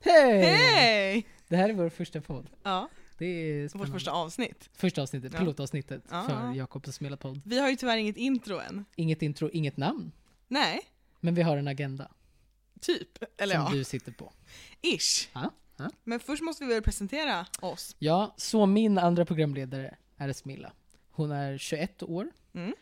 Hej! 0.00 0.42
Hej! 0.42 1.26
Det 1.48 1.56
här 1.56 1.68
är 1.68 1.72
vår 1.72 1.88
första 1.88 2.20
podd. 2.20 2.50
Ja, 2.62 2.88
Det 3.18 3.26
är 3.26 3.78
vårt 3.78 3.88
första 3.88 4.10
avsnitt. 4.10 4.70
Första 4.72 5.02
avsnittet, 5.02 5.32
Ja. 5.32 5.38
pilotavsnittet 5.38 6.02
Ja, 6.10 6.22
för 6.22 6.32
ja. 6.32 6.54
Jakobs 6.54 6.92
Smela-podd. 6.96 7.40
Vi 7.44 7.58
har 7.58 7.70
ju 7.70 7.76
tyvärr 7.76 7.96
inget 7.96 8.16
intro 8.16 8.58
än. 8.58 8.84
Inget 8.96 9.22
intro, 9.22 9.50
inget 9.52 9.76
namn. 9.76 10.12
Nej, 10.48 10.80
Men 11.20 11.34
vi 11.34 11.42
har 11.42 11.56
en 11.56 11.68
agenda 11.68 12.10
typ. 12.82 13.18
Eller 13.40 13.54
som 13.54 13.64
ja, 13.64 13.70
du 13.72 13.84
sitter 13.84 14.12
på. 14.12 14.32
ish. 14.80 15.28
Ja, 15.32 15.50
ja. 15.76 15.90
Men 16.04 16.20
först 16.20 16.42
måste 16.42 16.64
vi 16.64 16.74
väl 16.74 16.82
presentera 16.82 17.46
oss. 17.60 17.96
Ja, 17.98 18.34
så 18.36 18.66
min 18.66 18.98
andra 18.98 19.24
programledare 19.24 19.96
är 20.16 20.32
Smilla. 20.32 20.72
Hon 21.10 21.30
är 21.30 21.58
21 21.58 22.02
år, 22.02 22.30
Mm. 22.54 22.74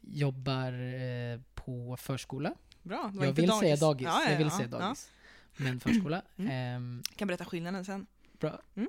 jobbar 0.00 0.72
eh, 0.72 1.40
på 1.54 1.96
förskola. 1.96 2.54
Bra, 2.82 3.10
det 3.12 3.18
var 3.18 3.24
Jag 3.24 3.30
inte 3.32 3.40
vill 3.40 3.50
dagis. 3.50 3.60
säga 3.60 3.76
dagis, 3.76 4.04
Ja, 4.04 4.22
ja, 4.24 4.30
jag 4.30 4.38
vill 4.38 4.50
säga 4.50 4.68
dagis. 4.68 5.10
Men 5.56 5.80
förskola. 5.80 6.22
Mm. 6.36 6.50
Ehm, 6.76 7.02
Kan 7.16 7.28
berätta 7.28 7.44
skillnaden 7.44 7.84
sen. 7.84 8.06
bra. 8.38 8.60
Mm. 8.74 8.88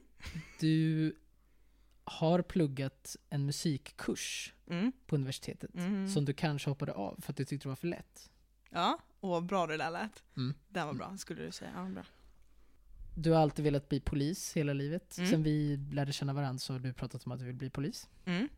Du 0.60 1.16
har 2.04 2.42
pluggat 2.42 3.16
en 3.30 3.46
musikkurs 3.46 4.54
Mm. 4.70 4.92
på 5.08 5.16
universitetet 5.16 5.76
Mm. 5.76 6.10
som 6.10 6.26
du 6.26 6.34
kanske 6.34 6.70
hoppade 6.70 6.92
av 6.94 7.20
för 7.22 7.32
att 7.34 7.38
du 7.38 7.46
tyckte 7.46 7.66
det 7.66 7.70
var 7.70 7.76
för 7.76 7.88
lätt. 7.88 8.30
Ja, 8.70 9.00
och 9.24 9.30
vad 9.30 9.46
bra 9.46 9.68
det 9.68 9.78
där 9.78 9.92
lät. 9.92 10.24
Mm. 10.38 10.54
Det 10.70 10.86
var 10.86 10.94
bra, 10.94 11.18
skulle 11.18 11.44
du 11.46 11.52
säga. 11.52 11.72
Ja, 11.76 11.86
bra. 11.86 12.04
Du 13.16 13.32
har 13.32 13.42
alltid 13.42 13.66
velat 13.66 13.90
bli 13.90 14.00
polis 14.00 14.54
hela 14.58 14.74
livet. 14.74 15.18
Mm. 15.18 15.30
Sen 15.30 15.44
vi 15.44 15.78
lärde 15.92 16.14
känna 16.14 16.34
varandra 16.34 16.60
så 16.60 16.74
har 16.74 16.80
du 16.80 16.94
pratat 16.94 17.26
om 17.26 17.32
att 17.32 17.40
du 17.40 17.46
vill 17.46 17.56
bli 17.56 17.70
polis. 17.70 18.10
Mm. 18.26 18.50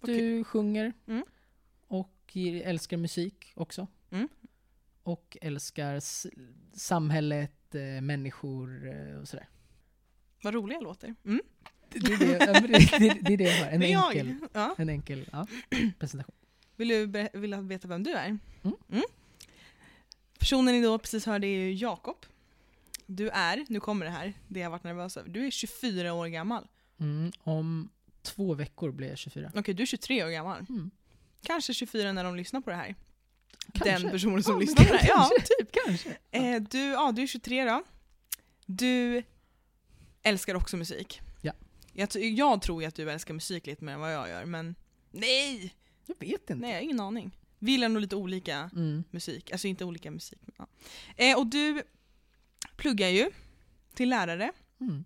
Kul. 0.00 0.16
Du 0.18 0.44
sjunger 0.44 0.92
Mm. 1.06 1.24
och 1.86 2.36
älskar 2.64 2.96
musik 2.96 3.52
också. 3.54 3.86
Mm. 4.10 4.28
Och 5.02 5.36
älskar 5.40 6.00
samhället, 6.76 7.74
eh, 7.74 8.00
människor 8.00 8.88
eh, 8.88 9.16
och 9.16 9.28
sådär. 9.28 9.48
Vad 10.42 10.54
roliga 10.54 10.80
låter. 10.80 11.14
Mm. 11.24 11.40
Det, 11.88 11.98
är 12.12 12.18
det, 12.18 12.46
ja, 12.46 12.52
men 12.52 12.72
det, 12.72 12.98
det, 12.98 13.18
det 13.20 13.32
är 13.32 13.36
det 13.36 13.44
jag 13.44 13.64
har. 13.64 13.70
En 13.70 13.80
det 13.80 13.92
är 13.92 14.06
enkel. 14.06 14.48
Ja. 14.52 14.74
en 14.78 14.88
enkel 14.88 15.28
ja, 15.32 15.46
presentation. 15.98 16.34
Vill 16.76 16.88
du 16.88 17.06
vill 17.32 17.50
du 17.50 17.62
veta 17.62 17.88
vem 17.88 18.02
du 18.02 18.10
är? 18.12 18.38
Mm. 18.62 19.02
Personen 20.46 20.74
ni 20.74 20.82
då 20.82 20.98
precis 20.98 21.26
hörde 21.26 21.46
är 21.46 21.58
ju 21.58 21.72
Jakob. 21.72 22.26
Du 23.06 23.28
är, 23.28 23.64
nu 23.68 23.80
kommer 23.80 24.04
det 24.04 24.10
här, 24.10 24.34
det 24.48 24.60
jag 24.60 24.70
varit 24.70 24.84
nervös 24.84 25.16
över. 25.16 25.28
Du 25.28 25.46
är 25.46 25.50
24 25.50 26.12
år 26.12 26.26
gammal. 26.26 26.68
Mm, 27.00 27.32
om 27.42 27.88
två 28.22 28.54
veckor 28.54 28.92
blir 28.92 29.08
jag 29.08 29.18
24. 29.18 29.52
Okej, 29.54 29.74
du 29.74 29.82
är 29.82 29.86
23 29.86 30.24
år 30.24 30.28
gammal. 30.28 30.66
Mm. 30.68 30.90
Kanske 31.42 31.74
24 31.74 32.12
när 32.12 32.24
de 32.24 32.36
lyssnar 32.36 32.60
på 32.60 32.70
det 32.70 32.76
här. 32.76 32.94
Kanske. 33.72 34.02
Den 34.02 34.10
personen 34.10 34.42
som 34.42 34.54
Ja, 34.54 34.60
lyssnar 34.60 34.84
på 34.84 34.92
det 34.92 34.98
här. 34.98 35.08
Ja, 35.08 35.30
typ. 35.58 35.72
Kanske. 35.86 36.16
Eh, 36.30 36.62
du, 36.62 36.78
ja, 36.78 37.12
du 37.12 37.22
är 37.22 37.26
23 37.26 37.64
då. 37.64 37.82
Du 38.66 39.22
älskar 40.22 40.54
också 40.54 40.76
musik. 40.76 41.20
Ja. 41.42 41.52
Jag, 41.92 42.16
jag 42.16 42.62
tror 42.62 42.82
ju 42.82 42.88
att 42.88 42.94
du 42.94 43.10
älskar 43.10 43.34
musik 43.34 43.66
lite 43.66 43.84
mer 43.84 43.92
än 43.92 44.00
vad 44.00 44.14
jag 44.14 44.28
gör, 44.28 44.44
men 44.44 44.74
nej! 45.10 45.74
Jag 46.06 46.16
vet 46.18 46.40
inte. 46.40 46.54
Nej, 46.54 46.70
jag 46.70 46.76
har 46.76 46.82
ingen 46.82 47.00
aning. 47.00 47.36
Vi 47.66 47.72
gillar 47.72 47.88
nog 47.88 48.00
lite 48.02 48.16
olika 48.16 48.70
Mm. 48.76 49.04
musik. 49.10 49.50
Alltså 49.52 49.66
inte 49.68 49.84
olika 49.84 50.10
musik. 50.10 50.38
Ja. 50.58 50.66
eh, 51.16 51.38
och 51.38 51.46
du 51.46 51.82
pluggar 52.76 53.08
ju 53.08 53.30
till 53.94 54.08
lärare 54.08 54.52
Mm. 54.80 55.04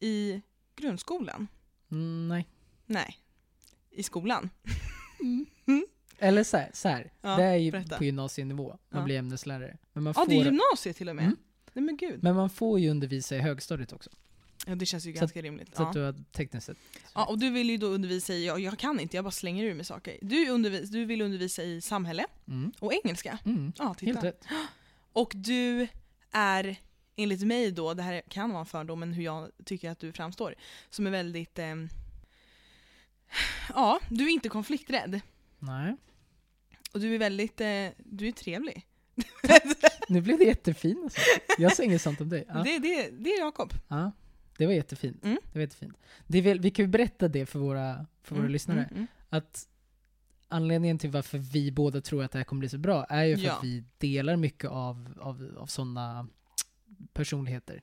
i 0.00 0.42
grundskolan. 0.76 1.48
Mm, 1.90 2.28
nej. 2.28 2.48
Nej, 2.86 3.18
i 3.90 4.02
skolan. 4.02 4.50
Eller 6.18 6.44
så 6.44 6.56
här, 6.56 6.70
så 6.74 6.88
här. 6.88 7.12
Ja, 7.20 7.36
det 7.36 7.42
är 7.42 7.56
ju 7.56 7.70
berätta. 7.70 7.96
på 7.98 8.04
gymnasienivå. 8.04 8.68
Man 8.88 9.00
Ja. 9.00 9.04
blir 9.04 9.18
ämneslärare. 9.18 9.76
Men 9.92 10.02
man, 10.04 10.14
Ja, 10.16 10.24
får, 10.24 10.30
det 10.30 10.40
är 10.40 10.44
gymnasiet 10.44 10.96
till 10.96 11.08
och 11.08 11.16
med. 11.16 11.24
Mm. 11.24 11.36
Nej 11.72 11.84
men 11.84 11.96
gud. 11.96 12.22
men 12.22 12.34
man 12.36 12.50
får 12.50 12.80
ju 12.80 12.88
undervisa 12.90 13.36
i 13.36 13.38
högstadiet 13.40 13.92
också. 13.92 14.10
Ja, 14.66 14.74
det 14.74 14.86
känns 14.86 15.06
ju 15.06 15.12
Så 15.14 15.20
ganska 15.20 15.42
rimligt. 15.42 15.76
Så 15.76 15.82
Ja. 15.82 15.86
att 15.86 15.92
du 15.94 16.00
har 16.02 16.14
tekniskt 16.32 16.66
sett... 16.66 16.76
ja, 17.14 17.24
och 17.26 17.38
du 17.38 17.50
vill 17.50 17.70
ju 17.70 17.76
då 17.76 17.86
undervisa 17.86 18.32
i, 18.34 18.46
jag, 18.46 18.60
jag 18.60 18.78
kan 18.78 19.00
inte, 19.00 19.16
jag 19.16 19.24
bara 19.24 19.30
slänger 19.30 19.64
ur 19.64 19.74
mig 19.74 19.84
saker. 19.84 20.18
Du, 20.22 20.48
undervis, 20.48 20.90
du 20.90 21.04
vill 21.04 21.22
undervisa 21.22 21.62
i 21.62 21.80
samhälle 21.80 22.26
Mm. 22.48 22.72
och 22.80 22.92
engelska. 22.94 23.38
Mm. 23.46 23.72
Ja, 23.78 23.94
titta. 23.94 24.12
Helt 24.12 24.24
rätt. 24.24 24.44
Och 25.12 25.32
du 25.34 25.88
är, 26.30 26.76
enligt 27.16 27.40
mig 27.46 27.70
då, 27.70 27.94
det 27.94 28.02
här 28.02 28.22
kan 28.28 28.50
vara 28.50 28.60
en 28.60 28.66
fördom, 28.66 29.00
men 29.00 29.12
hur 29.12 29.24
jag 29.24 29.50
tycker 29.64 29.90
att 29.90 29.98
du 29.98 30.12
framstår, 30.12 30.54
som 30.90 31.06
är 31.06 31.10
väldigt... 31.10 31.58
ehm, 31.58 31.88
ja, 33.68 34.00
du 34.08 34.24
är 34.24 34.28
inte 34.30 34.48
konflikträdd. 34.48 35.20
Nej. 35.58 35.96
Och 36.92 37.00
du 37.00 37.14
är 37.14 37.18
väldigt, 37.18 37.60
eh, 37.60 37.66
du 37.98 38.28
är 38.28 38.32
trevlig. 38.32 38.86
Nu 40.08 40.20
blev 40.20 40.38
det 40.38 40.44
jättefint 40.44 40.98
alltså. 41.04 41.20
Jag 41.58 41.76
säger 41.76 41.88
inget 41.90 42.02
sånt 42.02 42.20
om 42.20 42.28
dig. 42.28 42.44
Ja. 42.48 42.54
Det, 42.62 42.78
det, 42.78 43.10
det 43.10 43.30
är 43.30 43.38
Jakob. 43.40 43.72
ja. 43.88 44.12
Det 44.58 44.66
var 44.66 44.72
jättefint. 44.72 45.24
Mm. 45.24 45.38
Det 45.52 45.58
var 45.58 45.60
jättefint. 45.60 45.96
Det 46.26 46.40
väl, 46.40 46.60
vi 46.60 46.70
kan 46.70 46.84
ju 46.84 46.88
berätta 46.88 47.28
det 47.28 47.46
för 47.46 47.58
våra, 47.58 48.06
för 48.22 48.34
våra 48.34 48.42
Mm, 48.42 48.52
lyssnare. 48.52 48.78
mm, 48.78 48.94
mm. 48.94 49.06
Att 49.28 49.68
anledningen 50.48 50.98
till 50.98 51.10
varför 51.10 51.38
vi 51.38 51.72
båda 51.72 52.00
tror 52.00 52.24
att 52.24 52.32
det 52.32 52.38
här 52.38 52.44
kommer 52.44 52.60
bli 52.60 52.68
så 52.68 52.78
bra 52.78 53.04
är 53.04 53.24
ju 53.24 53.36
för 53.36 53.44
Ja. 53.44 53.56
att 53.56 53.64
vi 53.64 53.84
delar 53.98 54.36
mycket 54.36 54.70
av, 54.70 55.14
av, 55.20 55.54
av 55.58 55.66
sådana 55.66 56.28
personligheter. 57.12 57.82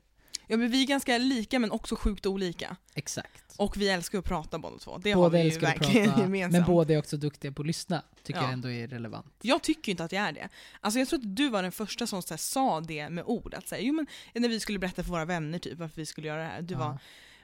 Ja 0.52 0.58
men 0.58 0.70
vi 0.70 0.82
är 0.82 0.86
ganska 0.86 1.18
lika 1.18 1.58
men 1.58 1.70
också 1.70 1.96
sjukt 1.96 2.26
olika. 2.26 2.76
Exakt. 2.94 3.54
Och 3.56 3.76
vi 3.76 3.88
älskar 3.88 4.18
att 4.18 4.24
prata 4.24 4.58
båda 4.58 4.78
två. 4.78 4.98
Det 4.98 5.12
har 5.12 5.22
båda 5.22 5.42
vi 5.42 5.50
ju 5.50 5.58
verkligen 5.58 6.04
prata, 6.08 6.20
gemensamt. 6.22 6.52
men 6.52 6.74
båda 6.74 6.94
är 6.94 6.98
också 6.98 7.16
duktiga 7.16 7.52
på 7.52 7.62
att 7.62 7.66
lyssna. 7.66 8.02
Tycker 8.22 8.40
Ja. 8.40 8.44
jag 8.44 8.52
ändå 8.52 8.70
är 8.70 8.88
relevant. 8.88 9.34
Jag 9.42 9.62
tycker 9.62 9.90
inte 9.92 10.04
att 10.04 10.12
jag 10.12 10.22
är 10.22 10.32
det. 10.32 10.48
Alltså 10.80 10.98
jag 10.98 11.08
tror 11.08 11.18
att 11.18 11.36
du 11.36 11.48
var 11.48 11.62
den 11.62 11.72
första 11.72 12.06
som 12.06 12.22
här, 12.30 12.36
sa 12.36 12.80
det 12.80 13.08
med 13.10 13.24
ord. 13.24 13.54
Att 13.54 13.68
säga, 13.68 13.82
jo, 13.82 13.94
men, 13.94 14.06
när 14.34 14.48
vi 14.48 14.60
skulle 14.60 14.78
berätta 14.78 15.02
för 15.02 15.10
våra 15.10 15.24
vänner 15.24 15.58
typ 15.58 15.78
varför 15.78 15.96
vi 15.96 16.06
skulle 16.06 16.26
göra 16.26 16.38
det 16.42 16.48
här. 16.48 16.62
Du 16.62 16.74
var, 16.74 16.98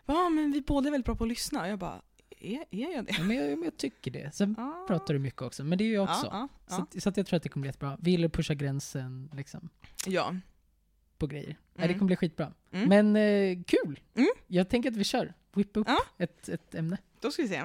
ja 0.07 0.29
men 0.29 0.53
vi 0.53 0.61
båda 0.61 0.89
är 0.89 0.91
väldigt 0.91 1.07
bra 1.07 1.15
på 1.17 1.25
att 1.25 1.31
lyssna. 1.31 1.63
Och 1.63 1.69
jag 1.69 1.79
bara, 1.79 2.03
är, 2.41 2.65
är 2.71 2.93
jag 2.95 3.05
det? 3.05 3.13
Ja, 3.19 3.23
men, 3.25 3.37
jag, 3.37 3.49
men 3.59 3.63
jag 3.63 3.77
tycker 3.77 4.11
det. 4.11 4.35
Sen 4.35 4.55
Ja. 4.59 4.85
pratar 4.89 5.15
du 5.15 5.21
mycket 5.21 5.43
också, 5.43 5.65
men 5.65 5.79
det 5.79 5.85
är 5.85 5.95
jag 5.95 6.05
också. 6.05 6.27
Ja, 6.33 6.49
ja, 6.69 6.77
Så, 6.77 6.83
att, 6.83 7.03
så 7.03 7.09
att 7.09 7.17
jag 7.17 7.27
tror 7.27 7.37
att 7.37 7.43
det 7.43 7.49
kommer 7.49 7.63
bli 7.63 7.69
jättebra. 7.69 7.97
Vi 8.01 8.11
gillar 8.11 8.27
att 8.27 8.33
pusha 8.33 8.55
gränsen 8.55 9.31
liksom, 9.35 9.69
ja. 10.07 10.35
På 11.19 11.27
grejer. 11.27 11.57
Mm. 11.77 11.89
det 11.89 11.95
kommer 11.95 12.07
bli 12.07 12.17
skitbra. 12.17 12.53
Mm. 12.73 12.89
Men 12.89 13.17
eh, 13.17 13.59
kul! 13.67 14.01
Mm. 14.15 14.29
Jag 14.47 14.69
tänker 14.69 14.91
att 14.91 14.97
vi 14.97 15.05
kör. 15.05 15.35
Whip 15.55 15.77
upp 15.77 15.87
Ja. 15.89 15.99
ett, 16.19 16.49
ett 16.49 16.75
ämne. 16.75 16.99
Då 17.21 17.31
ska 17.31 17.43
vi 17.43 17.49
se. 17.49 17.63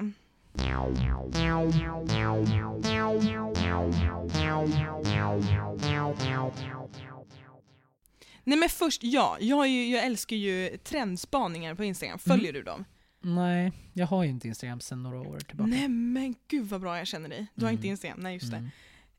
Nej 8.46 8.58
men 8.58 8.68
först, 8.68 9.02
ja. 9.04 9.36
Jag, 9.40 9.68
ju, 9.68 9.86
jag 9.90 10.04
älskar 10.04 10.36
ju 10.36 10.76
trendspaningar 10.76 11.74
på 11.74 11.84
Instagram. 11.84 12.18
Följer 12.18 12.52
du 12.52 12.62
dem? 12.62 12.84
Nej, 13.20 13.72
jag 13.92 14.06
har 14.06 14.24
ju 14.24 14.30
inte 14.30 14.48
Instagram 14.48 14.80
sedan 14.80 15.02
några 15.02 15.20
år 15.20 15.38
tillbaka. 15.40 15.68
Nej 15.70 15.88
men 15.88 16.34
gud 16.48 16.66
vad 16.68 16.80
bra 16.80 16.98
jag 16.98 17.06
känner 17.06 17.28
dig. 17.28 17.46
Du 17.54 17.64
har 17.64 17.70
Mm. 17.70 17.78
inte 17.78 17.88
Instagram? 17.88 18.18
Nej 18.20 18.34
just 18.34 18.50
det. 18.50 18.70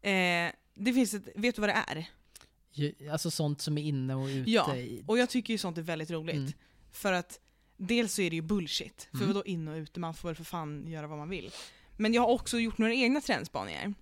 Mm. 0.01 0.47
Eh, 0.47 0.53
det 0.75 0.93
finns 0.93 1.13
ett, 1.13 1.27
vet 1.35 1.55
du 1.55 1.61
vad 1.61 1.69
det 1.69 1.83
är? 1.87 2.05
Alltså 3.11 3.31
sånt 3.31 3.61
som 3.61 3.77
är 3.77 3.81
inne 3.81 4.15
och 4.15 4.27
ute 4.27 4.51
Ja. 4.51 4.75
Och 5.07 5.17
jag 5.17 5.29
tycker 5.29 5.53
ju 5.53 5.57
sånt 5.57 5.77
är 5.77 5.81
väldigt 5.81 6.11
roligt. 6.11 6.35
Mm. 6.35 6.51
För 6.91 7.13
att 7.13 7.39
dels 7.77 8.13
så 8.13 8.21
är 8.21 8.29
det 8.29 8.35
ju 8.35 8.41
bullshit. 8.41 9.07
För 9.11 9.17
Mm. 9.17 9.27
vadå 9.27 9.45
in 9.45 9.67
och 9.67 9.75
ute, 9.75 9.99
man 9.99 10.13
får 10.13 10.29
väl 10.29 10.35
för 10.35 10.43
fan 10.43 10.87
göra 10.87 11.07
vad 11.07 11.17
man 11.17 11.29
vill. 11.29 11.51
Men 11.97 12.13
jag 12.13 12.21
har 12.21 12.29
också 12.29 12.59
gjort 12.59 12.77
några 12.77 12.93
egna 12.93 13.21
trendspaningar. 13.21 13.93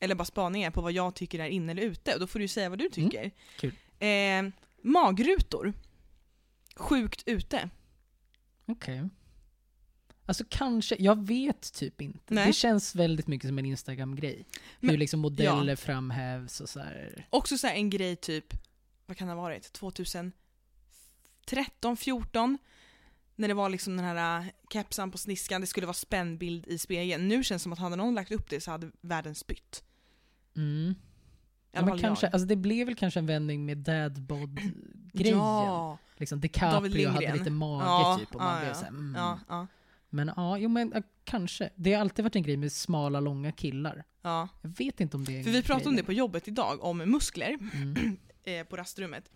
Eller 0.00 0.14
bara 0.14 0.24
spaningar 0.24 0.70
på 0.70 0.80
vad 0.80 0.92
jag 0.92 1.14
tycker 1.14 1.38
är 1.38 1.48
inne 1.48 1.72
eller 1.72 1.82
ute. 1.82 2.14
Och 2.14 2.20
då 2.20 2.26
får 2.26 2.38
du 2.38 2.48
säga 2.48 2.68
vad 2.68 2.78
du 2.78 2.88
tycker. 2.88 3.18
Mm. 3.20 3.30
Kul. 3.58 3.72
Eh, 3.98 4.52
magrutor. 4.82 5.72
Sjukt 6.76 7.22
ute. 7.26 7.70
Okej. 8.66 9.08
Alltså 10.28 10.44
kanske, 10.48 10.96
jag 10.98 11.26
vet 11.26 11.72
typ 11.72 12.00
inte. 12.00 12.34
Nej. 12.34 12.46
Det 12.46 12.52
känns 12.52 12.94
väldigt 12.94 13.26
mycket 13.26 13.48
som 13.48 13.58
en 13.58 13.66
Instagram-grej. 13.66 14.46
Hur 14.80 14.96
liksom 14.96 15.20
modeller 15.20 15.76
framhävs 15.76 16.60
och 16.60 16.68
så 16.68 16.80
här. 16.80 17.26
Också 17.30 17.58
så 17.58 17.66
här 17.66 17.74
en 17.74 17.90
grej 17.90 18.16
typ, 18.16 18.54
vad 19.06 19.16
kan 19.16 19.28
det 19.28 19.34
ha 19.34 19.42
varit? 19.42 19.72
2013, 19.72 21.96
14 21.96 22.58
när 23.36 23.48
det 23.48 23.54
var 23.54 23.68
liksom 23.68 23.96
den 23.96 24.06
här 24.06 24.40
äh, 24.40 24.46
kepsan 24.72 25.10
på 25.10 25.18
sniskan, 25.18 25.60
det 25.60 25.66
skulle 25.66 25.86
vara 25.86 25.94
spännbild 25.94 26.66
i 26.66 26.78
spegeln. 26.78 27.28
Nu 27.28 27.44
känns 27.44 27.62
det 27.62 27.64
som 27.64 27.72
att 27.72 27.78
hade 27.78 27.96
någon 27.96 28.14
lagt 28.14 28.32
upp 28.32 28.50
det 28.50 28.60
så 28.60 28.70
hade 28.70 28.90
världen 29.00 29.34
spytt. 29.34 29.82
Mm. 30.56 30.94
Ja, 31.72 31.84
men 31.84 31.98
kanske, 31.98 32.26
jag. 32.26 32.34
alltså 32.34 32.46
det 32.46 32.56
blev 32.56 32.86
väl 32.86 32.96
kanske 32.96 33.20
en 33.20 33.26
vändning 33.26 33.66
med 33.66 33.78
dadbod-grejen. 33.78 35.38
Ja, 35.38 35.98
Liksom 36.16 36.40
DiCaprio 36.40 37.08
hade 37.08 37.32
lite 37.32 37.50
mage 37.50 37.84
Ja, 37.84 38.16
typ 38.20 38.34
och 38.34 38.40
man 38.40 38.54
ja, 38.54 38.60
blev 38.60 38.68
ja. 38.68 38.74
såhär, 38.74 38.88
mm. 38.88 39.14
ja, 39.16 39.38
ja, 39.48 39.66
Men 40.10 40.32
ja, 40.36 40.58
jo 40.58 40.68
men 40.68 40.92
ja, 40.94 41.02
kanske. 41.24 41.70
Det 41.76 41.92
har 41.92 42.00
alltid 42.00 42.22
varit 42.24 42.36
en 42.36 42.42
grej 42.42 42.56
med 42.56 42.72
smala, 42.72 43.20
långa 43.20 43.52
killar. 43.52 44.04
ja. 44.22 44.48
Jag 44.62 44.70
vet 44.78 45.00
inte 45.00 45.16
om 45.16 45.24
det 45.24 45.38
är 45.38 45.42
För 45.44 45.50
vi 45.50 45.62
pratade 45.62 45.88
om 45.88 45.92
grej 45.94 46.02
det 46.02 46.06
på 46.06 46.12
jobbet 46.12 46.48
idag, 46.48 46.84
om 46.84 46.98
muskler 46.98 47.58
Mm. 47.72 48.16
eh, 48.44 48.64
på 48.66 48.76
rastrummet. 48.76 49.30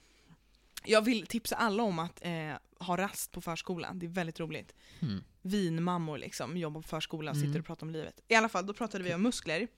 Jag 0.84 1.02
vill 1.02 1.26
tipsa 1.26 1.56
alla 1.56 1.82
om 1.82 1.98
att 1.98 2.20
eh, 2.24 2.52
ha 2.78 2.96
rast 2.96 3.32
på 3.32 3.40
förskolan, 3.40 3.98
det 3.98 4.06
är 4.06 4.10
väldigt 4.10 4.40
roligt. 4.40 4.74
Mm. 5.00 5.24
Vinmammor 5.42 6.19
liksom, 6.19 6.56
jobbar 6.56 6.82
på 6.82 6.88
förskolan, 6.88 7.34
Mm. 7.36 7.46
sitter 7.46 7.60
och 7.60 7.66
pratar 7.66 7.86
om 7.86 7.90
livet. 7.92 8.20
I 8.28 8.34
alla 8.34 8.48
fall, 8.48 8.66
då 8.66 8.72
pratade 8.74 9.04
vi 9.04 9.14
om 9.14 9.22
muskler. 9.22 9.69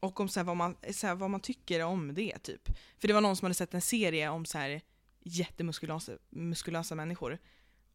Och 0.00 0.20
om 0.20 0.28
så 0.28 0.40
här, 0.40 0.44
vad, 0.44 0.56
man, 0.56 0.76
så 0.92 1.06
här, 1.06 1.14
vad 1.14 1.30
man 1.30 1.40
tycker 1.40 1.84
om 1.84 2.14
det 2.14 2.38
typ. 2.38 2.68
För 2.98 3.08
det 3.08 3.14
var 3.14 3.20
någon 3.20 3.36
som 3.36 3.44
hade 3.46 3.54
sett 3.54 3.74
en 3.74 3.80
serie 3.80 4.28
om 4.28 4.44
så 4.44 4.58
här 4.58 4.80
jättemuskulösa 5.24 6.12
muskulösa 6.30 6.94
människor. 6.94 7.38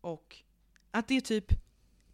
Och 0.02 0.36
att 0.92 1.08
det 1.08 1.22
typ 1.22 1.46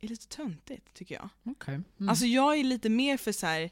är 0.01 0.07
lite 0.07 0.27
töntigt 0.27 0.93
tycker 0.93 1.15
jag. 1.15 1.29
Okej. 1.43 1.73
Mm. 1.73 2.09
Alltså 2.09 2.25
jag 2.25 2.59
är 2.59 2.63
lite 2.63 2.89
mer 2.89 3.17
för 3.17 3.31
så 3.31 3.45
här. 3.45 3.69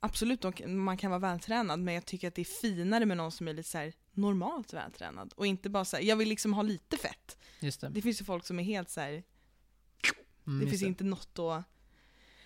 Absolut, 0.00 0.44
man 0.66 0.96
kan 0.96 1.10
vara 1.10 1.18
vältränad 1.20 1.80
men 1.80 1.94
jag 1.94 2.06
tycker 2.06 2.28
att 2.28 2.34
det 2.34 2.42
är 2.42 2.60
finare 2.60 3.06
med 3.06 3.16
någon 3.16 3.32
som 3.32 3.48
är 3.48 3.54
lite 3.54 3.68
så 3.68 3.78
här 3.78 3.92
normalt 4.12 4.72
vältränad. 4.72 5.32
Och 5.36 5.46
inte 5.46 5.70
bara 5.70 5.84
så 5.84 5.96
här, 5.96 6.04
jag 6.04 6.16
vill 6.16 6.28
liksom 6.28 6.52
ha 6.54 6.62
lite 6.62 6.96
fett. 6.96 7.38
just 7.60 7.80
det. 7.80 7.88
Det 7.88 8.02
finns 8.02 8.20
ju 8.20 8.24
folk 8.24 8.46
som 8.46 8.58
är 8.58 8.62
helt 8.64 8.90
så 8.90 9.00
här. 9.00 9.22
Mm, 10.46 10.64
det 10.64 10.70
finns 10.70 10.82
inte 10.82 11.04
något 11.04 11.38
att... 11.38 11.64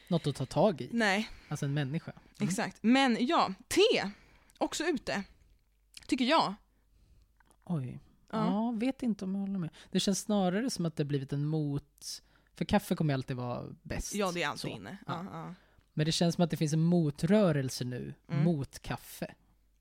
Något 0.09 0.27
att 0.27 0.37
ta 0.37 0.47
tag 0.47 0.81
i. 0.81 0.89
Nej, 0.93 1.31
Alltså 1.49 1.67
en 1.67 1.75
människa. 1.75 2.13
Mm. 2.13 2.49
exakt. 2.49 2.79
Men 2.81 3.27
ja, 3.27 3.55
te. 3.69 4.11
Också 4.59 4.85
ute. 4.85 5.25
Tycker 6.07 6.25
jag. 6.25 6.55
Oj. 7.65 8.01
Ja. 8.31 8.47
Ja. 8.47 8.71
vet 8.71 9.03
inte 9.03 9.25
om 9.25 9.35
jag 9.35 9.41
håller 9.41 9.59
med. 9.59 9.71
Det 9.91 10.01
känns 10.01 10.21
snarare 10.21 10.71
som 10.71 10.87
att 10.87 10.97
det 10.97 11.05
blivit 11.05 11.33
en 11.33 11.47
mot... 11.47 12.23
För 12.55 12.65
kaffe 12.65 12.95
kommer 12.95 13.15
alltid 13.15 13.37
vara 13.37 13.67
bäst. 13.83 14.15
Ja, 14.15 14.33
det 14.33 14.43
är 14.43 14.49
alltid 14.49 14.61
Så. 14.61 14.69
inne. 14.69 14.97
Ja. 15.07 15.25
Ja. 15.33 15.55
Men 15.95 16.07
det 16.07 16.13
känns 16.13 16.35
som 16.35 16.45
att 16.45 16.51
det 16.51 16.57
finns 16.57 16.73
en 16.73 16.81
motrörelse 16.85 17.85
nu 17.85 18.15
Mm. 18.29 18.45
mot 18.45 18.79
kaffe 18.79 19.35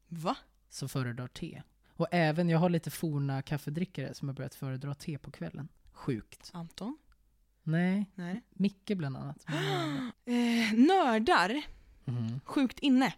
Va? 0.07 0.35
som 0.69 0.89
föredrar 0.89 1.27
te. 1.27 1.61
Och 1.95 2.07
även, 2.11 2.49
jag 2.49 2.59
har 2.59 2.69
lite 2.69 2.91
forna 2.91 3.41
kaffedrickare 3.41 4.13
som 4.13 4.27
har 4.27 4.35
börjat 4.35 4.55
föredra 4.55 4.95
te 4.95 5.17
på 5.17 5.31
kvällen. 5.31 5.67
Sjukt. 5.91 6.49
Anton? 6.53 6.97
Nej, 7.63 8.05
Nej. 8.15 8.41
Micke 8.49 8.91
bland 8.97 9.17
annat. 9.17 9.45
Eh, 10.25 10.73
nördar. 10.73 11.61
Mhm. 12.05 12.39
Sjukt 12.45 12.79
inne. 12.79 13.13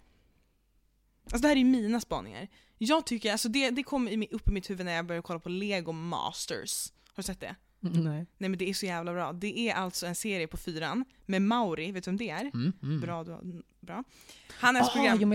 Alltså 1.24 1.38
det 1.40 1.48
här 1.48 1.56
är 1.56 1.64
mina 1.66 2.00
spaningar. 2.00 2.48
Jag 2.78 3.06
tycker, 3.06 3.32
alltså 3.32 3.50
det, 3.50 3.70
det 3.70 3.84
kom 3.84 4.08
i 4.08 4.28
upp 4.32 4.48
i 4.48 4.52
mitt 4.52 4.70
huvud 4.70 4.86
när 4.86 4.94
jag 4.94 5.06
började 5.06 5.24
kolla 5.28 5.40
på 5.40 5.50
Lego 5.50 5.92
Masters. 5.92 6.92
Har 7.08 7.14
du 7.16 7.24
sett 7.24 7.40
det? 7.40 7.56
Nej. 7.84 8.26
Nej 8.38 8.50
men 8.50 8.58
det 8.58 8.70
är 8.70 8.74
så 8.74 8.86
jävla 8.86 9.14
bra. 9.14 9.34
Det 9.34 9.60
är 9.60 9.74
alltså 9.74 10.06
en 10.08 10.16
serie 10.16 10.48
på 10.48 10.58
fyran 10.58 11.06
med 11.26 11.42
Mauri, 11.42 11.92
vet 11.92 12.04
du 12.04 12.12
vem 12.12 12.18
det 12.18 12.30
är? 12.30 12.42
Mm, 12.42 12.74
mm. 12.84 13.02
Bra, 13.02 13.24
du 13.24 13.34
mm, 13.34 13.64
bra. 13.80 14.04
Han 14.50 14.76
är, 14.76 14.80
alltså 14.80 14.94
program, 14.94 15.22
ja, 15.22 15.28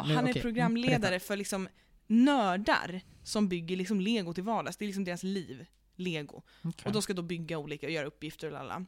för. 0.00 0.08
Nu, 0.08 0.14
han 0.14 0.26
är. 0.26 0.30
Mm, 0.30 0.42
programledare 0.42 1.20
för 1.20 1.36
liksom 1.36 1.68
nördar 2.06 3.00
som 3.22 3.48
bygger 3.48 3.76
liksom 3.76 4.00
lego 4.00 4.34
till 4.34 4.42
vardags. 4.44 4.76
Det 4.76 4.84
är 4.84 4.86
liksom 4.86 5.04
deras 5.04 5.22
liv, 5.22 5.66
lego. 5.96 6.42
Okej. 6.64 6.86
Och 6.86 6.92
de 6.92 7.02
ska 7.02 7.12
då 7.14 7.22
bygga 7.22 7.58
olika 7.58 7.86
och 7.86 7.92
göra 7.92 8.06
uppgifter 8.06 8.46
och 8.46 8.52
lalla. 8.52 8.86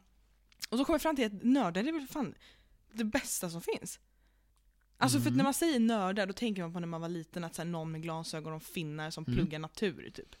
Och 0.69 0.77
då 0.77 0.85
kommer 0.85 0.95
jag 0.95 1.01
fram 1.01 1.15
till 1.15 1.25
att 1.25 1.43
nördar 1.43 1.83
är 1.83 1.91
väl 1.91 2.07
fan 2.07 2.35
det 2.93 3.03
bästa 3.03 3.49
som 3.49 3.61
finns. 3.61 3.99
Alltså 4.97 5.19
för 5.19 5.27
Mm. 5.27 5.37
när 5.37 5.43
man 5.43 5.53
säger 5.53 5.79
nördar 5.79 6.25
då 6.27 6.33
tänker 6.33 6.61
man 6.61 6.73
på 6.73 6.79
när 6.79 6.87
man 6.87 7.01
var 7.01 7.09
liten 7.09 7.43
att 7.43 7.55
så 7.55 7.63
någon 7.63 7.91
med 7.91 8.01
glasögon 8.01 8.53
och 8.53 8.63
finnar 8.63 9.09
som 9.11 9.23
Mm. 9.23 9.35
pluggar 9.35 9.59
natur 9.59 10.11
typ. 10.13 10.35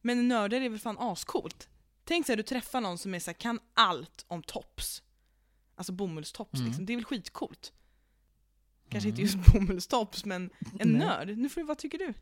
Men 0.00 0.28
nördar 0.28 0.60
är 0.60 0.68
väl 0.68 0.78
fan 0.78 0.98
ascoolt. 0.98 1.68
Tänk 2.04 2.26
så 2.26 2.32
här, 2.32 2.36
du 2.36 2.42
träffar 2.42 2.80
någon 2.80 2.98
som 2.98 3.14
är 3.14 3.18
så 3.18 3.30
här, 3.30 3.38
kan 3.38 3.58
allt 3.74 4.24
om 4.28 4.42
tops. 4.42 5.02
Alltså 5.74 5.92
bomullstops 5.92 6.54
Mm. 6.54 6.66
liksom. 6.66 6.86
Det 6.86 6.92
är 6.92 6.96
väl 6.96 7.04
skitcoolt. 7.04 7.72
Kanske 8.88 9.08
Mm. 9.08 9.20
inte 9.20 9.36
just 9.38 9.52
bomullstops 9.52 10.24
men 10.24 10.50
en 10.78 10.88
Nej. 10.88 10.98
nörd. 10.98 11.38
Nu 11.38 11.48
får 11.48 11.60
du, 11.60 11.66
vad 11.66 11.78
tycker 11.78 11.98
du? 11.98 12.14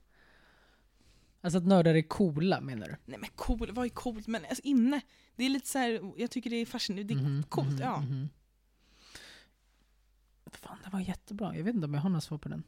Alltså 1.41 1.59
att 1.59 1.67
nördar 1.67 1.95
är 1.95 2.03
coola 2.03 2.61
menar 2.61 2.87
du? 2.89 2.97
Nej 3.05 3.19
men 3.19 3.31
cool, 3.37 3.71
vad 3.73 3.85
är 3.85 3.89
coolt? 3.91 4.27
Men 4.27 4.45
alltså 4.45 4.63
inne, 4.65 5.01
det 5.37 5.45
är 5.45 5.49
lite 5.51 5.69
så 5.69 5.79
här, 5.79 6.13
jag 6.17 6.31
tycker 6.31 6.51
det 6.51 6.57
är 6.57 6.67
fascinerande. 6.67 7.15
Det 7.15 7.21
är 7.21 7.25
Mhm, 7.25 7.43
coolt, 7.43 7.69
mhm, 7.69 7.79
ja. 7.81 8.01
mhm. 8.01 8.29
Fan, 10.53 10.79
det 10.85 10.91
var 10.91 11.01
jättebra. 11.01 11.57
Jag 11.57 11.65
vet 11.65 11.75
inte 11.75 11.85
om 11.85 11.95
jag 11.95 12.01
har 12.01 12.11
några 12.11 12.21
svar 12.21 12.39
på 12.39 12.49
den. 12.49 12.63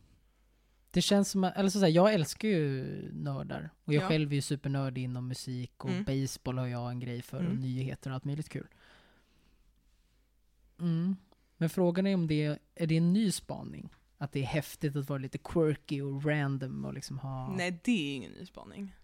Det 0.90 1.02
känns 1.02 1.30
som 1.30 1.44
att, 1.44 1.56
eller 1.56 1.70
så 1.70 1.78
att 1.78 1.82
säga, 1.82 1.88
jag 1.94 2.14
älskar 2.14 2.48
ju 2.48 2.84
nördar. 3.12 3.70
Och 3.84 3.92
jag 3.94 4.02
Ja. 4.02 4.08
själv 4.08 4.30
är 4.30 4.34
ju 4.34 4.42
supernördig 4.42 5.02
inom 5.04 5.28
musik 5.28 5.84
och 5.84 5.90
Mm. 5.90 6.04
baseball 6.04 6.58
har 6.58 6.66
jag 6.66 6.90
en 6.90 7.00
grej 7.00 7.22
för 7.22 7.36
och 7.38 7.44
Mm. 7.44 7.60
nyheter 7.60 8.10
och 8.10 8.14
allt 8.14 8.24
möjligt 8.24 8.48
kul. 8.48 8.66
Mm. 10.78 11.16
Men 11.56 11.70
frågan 11.70 12.06
är 12.06 12.14
om 12.14 12.26
det 12.26 12.44
är, 12.44 12.58
är 12.74 12.86
det 12.86 12.96
en 12.96 13.12
ny 13.12 13.30
spaning? 13.32 13.88
Att 14.18 14.32
det 14.32 14.40
är 14.40 14.44
häftigt 14.44 14.96
att 14.96 15.08
vara 15.08 15.18
lite 15.18 15.38
quirky 15.38 16.00
och 16.00 16.24
random 16.26 16.84
och 16.84 16.94
liksom 16.94 17.18
ha... 17.18 17.56
Nej 17.56 17.80
det 17.84 18.12
är 18.12 18.16
ingen 18.16 18.32
ny 18.32 18.46
spaning. 18.46 18.94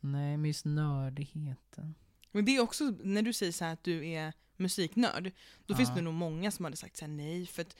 Nej, 0.00 0.36
men 0.36 0.44
just 0.44 0.64
nördigheten. 0.64 1.94
Men 2.32 2.44
det 2.44 2.56
är 2.56 2.60
också, 2.60 2.84
när 3.04 3.22
du 3.22 3.32
säger 3.32 3.52
så 3.52 3.64
här 3.64 3.72
att 3.72 3.84
du 3.84 4.08
är 4.08 4.32
musiknörd, 4.56 5.24
då 5.66 5.72
Ja. 5.72 5.76
finns 5.76 5.94
det 5.94 6.00
nog 6.00 6.14
många 6.14 6.50
som 6.50 6.64
hade 6.64 6.76
sagt 6.76 6.96
så 6.96 7.04
här, 7.04 7.12
nej 7.12 7.46
för 7.46 7.62
att 7.62 7.76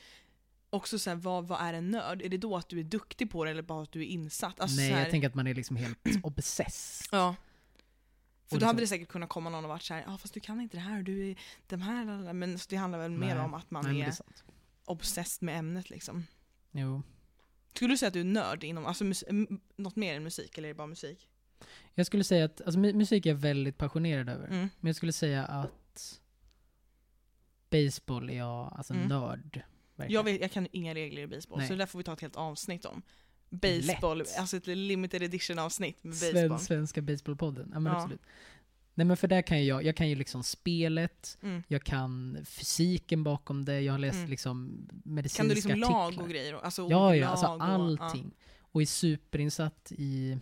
också 0.73 0.99
så 0.99 1.11
här, 1.11 1.17
vad, 1.17 1.47
vad 1.49 1.61
är 1.61 1.73
en 1.73 1.91
nörd? 1.91 2.23
Är 2.23 2.29
det 2.29 2.37
då 2.39 2.57
att 2.57 2.69
du 2.69 2.79
är 2.81 2.85
duktig 2.85 3.31
på 3.31 3.45
det 3.45 3.51
eller 3.51 3.63
bara 3.63 3.83
att 3.83 3.93
du 3.93 4.01
är 4.01 4.07
insatt? 4.07 4.61
Alltså, 4.61 4.77
Nej, 4.77 4.91
här, 4.91 5.01
jag 5.01 5.11
tänker 5.11 5.29
att 5.29 5.35
man 5.35 5.47
är 5.47 5.55
liksom 5.55 5.77
helt 5.77 5.99
obsessed. 6.23 7.09
Ja. 7.13 7.37
För 8.49 8.57
Och 8.57 8.61
då 8.61 8.67
hade 8.67 8.81
det 8.81 8.87
säkert 8.87 9.09
kunnat 9.09 9.29
komma 9.29 9.51
någon 9.51 9.65
och 9.65 9.69
varit 9.69 9.83
så 9.83 9.95
här, 9.95 10.05
ja 10.07 10.19
fast 10.19 10.35
du 10.35 10.41
kan 10.41 10.61
inte 10.61 10.77
det 10.77 10.81
här, 10.81 11.03
du 11.03 11.31
är 11.31 11.37
de 11.67 11.83
här, 11.83 12.05
lalala." 12.05 12.33
men 12.33 12.59
så 12.59 12.67
det 12.71 12.77
handlar 12.77 12.99
väl 12.99 13.11
mer 13.11 13.35
Nej. 13.35 13.45
om 13.45 13.55
att 13.55 13.71
man 13.71 13.85
Nej, 13.85 14.01
är 14.03 14.07
är 14.07 14.15
obsessed 14.85 15.43
med 15.47 15.59
ämnet 15.59 15.91
liksom. 15.91 16.27
Jo. 16.73 17.03
Skulle 17.75 17.93
du 17.95 17.99
säga 17.99 18.07
att 18.09 18.13
du 18.15 18.21
är 18.21 18.25
nörd 18.25 18.65
inom, 18.65 18.87
alltså 18.87 19.05
något 19.77 19.97
mer 19.97 20.15
än 20.17 20.23
musik 20.23 20.59
eller 20.59 20.69
är 20.69 20.73
det 20.73 20.77
bara 20.77 20.87
musik? 20.87 21.29
Jag 21.95 22.07
skulle 22.07 22.25
säga 22.25 22.45
att, 22.45 22.61
alltså 22.61 22.81
mu- 22.81 22.95
musik 22.95 23.27
är 23.27 23.31
jag 23.31 23.37
väldigt 23.37 23.79
passionerad 23.79 24.29
över. 24.29 24.47
Mm. 24.47 24.59
Men 24.81 24.87
jag 24.89 24.97
skulle 24.97 25.13
säga 25.13 25.45
att 25.45 26.21
baseball 27.71 28.31
är 28.31 28.37
jag, 28.37 28.75
alltså 28.77 28.95
Mm. 28.95 29.09
nörd. 29.09 29.63
Verkligen. 30.03 30.19
Jag, 30.19 30.25
vet, 30.33 30.41
jag 30.41 30.51
kan 30.53 30.69
inga 30.73 30.95
regler 30.95 31.23
i 31.23 31.27
baseball, 31.27 31.59
Nej. 31.59 31.67
så 31.69 31.73
det 31.75 31.79
där 31.79 31.87
får 31.87 31.99
vi 31.99 32.05
ta 32.05 32.13
ett 32.13 32.21
helt 32.21 32.37
avsnitt 32.37 32.85
om. 32.85 33.03
Baseball, 33.51 34.19
Lätt. 34.19 34.39
alltså 34.39 34.57
ett 34.57 34.67
limited 34.67 35.23
edition 35.23 35.59
avsnitt 35.59 36.05
med 36.05 36.15
Sven, 36.15 36.33
baseball. 36.35 36.59
svenska 36.61 37.03
baseballpodden. 37.03 37.71
Ja 37.73 37.81
men 37.81 37.93
Ja. 37.93 37.99
absolut. 37.99 38.23
Nej 38.95 39.05
men 39.05 39.17
för 39.17 39.29
där 39.29 39.43
kan 39.43 39.67
jag, 39.67 39.85
jag 39.85 39.97
kan 39.97 40.09
ju 40.09 40.15
liksom 40.15 40.43
spelet, 40.43 41.39
Mm. 41.43 41.63
jag 41.69 41.85
kan 41.85 42.39
fysiken 42.45 43.25
bakom 43.25 43.65
det, 43.65 43.81
jag 43.81 43.93
har 43.93 43.99
läst 43.99 44.17
Mm. 44.17 44.31
liksom 44.31 44.89
medicinska 45.05 45.41
Kan 45.43 45.49
du 45.49 45.55
liksom 45.55 45.71
artiklar. 45.73 45.91
lag 45.91 46.19
och 46.21 46.29
grejer? 46.29 46.55
Alltså 46.55 46.87
Ja, 46.91 47.17
ja, 47.17 47.29
alltså 47.29 47.47
lag 47.47 47.55
och- 47.57 47.63
allting. 48.01 48.35
Och 48.61 48.83
är 48.83 48.87
superinsatt 48.87 49.93
i 49.97 50.39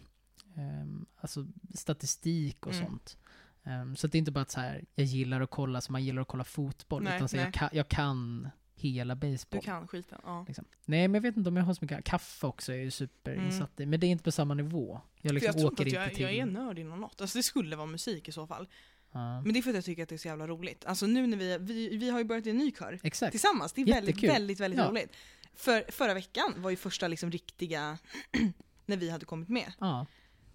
ehm, 0.57 1.07
alltså 1.17 1.47
statistik 1.75 2.67
och 2.67 2.73
Mm. 2.75 2.87
sånt. 2.87 3.19
Ehm, 3.64 3.97
så 3.97 4.07
det 4.07 4.17
är 4.17 4.19
inte 4.19 4.31
bara 4.33 4.40
att 4.43 4.50
så 4.50 4.61
här, 4.61 4.85
jag 4.95 5.07
gillar 5.07 5.40
att 5.40 5.50
kolla 5.50 5.81
som 5.81 5.93
man 5.93 6.05
gillar 6.05 6.23
att 6.23 6.29
kolla 6.29 6.45
fotboll, 6.45 7.02
Nej, 7.02 7.17
utan 7.17 7.29
så 7.29 7.37
jag, 7.37 7.55
kan, 7.55 7.69
jag 7.73 7.88
kan 7.88 8.49
hela 8.81 9.15
baseball. 9.17 9.61
du 9.61 9.65
kan 9.65 9.89
skiten. 9.89 10.21
Ja. 10.25 10.45
Liksom. 10.49 10.65
Nej, 10.85 11.09
men 11.09 11.15
jag 11.15 11.23
vet 11.23 11.37
inte 11.37 11.49
om 11.49 11.57
jag 11.57 11.65
har 11.65 11.75
så 11.75 11.79
mycket. 11.85 12.05
Kaffe 12.05 12.47
också 12.47 12.73
är 12.73 12.77
jag 12.77 12.85
ju 12.85 12.91
superinsatt 12.91 13.81
i, 13.81 13.87
men 13.87 14.01
det 14.01 14.07
är 14.07 14.09
inte 14.09 14.25
på 14.25 14.33
samma 14.33 14.55
nivå. 14.55 15.01
Jag 15.21 15.33
liksom 15.35 15.47
jag 15.47 15.55
tror 15.55 15.71
inte 15.71 15.83
åker 15.83 15.83
att 15.83 15.87
inte 15.87 16.01
jag, 16.01 16.15
till... 16.15 16.23
jag 16.23 16.35
är 16.35 16.47
nörd 16.47 16.79
inom 16.79 17.01
något. 17.01 17.21
Alltså 17.21 17.39
det 17.39 17.43
skulle 17.43 17.77
vara 17.77 17.87
musik 17.87 18.29
i 18.29 18.33
så 18.33 18.47
fall. 18.47 18.69
Ja. 19.13 19.41
Men 19.43 19.53
det 19.53 19.59
är 19.61 19.63
för 19.63 19.71
att 19.71 19.77
jag 19.77 19.85
tycker 19.85 20.03
att 20.03 20.09
det 20.09 20.15
är 20.15 20.19
så 20.19 20.29
jävla 20.29 20.47
roligt. 20.47 20.85
Alltså 20.85 21.07
nu 21.07 21.27
när 21.27 21.37
vi, 21.37 21.59
vi, 21.61 21.97
vi 21.97 22.11
har 22.11 22.19
ju 22.19 22.25
börjat 22.25 22.47
i 22.47 22.51
en 22.51 22.57
ny 22.59 22.73
kör 22.73 23.01
Exakt. 23.03 23.31
tillsammans. 23.31 23.73
Det 23.73 23.81
är 23.81 23.87
väldigt, 23.87 24.09
Jättekul. 24.09 24.29
väldigt, 24.31 24.61
väldigt 24.61 24.81
Ja. 24.81 24.89
roligt. 24.91 25.17
För 25.55 25.85
förra 25.93 26.15
veckan 26.15 26.55
var 26.57 26.71
ju 26.71 26.77
första 26.77 27.09
liksom 27.09 27.31
riktiga, 27.31 27.99
när 28.87 28.97
vi 28.97 29.11
hade 29.11 29.25
kommit 29.25 29.49
med. 29.49 29.73
Ja. 29.79 30.07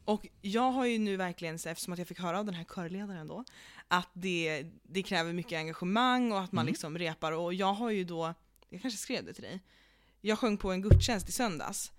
Och 0.06 0.28
jag 0.42 0.72
har 0.72 0.86
ju 0.86 1.00
nu 1.00 1.18
verkligen, 1.18 1.60
så 1.60 1.70
eftersom 1.70 1.94
att 1.94 2.00
jag 2.00 2.08
fick 2.08 2.20
höra 2.20 2.40
av 2.40 2.46
den 2.46 2.54
här 2.56 2.64
körledaren 2.64 3.28
då, 3.28 3.44
att 3.88 4.10
det, 4.14 4.66
det 4.84 5.04
kräver 5.04 5.34
mycket 5.34 5.58
engagemang 5.58 6.32
och 6.32 6.40
att 6.42 6.52
man 6.52 6.64
Mm. 6.64 6.72
liksom 6.72 6.98
repar. 6.98 7.32
Och 7.32 7.54
jag 7.54 7.74
har 7.74 7.90
ju 7.90 8.04
då, 8.04 8.34
jag 8.70 8.82
kanske 8.82 8.98
skrev 8.98 9.26
det 9.26 9.34
till 9.34 9.44
dig, 9.44 9.60
jag 10.22 10.40
sjöng 10.40 10.58
på 10.58 10.72
en 10.72 10.82
gudstjänst 10.82 11.30
i 11.30 11.32
söndags 11.32 11.92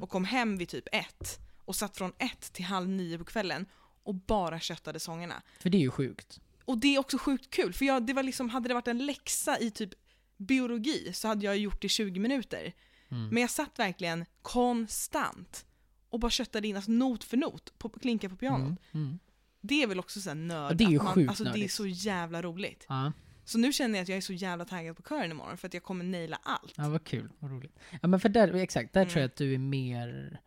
och 0.00 0.10
kom 0.10 0.24
hem 0.24 0.58
vid 0.58 0.68
typ 0.68 0.88
ett 0.92 1.38
och 1.64 1.76
satt 1.76 1.96
från 1.96 2.12
ett 2.18 2.52
till 2.52 2.64
halv 2.64 2.88
nio 2.88 3.18
på 3.18 3.24
kvällen 3.24 3.66
och 4.02 4.14
bara 4.14 4.60
köttade 4.60 5.00
sångerna. 5.00 5.42
För 5.60 5.70
det 5.70 5.78
är 5.78 5.80
ju 5.80 5.90
sjukt. 5.90 6.40
Och 6.64 6.78
det 6.78 6.94
är 6.94 6.98
också 6.98 7.18
sjukt 7.18 7.50
kul, 7.50 7.72
för 7.72 7.84
jag, 7.84 8.06
det 8.06 8.12
var 8.12 8.22
liksom, 8.22 8.48
hade 8.50 8.68
det 8.68 8.74
varit 8.74 8.88
en 8.88 9.06
läxa 9.06 9.58
i 9.58 9.70
typ 9.70 9.90
biologi 10.36 11.12
så 11.12 11.28
hade 11.28 11.46
jag 11.46 11.58
gjort 11.58 11.80
det 11.80 11.86
i 11.86 11.88
20 11.88 12.20
minuter. 12.20 12.72
Mm. 13.10 13.28
Men 13.28 13.40
jag 13.40 13.50
satt 13.50 13.78
verkligen 13.78 14.24
konstant 14.42 15.66
och 16.12 16.20
bara 16.20 16.30
köttade 16.30 16.68
in, 16.68 16.76
alltså 16.76 16.90
not 16.90 17.24
för 17.24 17.36
not, 17.36 17.78
på, 17.78 17.88
klinka 17.88 18.28
på 18.28 18.36
pianot. 18.36 18.78
Mm. 18.92 19.06
Mm. 19.06 19.18
Det 19.60 19.82
är 19.82 19.86
väl 19.86 19.98
också 19.98 20.20
såhär 20.20 20.34
nörd. 20.34 20.76
Det 20.76 20.84
är 20.84 20.88
ju 20.88 20.98
man, 20.98 21.06
sjukt 21.14 21.28
Alltså 21.28 21.44
det 21.44 21.50
är 21.50 21.52
nördigt. 21.52 21.72
så 21.72 21.86
jävla 21.86 22.42
roligt. 22.42 22.86
Ja. 22.88 23.12
Så 23.44 23.58
nu 23.58 23.72
känner 23.72 23.98
jag 23.98 24.02
att 24.02 24.08
jag 24.08 24.16
är 24.16 24.20
så 24.22 24.32
jävla 24.32 24.64
taggad 24.64 24.96
på 24.96 25.02
kören 25.02 25.30
imorgon 25.30 25.56
för 25.56 25.66
att 25.68 25.74
jag 25.74 25.82
kommer 25.82 26.04
naila 26.04 26.38
allt. 26.42 26.72
ja, 26.76 26.88
vad 26.88 27.04
kul. 27.04 27.28
Vad 27.38 27.50
roligt. 27.50 27.78
Ja, 28.02 28.08
men 28.08 28.20
för 28.20 28.28
där, 28.28 28.54
exakt, 28.54 28.92
där 28.92 29.00
Mm. 29.00 29.10
tror 29.10 29.20
jag 29.20 29.28
att 29.28 29.36
du 29.36 29.54
är 29.54 29.58
mer 29.58 30.40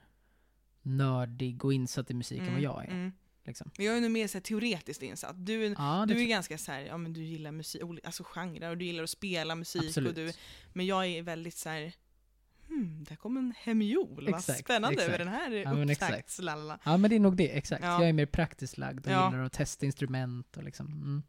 nördig 0.82 1.66
och 1.66 1.74
insatt 1.74 2.12
i 2.12 2.14
musik 2.14 2.40
än 2.40 2.52
vad 2.54 2.62
jag 2.62 2.84
är. 2.86 2.92
mm. 2.92 3.12
Liksom. 3.46 3.72
Jag 3.78 3.98
är 3.98 4.02
nog 4.02 4.12
mer 4.12 4.28
så 4.28 4.38
här, 4.38 4.42
teoretiskt 4.44 5.02
insatt. 5.04 5.46
Du, 5.46 5.66
är- 5.66 5.76
Ja, 5.78 6.06
du 6.08 6.22
är 6.22 6.26
ganska 6.26 6.58
så 6.58 6.72
här, 6.72 6.80
ja 6.82 6.98
men 6.98 7.14
du 7.14 7.24
gillar 7.24 7.52
musik, 7.52 7.82
alltså 8.04 8.24
genrer 8.24 8.70
och 8.70 8.78
du 8.78 8.86
gillar 8.86 9.04
att 9.04 9.10
spela 9.10 9.56
musik 9.56 9.84
Absolut. 9.86 10.10
och 10.10 10.16
du, 10.16 10.32
men 10.74 10.86
jag 10.86 11.06
är 11.06 11.22
väldigt 11.22 11.58
så 11.58 11.70
här 11.70 11.94
hmm, 12.68 13.04
där 13.10 13.16
kom 13.16 13.38
en 13.38 13.54
hemjol, 13.58 14.30
vad 14.32 14.44
spännande 14.44 14.94
exakt. 14.94 15.10
med 15.12 15.20
den 15.20 15.28
här 15.28 15.52
Ja. 15.52 16.78
Ja 16.84 16.98
men 16.98 17.10
det 17.10 17.16
är 17.16 17.20
nog 17.20 17.36
det, 17.38 17.58
exakt. 17.58 17.84
Ja. 17.84 18.00
Jag 18.02 18.10
är 18.10 18.14
mer 18.14 18.26
praktiskt 18.26 18.78
lagd 18.78 19.06
och 19.08 19.12
Ja. 19.14 19.32
gillar 19.32 19.44
att 19.44 19.54
testa 19.54 19.86
instrument 19.86 20.58
och 20.58 20.64
liksom. 20.64 20.88
Mm. 20.88 21.24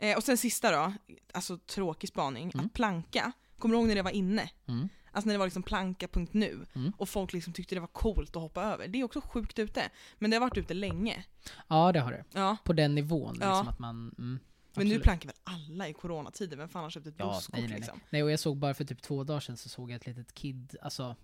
Eh, 0.00 0.16
och 0.16 0.22
sen 0.24 0.36
sista 0.36 0.70
då, 0.70 0.92
alltså 1.32 1.58
tråkig 1.58 2.08
spaning, 2.08 2.50
Mm. 2.54 2.66
att 2.66 2.72
planka, 2.72 3.32
kommer 3.58 3.74
du 3.74 3.78
ihåg 3.80 3.88
när 3.88 3.94
det 3.94 4.02
var 4.02 4.10
inne? 4.10 4.50
Mm. 4.68 4.88
Alltså 5.12 5.26
när 5.28 5.34
det 5.34 5.38
var 5.38 5.46
liksom 5.46 5.62
planka.nu 5.62 6.66
Mm. 6.74 6.92
och 6.96 7.08
folk 7.08 7.32
liksom 7.32 7.52
tyckte 7.52 7.74
det 7.74 7.80
var 7.80 7.86
coolt 7.88 8.36
att 8.36 8.42
hoppa 8.42 8.62
över. 8.62 8.88
Det 8.88 9.00
är 9.00 9.04
också 9.04 9.20
sjukt 9.20 9.58
ute. 9.58 9.82
Men 10.18 10.30
det 10.30 10.36
har 10.36 10.40
varit 10.40 10.58
ute 10.58 10.74
länge. 10.74 11.24
Ja 11.68 11.92
det 11.92 12.00
har 12.00 12.12
det. 12.12 12.24
Ja. 12.32 12.56
På 12.64 12.72
den 12.72 12.94
nivån 12.94 13.38
Ja. 13.40 13.48
liksom 13.48 13.68
att 13.68 13.78
man... 13.78 14.14
Mm, 14.18 14.38
Men 14.74 14.86
nu 14.86 14.90
absolut. 14.94 15.02
plankar 15.02 15.26
väl 15.26 15.36
alla 15.44 15.88
i 15.88 15.92
coronatider? 15.92 16.56
Vem 16.56 16.68
fan 16.68 16.82
har 16.82 16.90
köpt 16.90 17.06
ett 17.06 17.14
Ja, 17.18 17.34
busskort 17.34 17.52
nej, 17.52 17.60
nej, 17.62 17.70
nej. 17.70 17.78
liksom? 17.78 18.00
nej 18.10 18.22
och 18.22 18.30
jag 18.30 18.40
såg 18.40 18.56
bara 18.56 18.74
för 18.74 18.84
typ 18.84 19.02
två 19.02 19.24
dagar 19.24 19.40
sedan 19.40 19.56
så 19.56 19.68
såg 19.68 19.90
jag 19.90 19.96
ett 19.96 20.06
litet 20.06 20.32
kid, 20.34 20.76
alltså 20.82 21.16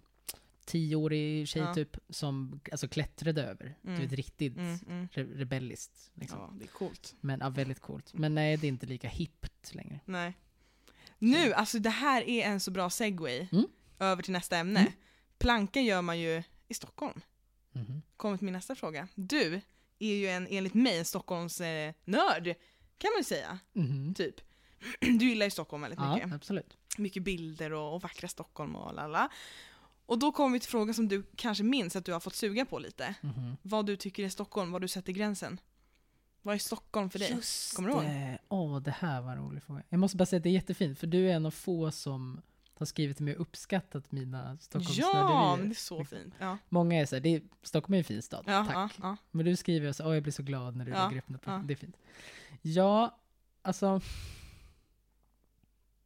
tioårig 0.64 1.48
tjej 1.48 1.62
Ja. 1.62 1.74
typ, 1.74 1.96
som 2.08 2.60
alltså 2.72 2.88
klättrade 2.88 3.42
över. 3.42 3.74
Mm. 3.84 3.96
Du 3.96 4.02
vet 4.06 4.12
riktigt 4.12 4.56
Mm, 4.56 4.78
mm. 4.88 5.08
re- 5.12 5.34
rebelliskt. 5.38 6.10
Liksom. 6.14 6.38
Ja, 6.38 6.50
det 6.58 6.64
är 6.64 6.68
coolt. 6.68 7.14
Men 7.20 7.40
ja, 7.40 7.48
väldigt 7.48 7.80
coolt. 7.80 8.14
Men 8.14 8.34
nej, 8.34 8.56
det 8.56 8.66
är 8.66 8.68
inte 8.68 8.86
lika 8.86 9.08
hippt 9.08 9.74
längre. 9.74 10.00
Nej. 10.04 10.34
Nu, 11.18 11.52
alltså 11.52 11.78
det 11.78 11.90
här 11.90 12.22
är 12.28 12.44
en 12.46 12.60
så 12.60 12.70
bra 12.70 12.90
segway 12.90 13.48
Mm. 13.52 13.66
över 13.98 14.22
till 14.22 14.32
nästa 14.32 14.56
ämne. 14.56 14.80
Mm. 14.80 14.92
Planka 15.38 15.80
gör 15.80 16.02
man 16.02 16.18
ju 16.18 16.42
i 16.68 16.74
Stockholm. 16.74 17.20
Mhm. 17.72 18.02
Kommer 18.16 18.36
till 18.36 18.44
min 18.44 18.52
nästa 18.54 18.74
fråga. 18.74 19.08
Du 19.14 19.60
är 19.98 20.14
ju 20.14 20.28
en, 20.28 20.46
enligt 20.50 20.74
mig, 20.74 20.98
en 20.98 21.04
Stockholms 21.04 21.60
eh, 21.60 21.94
nörd, 22.04 22.54
kan 22.98 23.10
man 23.10 23.18
ju 23.20 23.24
säga. 23.24 23.58
Mhm. 23.72 24.14
Typ. 24.14 24.34
Du 25.00 25.28
gillar 25.28 25.46
ju 25.46 25.50
Stockholm 25.50 25.82
väldigt 25.82 26.00
Ja, 26.00 26.14
mycket. 26.14 26.32
absolut. 26.32 26.76
Mycket 26.98 27.22
bilder 27.22 27.72
och, 27.72 27.94
och 27.94 28.02
vackra 28.02 28.28
Stockholm 28.28 28.76
och 28.76 28.94
lalla. 28.94 29.28
Och 30.06 30.18
då 30.18 30.32
kommer 30.32 30.52
vi 30.52 30.60
till 30.60 30.70
frågan 30.70 30.94
som 30.94 31.08
du 31.08 31.22
kanske 31.36 31.64
minns 31.64 31.96
att 31.96 32.04
du 32.04 32.12
har 32.12 32.20
fått 32.20 32.34
suga 32.34 32.64
på 32.64 32.78
lite. 32.78 33.14
Mhm. 33.20 33.56
Vad 33.62 33.86
du 33.86 33.96
tycker 33.96 34.24
är 34.24 34.28
Stockholm, 34.28 34.70
vad 34.72 34.80
du 34.82 34.88
sätter 34.88 35.12
gränsen. 35.12 35.60
Vad 36.42 36.54
är 36.54 36.58
Stockholm 36.58 37.10
för 37.10 37.18
dig? 37.18 37.30
Just 37.32 37.76
Kommer 37.76 37.88
du 37.88 37.94
ihåg? 37.94 38.04
det. 38.04 38.38
Åh, 38.48 38.80
det 38.80 38.90
här 38.90 39.20
var 39.20 39.32
en 39.32 39.38
rolig 39.38 39.62
fråga. 39.62 39.82
Jag 39.88 40.00
måste 40.00 40.16
bara 40.16 40.26
säga 40.26 40.36
att 40.38 40.42
det 40.42 40.48
är 40.48 40.52
jättefint, 40.52 40.98
för 40.98 41.06
du 41.06 41.30
är 41.30 41.34
en 41.34 41.46
av 41.46 41.50
få 41.50 41.90
som 41.90 42.42
har 42.78 42.86
skrivit 42.86 43.16
till 43.16 43.24
mig 43.24 43.34
och 43.34 43.40
uppskattat 43.40 44.12
mina 44.12 44.50
Ja, 44.50 44.56
Stockholmsnörderier. 44.60 45.56
men 45.56 45.68
det 45.68 45.72
är 45.72 45.74
så 45.74 46.04
fint. 46.04 46.34
Ja, 46.38 46.58
Många 46.68 47.00
är 47.00 47.06
såhär, 47.06 47.20
det 47.20 47.28
är, 47.28 47.42
Stockholm 47.62 47.94
är 47.94 47.98
en 47.98 48.04
fin 48.04 48.22
stad, 48.22 48.44
ja, 48.46 48.64
tack. 48.64 48.74
ja, 48.76 48.88
ja. 49.02 49.16
Men 49.30 49.46
du 49.46 49.56
skriver 49.56 49.92
så, 49.92 50.06
åh 50.08 50.14
jag 50.14 50.22
blir 50.22 50.32
så 50.32 50.42
glad 50.42 50.76
när 50.76 50.84
du 50.84 50.90
Ja, 50.90 51.08
lägger 51.08 51.18
upp 51.22 51.28
något. 51.28 51.42
ja. 51.44 51.62
Det 51.66 51.74
är 51.74 51.76
fint. 51.76 51.96
Ja, 52.62 53.18
alltså. 53.62 54.00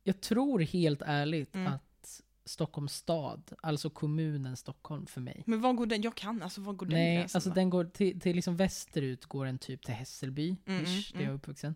Jag 0.04 0.20
tror 0.20 0.60
helt 0.60 1.02
ärligt 1.02 1.54
Mm. 1.54 1.72
att 1.72 2.20
Stockholms 2.44 2.94
stad, 2.94 3.52
alltså 3.62 3.90
kommunen 3.90 4.56
Stockholm 4.56 5.06
för 5.06 5.20
mig. 5.20 5.42
Men 5.46 5.60
vad 5.60 5.76
går 5.76 5.86
den, 5.86 6.02
jag 6.02 6.14
kan, 6.14 6.42
alltså 6.42 6.60
vad 6.60 6.76
går 6.76 6.86
den 6.86 6.94
Nej, 6.98 7.16
gränsen 7.16 7.36
alltså 7.38 7.50
den 7.50 7.70
går 7.70 7.84
till, 7.84 8.20
till 8.20 8.36
liksom 8.36 8.56
västerut 8.56 9.26
går 9.26 9.44
den 9.46 9.58
typ 9.58 9.82
till 9.86 9.94
Hässelby, 9.94 10.56
Mm, 10.66 10.84
ish, 10.84 10.88
mm, 10.88 11.18
där 11.18 11.20
jag 11.24 11.30
är 11.30 11.34
uppvuxen. 11.34 11.74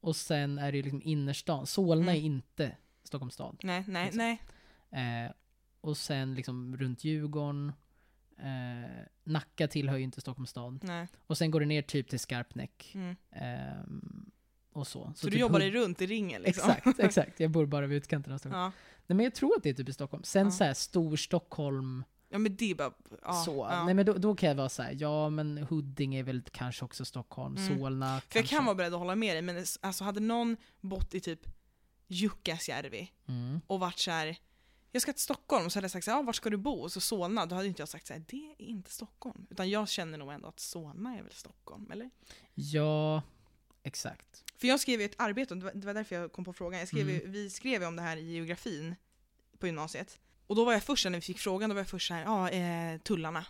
Och 0.00 0.16
sen 0.16 0.58
är 0.58 0.72
det 0.72 0.82
liksom 0.82 1.02
innerstan. 1.04 1.66
Solna 1.66 2.02
Mm. 2.12 2.14
är 2.14 2.26
inte 2.26 2.76
Stockholms 3.12 3.34
stad. 3.34 3.60
Nej, 3.62 3.84
nej, 3.88 4.04
liksom. 4.04 4.18
nej. 4.90 5.24
Eh, 5.26 5.32
och 5.80 5.96
sen 5.96 6.34
liksom 6.34 6.76
runt 6.76 7.04
Djurgården. 7.04 7.72
Eh, 8.38 8.90
Nacka 9.24 9.68
tillhör 9.68 9.96
ju 9.96 10.02
inte 10.04 10.20
Stockholms 10.20 10.50
stad. 10.50 10.78
nej. 10.82 11.08
Och 11.26 11.38
sen 11.38 11.50
går 11.50 11.60
det 11.60 11.66
ner 11.66 11.82
typ 11.82 12.08
till 12.08 12.18
Skarpnäck. 12.20 12.92
Mm. 12.94 13.16
Ehm, 13.30 14.30
och 14.72 14.86
så. 14.86 15.12
Så, 15.16 15.26
du 15.26 15.30
typ 15.32 15.40
jobbar 15.40 15.60
Hud- 15.60 15.72
dig 15.72 15.82
runt 15.82 16.02
i 16.02 16.06
ringen 16.06 16.42
liksom? 16.42 16.70
Exakt, 16.70 16.98
exakt. 17.00 17.40
Jag 17.40 17.50
bor 17.50 17.66
bara 17.66 17.86
vid 17.86 17.96
utkanten 17.98 18.32
av 18.32 18.38
Stockholm. 18.38 18.62
Ja. 18.62 18.72
Nej 19.06 19.16
men 19.16 19.24
jag 19.24 19.34
tror 19.34 19.56
att 19.56 19.62
det 19.62 19.70
är 19.70 19.74
typ 19.74 19.88
i 19.88 19.92
Stockholm. 19.92 20.22
Sen 20.24 20.44
Ja. 20.44 20.50
så 20.50 20.64
här 20.64 20.74
Storstockholm, 20.74 22.04
ja, 22.28 22.38
men 22.38 22.56
det 22.56 22.70
är 22.70 22.74
bara... 22.74 22.92
Ja, 23.22 23.32
så. 23.32 23.66
Ja. 23.70 23.84
Nej 23.84 23.94
men 23.94 24.06
då, 24.06 24.12
då 24.12 24.34
kan 24.34 24.48
jag 24.48 24.56
vara 24.56 24.68
så 24.68 24.82
här, 24.82 24.96
ja 24.98 25.30
men 25.30 25.58
Huddinge 25.58 26.18
är 26.18 26.22
väl 26.22 26.42
kanske 26.52 26.84
också 26.84 27.04
Stockholm, 27.04 27.56
Mm. 27.56 27.78
Solna 27.78 28.06
För 28.06 28.14
jag 28.14 28.22
kanske. 28.32 28.54
kan 28.56 28.64
vara 28.64 28.74
beredd 28.74 28.92
att 28.94 28.98
hålla 28.98 29.14
med 29.16 29.34
dig, 29.36 29.42
men 29.42 29.64
alltså 29.80 30.04
hade 30.04 30.20
någon 30.20 30.56
bott 30.80 31.14
i 31.14 31.20
typ 31.20 31.40
Jukkasjärvi 32.06 33.12
Mm. 33.28 33.60
och 33.66 33.80
varit 33.80 33.98
så 33.98 34.10
här. 34.10 34.36
jag 34.94 35.02
ska 35.02 35.12
till 35.12 35.22
Stockholm, 35.22 35.66
och 35.66 35.72
så 35.72 35.76
hade 35.76 35.84
jag 35.84 35.90
sagt 35.90 36.04
så 36.04 36.10
här, 36.10 36.18
ja, 36.18 36.22
vart 36.22 36.36
ska 36.36 36.50
du 36.50 36.56
bo? 36.56 36.72
Och 36.82 36.92
så 36.92 37.00
Solna, 37.00 37.46
då 37.46 37.54
hade 37.56 37.68
inte 37.68 37.82
jag 37.82 37.88
sagt 37.88 38.06
så 38.06 38.12
här, 38.12 38.24
det 38.28 38.54
är 38.58 38.62
inte 38.64 38.90
Stockholm. 38.90 39.46
Utan 39.50 39.70
jag 39.70 39.88
känner 39.88 40.18
nog 40.18 40.32
ändå 40.32 40.48
att 40.48 40.60
Solna 40.60 41.18
är 41.18 41.22
väl 41.22 41.32
Stockholm, 41.32 41.90
eller? 41.90 42.10
Ja, 42.54 43.22
exakt. 43.82 44.44
För 44.56 44.68
jag 44.68 44.80
skrev 44.80 45.00
ju 45.00 45.06
ett 45.06 45.14
arbete, 45.18 45.54
det 45.54 45.84
var, 45.86 45.94
därför 45.94 46.16
jag 46.16 46.32
kom 46.32 46.44
på 46.44 46.52
frågan. 46.52 46.78
Jag 46.78 46.88
skrev 46.88 47.10
Mm. 47.10 47.32
Vi 47.32 47.50
skrev 47.50 47.82
om 47.84 47.96
det 47.96 48.02
här 48.02 48.16
i 48.16 48.32
geografin 48.32 48.94
på 49.58 49.66
gymnasiet. 49.66 50.18
Och 50.46 50.56
då 50.56 50.64
var 50.64 50.72
jag 50.72 50.82
först, 50.82 51.04
när 51.04 51.10
vi 51.10 51.20
fick 51.20 51.38
frågan, 51.38 51.70
då 51.70 51.74
var 51.74 51.80
jag 51.80 51.88
först 51.88 52.08
så 52.08 52.14
här, 52.14 52.22
ja, 52.22 52.50
eh, 52.50 52.98
tullarna. 53.00 53.46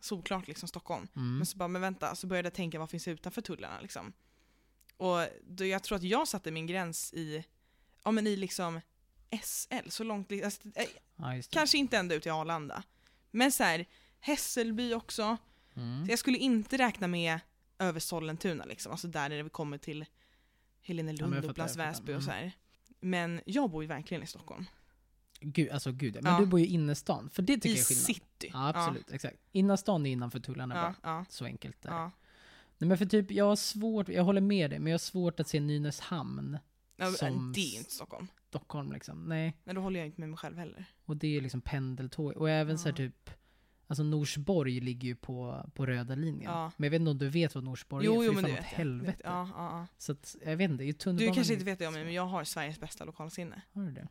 Solklart 0.00 0.48
liksom 0.48 0.68
Stockholm. 0.68 1.08
Mm. 1.16 1.36
Men 1.36 1.46
så 1.46 1.56
bara, 1.56 1.68
men 1.68 1.82
vänta, 1.82 2.14
så 2.14 2.26
började 2.26 2.46
jag 2.46 2.54
tänka 2.54 2.78
vad 2.78 2.90
finns 2.90 3.08
utanför 3.08 3.42
tullarna 3.42 3.80
liksom. 3.80 4.12
Och 4.96 5.18
då, 5.44 5.64
jag 5.64 5.82
tror 5.82 5.96
att 5.96 6.02
jag 6.02 6.28
satte 6.28 6.50
min 6.50 6.66
gräns 6.66 7.12
i, 7.14 7.44
ja 8.04 8.10
men 8.10 8.26
i 8.26 8.36
liksom 8.36 8.80
SL, 9.42 9.88
så 9.88 10.04
långt, 10.04 10.32
alltså, 10.44 10.68
eh, 10.74 10.84
Ja, 11.16 11.42
kanske 11.50 11.78
inte 11.78 11.96
ända 11.98 12.14
ut 12.14 12.22
till 12.22 12.32
Arlanda. 12.32 12.82
Men 13.30 13.52
så 13.52 13.62
här, 13.64 13.86
Hässelby 14.20 14.94
också. 14.94 15.36
Mm. 15.74 16.06
Så 16.06 16.12
jag 16.12 16.18
skulle 16.18 16.38
inte 16.38 16.78
räkna 16.78 17.06
med 17.06 17.40
över 17.78 18.00
Sollentuna 18.00 18.64
liksom, 18.64 18.92
alltså 18.92 19.08
där 19.08 19.28
när 19.28 19.42
vi 19.42 19.50
kommer 19.50 19.78
till 19.78 19.98
Ja, 20.00 20.06
Helenelund 20.82 21.34
jag 21.34 21.44
och 21.44 21.50
Upplands. 21.50 21.76
Väsby 21.76 22.12
och 22.14 22.22
så 22.22 22.30
här. 22.30 22.52
Men 23.00 23.40
jag 23.46 23.70
bor 23.70 23.82
ju 23.82 23.88
verkligen 23.88 24.22
i 24.22 24.26
Stockholm. 24.26 24.64
Gud, 25.40 25.70
alltså 25.70 25.92
gud 25.92 26.16
ja. 26.16 26.20
Men 26.22 26.32
Ja. 26.32 26.38
du 26.40 26.46
bor 26.46 26.60
ju 26.60 26.66
i 26.66 26.68
innerstan, 26.68 27.30
för 27.30 27.42
det 27.42 27.54
tycker 27.54 27.68
I 27.68 27.72
jag 27.72 27.80
är 27.80 27.84
skillnad. 27.84 28.04
city. 28.06 28.50
Ja, 28.52 28.68
absolut. 28.68 29.10
Exakt. 29.10 29.36
Innerstan 29.52 30.06
är 30.06 30.10
innanför 30.10 30.40
tullarna 30.40 30.74
Ja, 30.74 30.80
bara. 31.02 31.16
ja, 31.18 31.24
Så 31.28 31.44
enkelt 31.44 31.84
är 31.84 31.88
det. 31.88 31.94
ja. 31.96 32.10
Nej 32.78 32.88
men 32.88 32.98
för 32.98 33.06
typ, 33.06 33.30
jag 33.30 33.44
har 33.44 33.56
svårt, 33.56 34.08
jag 34.08 34.24
håller 34.24 34.40
med 34.40 34.70
dig, 34.70 34.78
men 34.78 34.86
jag 34.90 34.94
har 34.94 34.98
svårt 34.98 35.40
att 35.40 35.48
se 35.48 35.60
Nynäshamn, 35.60 36.58
ja. 37.00 37.10
Som 37.12 37.52
Det 37.52 37.60
är 37.60 37.78
inte 37.78 37.90
Stockholm. 37.90 38.26
Stockholm 38.48 38.92
liksom. 38.92 39.24
Nej. 39.24 39.56
Men 39.64 39.74
då 39.74 39.80
håller 39.80 40.00
jag 40.00 40.06
inte 40.06 40.20
med 40.20 40.28
mig 40.28 40.38
själv 40.38 40.58
heller. 40.58 40.84
Och 41.04 41.16
det 41.16 41.36
är 41.36 41.40
liksom 41.40 41.60
pendeltåg. 41.60 42.36
Och 42.36 42.50
även 42.50 42.78
så 42.78 42.84
här 42.84 42.92
Ja. 42.92 42.96
typ, 42.96 43.30
alltså 43.86 44.02
Norsborg 44.02 44.80
ligger 44.80 45.08
ju 45.08 45.16
på, 45.16 45.70
på 45.74 45.86
röda 45.86 46.14
linjen. 46.14 46.50
Ja. 46.52 46.72
Men 46.76 46.84
jag 46.86 46.90
vet 46.90 47.00
inte 47.00 47.10
om 47.10 47.18
du 47.18 47.28
vet 47.28 47.54
vad 47.54 47.64
Norsborg 47.64 48.06
Jo, 48.06 48.22
är? 48.22 48.32
för 48.32 48.42
det 48.42 48.48
är 48.48 48.52
fan 48.52 48.58
åt 48.58 48.64
helvete. 48.64 49.20
Ja, 49.24 49.48
ja, 49.56 49.78
ja. 49.78 49.86
Så 49.98 50.12
att, 50.12 50.36
jag 50.44 50.56
vet 50.56 50.70
inte, 50.70 50.84
i 50.84 50.86
Du 50.86 50.92
tunnelbanan... 50.92 51.34
kanske 51.34 51.52
inte 51.52 51.64
vet 51.64 51.78
det 51.78 51.86
om 51.86 51.94
mig, 51.94 52.04
men 52.04 52.12
jag 52.14 52.26
har 52.26 52.44
Sveriges 52.44 52.80
bästa 52.80 53.04
lokalsinne. 53.04 53.62
Har 53.72 53.82
du 53.82 53.90
det? 53.92 54.08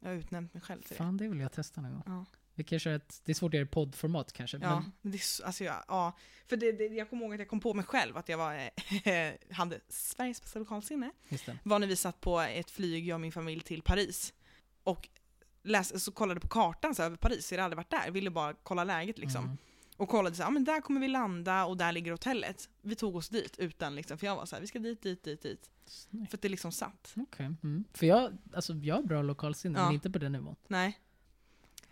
Jag 0.00 0.08
har 0.10 0.14
utnämnt 0.16 0.54
mig 0.54 0.60
själv 0.60 0.80
till 0.80 0.88
det. 0.88 0.94
Fan, 0.94 1.16
det 1.16 1.28
vill 1.28 1.40
jag 1.40 1.52
testa 1.52 1.80
någon 1.80 1.92
gång. 1.92 2.02
Ja. 2.06 2.24
Vi 2.54 2.64
kan 2.64 2.78
köra 2.78 2.94
ett, 2.94 3.20
det 3.24 3.32
är 3.32 3.34
svårt 3.34 3.50
att 3.50 3.54
göra 3.54 3.64
i 3.64 3.68
poddformat 3.68 4.32
kanske. 4.32 4.58
Ja, 4.62 4.80
Men, 5.02 5.12
det 5.12 5.18
är, 5.18 5.20
så- 5.20 5.44
alltså 5.44 5.64
jag, 5.64 5.84
ja. 5.88 6.16
För 6.46 6.56
det, 6.56 6.72
det, 6.72 6.84
jag 6.84 7.10
kommer 7.10 7.24
ihåg 7.24 7.32
att 7.34 7.38
jag 7.38 7.48
kom 7.48 7.60
på 7.60 7.74
mig 7.74 7.84
själv 7.84 8.16
att 8.16 8.28
jag 8.28 8.38
var, 8.38 8.54
eh, 9.04 9.32
hade 9.50 9.80
Sveriges 9.88 10.42
bästa 10.42 10.58
lokalsinne. 10.58 11.10
just 11.28 11.46
det. 11.46 11.58
var 11.62 11.78
när 11.78 11.86
vi 11.86 11.96
satt 11.96 12.20
på 12.20 12.40
ett 12.40 12.70
flyg, 12.70 13.08
jag 13.08 13.14
och 13.14 13.20
min 13.20 13.32
familj, 13.32 13.60
till 13.60 13.82
Paris. 13.82 14.32
Och 14.84 15.08
läste, 15.62 16.00
så 16.00 16.12
kollade 16.12 16.40
på 16.40 16.48
kartan 16.48 16.94
så 16.94 17.02
över 17.02 17.16
Paris, 17.16 17.52
jag 17.52 17.58
hade 17.58 17.64
aldrig 17.64 17.76
varit 17.76 18.04
där, 18.04 18.10
ville 18.10 18.30
bara 18.30 18.54
kolla 18.62 18.84
läget 18.84 19.18
liksom. 19.18 19.44
Mm. 19.44 19.56
Och 19.96 20.08
kollade 20.08 20.36
så 20.36 20.42
ja 20.42 20.50
men 20.50 20.64
där 20.64 20.80
kommer 20.80 21.00
vi 21.00 21.08
landa 21.08 21.64
och 21.64 21.76
där 21.76 21.92
ligger 21.92 22.10
hotellet. 22.12 22.68
Vi 22.82 22.94
tog 22.96 23.16
oss 23.16 23.28
dit 23.28 23.58
utan 23.58 23.94
liksom, 23.94 24.18
för 24.18 24.26
jag 24.26 24.36
var 24.36 24.46
så 24.46 24.56
här, 24.56 24.60
vi 24.60 24.66
ska 24.66 24.78
dit, 24.78 25.02
dit, 25.02 25.24
dit, 25.24 25.42
dit. 25.42 25.70
Snyggt. 25.86 26.30
För 26.30 26.36
att 26.38 26.42
det 26.42 26.48
liksom 26.48 26.72
satt. 26.72 27.14
Okej. 27.16 27.46
Mm. 27.62 27.84
För 27.92 28.06
jag, 28.06 28.38
alltså 28.54 28.72
jag 28.74 28.94
har 28.94 29.02
bra 29.02 29.22
lokalsinne, 29.22 29.78
Ja. 29.78 29.84
men 29.84 29.94
inte 29.94 30.10
på 30.10 30.18
den 30.18 30.32
nivån. 30.32 30.56
Nej. 30.68 30.98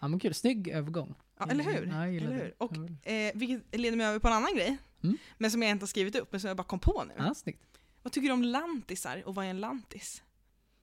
Ja 0.02 0.08
men 0.08 0.18
kul, 0.20 0.34
snygg 0.34 0.68
övergång. 0.68 1.14
Ja, 1.38 1.46
eller 1.50 1.64
hur? 1.64 1.86
Ja, 1.86 2.06
jag 2.06 2.16
eller 2.16 2.30
det. 2.30 2.34
hur? 2.34 2.54
Och 2.58 3.06
eh, 3.06 3.32
vilket 3.34 3.80
leder 3.80 3.96
mig 3.96 4.06
över 4.06 4.18
på 4.18 4.28
en 4.28 4.34
annan 4.34 4.54
grej. 4.54 4.78
Mm. 5.02 5.18
Men 5.38 5.50
som 5.50 5.62
jag 5.62 5.70
inte 5.70 5.82
har 5.82 5.88
skrivit 5.88 6.16
upp, 6.16 6.32
men 6.32 6.40
som 6.40 6.48
jag 6.48 6.56
bara 6.56 6.64
kom 6.64 6.78
på 6.78 7.04
nu. 7.04 7.14
Ja, 7.16 7.34
snyggt. 7.34 7.80
Vad 8.02 8.12
tycker 8.12 8.28
du 8.28 8.34
om 8.34 8.42
lantisar 8.42 9.22
och 9.26 9.34
vad 9.34 9.44
är 9.44 9.50
en 9.50 9.60
lantis? 9.60 10.22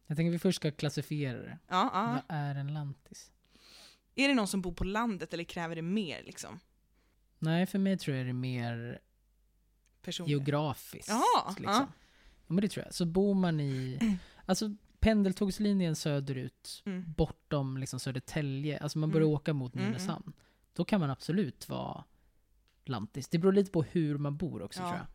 Jag 0.07 0.17
tänker 0.17 0.31
vi 0.31 0.39
först 0.39 0.55
ska 0.55 0.71
klassifiera 0.71 1.37
det. 1.37 1.57
Ja, 1.67 1.89
ja. 1.93 2.21
Vad 2.27 2.37
är 2.37 2.55
en 2.55 2.73
lantis? 2.73 3.31
Är 4.15 4.27
det 4.27 4.33
någon 4.33 4.47
som 4.47 4.61
bor 4.61 4.73
på 4.73 4.83
landet 4.83 5.33
eller 5.33 5.43
kräver 5.43 5.75
det 5.75 5.81
mer 5.81 6.23
liksom? 6.23 6.59
Nej, 7.39 7.65
för 7.65 7.79
mig 7.79 7.97
tror 7.97 8.17
jag 8.17 8.25
det 8.25 8.29
är 8.29 8.33
mer 8.33 8.99
Personer? 10.01 10.29
geografiskt. 10.29 11.09
Jaha, 11.09 11.47
liksom. 11.47 11.63
ja. 11.65 11.87
ja. 12.47 12.53
men 12.53 12.61
det 12.61 12.69
tror 12.69 12.85
jag. 12.85 12.93
Så 12.93 13.05
bor 13.05 13.33
man 13.33 13.59
i, 13.59 13.99
alltså 14.45 14.75
pendeltågslinjen 14.99 15.95
söderut, 15.95 16.83
Mm. 16.85 17.13
bortom 17.17 17.77
liksom 17.77 17.99
Södertälje, 17.99 18.79
alltså 18.79 18.99
man 18.99 19.09
börjar 19.11 19.25
Mm. 19.27 19.35
åka 19.35 19.53
mot 19.53 19.73
Mm, 19.75 19.85
mm. 19.87 19.97
Nynäshamn. 19.97 20.33
Då 20.73 20.85
kan 20.85 20.99
man 20.99 21.09
absolut 21.09 21.69
vara 21.69 22.03
lantis. 22.85 23.27
Det 23.27 23.37
beror 23.37 23.53
lite 23.53 23.71
på 23.71 23.83
hur 23.83 24.17
man 24.17 24.37
bor 24.37 24.61
också 24.61 24.79
Ja. 24.81 24.87
tror 24.89 24.97
jag. 24.97 25.07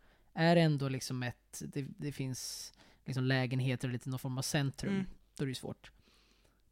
Är 0.42 0.54
det 0.54 0.60
ändå 0.60 0.88
liksom 0.88 1.22
ett, 1.22 1.62
det, 1.66 1.82
det 1.82 2.12
finns 2.12 2.72
liksom 3.04 3.24
lägenheter 3.24 3.88
och 3.88 3.92
lite 3.92 4.08
någon 4.10 4.18
form 4.18 4.38
av 4.38 4.42
centrum, 4.42 4.92
Mm. 4.94 5.06
då 5.36 5.42
är 5.44 5.46
det 5.46 5.50
ju 5.50 5.54
svårt. 5.54 5.90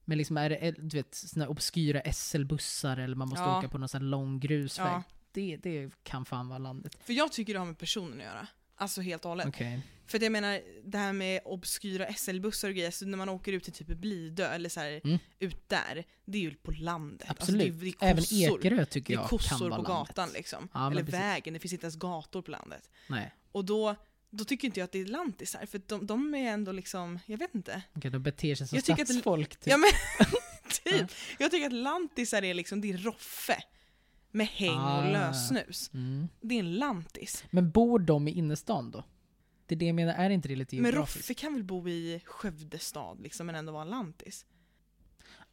Men 0.04 0.18
liksom 0.18 0.36
är 0.36 0.50
det, 0.50 0.70
du 0.78 0.96
vet, 0.96 1.14
såna 1.14 1.48
obskyra 1.48 2.00
SL-bussar 2.12 2.96
eller 2.96 3.16
man 3.16 3.28
måste 3.28 3.42
Ja. 3.42 3.58
åka 3.58 3.68
på 3.68 3.78
någon 3.78 3.88
sån 3.88 4.10
lång 4.10 4.40
grusväg. 4.40 4.86
Ja. 4.86 5.02
Det, 5.32 5.56
det 5.56 5.90
kan 6.02 6.24
fan 6.24 6.48
vara 6.48 6.58
landet. 6.58 6.98
För 7.04 7.12
jag 7.12 7.32
tycker 7.32 7.52
det 7.52 7.58
har 7.58 7.66
med 7.66 7.78
personen 7.78 8.18
att 8.18 8.24
göra. 8.24 8.46
Alltså 8.76 9.00
helt 9.00 9.24
och 9.24 9.28
hållet. 9.28 9.46
Okej. 9.46 9.82
För 10.12 10.18
att 10.18 10.22
jag 10.22 10.32
menar, 10.32 10.60
det 10.84 10.98
här 10.98 11.12
med 11.12 11.40
obskyra 11.44 12.06
SL-bussar 12.12 12.68
och 12.68 12.74
grejer, 12.74 12.90
så 12.90 13.06
när 13.06 13.18
man 13.18 13.28
åker 13.28 13.52
ut 13.52 13.64
till 13.64 13.72
typ 13.72 13.86
Blidö 13.86 14.46
eller 14.48 14.68
så 14.68 14.80
här, 14.80 15.00
Mm. 15.04 15.18
ut 15.38 15.68
där, 15.68 16.04
det 16.24 16.38
är 16.38 16.42
ju 16.42 16.54
på 16.54 16.70
landet. 16.70 17.30
Absolut. 17.30 17.40
Alltså 17.40 17.80
det, 17.80 17.86
är- 17.86 17.94
det 18.00 18.06
är 18.06 18.10
Även 18.10 18.16
kossor. 18.22 18.58
Ekerö 18.66 18.84
tycker 18.84 19.14
Det 19.14 19.18
är 19.18 19.20
jag 19.22 19.28
kan 19.30 19.38
kossor 19.38 19.68
vara 19.70 19.76
på 19.76 19.82
gatan 19.82 20.06
landet. 20.16 20.36
liksom. 20.36 20.68
Ja, 20.74 20.90
eller 20.90 21.02
precis. 21.04 21.20
vägen, 21.20 21.54
det 21.54 21.60
finns 21.60 21.72
inte 21.72 21.84
ens 21.84 21.96
gator 21.96 22.42
på 22.42 22.50
landet. 22.50 22.90
Nej. 23.08 23.34
Och 23.52 23.64
då, 23.64 23.94
då 24.30 24.44
tycker 24.44 24.68
inte 24.68 24.80
jag 24.80 24.84
att 24.84 24.92
det 24.92 24.98
är 25.00 25.06
lantisar, 25.06 25.66
för 25.66 25.80
de, 25.86 26.06
de 26.06 26.34
är 26.34 26.50
ändå 26.52 26.72
liksom, 26.72 27.18
jag 27.26 27.38
vet 27.38 27.54
inte. 27.54 27.82
Okej, 27.96 28.10
de 28.10 28.22
beter 28.22 28.54
sig 28.54 28.68
som 28.68 28.76
Jag 28.76 28.84
tycker 28.84 29.02
att 29.02 29.08
det- 29.08 29.12
stadsfolk. 29.14 29.50
Typ. 29.56 29.66
Ja 29.66 29.76
men 29.76 29.90
typ. 30.84 31.00
Ja. 31.10 31.16
Jag 31.38 31.50
tycker 31.50 31.66
att 31.66 31.72
lantisar 31.72 32.42
är 32.42 32.54
liksom, 32.54 32.80
det 32.80 32.92
är 32.92 32.98
roffe. 32.98 33.62
Med 34.34 34.46
häng 34.46 34.78
Ah. 34.78 34.98
och 35.06 35.12
lössnus. 35.12 35.90
Mm. 35.94 36.28
Det 36.40 36.54
är 36.54 36.58
en 36.58 36.74
lantis. 36.74 37.44
Men 37.50 37.70
bor 37.70 37.98
de 37.98 38.28
i 38.28 38.30
innerstan 38.32 38.90
då? 38.90 39.04
Det 39.72 39.76
är 39.76 39.78
det 39.78 39.86
jag 39.86 39.94
menar, 39.94 40.14
är 40.14 40.30
inte 40.30 40.48
det 40.48 40.56
lite 40.56 40.76
Men 40.76 40.84
geografiskt? 40.84 41.16
Roffe 41.16 41.34
kan 41.34 41.54
väl 41.54 41.64
bo 41.64 41.88
i 41.88 42.22
Skövde 42.24 42.78
stad 42.78 43.20
liksom, 43.20 43.46
men 43.46 43.54
ändå 43.54 43.72
vara 43.72 43.84
lantis? 43.84 44.46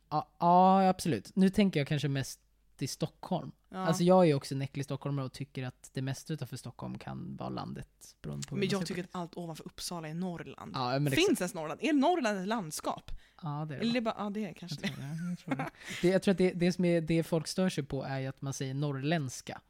Ja, 0.10 0.30
ja, 0.40 0.88
absolut. 0.90 1.36
Nu 1.36 1.50
tänker 1.50 1.80
jag 1.80 1.88
kanske 1.88 2.08
mest 2.08 2.40
i 2.80 2.88
Stockholm. 2.88 3.52
Ja. 3.70 3.78
Alltså 3.78 4.04
jag 4.04 4.30
är 4.30 4.34
också 4.34 4.56
en 4.56 4.62
äcklig 4.62 4.86
stockholmare 4.86 5.26
och 5.26 5.34
tycker 5.34 5.64
att 5.64 5.90
det 5.94 6.02
mesta 6.02 6.34
utanför 6.34 6.58
Stockholm 6.58 6.98
kan 6.98 7.36
vara 7.36 7.50
landet. 7.50 8.16
Beroende 8.22 8.48
på 8.48 8.56
men 8.56 8.68
jag 8.70 8.86
tycker 8.86 9.04
att 9.04 9.10
allt 9.12 9.38
ovanför 9.38 9.66
Uppsala 9.66 10.08
är 10.08 10.14
Norrland. 10.14 10.72
Ja, 10.76 11.00
men 11.00 11.14
Finns 11.14 11.42
ens 11.42 11.54
Norrland? 11.54 11.80
Är 11.84 11.94
Norrland 11.94 12.40
ett 12.40 12.48
landskap? 12.48 13.12
Ja, 13.42 13.66
det 13.70 13.76
är 13.76 13.80
Eller 13.80 13.94
det 13.94 14.02
bara, 14.02 14.16
ja 14.18 14.30
det 14.30 14.46
är 14.46 14.54
kanske 14.54 14.78
Jag 14.82 14.92
det. 14.92 14.96
tror, 14.96 15.06
det. 15.06 15.30
jag 15.30 15.38
tror, 15.40 15.56
det. 15.56 15.70
det. 16.02 16.08
Jag 16.08 16.24
tror 16.24 16.32
att 16.32 16.38
det, 16.38 16.54
det 16.54 16.72
som 16.74 16.86
är, 16.86 17.02
det 17.02 17.24
folk 17.24 17.48
stör 17.48 17.70
sig 17.70 17.84
på 17.84 18.04
är 18.04 18.20
ju 18.20 18.28
att 18.28 18.42
man 18.42 18.54
säger 18.54 18.74
norrländska. 18.74 19.62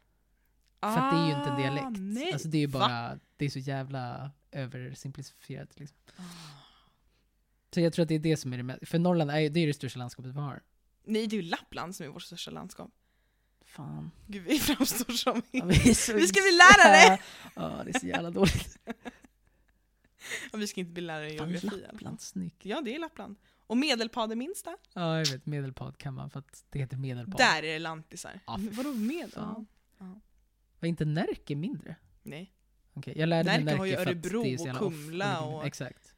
För 0.82 0.88
att 0.88 1.12
det 1.12 1.18
är 1.18 1.28
ju 1.28 1.36
inte 1.36 1.50
en 1.50 1.58
dialekt. 1.62 1.86
Ah, 1.86 1.90
Nej. 1.90 2.34
Alltså 2.34 2.48
det 2.48 2.58
är 2.58 2.60
ju 2.60 2.68
Va? 2.68 2.80
bara, 2.80 3.20
det 3.38 3.46
är 3.46 3.50
så 3.50 3.60
jävla 3.60 4.32
översimplifierat 4.52 5.80
liksom. 5.80 5.98
Ah. 6.16 6.22
Så 7.74 7.80
jag 7.82 7.94
tror 7.94 8.04
att 8.04 8.10
det 8.10 8.16
är 8.16 8.20
det 8.20 8.38
som 8.38 8.54
är 8.54 8.58
det 8.58 8.64
mest, 8.64 8.88
för 8.88 9.00
Norrland 9.00 9.32
är 9.32 9.40
ju, 9.40 9.50
det 9.50 9.60
är 9.60 9.68
det 9.68 9.74
största 9.74 10.00
landskapet 10.00 10.32
vi 10.36 10.40
har. 10.40 10.62
Nej, 11.04 11.28
det 11.28 11.36
är 11.36 11.42
ju 11.42 11.50
Lappland 11.50 11.96
som 11.96 12.06
är 12.06 12.10
vårt 12.10 12.22
största 12.22 12.52
landskap. 12.52 12.92
Fan. 13.66 14.12
Gud, 14.28 14.44
vi 14.44 14.60
framstår 14.60 15.14
som... 15.14 15.42
Ja, 15.52 15.66
vi, 15.66 15.96
så 15.96 16.14
Vi 16.14 16.28
ska 16.28 16.42
bli 16.42 16.52
lärare! 16.58 17.20
Ja, 17.56 17.84
det 17.86 17.96
är 17.96 18.00
så 18.00 18.08
jävla 18.08 18.32
dåligt. 18.32 18.80
Ja, 20.52 20.58
vi 20.58 20.68
ska 20.68 20.80
inte 20.80 20.92
bli 20.94 21.04
lärare 21.04 21.30
i 21.30 21.34
geografi. 21.34 21.68
Lappland, 21.92 22.22
snyggt. 22.22 22.66
Ja, 22.66 22.82
det 22.82 22.96
är 22.96 23.00
Lappland. 23.00 23.36
Och 23.68 23.78
Medelpad 23.78 24.32
är 24.32 24.36
minsta. 24.36 24.78
Ja, 24.94 25.18
jag 25.18 25.26
vet. 25.26 25.46
Medelpad 25.46 25.98
kan 25.98 26.14
man 26.14 26.30
för 26.30 26.40
att 26.40 26.66
det 26.70 26.80
heter 26.80 26.98
Medelpad. 26.98 27.38
Där 27.38 27.64
är 27.64 27.74
det 27.74 27.80
lantisar. 27.80 28.40
Ja, 28.48 28.58
för 28.58 28.76
Vadå 28.76 28.94
med? 28.94 29.34
fan. 29.34 29.68
Ja. 29.98 30.20
Var 30.80 30.88
inte 30.90 31.06
Närke 31.06 31.56
mindre? 31.56 31.96
Nej. 32.24 32.54
Okej, 33.00 33.14
jag 33.18 33.30
lärde 33.30 33.50
mig 33.50 33.64
Närke 33.64 33.78
har 33.78 33.86
Närke 33.86 34.02
ju 34.02 34.08
Örebro 34.10 34.44
det 34.44 34.72
och 34.72 34.78
Kumla 34.78 35.40
och- 35.42 35.66
Exakt. 35.66 36.16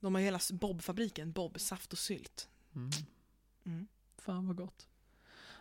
De 0.00 0.14
har 0.14 0.20
ju 0.20 0.24
hela 0.24 0.40
Bob-fabriken, 0.52 1.32
Bob, 1.32 1.60
saft 1.60 1.92
och 1.92 1.98
sylt. 1.98 2.48
Mm. 2.74 2.90
Mm. 3.66 3.86
Fan 4.18 4.46
vad 4.46 4.56
gott. 4.56 4.88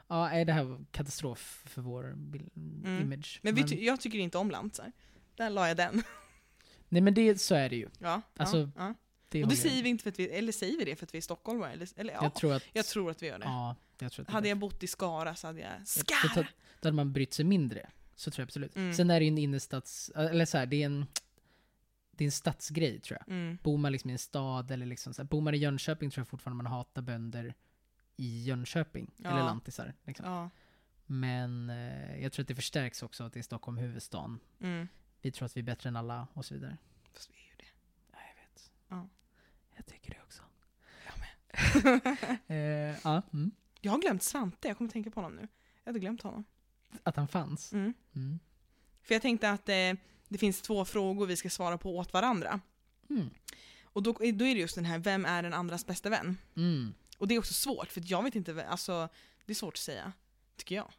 Ja, 0.07 0.45
det 0.45 0.53
här 0.53 0.63
var 0.63 0.85
katastrof 0.91 1.63
för 1.65 1.81
vår 1.81 2.03
Mm. 2.05 3.01
image. 3.01 3.39
Men, 3.43 3.55
vi 3.55 3.63
ty- 3.63 3.85
jag 3.85 4.01
tycker 4.01 4.17
inte 4.19 4.37
om 4.37 4.51
lantisar. 4.51 4.91
Där 5.35 5.49
la 5.49 5.67
jag 5.67 5.77
den. 5.77 6.03
nej 6.89 7.01
men 7.01 7.13
det, 7.13 7.41
så 7.41 7.55
är 7.55 7.69
det 7.69 7.75
ju. 7.75 7.89
Ja, 7.99 8.21
Alltså, 8.37 8.57
ja, 8.57 8.71
ja. 8.77 8.93
Det 9.29 9.43
Och 9.43 9.49
det 9.49 9.55
säger 9.55 9.83
vi 9.83 9.89
inte 9.89 10.03
för 10.03 10.09
att 10.09 10.19
vi, 10.19 10.29
eller 10.29 10.51
säger 10.51 10.77
vi 10.77 10.85
det 10.85 10.95
för 10.95 11.05
att 11.05 11.13
vi 11.13 11.17
är 11.17 11.21
stockholmare? 11.21 11.71
Eller, 11.71 11.89
eller 11.95 12.13
ja, 12.13 12.19
Jag 12.23 12.35
tror 12.35 12.53
att... 12.53 12.63
jag 12.73 12.85
tror 12.85 13.11
att 13.11 13.23
vi 13.23 13.27
gör 13.27 13.39
det. 13.39 13.45
Ja, 13.45 13.75
jag 13.99 14.11
tror 14.11 14.23
att 14.23 14.27
det 14.27 14.33
Hade 14.33 14.47
är 14.47 14.49
jag 14.49 14.57
bott 14.57 14.83
i 14.83 14.87
Skara 14.87 15.35
så 15.35 15.47
hade 15.47 15.59
jag... 15.59 15.87
Skara! 15.87 16.47
Då 16.79 16.87
hade 16.87 16.95
man 16.95 17.13
brytt 17.13 17.33
sig 17.33 17.45
mindre. 17.45 17.89
Så 18.15 18.31
tror 18.31 18.41
jag 18.41 18.47
absolut. 18.47 18.75
Mm. 18.75 18.93
Sen 18.93 19.09
är 19.09 19.19
det 19.19 19.25
ju 19.25 19.31
en 19.31 19.37
innerstads... 19.37 20.09
Eller 20.09 20.45
så 20.45 20.57
här, 20.57 20.65
det 20.65 20.81
är 20.81 20.85
en... 20.85 21.05
Det 22.11 22.23
är 22.23 22.25
en 22.25 22.31
stadsgrej 22.31 22.99
tror 22.99 23.19
jag. 23.19 23.35
Mm. 23.35 23.57
Bor 23.63 23.77
man 23.77 23.91
liksom 23.91 24.09
i 24.09 24.13
en 24.13 24.19
stad 24.19 24.71
eller 24.71 24.85
liksom 24.85 25.13
så 25.13 25.21
här, 25.21 25.27
Bor 25.27 25.41
man 25.41 25.53
i 25.53 25.57
Jönköping 25.57 26.11
tror 26.11 26.21
jag 26.21 26.27
fortfarande 26.27 26.63
man 26.63 26.71
hatar 26.71 27.01
bönder 27.01 27.53
i 28.15 28.43
Jönköping. 28.43 29.11
Ja. 29.17 29.29
Eller 29.29 29.39
lantisar. 29.39 29.93
Liksom. 30.03 30.25
Ja. 30.25 30.49
Men 31.05 31.69
eh, 31.69 32.21
jag 32.21 32.31
tror 32.31 32.43
att 32.43 32.47
det 32.47 32.55
förstärks 32.55 33.03
också 33.03 33.23
att 33.23 33.33
det 33.33 33.39
är 33.39 33.43
Stockholm 33.43 33.77
huvudstaden. 33.77 34.39
Mm. 34.59 34.87
Vi 35.21 35.31
tror 35.31 35.45
att 35.45 35.57
vi 35.57 35.61
är 35.61 35.65
bättre 35.65 35.89
än 35.89 35.95
alla 35.95 36.27
och 36.33 36.45
så 36.45 36.53
vidare. 36.53 36.77
Fast 37.13 37.29
vi 37.29 37.33
är 37.33 37.49
ju 37.49 37.55
det. 37.57 37.71
Ja, 38.11 38.17
jag 38.27 38.43
vet. 38.43 38.71
Ja. 38.87 39.09
Jag 39.75 39.85
tycker 39.85 40.11
det 40.11 40.21
också. 40.21 40.43
Jag 41.05 41.19
med. 41.19 41.29
Eh, 42.47 42.99
ja, 43.03 43.21
mm. 43.33 43.51
Jag 43.81 43.91
har 43.91 43.99
glömt 43.99 44.23
Svante, 44.23 44.67
jag 44.67 44.77
kommer 44.77 44.91
tänka 44.91 45.11
på 45.11 45.21
honom 45.21 45.35
nu. 45.35 45.47
Jag 45.83 45.89
hade 45.89 45.99
glömt 45.99 46.21
honom. 46.21 46.43
Att 47.03 47.15
han 47.15 47.27
fanns. 47.27 47.73
Mm. 47.73 47.93
Mm. 48.15 48.39
För 49.01 49.15
jag 49.15 49.21
tänkte 49.21 49.49
att 49.49 49.69
eh, 49.69 49.93
det 50.27 50.37
finns 50.37 50.61
två 50.61 50.85
frågor 50.85 51.25
vi 51.25 51.35
ska 51.35 51.49
svara 51.49 51.77
på 51.77 51.97
åt 51.97 52.13
varandra. 52.13 52.59
Mm. 53.09 53.29
Och 53.83 54.03
då, 54.03 54.13
då 54.13 54.25
är 54.25 54.55
det 54.55 54.61
just 54.61 54.75
den 54.75 54.85
här, 54.85 54.99
vem 54.99 55.25
är 55.25 55.43
den 55.43 55.53
andras 55.53 55.85
bästa 55.85 56.09
vän? 56.09 56.37
Mm. 56.55 56.93
Och 57.17 57.27
det 57.27 57.35
är 57.35 57.39
också 57.39 57.53
svårt, 57.53 57.91
för 57.91 58.03
jag 58.05 58.23
vet 58.23 58.35
inte, 58.35 58.65
alltså 58.65 59.09
det 59.45 59.53
är 59.53 59.55
svårt 59.55 59.73
att 59.73 59.79
säga. 59.79 60.13
Tycker 60.57 60.75
jag. 60.75 60.91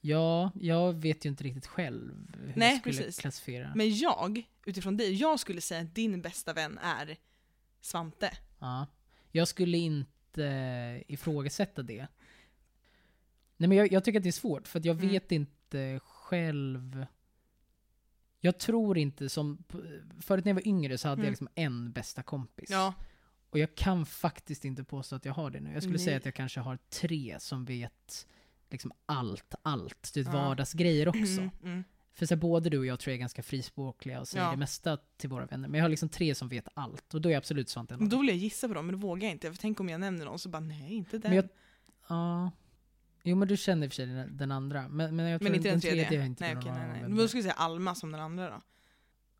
Ja, 0.00 0.50
jag 0.60 0.92
vet 0.92 1.24
ju 1.24 1.28
inte 1.28 1.44
riktigt 1.44 1.66
själv 1.66 2.36
hur 2.38 2.52
Nej, 2.56 2.70
jag 2.70 2.80
skulle 2.80 2.96
precis. 2.96 3.20
klassifiera. 3.20 3.72
Men 3.74 3.96
jag, 3.96 4.48
utifrån 4.64 4.96
dig, 4.96 5.14
jag 5.14 5.40
skulle 5.40 5.60
säga 5.60 5.80
att 5.80 5.94
din 5.94 6.22
bästa 6.22 6.52
vän 6.52 6.78
är 6.78 7.16
Svante. 7.80 8.36
Ja. 8.58 8.86
Jag 9.30 9.48
skulle 9.48 9.78
inte 9.78 10.44
eh, 10.44 11.12
ifrågasätta 11.12 11.82
det. 11.82 12.06
Nej 13.62 13.68
men 13.68 13.78
jag, 13.78 13.92
jag 13.92 14.04
tycker 14.04 14.18
att 14.18 14.22
det 14.22 14.28
är 14.28 14.32
svårt, 14.32 14.68
för 14.68 14.80
jag 14.84 14.96
Mm. 14.96 15.08
vet 15.08 15.32
inte 15.32 16.00
själv. 16.04 17.06
Jag 18.40 18.58
tror 18.58 18.98
inte 18.98 19.28
som, 19.28 19.64
förut 20.20 20.44
när 20.44 20.50
jag 20.50 20.54
var 20.54 20.68
yngre 20.68 20.98
så 20.98 21.08
hade 21.08 21.20
Mm. 21.20 21.24
jag 21.26 21.30
liksom 21.30 21.48
en 21.54 21.92
bästa 21.92 22.22
kompis. 22.22 22.70
Ja. 22.70 22.94
Och 23.50 23.58
jag 23.58 23.74
kan 23.74 24.06
faktiskt 24.06 24.64
inte 24.64 24.84
påstå 24.84 25.16
att 25.16 25.24
jag 25.24 25.32
har 25.32 25.50
det 25.50 25.60
nu. 25.60 25.72
Jag 25.72 25.82
skulle 25.82 25.96
Nej. 25.96 26.04
säga 26.04 26.16
att 26.16 26.24
jag 26.24 26.34
kanske 26.34 26.60
har 26.60 26.76
tre 26.90 27.36
som 27.40 27.64
vet 27.64 28.26
liksom 28.70 28.92
allt, 29.06 29.54
allt. 29.62 30.10
Det 30.14 30.20
är 30.20 30.24
Ja. 30.24 30.30
vardagsgrejer 30.32 31.08
också. 31.08 31.20
Mm, 31.40 31.50
mm. 31.62 31.84
För 32.14 32.26
så 32.26 32.34
här, 32.34 32.40
både 32.40 32.70
du 32.70 32.78
och 32.78 32.86
jag 32.86 33.00
tror 33.00 33.10
jag 33.10 33.16
är 33.16 33.20
ganska 33.20 33.42
frispråkliga 33.42 34.20
och 34.20 34.28
säger 34.28 34.44
Ja. 34.44 34.50
det 34.50 34.56
mesta 34.56 34.96
till 35.16 35.30
våra 35.30 35.46
vänner. 35.46 35.68
Men 35.68 35.78
jag 35.78 35.84
har 35.84 35.88
liksom 35.88 36.08
tre 36.08 36.34
som 36.34 36.48
vet 36.48 36.68
allt. 36.74 37.14
Och 37.14 37.20
då 37.20 37.28
är 37.28 37.32
jag 37.32 37.38
absolut 37.38 37.76
en 37.76 37.86
dem. 37.86 38.08
Då 38.08 38.18
vill 38.18 38.28
jag 38.28 38.36
gissa 38.36 38.68
på 38.68 38.74
dem, 38.74 38.86
men 38.86 38.94
det 38.94 39.00
vågar 39.00 39.22
jag 39.28 39.32
inte. 39.32 39.52
För 39.52 39.58
tänk 39.60 39.80
om 39.80 39.88
jag 39.88 40.00
nämner 40.00 40.24
någon 40.24 40.38
så 40.38 40.48
bara, 40.48 40.60
nej 40.60 40.94
inte 40.94 41.18
den. 41.18 41.30
Men 41.30 41.36
jag, 41.36 41.48
ja. 42.08 42.50
Jo 43.22 43.36
men 43.36 43.48
du 43.48 43.56
känner 43.56 43.86
i 43.86 43.88
och 43.88 43.92
för 43.92 43.96
sig 43.96 44.06
den, 44.06 44.36
den 44.36 44.52
andra. 44.52 44.88
Men, 44.88 45.16
men 45.16 45.26
jag 45.26 45.40
tror 45.40 45.50
Men 45.50 45.56
inte 45.56 45.70
den 45.70 45.80
tredje? 45.80 46.06
har 46.06 46.14
jag 46.14 46.26
inte 46.26 46.44
nej, 46.44 46.56
okej, 46.56 46.72
nej, 46.72 46.88
nej. 46.88 47.02
Men 47.02 47.16
då 47.16 47.28
skulle 47.28 47.38
jag 47.38 47.44
säga 47.54 47.64
Alma 47.64 47.94
som 47.94 48.12
den 48.12 48.20
andra 48.20 48.50
då. 48.50 48.60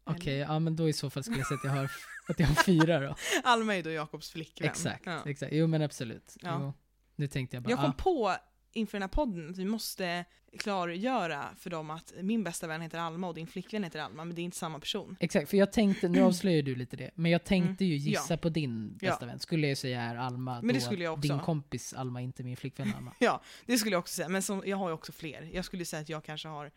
Okej, 0.04 0.36
ja 0.38 0.58
men 0.58 0.76
då 0.76 0.88
i 0.88 0.92
så 0.92 1.10
fall 1.10 1.22
skulle 1.22 1.38
jag 1.38 1.46
säga 1.46 1.58
att 1.58 1.64
jag 1.64 1.70
har, 1.72 1.84
att 2.28 2.40
jag 2.40 2.46
har 2.46 2.54
fyra 2.54 3.00
då. 3.00 3.14
Alma 3.44 3.72
är 3.72 3.76
ju 3.76 3.82
då 3.82 3.90
Jakobs 3.90 4.30
flickvän. 4.30 4.70
Exakt, 4.70 5.06
Ja. 5.06 5.22
exakt. 5.26 5.52
Jo 5.52 5.66
men 5.66 5.82
absolut. 5.82 6.36
Ja. 6.40 6.58
Jo. 6.60 6.72
Nu 7.16 7.26
tänkte 7.28 7.56
jag 7.56 7.62
bara, 7.62 7.70
Jag 7.70 7.78
kom 7.78 7.90
ah, 7.90 7.92
på 7.92 8.36
inför 8.72 8.92
den 8.98 9.02
här 9.02 9.08
podden 9.08 9.50
att 9.50 9.58
vi 9.58 9.64
måste 9.64 10.24
klargöra 10.58 11.48
för 11.56 11.70
dem 11.70 11.90
att 11.90 12.12
min 12.22 12.44
bästa 12.44 12.66
vän 12.66 12.80
heter 12.80 12.98
Alma 12.98 13.28
och 13.28 13.35
din 13.35 13.46
flickvän 13.46 13.85
heter 13.85 14.00
Alma, 14.00 14.24
men 14.24 14.35
det 14.37 14.42
är 14.42 14.44
inte 14.44 14.56
samma 14.56 14.78
person. 14.78 15.16
Exakt, 15.20 15.50
för 15.50 15.56
jag 15.56 15.72
tänkte, 15.72 16.08
nu 16.08 16.22
avslöjar 16.22 16.62
du 16.62 16.74
lite 16.74 16.96
det, 16.96 17.11
men 17.14 17.30
jag 17.30 17.44
tänkte 17.44 17.85
ju 17.85 17.94
Mm, 17.96 18.06
gissa 18.08 18.32
ja. 18.35 18.37
på 18.38 18.48
din 18.48 18.98
Ja. 19.00 19.11
bästa 19.11 19.26
vän. 19.26 19.38
Skulle 19.38 19.68
jag 19.68 19.78
säga 19.78 20.02
är 20.02 20.16
Alma, 20.16 20.62
Men 20.62 20.74
det 20.74 20.80
skulle 20.80 21.04
jag 21.04 21.12
också. 21.12 21.28
din 21.28 21.38
kompis 21.38 21.94
Alma, 21.94 22.20
inte 22.20 22.42
min 22.42 22.56
flickvän 22.56 22.92
Alma. 22.96 23.14
Ja, 23.18 23.42
det 23.66 23.78
skulle 23.78 23.94
jag 23.94 24.00
också 24.00 24.14
säga, 24.14 24.28
men 24.28 24.42
som, 24.42 24.62
jag 24.66 24.76
har 24.76 24.88
ju 24.88 24.94
också 24.94 25.12
fler. 25.12 25.50
Jag 25.52 25.64
skulle 25.64 25.85
säga 25.85 26.02
att 26.02 26.08
jag 26.08 26.24
kanske 26.24 26.48
har, 26.48 26.70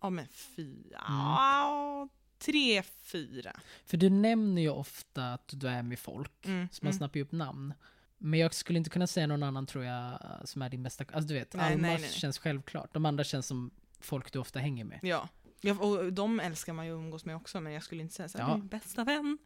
ja 0.00 0.10
men 0.10 0.26
fyra, 0.28 1.04
Mm. 1.08 1.18
ja, 1.20 2.08
tre, 2.38 2.82
fyra. 2.82 3.52
För 3.86 3.96
du 3.96 4.10
nämner 4.10 4.62
ju 4.62 4.68
ofta 4.70 5.32
att 5.32 5.48
du 5.56 5.68
är 5.68 5.82
med 5.82 5.98
folk, 5.98 6.46
Mm, 6.46 6.68
så 6.72 6.84
man 6.84 6.90
mm. 6.90 6.98
snappar 6.98 7.16
ju 7.16 7.22
upp 7.22 7.32
namn. 7.32 7.74
Men 8.22 8.40
jag 8.40 8.54
skulle 8.54 8.76
inte 8.78 8.90
kunna 8.90 9.06
säga 9.06 9.26
någon 9.26 9.42
annan 9.42 9.66
tror 9.66 9.84
jag 9.84 10.18
som 10.44 10.62
är 10.62 10.68
din 10.68 10.82
bästa, 10.82 11.04
alltså 11.12 11.28
du 11.28 11.34
vet, 11.34 11.54
Nej, 11.54 11.72
Alma 11.72 11.86
nej, 11.88 12.00
nej, 12.00 12.10
känns 12.10 12.38
självklart. 12.38 12.94
De 12.94 13.06
andra 13.06 13.24
känns 13.24 13.46
som 13.46 13.70
folk 14.00 14.32
du 14.32 14.38
ofta 14.38 14.58
hänger 14.58 14.84
med. 14.84 14.98
Ja. 15.02 15.28
ja, 15.60 15.74
och 15.74 16.12
de 16.12 16.40
älskar 16.40 16.72
man 16.72 16.86
ju 16.86 16.92
att 16.92 16.96
umgås 16.98 17.24
med 17.24 17.36
också, 17.36 17.60
men 17.60 17.72
jag 17.72 17.82
skulle 17.82 18.02
inte 18.02 18.14
säga 18.14 18.28
såhär, 18.28 18.48
Ja. 18.48 18.56
min 18.56 18.66
bästa 18.68 19.04
vän. 19.04 19.38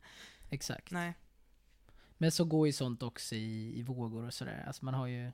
Exakt. 0.50 0.90
Nej. 0.90 1.14
Men 2.18 2.32
så 2.32 2.44
går 2.44 2.66
ju 2.66 2.72
sånt 2.72 3.02
också 3.02 3.34
i, 3.34 3.78
i 3.78 3.82
vågor 3.82 4.24
och 4.26 4.34
sådär. 4.34 4.64
Alltså 4.66 4.84
man 4.84 4.94
har 4.94 5.06
ju, 5.06 5.32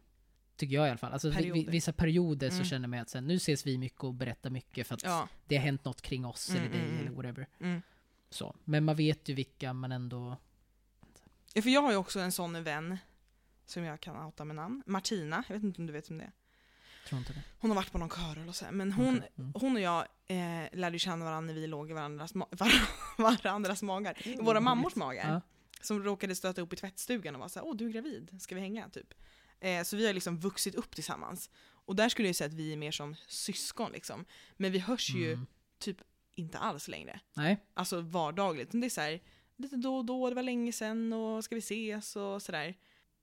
tycker 0.57 0.75
jag 0.75 0.87
i 0.87 0.91
alla 0.91 0.99
fall, 0.99 1.13
alltså 1.13 1.33
Perioder. 1.33 1.73
vissa 1.73 1.93
perioder 1.93 2.49
så 2.49 2.55
Mm. 2.55 2.65
känner 2.67 2.89
man 2.89 2.99
att 2.99 3.09
sen, 3.11 3.27
nu 3.27 3.35
ses 3.35 3.67
vi 3.67 3.79
mycket 3.79 4.05
och 4.05 4.15
berättar 4.15 4.51
mycket 4.51 4.87
för 4.87 4.95
att 4.95 5.03
Ja. 5.03 5.29
det 5.47 5.57
har 5.57 5.63
hänt 5.63 5.85
något 5.85 6.03
kring 6.03 6.27
oss 6.27 6.51
Mm, 6.51 6.63
eller 6.63 6.71
dig 6.73 6.81
mm, 6.81 6.93
eller 6.93 7.03
mm. 7.11 7.15
whatever. 7.17 7.47
Mm. 7.61 7.83
Så. 8.31 8.57
Men 8.65 8.85
man 8.85 8.97
vet 8.97 9.29
ju 9.29 9.35
vilka 9.35 9.73
man 9.73 9.93
ändå... 9.93 10.37
ja, 11.55 11.63
för 11.63 11.71
jag 11.71 11.83
har 11.83 11.91
ju 11.91 11.97
också 11.97 12.21
en 12.21 12.33
sån 12.33 12.63
vän, 12.65 12.99
som 13.71 13.85
jag 13.85 14.01
kan 14.01 14.17
outa 14.27 14.45
med 14.45 14.57
namn, 14.57 14.83
Martina, 14.87 15.45
jag 15.49 15.55
vet 15.55 15.65
inte 15.65 15.81
om 15.81 15.87
du 15.87 15.93
vet 15.93 16.11
vem 16.11 16.19
det 16.19 16.25
är. 16.25 16.33
Tror 17.09 17.19
inte 17.19 17.33
det. 17.33 17.43
Hon 17.61 17.71
har 17.71 17.77
varit 17.77 17.93
på 17.93 17.99
någon 17.99 18.09
kör 18.11 18.49
och 18.49 18.57
så 18.57 18.65
här, 18.65 18.73
men 18.73 18.93
hon, 18.93 19.17
Okej. 19.19 19.31
Mm. 19.39 19.53
hon 19.55 19.75
och 19.77 19.81
jag 19.83 20.07
eh, 20.27 20.69
lärde 20.73 20.99
känna 20.99 21.25
varandra 21.25 21.47
när 21.55 21.61
vi 21.61 21.67
låg 21.67 21.91
i 21.91 21.93
varandras, 21.93 22.35
ma- 22.35 22.47
var, 22.59 22.73
varandras 23.43 23.83
magar. 23.83 24.27
I 24.29 24.37
våra 24.37 24.51
Mm, 24.51 24.65
mammors 24.65 24.95
magar. 24.97 25.33
Ja. 25.33 25.41
Som 25.81 26.03
råkade 26.05 26.35
stöta 26.35 26.61
upp 26.63 26.73
i 26.73 26.77
tvättstugan 26.77 27.35
och 27.35 27.41
var 27.41 27.49
såhär, 27.49 27.67
åh 27.67 27.77
du 27.77 27.87
är 27.87 27.91
gravid, 27.91 28.37
ska 28.43 28.55
vi 28.55 28.61
hänga? 28.61 28.89
Typ. 28.89 29.15
Eh, 29.61 29.83
så 29.83 29.97
vi 29.97 30.07
har 30.07 30.13
liksom 30.15 30.39
vuxit 30.39 30.75
upp 30.75 30.95
tillsammans. 30.95 31.51
Och 31.85 31.97
där 31.97 32.09
skulle 32.09 32.29
jag 32.29 32.37
säga 32.37 32.49
att 32.49 32.55
vi 32.55 32.73
är 32.73 32.77
mer 32.77 32.93
som 32.93 33.15
syskon 33.29 33.93
liksom. 33.93 34.25
Men 34.57 34.73
vi 34.73 34.79
hörs 34.79 35.11
ju 35.11 35.33
Mm. 35.33 35.47
typ 35.79 35.97
inte 36.35 36.59
alls 36.59 36.89
längre. 36.89 37.21
Nej. 37.35 37.65
Alltså 37.75 38.01
vardagligt. 38.01 38.73
Men 38.73 38.81
det 38.81 38.87
är 38.87 38.91
så 38.91 39.01
här, 39.01 39.21
lite 39.57 39.77
då 39.77 39.97
och 39.97 40.05
då, 40.05 40.29
det 40.29 40.35
var 40.35 40.43
länge 40.43 40.73
sedan 40.73 41.13
och 41.13 41.45
ska 41.45 41.55
vi 41.55 41.59
ses 41.59 42.17
och 42.17 42.43
sådär. 42.43 42.75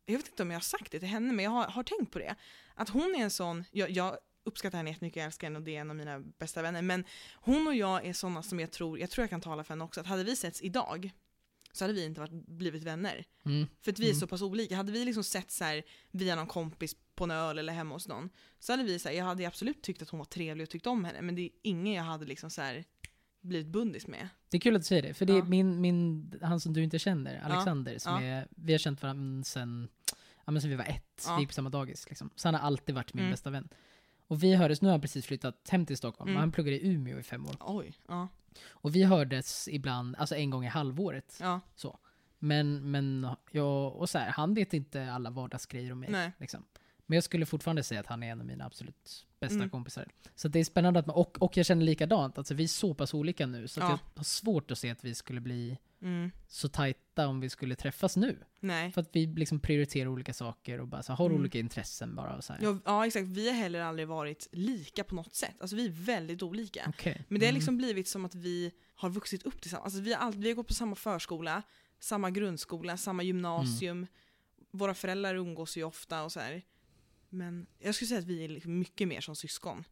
Jag 0.09 0.17
vet 0.17 0.27
inte 0.27 0.43
om 0.43 0.51
jag 0.51 0.55
har 0.55 0.61
sagt 0.61 0.91
det 0.91 0.99
till 0.99 1.07
henne, 1.09 1.33
men 1.33 1.45
jag 1.45 1.51
har, 1.51 1.67
har 1.67 1.83
tänkt 1.83 2.11
på 2.11 2.19
det. 2.19 2.35
Att 2.75 2.89
hon 2.89 3.15
är 3.15 3.19
en 3.23 3.31
sån, 3.31 3.63
jag, 3.71 3.89
jag 3.89 4.17
uppskattar 4.43 4.77
henne 4.77 4.89
jättemycket, 4.89 5.17
jag 5.17 5.25
älskar 5.25 5.47
henne 5.47 5.59
och 5.59 5.65
det 5.65 5.75
är 5.75 5.81
en 5.81 5.89
av 5.89 5.95
mina 5.95 6.19
bästa 6.19 6.61
vänner. 6.61 6.81
Men 6.81 7.03
hon 7.35 7.67
och 7.67 7.75
jag 7.75 8.05
är 8.05 8.13
såna 8.13 8.43
som 8.43 8.59
jag 8.59 8.71
tror, 8.71 8.99
jag 8.99 9.09
tror 9.09 9.23
jag 9.23 9.29
kan 9.29 9.41
tala 9.41 9.63
för 9.63 9.73
henne 9.73 9.83
också, 9.83 9.99
att 9.99 10.07
hade 10.07 10.23
vi 10.23 10.35
setts 10.35 10.61
idag 10.61 11.11
så 11.71 11.83
hade 11.83 11.93
vi 11.93 12.05
inte 12.05 12.19
varit, 12.21 12.31
blivit 12.47 12.83
vänner. 12.83 13.25
Mm. 13.45 13.67
För 13.81 13.91
att 13.91 13.99
vi 13.99 14.05
är 14.05 14.09
Mm. 14.09 14.19
så 14.19 14.27
pass 14.27 14.41
olika. 14.41 14.75
Hade 14.75 14.91
vi 14.91 15.05
liksom 15.05 15.23
sett 15.23 15.51
så 15.51 15.63
här, 15.63 15.83
via 16.11 16.35
någon 16.35 16.47
kompis 16.47 16.95
på 17.15 17.23
en 17.23 17.31
öl 17.31 17.59
eller 17.59 17.73
hemma 17.73 17.95
hos 17.95 18.07
någon, 18.07 18.29
så 18.59 18.73
hade 18.73 18.83
vi 18.83 18.99
så 18.99 19.09
här, 19.09 19.15
jag 19.15 19.25
hade 19.25 19.47
absolut 19.47 19.81
tyckt 19.81 20.01
att 20.01 20.09
hon 20.09 20.17
var 20.17 20.25
trevlig 20.25 20.63
och 20.63 20.69
tyckt 20.69 20.87
om 20.87 21.05
henne, 21.05 21.21
men 21.21 21.35
det 21.35 21.41
är 21.41 21.49
ingen 21.63 21.93
jag 21.93 22.03
hade 22.03 22.25
liksom 22.25 22.49
så 22.49 22.61
här, 22.61 22.85
blivit 23.41 23.67
bundis 23.67 24.07
med. 24.07 24.29
Det 24.49 24.57
är 24.57 24.61
kul 24.61 24.75
att 24.75 24.81
du 24.81 24.85
säger 24.85 25.01
det, 25.01 25.13
för 25.13 25.25
det 25.25 25.33
är 25.37 25.41
min, 25.43 25.81
min, 25.81 26.31
han 26.41 26.59
som 26.59 26.73
du 26.73 26.83
inte 26.83 26.99
känner, 26.99 27.39
Alexander, 27.39 27.97
som 27.99 28.15
är, 28.23 28.47
vi 28.49 28.73
har 28.73 28.77
känt 28.79 29.01
varandra 29.01 29.43
sen, 29.43 29.89
ja, 30.45 30.51
men 30.51 30.61
sen 30.61 30.69
vi 30.69 30.75
var 30.75 30.85
ett, 30.85 31.27
vi 31.35 31.39
gick 31.39 31.49
på 31.49 31.53
samma 31.53 31.69
dagis. 31.69 32.09
Liksom. 32.09 32.29
Så 32.35 32.47
han 32.47 32.55
har 32.55 32.61
alltid 32.61 32.95
varit 32.95 33.13
min 33.13 33.23
Mm. 33.23 33.31
bästa 33.31 33.49
vän. 33.49 33.69
Och 34.27 34.43
vi 34.43 34.55
hördes, 34.55 34.81
nu 34.81 34.87
har 34.87 34.93
han 34.93 35.01
precis 35.01 35.25
flyttat 35.25 35.69
hem 35.69 35.85
till 35.85 35.97
Stockholm, 35.97 36.29
Mm. 36.29 36.39
han 36.39 36.51
pluggade 36.51 36.79
i 36.79 36.87
Umeå 36.93 37.19
i 37.19 37.23
fem 37.23 37.45
år. 37.45 37.55
Oj, 37.59 37.93
ja. 38.07 38.27
Och 38.69 38.95
vi 38.95 39.03
hördes 39.03 39.67
ibland, 39.67 40.15
alltså 40.15 40.35
en 40.35 40.49
gång 40.49 40.65
i 40.65 40.67
halvåret. 40.67 41.37
ja. 41.41 41.61
Men, 42.39 42.91
men 42.91 43.27
jag, 43.51 43.95
och 43.95 44.09
så 44.09 44.17
här, 44.17 44.29
han 44.29 44.53
vet 44.53 44.73
inte 44.73 45.11
alla 45.11 45.29
vardagsgrejer 45.29 45.91
om 45.91 45.99
mig. 45.99 46.31
Liksom. 46.37 46.63
Men 47.05 47.15
jag 47.15 47.23
skulle 47.23 47.45
fortfarande 47.45 47.83
säga 47.83 47.99
att 47.99 48.07
han 48.07 48.23
är 48.23 48.31
en 48.31 48.39
av 48.39 48.45
mina 48.45 48.65
absolut 48.65 49.26
bästa 49.39 49.55
Mm. 49.55 49.69
kompisar. 49.69 50.07
Så 50.35 50.47
det 50.47 50.59
är 50.59 50.63
spännande 50.63 50.99
att 50.99 51.05
man, 51.05 51.15
och, 51.15 51.41
och 51.41 51.57
jag 51.57 51.65
känner 51.65 51.85
likadant, 51.85 52.37
alltså 52.37 52.53
vi 52.53 52.63
är 52.63 52.67
så 52.67 52.93
pass 52.93 53.13
olika 53.13 53.45
nu, 53.45 53.67
så 53.67 53.79
Ja. 53.79 53.89
jag 53.89 53.99
har 54.15 54.23
svårt 54.23 54.71
att 54.71 54.77
se 54.79 54.89
att 54.89 55.03
vi 55.05 55.15
skulle 55.15 55.41
bli 55.41 55.77
Mm. 56.01 56.31
så 56.47 56.69
tajta 56.69 57.27
om 57.27 57.39
vi 57.39 57.49
skulle 57.49 57.75
träffas 57.75 58.17
nu. 58.17 58.37
Nej. 58.59 58.91
För 58.91 59.01
att 59.01 59.09
vi 59.13 59.25
liksom 59.27 59.59
prioriterar 59.59 60.07
olika 60.07 60.33
saker 60.33 60.79
och 60.81 60.87
bara 60.87 61.03
så 61.03 61.11
här, 61.11 61.17
har 61.17 61.25
Mm. 61.25 61.39
olika 61.39 61.59
intressen 61.59 62.15
bara. 62.15 62.35
Och 62.35 62.43
så 62.43 62.53
här. 62.53 62.59
Ja, 62.63 62.77
ja 62.85 63.05
exakt, 63.07 63.27
vi 63.27 63.47
har 63.49 63.55
heller 63.55 63.79
aldrig 63.81 64.07
varit 64.07 64.47
lika 64.51 65.03
på 65.03 65.15
något 65.15 65.35
sätt. 65.35 65.55
Alltså 65.61 65.75
vi 65.75 65.85
är 65.85 65.89
väldigt 65.91 66.43
olika. 66.43 66.85
Okej. 66.89 67.25
Men 67.27 67.39
det 67.39 67.45
har 67.45 67.49
Mm. 67.51 67.55
liksom 67.59 67.77
blivit 67.77 68.07
som 68.07 68.25
att 68.25 68.35
vi 68.35 68.71
har 68.95 69.09
vuxit 69.09 69.43
upp 69.43 69.61
tillsammans. 69.61 69.85
Alltså 69.85 70.01
vi, 70.01 70.13
har 70.13 70.19
all, 70.21 70.33
vi 70.33 70.47
har 70.47 70.55
gått 70.55 70.67
på 70.67 70.73
samma 70.73 70.95
förskola, 70.95 71.61
samma 71.99 72.29
grundskola, 72.31 72.97
samma 72.97 73.23
gymnasium. 73.23 74.07
Våra 74.71 74.93
föräldrar 74.93 75.35
umgås 75.35 75.77
ju 75.77 75.83
ofta 75.83 76.23
och 76.23 76.31
så 76.31 76.39
här. 76.39 76.61
Men 77.29 77.67
jag 77.79 77.95
skulle 77.95 78.07
säga 78.07 78.19
att 78.19 78.25
vi 78.25 78.43
är 78.43 78.49
liksom 78.49 78.79
mycket 78.79 79.07
mer 79.07 79.21
som 79.21 79.35
syskon. 79.35 79.83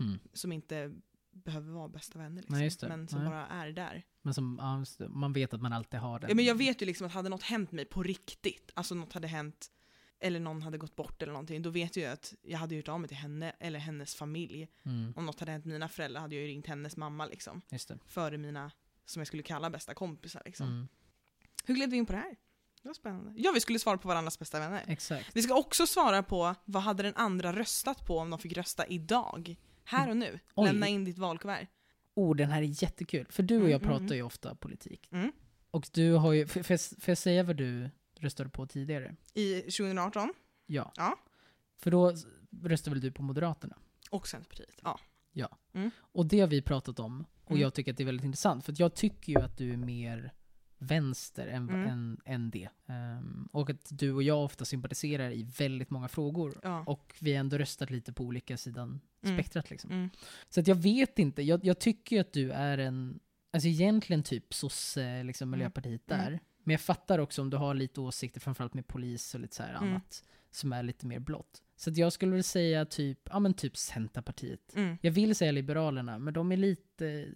Mm. 0.00 0.18
Som 0.32 0.52
inte 0.52 0.92
behöver 1.32 1.72
vara 1.72 1.88
bästa 1.88 2.18
vänner 2.18 2.42
liksom. 2.42 2.58
Nej, 2.58 2.70
det. 2.80 2.88
Men 2.88 3.08
som 3.08 3.18
Nej. 3.18 3.28
bara 3.28 3.46
är 3.46 3.72
där. 3.72 4.02
Men 4.22 4.34
som, 4.34 4.58
ja, 4.60 4.84
det. 4.98 5.08
man 5.08 5.32
vet 5.32 5.54
att 5.54 5.62
man 5.62 5.72
alltid 5.72 6.00
har 6.00 6.18
den. 6.20 6.30
Ja, 6.30 6.36
men 6.36 6.44
jag 6.44 6.54
vet 6.54 6.82
ju 6.82 6.86
liksom 6.86 7.06
att 7.06 7.12
hade 7.12 7.28
något 7.28 7.42
hänt 7.42 7.72
mig 7.72 7.84
på 7.84 8.02
riktigt, 8.02 8.70
alltså 8.74 8.94
något 8.94 9.12
hade 9.12 9.28
hänt, 9.28 9.70
eller 10.20 10.40
någon 10.40 10.62
hade 10.62 10.78
gått 10.78 10.96
bort 10.96 11.22
eller 11.22 11.32
någonting, 11.32 11.62
då 11.62 11.70
vet 11.70 11.96
jag 11.96 12.12
att 12.12 12.34
jag 12.42 12.58
hade 12.58 12.74
gjort 12.74 12.88
av 12.88 13.00
mig 13.00 13.08
till 13.08 13.16
henne 13.16 13.52
eller 13.60 13.78
hennes 13.78 14.14
familj. 14.14 14.68
Mm, 14.82 15.12
Om 15.16 15.26
något 15.26 15.40
hade 15.40 15.52
hänt 15.52 15.64
mina 15.64 15.88
föräldrar 15.88 16.20
hade 16.20 16.34
jag 16.34 16.42
ju 16.42 16.48
ringt 16.48 16.66
hennes 16.66 16.96
mamma 16.96 17.26
liksom. 17.26 17.60
det. 17.70 17.98
Före 18.06 18.38
mina, 18.38 18.70
som 19.04 19.20
jag 19.20 19.26
skulle 19.26 19.42
kalla 19.42 19.70
bästa 19.70 19.94
kompisar 19.94 20.42
liksom. 20.44 20.66
Mm, 20.66 20.88
Hur 21.64 21.74
gled 21.74 21.90
vi 21.90 21.96
in 21.96 22.06
på 22.06 22.12
det 22.12 22.18
här? 22.18 22.36
Det 22.82 22.88
var 22.88 22.94
spännande. 22.94 23.32
Ja, 23.36 23.50
vi 23.54 23.60
skulle 23.60 23.78
svara 23.78 23.98
på 23.98 24.08
varandras 24.08 24.38
bästa 24.38 24.58
vänner. 24.60 24.84
exakt. 24.86 25.30
Vi 25.36 25.42
ska 25.42 25.54
också 25.58 25.86
svara 25.86 26.22
på 26.22 26.54
vad 26.64 26.82
hade 26.82 27.02
den 27.02 27.14
andra 27.16 27.52
röstat 27.52 28.06
på 28.06 28.18
om 28.18 28.30
de 28.30 28.38
fick 28.38 28.56
rösta 28.56 28.86
idag? 28.86 29.56
Här 29.84 30.10
och 30.10 30.16
nu. 30.16 30.38
Oj. 30.54 30.68
Lämna 30.68 30.88
in 30.88 31.04
ditt 31.04 31.18
valkuvert. 31.18 31.66
Oh, 32.14 32.36
den 32.36 32.50
här 32.50 32.62
är 32.62 32.82
jättekul. 32.82 33.26
För 33.30 33.42
du 33.42 33.62
och 33.62 33.70
jag 33.70 33.82
Mm, 33.82 33.90
mm, 33.90 34.00
pratar 34.00 34.14
ju 34.14 34.22
ofta 34.22 34.54
politik. 34.54 35.08
Mm. 35.12 35.32
Och 35.70 35.88
du 35.92 36.12
har 36.12 36.32
ju, 36.32 36.46
får 36.46 36.62
jag, 36.68 36.80
får 36.80 37.08
jag 37.10 37.18
säga 37.18 37.42
vad 37.42 37.56
du 37.56 37.90
röstade 38.18 38.50
på 38.50 38.66
tidigare? 38.66 39.16
I 39.34 39.60
2018. 39.60 40.34
Ja. 40.66 40.92
Ja. 40.96 41.18
För 41.78 41.90
då 41.90 42.12
röstade 42.62 42.94
väl 42.94 43.00
du 43.00 43.12
på 43.12 43.22
Moderaterna? 43.22 43.76
Och 44.10 44.28
Centerpartiet. 44.28 44.80
Ja. 45.32 45.58
Och 45.98 46.26
det 46.26 46.40
har 46.40 46.46
vi 46.48 46.62
pratat 46.62 46.98
om. 46.98 47.24
Och 47.44 47.50
Mm. 47.50 47.62
jag 47.62 47.74
tycker 47.74 47.90
att 47.92 47.96
det 47.96 48.02
är 48.02 48.06
väldigt 48.06 48.24
intressant. 48.24 48.64
För 48.64 48.74
jag 48.78 48.94
tycker 48.94 49.32
ju 49.32 49.40
att 49.40 49.58
du 49.58 49.72
är 49.72 49.76
mer 49.76 50.32
vänster 50.82 51.46
än, 51.46 51.68
Mm. 51.68 51.88
än, 51.88 52.20
än 52.24 52.50
det. 52.50 52.68
Ehm, 52.86 53.48
och 53.52 53.70
att 53.70 53.88
du 53.90 54.12
och 54.12 54.22
jag 54.22 54.44
ofta 54.44 54.64
sympatiserar 54.64 55.30
i 55.30 55.42
väldigt 55.58 55.90
många 55.90 56.08
frågor. 56.08 56.60
ja. 56.62 56.84
Och 56.86 57.14
vi 57.20 57.32
har 57.32 57.40
ändå 57.40 57.58
röstat 57.58 57.90
lite 57.90 58.12
på 58.12 58.24
olika 58.24 58.56
sidan 58.56 59.00
Mm. 59.24 59.36
spektrat 59.38 59.70
liksom. 59.70 59.90
Mm. 59.90 60.10
Så 60.48 60.60
att 60.60 60.66
jag 60.66 60.74
vet 60.74 61.18
inte. 61.18 61.42
Jag, 61.42 61.64
jag 61.64 61.78
tycker 61.78 62.16
ju 62.16 62.20
att 62.20 62.32
du 62.32 62.50
är 62.52 62.78
en, 62.78 63.20
alltså 63.50 63.68
egentligen 63.68 64.22
typ 64.22 64.54
sosse, 64.54 65.22
liksom 65.22 65.48
Mm. 65.48 65.58
Miljöpartiet 65.58 66.10
Mm. 66.10 66.24
där. 66.24 66.40
Men 66.64 66.72
jag 66.72 66.80
fattar 66.80 67.18
också 67.18 67.42
om 67.42 67.50
du 67.50 67.56
har 67.56 67.74
lite 67.74 68.00
åsikter, 68.00 68.40
framförallt 68.40 68.74
med 68.74 68.86
polis 68.86 69.34
och 69.34 69.40
lite 69.40 69.56
så 69.56 69.62
här 69.62 69.74
Mm. 69.76 69.88
annat, 69.90 70.24
som 70.50 70.72
är 70.72 70.82
lite 70.82 71.06
mer 71.06 71.18
blått. 71.18 71.62
Så 71.76 71.90
att 71.90 71.96
jag 71.96 72.12
skulle 72.12 72.32
väl 72.32 72.42
säga 72.44 72.84
typ, 72.84 73.18
ja 73.30 73.38
men 73.38 73.54
typ 73.54 73.76
Centerpartiet. 73.76 74.72
Mm. 74.76 74.96
Jag 75.02 75.12
vill 75.12 75.34
säga 75.34 75.52
Liberalerna, 75.52 76.18
men 76.18 76.34
de 76.34 76.52
är 76.52 76.56
lite, 76.56 77.28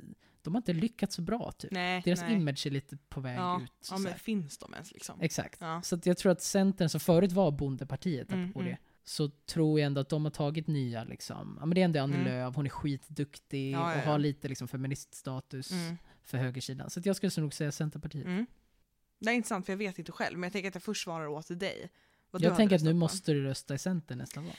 de 0.46 0.54
har 0.54 0.60
inte 0.60 0.72
lyckats 0.72 1.14
så 1.16 1.22
bra 1.22 1.52
typ. 1.52 1.70
Nej, 1.70 2.02
Deras 2.04 2.20
nej. 2.20 2.34
image 2.34 2.66
är 2.66 2.70
lite 2.70 2.96
på 3.08 3.20
väg 3.20 3.38
ja. 3.38 3.60
ut. 3.62 3.70
Ja, 3.78 3.84
så 3.96 3.98
men 3.98 4.12
här. 4.12 4.18
finns 4.18 4.58
de 4.58 4.72
ens 4.74 4.92
liksom? 4.92 5.20
Exakt. 5.20 5.60
Ja. 5.60 5.82
Så 5.82 5.98
jag 6.04 6.16
tror 6.18 6.32
att 6.32 6.42
Centern, 6.42 6.88
som 6.88 7.00
förut 7.00 7.32
var 7.32 7.50
bondepartiet, 7.50 8.32
Mm, 8.32 8.52
på 8.52 8.60
mm. 8.60 8.72
det, 8.72 8.78
så 9.04 9.28
tror 9.28 9.80
jag 9.80 9.86
ändå 9.86 10.00
att 10.00 10.08
de 10.08 10.24
har 10.24 10.30
tagit 10.30 10.66
nya 10.66 11.04
liksom, 11.04 11.56
ja 11.60 11.66
men 11.66 11.74
det 11.74 11.80
är 11.80 11.84
ändå 11.84 12.00
Annie 12.00 12.14
Mm. 12.14 12.26
Lööf, 12.26 12.56
hon 12.56 12.66
är 12.66 12.70
skitduktig 12.70 13.72
Ja, 13.72 13.94
och 13.94 14.00
har 14.00 14.18
lite 14.18 14.48
liksom 14.48 14.68
feministstatus 14.68 15.70
Mm. 15.72 15.96
för 16.24 16.38
högersidan. 16.38 16.90
Så 16.90 17.00
jag 17.04 17.16
skulle 17.16 17.32
nog 17.36 17.54
säga 17.54 17.72
Centerpartiet. 17.72 18.26
Mm. 18.26 18.46
Det 19.18 19.30
är 19.30 19.34
intressant 19.34 19.66
för 19.66 19.72
jag 19.72 19.78
vet 19.78 19.98
inte 19.98 20.12
själv, 20.12 20.38
men 20.38 20.42
jag 20.46 20.52
tänker 20.52 20.68
att 20.68 20.74
jag 20.74 20.82
först 20.82 21.04
svarar 21.04 21.26
åt 21.26 21.58
dig. 21.60 21.90
vad 22.30 22.42
Jag 22.42 22.56
tänker 22.56 22.76
att 22.76 22.82
nu 22.82 22.90
på. 22.90 22.96
måste 22.96 23.32
du 23.32 23.42
rösta 23.42 23.74
i 23.74 23.78
Centern 23.78 24.18
nästa 24.18 24.40
val. 24.40 24.52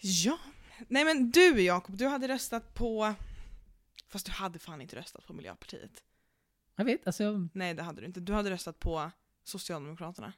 Ja. 0.00 0.38
Nej 0.88 1.04
men 1.04 1.30
du 1.30 1.60
Jakob, 1.62 1.96
du 1.96 2.06
hade 2.06 2.28
röstat 2.28 2.74
på... 2.74 3.14
Fast 4.12 4.26
du 4.26 4.32
hade 4.32 4.58
fan 4.58 4.80
inte 4.80 4.96
röstat 4.96 5.26
på 5.26 5.32
Miljöpartiet. 5.32 6.02
Jag 6.76 6.84
vet, 6.84 7.06
alltså 7.06 7.24
jag, 7.24 7.48
Nej 7.52 7.74
det 7.74 7.82
hade 7.82 8.00
du 8.00 8.06
inte. 8.06 8.20
Du 8.20 8.32
hade 8.32 8.50
röstat 8.50 8.78
på 8.78 9.10
Socialdemokraterna. 9.44 10.32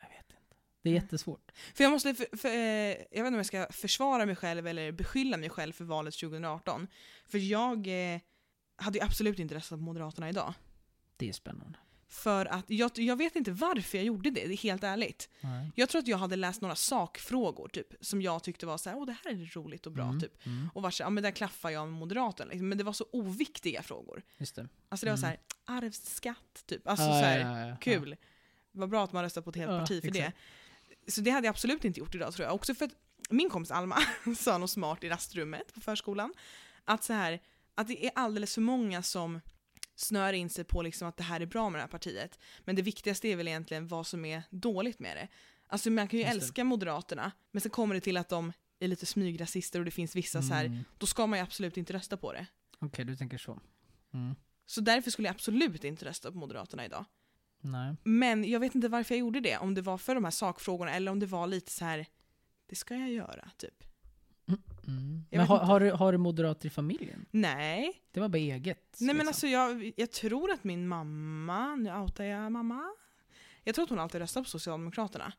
jag 0.00 0.08
vet 0.08 0.30
inte. 0.30 0.56
Det 0.82 0.88
är 0.88 0.92
Mm. 0.92 1.02
jättesvårt. 1.04 1.52
För 1.74 1.84
jag 1.84 1.90
måste, 1.90 2.14
för, 2.14 2.36
för, 2.36 2.48
eh, 2.48 2.54
jag 2.56 2.96
vet 2.96 3.16
inte 3.16 3.28
om 3.28 3.34
jag 3.34 3.46
ska 3.46 3.66
försvara 3.70 4.26
mig 4.26 4.36
själv 4.36 4.66
eller 4.66 4.92
beskylla 4.92 5.36
mig 5.36 5.50
själv 5.50 5.72
för 5.72 5.84
valet 5.84 6.14
2018. 6.14 6.86
För 7.26 7.38
jag 7.38 7.86
eh, 8.14 8.20
hade 8.76 8.98
ju 8.98 9.04
absolut 9.04 9.38
inte 9.38 9.54
röstat 9.54 9.78
på 9.78 9.82
Moderaterna 9.82 10.28
idag. 10.28 10.54
Det 11.16 11.28
är 11.28 11.32
spännande. 11.32 11.78
För 12.10 12.46
att, 12.46 12.64
jag, 12.70 12.90
jag 12.98 13.16
vet 13.16 13.36
inte 13.36 13.50
varför 13.52 13.98
jag 13.98 14.04
gjorde 14.04 14.30
det, 14.30 14.46
det 14.46 14.54
är 14.54 14.56
helt 14.56 14.84
ärligt. 14.84 15.28
Nej. 15.40 15.72
Jag 15.74 15.88
tror 15.88 15.98
att 15.98 16.08
jag 16.08 16.18
hade 16.18 16.36
läst 16.36 16.60
några 16.60 16.74
sakfrågor 16.74 17.68
typ, 17.68 17.86
som 18.00 18.22
jag 18.22 18.42
tyckte 18.42 18.66
var 18.66 18.78
så 18.78 18.90
här, 18.90 18.96
åh 18.96 19.06
det 19.06 19.16
här 19.24 19.30
är 19.32 19.54
roligt 19.54 19.86
och 19.86 19.92
bra 19.92 20.04
Mm, 20.04 20.20
typ. 20.20 20.46
Mm, 20.46 20.70
Och 20.74 20.82
var 20.82 20.90
så, 20.90 21.02
ja 21.02 21.10
men 21.10 21.22
där 21.22 21.30
klaffar 21.30 21.70
jag 21.70 21.88
med 21.88 21.98
Moderaterna. 21.98 22.50
Liksom. 22.50 22.68
Men 22.68 22.78
det 22.78 22.84
var 22.84 22.92
så 22.92 23.06
oviktiga 23.12 23.82
frågor. 23.82 24.22
just 24.38 24.54
det. 24.56 24.68
Alltså 24.88 25.06
det 25.06 25.12
var 25.12 25.18
Mm. 25.18 25.20
så 25.20 25.26
här, 25.26 25.38
arvsskatt 25.82 26.62
typ. 26.66 26.88
Alltså 26.88 27.06
Ja, 27.06 27.12
så 27.12 27.24
här, 27.24 27.38
ja, 27.40 27.60
ja, 27.60 27.68
ja. 27.68 27.76
kul. 27.76 28.16
Vad 28.72 28.88
bra 28.88 29.04
att 29.04 29.12
man 29.12 29.22
röstar 29.24 29.42
på 29.42 29.50
ett 29.50 29.56
helt 29.56 29.70
parti 29.70 30.00
för 30.02 30.08
exakt. 30.08 30.36
det. 31.06 31.12
Så 31.12 31.20
det 31.20 31.30
hade 31.30 31.46
jag 31.46 31.52
absolut 31.52 31.84
inte 31.84 32.00
gjort 32.00 32.14
idag 32.14 32.32
tror 32.34 32.46
jag. 32.46 32.54
Också 32.54 32.74
för 32.74 32.84
att 32.84 32.92
min 33.30 33.50
kompis 33.50 33.70
Alma 33.70 33.96
sa 34.38 34.58
något 34.58 34.70
smart 34.70 35.04
i 35.04 35.08
rastrummet 35.08 35.74
på 35.74 35.80
förskolan. 35.80 36.34
Att 36.84 37.04
så 37.04 37.12
här, 37.12 37.40
att 37.74 37.88
det 37.88 38.06
är 38.06 38.10
alldeles 38.14 38.54
för 38.54 38.60
många 38.60 39.02
som 39.02 39.40
snör 40.00 40.32
in 40.32 40.50
sig 40.50 40.64
på 40.64 40.82
liksom 40.82 41.08
att 41.08 41.16
det 41.16 41.22
här 41.24 41.40
är 41.40 41.46
bra 41.46 41.70
med 41.70 41.78
det 41.78 41.82
här 41.82 41.88
partiet. 41.88 42.38
Men 42.64 42.76
det 42.76 42.82
viktigaste 42.82 43.28
är 43.28 43.36
väl 43.36 43.48
egentligen 43.48 43.88
vad 43.88 44.06
som 44.06 44.24
är 44.24 44.42
dåligt 44.50 44.98
med 44.98 45.16
det. 45.16 45.28
Alltså 45.66 45.90
man 45.90 46.08
kan 46.08 46.18
ju 46.18 46.24
älska 46.24 46.64
Moderaterna, 46.64 47.32
men 47.50 47.60
sen 47.60 47.70
kommer 47.70 47.94
det 47.94 48.00
till 48.00 48.16
att 48.16 48.28
de 48.28 48.52
är 48.80 48.88
lite 48.88 49.06
smygrasister 49.06 49.78
och 49.78 49.84
det 49.84 49.90
finns 49.90 50.16
vissa 50.16 50.42
så 50.42 50.54
här, 50.54 50.64
Mm. 50.64 50.84
då 50.98 51.06
ska 51.06 51.26
man 51.26 51.38
ju 51.38 51.42
absolut 51.42 51.76
inte 51.76 51.92
rösta 51.92 52.16
på 52.16 52.32
det. 52.32 52.46
Okej, 52.78 53.04
du 53.04 53.16
tänker 53.16 53.38
så. 53.38 53.60
Mm. 54.14 54.34
Så 54.66 54.80
därför 54.80 55.10
skulle 55.10 55.28
jag 55.28 55.34
absolut 55.34 55.84
inte 55.84 56.04
rösta 56.04 56.32
på 56.32 56.38
Moderaterna 56.38 56.84
idag. 56.84 57.04
Nej. 57.60 57.96
Men 58.04 58.44
jag 58.50 58.60
vet 58.60 58.74
inte 58.74 58.88
varför 58.88 59.14
jag 59.14 59.20
gjorde 59.20 59.40
det. 59.40 59.58
Om 59.58 59.74
det 59.74 59.82
var 59.82 59.98
för 59.98 60.14
de 60.14 60.24
här 60.24 60.30
sakfrågorna 60.30 60.92
eller 60.92 61.12
om 61.12 61.18
det 61.20 61.26
var 61.26 61.46
lite 61.46 61.70
så 61.72 61.84
här. 61.84 62.06
det 62.66 62.76
ska 62.76 62.94
jag 62.94 63.10
göra, 63.10 63.50
typ. 63.56 63.84
Mm. 64.86 65.24
Men 65.30 65.46
har, 65.46 65.58
har, 65.58 65.80
du, 65.80 65.90
har 65.90 66.12
du 66.12 66.18
moderater 66.18 66.66
i 66.66 66.70
familjen? 66.70 67.26
Nej. 67.30 68.02
Det 68.10 68.20
var 68.20 68.28
bara 68.28 68.38
eget? 68.38 68.96
Nej 69.00 69.06
men 69.06 69.16
liksom. 69.16 69.28
alltså 69.28 69.46
jag, 69.46 69.92
jag 69.96 70.10
tror 70.10 70.50
att 70.50 70.64
min 70.64 70.88
mamma, 70.88 71.76
nu 71.76 71.92
outar 71.92 72.24
jag 72.24 72.52
mamma. 72.52 72.90
Jag 73.64 73.74
tror 73.74 73.82
att 73.82 73.90
hon 73.90 73.98
alltid 73.98 74.20
röstat 74.20 74.44
på 74.44 74.50
Socialdemokraterna. 74.50 75.32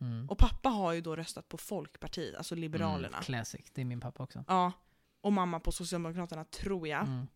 Mm. 0.00 0.30
Och 0.30 0.38
pappa 0.38 0.68
har 0.68 0.92
ju 0.92 1.00
då 1.00 1.16
röstat 1.16 1.48
på 1.48 1.56
Folkpartiet, 1.56 2.36
alltså 2.36 2.54
Liberalerna. 2.54 3.16
Mm, 3.16 3.22
classic, 3.22 3.70
det 3.72 3.80
är 3.80 3.84
min 3.84 4.00
pappa 4.00 4.22
också. 4.22 4.44
Ja. 4.48 4.72
Och 5.20 5.32
mamma 5.32 5.60
på 5.60 5.72
Socialdemokraterna 5.72 6.44
tror 6.44 6.88
jag. 6.88 7.02
Mm. 7.02 7.26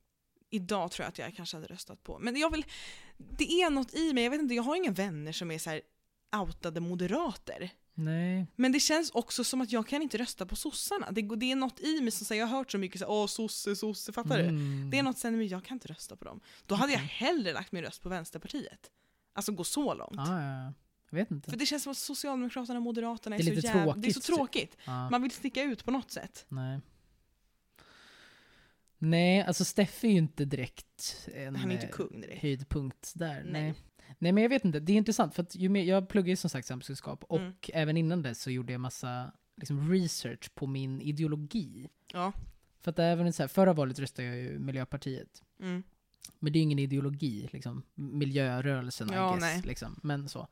Idag 0.50 0.90
tror 0.90 1.04
jag 1.04 1.08
att 1.08 1.18
jag 1.18 1.36
kanske 1.36 1.56
hade 1.56 1.66
röstat 1.66 2.02
på. 2.02 2.18
Men 2.18 2.36
jag 2.36 2.50
vill, 2.50 2.64
det 3.16 3.52
är 3.52 3.70
något 3.70 3.94
i 3.94 4.12
mig, 4.12 4.24
jag 4.24 4.30
vet 4.30 4.40
inte, 4.40 4.54
jag 4.54 4.62
har 4.62 4.76
inga 4.76 4.90
vänner 4.90 5.32
som 5.32 5.50
är 5.50 5.58
så 5.58 5.70
här 5.70 5.80
outade 6.36 6.80
moderater. 6.80 7.70
Nej. 7.94 8.46
Men 8.56 8.72
det 8.72 8.80
känns 8.80 9.10
också 9.10 9.44
som 9.44 9.60
att 9.60 9.72
jag 9.72 9.86
kan 9.86 10.02
inte 10.02 10.18
rösta 10.18 10.46
på 10.46 10.56
sossarna. 10.56 11.10
Det, 11.10 11.22
det 11.36 11.52
är 11.52 11.56
något 11.56 11.80
i 11.80 12.00
mig 12.00 12.10
som 12.10 12.26
säger, 12.26 12.42
jag 12.42 12.46
har 12.46 12.58
hört 12.58 12.70
så 12.70 12.78
mycket 12.78 13.00
så 13.00 13.06
åh 13.06 13.26
sosse, 13.26 13.76
sosse, 13.76 14.12
fattar 14.12 14.38
du? 14.38 14.44
Mm. 14.44 14.90
Det 14.90 14.98
är 14.98 15.02
något 15.02 15.18
sen, 15.18 15.38
men 15.38 15.48
jag 15.48 15.64
kan 15.64 15.74
inte 15.76 15.88
rösta 15.88 16.16
på 16.16 16.24
dem. 16.24 16.40
Då 16.66 16.74
hade 16.74 16.92
jag 16.92 16.98
hellre 16.98 17.52
lagt 17.52 17.72
min 17.72 17.82
röst 17.84 18.02
på 18.02 18.08
Vänsterpartiet. 18.08 18.90
Alltså 19.34 19.52
gå 19.52 19.64
så 19.64 19.94
långt. 19.94 20.12
Ja, 20.16 20.42
ja, 20.42 20.64
ja. 20.64 20.72
Jag 21.10 21.18
vet 21.18 21.30
inte. 21.30 21.50
För 21.50 21.58
det 21.58 21.66
känns 21.66 21.82
som 21.82 21.92
att 21.92 21.98
Socialdemokraterna 21.98 22.78
och 22.78 22.82
Moderaterna 22.82 23.36
är, 23.36 23.38
Det 23.38 23.44
är 23.44 23.46
så 23.46 23.54
lite 23.54 23.66
jävla... 23.66 23.82
tråkigt, 23.84 24.02
Det 24.02 24.08
är 24.08 24.12
så 24.12 24.20
tråkigt. 24.20 24.76
Ja. 24.84 25.10
Man 25.10 25.22
vill 25.22 25.30
sticka 25.30 25.62
ut 25.62 25.84
på 25.84 25.90
något 25.90 26.10
sätt. 26.10 26.44
Nej. 26.48 26.80
Nej, 28.98 29.42
alltså 29.42 29.64
Steffe 29.64 30.06
är 30.06 30.10
ju 30.10 30.18
inte 30.18 30.44
direkt 30.44 31.28
en 31.34 31.56
Han 31.56 31.70
är 31.70 31.74
inte 31.74 31.86
eh, 31.86 31.92
kung 31.92 32.20
direkt. 32.20 32.42
höjdpunkt 32.42 33.12
där. 33.14 33.42
Nej. 33.44 33.62
Nej. 33.62 33.74
Nej. 34.18 34.32
men 34.32 34.42
jag 34.42 34.48
vet 34.50 34.64
inte. 34.64 34.80
Det 34.80 34.92
är 34.92 34.96
intressant 34.96 35.34
för 35.34 35.42
att 35.42 35.54
ju 35.56 35.68
mer, 35.68 35.82
jag 35.84 36.08
pluggar 36.08 36.28
ju 36.28 36.36
som 36.36 36.50
sagt 36.50 36.66
samhällskunskap 36.68 37.24
och 37.24 37.38
Mm. 37.40 37.54
även 37.72 37.96
innan 37.96 38.22
det 38.22 38.34
så 38.34 38.50
gjorde 38.50 38.72
jag 38.72 38.80
massa 38.80 39.32
liksom, 39.56 39.90
research 39.92 40.54
på 40.54 40.66
min 40.66 41.00
ideologi. 41.00 41.88
Ja. 42.12 42.32
För 42.80 42.90
att 42.90 42.98
även 42.98 43.32
så 43.32 43.42
här, 43.42 43.48
förra 43.48 43.72
valet 43.72 43.98
röstade 43.98 44.28
jag 44.28 44.36
ju 44.36 44.58
Miljöpartiet. 44.58 45.42
Mm. 45.60 45.82
Men 46.38 46.52
det 46.52 46.56
är 46.56 46.60
ju 46.60 46.64
ingen 46.64 46.78
ideologi, 46.78 47.48
liksom. 47.52 47.82
Miljörörelsen, 47.94 49.10
I 49.10 49.14
Ja, 49.14 49.30
guess, 49.32 49.40
nej. 49.40 49.62
liksom. 49.64 50.00
Men 50.02 50.28
så. 50.28 50.48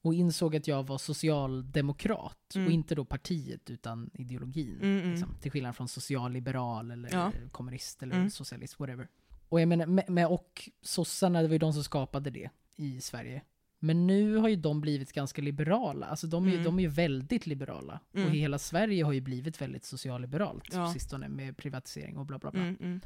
Och 0.00 0.14
insåg 0.14 0.56
att 0.56 0.66
jag 0.68 0.86
var 0.86 0.98
socialdemokrat. 0.98 2.54
Mm. 2.54 2.66
Och 2.66 2.72
inte 2.72 2.94
då 2.94 3.04
partiet, 3.04 3.70
utan 3.70 4.10
ideologin. 4.14 4.78
Mm, 4.82 4.98
mm. 4.98 5.10
Liksom. 5.10 5.34
Till 5.40 5.50
skillnad 5.50 5.76
från 5.76 5.88
socialliberal 5.88 6.90
eller 6.90 7.08
Ja. 7.12 7.32
kommunist 7.52 8.02
eller 8.02 8.16
Mm. 8.16 8.30
socialist, 8.30 8.80
whatever. 8.80 9.08
Och 9.48 9.60
jag 9.60 9.68
menar, 9.68 9.86
med, 9.86 10.10
med, 10.10 10.26
och 10.26 10.70
sossarna, 10.82 11.42
det 11.42 11.48
var 11.48 11.52
ju 11.54 11.58
de 11.58 11.72
som 11.72 11.84
skapade 11.84 12.30
det 12.30 12.50
i 12.76 13.00
Sverige. 13.00 13.42
Men 13.78 14.06
nu 14.06 14.36
har 14.36 14.48
ju 14.48 14.56
de 14.56 14.80
blivit 14.80 15.12
ganska 15.12 15.42
liberala. 15.42 16.06
Alltså 16.06 16.26
de 16.26 16.46
är, 16.46 16.52
Mm. 16.52 16.64
de 16.64 16.78
är 16.78 16.82
ju 16.82 16.88
väldigt 16.88 17.46
liberala. 17.46 18.00
Mm. 18.14 18.26
Och 18.28 18.34
hela 18.34 18.58
Sverige 18.58 19.04
har 19.04 19.12
ju 19.12 19.20
blivit 19.20 19.60
väldigt 19.62 19.84
socialliberalt 19.84 20.64
Ja. 20.72 20.92
sistone 20.92 21.28
med 21.28 21.56
privatisering 21.56 22.16
och 22.16 22.26
bla 22.26 22.38
bla 22.38 22.50
bla. 22.50 22.60
Mm, 22.60 22.76
mm. 22.80 23.00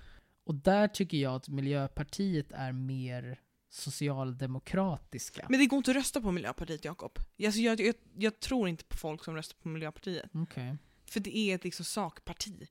Och 0.45 0.55
där 0.55 0.89
tycker 0.89 1.17
jag 1.19 1.35
att 1.35 1.49
Miljöpartiet 1.49 2.53
är 2.53 2.73
mer 2.73 3.39
socialdemokratiska. 3.69 5.47
Men 5.49 5.61
det 5.61 5.67
går 5.67 5.77
inte 5.77 5.91
att 5.91 5.97
rösta 5.97 6.21
på 6.21 6.33
Miljöpartiet, 6.33 6.85
Jakob. 6.85 7.19
Alltså, 7.45 7.61
jag, 7.61 7.81
jag, 7.81 7.95
jag 8.19 8.41
tror 8.41 8.69
inte 8.69 8.85
på 8.85 8.97
folk 8.97 9.25
som 9.25 9.35
röstar 9.37 9.57
på 9.63 9.69
Miljöpartiet. 9.69 10.31
Okej. 10.35 10.77
För 11.11 11.21
det 11.21 11.37
är 11.37 11.55
ett 11.55 11.65
liksom 11.65 11.85
sakparti. 11.85 12.67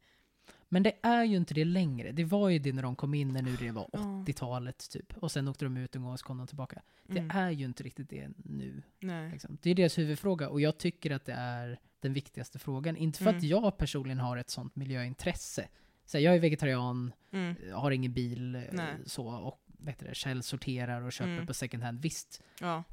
Men 0.72 0.84
det 0.84 0.94
är 1.02 1.24
ju 1.24 1.38
inte 1.38 1.54
det 1.54 1.66
längre. 1.66 2.12
Det 2.12 2.24
var 2.24 2.50
ju 2.50 2.60
det 2.60 2.74
när 2.74 2.84
de 2.84 2.96
kom 2.96 3.14
in, 3.14 3.28
när 3.34 3.42
nu 3.42 3.56
det 3.56 3.72
var 3.72 3.90
Ja. 3.94 4.00
80-talet 4.00 4.90
typ. 4.92 5.18
Och 5.18 5.32
sen 5.32 5.48
åkte 5.48 5.66
de 5.66 5.78
ut 5.78 5.96
en 5.96 6.02
gång 6.04 6.12
och 6.14 6.20
så 6.20 6.26
kom 6.26 6.38
de 6.38 6.48
tillbaka. 6.48 6.82
Mm. 7.10 7.28
Det 7.28 7.34
är 7.36 7.52
ju 7.52 7.66
inte 7.66 7.84
riktigt 7.84 8.10
det 8.10 8.28
nu. 8.38 8.82
Liksom. 9.32 9.58
Det 9.62 9.70
är 9.70 9.76
deras 9.76 9.98
huvudfråga 9.98 10.50
och 10.50 10.62
jag 10.62 10.78
tycker 10.78 11.12
att 11.12 11.26
det 11.26 11.34
är 11.34 11.80
den 12.00 12.14
viktigaste 12.14 12.60
frågan. 12.60 12.98
Inte 12.98 13.20
för 13.20 13.30
att 13.30 13.36
Mm. 13.36 13.48
jag 13.48 13.78
personligen 13.78 14.20
har 14.20 14.38
ett 14.38 14.50
sånt 14.50 14.76
miljöintresse. 14.76 15.68
Så 16.06 16.18
här, 16.18 16.26
jag 16.26 16.36
är 16.36 16.40
vegetarian, 16.40 17.14
Mm. 17.32 17.56
har 17.74 17.92
ingen 17.92 18.14
bil 18.14 18.56
eh, 18.56 18.62
Nej. 18.72 18.96
så 19.06 19.28
och 19.28 19.64
vet 19.68 20.00
det, 20.00 20.16
källsorterar 20.16 21.02
och 21.02 21.12
köper 21.14 21.32
Mm. 21.34 21.48
på 21.48 21.54
second 21.54 21.84
hand. 21.84 22.02
Visst. 22.02 22.42
Ja. 22.62 22.84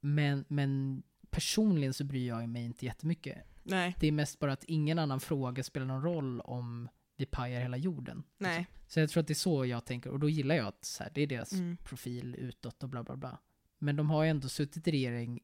Men, 0.00 0.44
men 0.48 1.02
personligen 1.30 1.94
så 1.94 2.04
bryr 2.04 2.28
jag 2.28 2.48
mig 2.48 2.64
inte 2.64 2.84
jättemycket. 2.86 3.38
Nej. 3.62 3.94
Det 4.00 4.06
är 4.06 4.12
mest 4.12 4.38
bara 4.38 4.52
att 4.52 4.64
ingen 4.64 4.98
annan 4.98 5.20
fråga 5.20 5.62
spelar 5.62 5.86
någon 5.86 6.02
roll 6.02 6.40
om 6.40 6.88
vi 7.18 7.26
pajar 7.26 7.60
hela 7.60 7.76
jorden. 7.76 8.22
Nej. 8.38 8.66
Så 8.86 9.00
jag 9.00 9.10
tror 9.10 9.20
att 9.20 9.26
det 9.26 9.32
är 9.32 9.34
så 9.34 9.66
jag 9.66 9.84
tänker. 9.84 10.10
Och 10.10 10.20
då 10.20 10.28
gillar 10.28 10.54
jag 10.54 10.66
att 10.66 10.84
så 10.84 11.02
här, 11.02 11.10
det 11.14 11.20
är 11.22 11.26
deras 11.26 11.52
Mm. 11.52 11.76
profil 11.84 12.34
utåt 12.38 12.82
och 12.82 12.88
bla 12.88 13.02
bla 13.02 13.16
bla. 13.16 13.38
Men 13.78 13.96
de 13.96 14.10
har 14.10 14.24
ju 14.24 14.30
ändå 14.30 14.48
suttit 14.48 14.88
i 14.88 14.90
regering, 14.90 15.40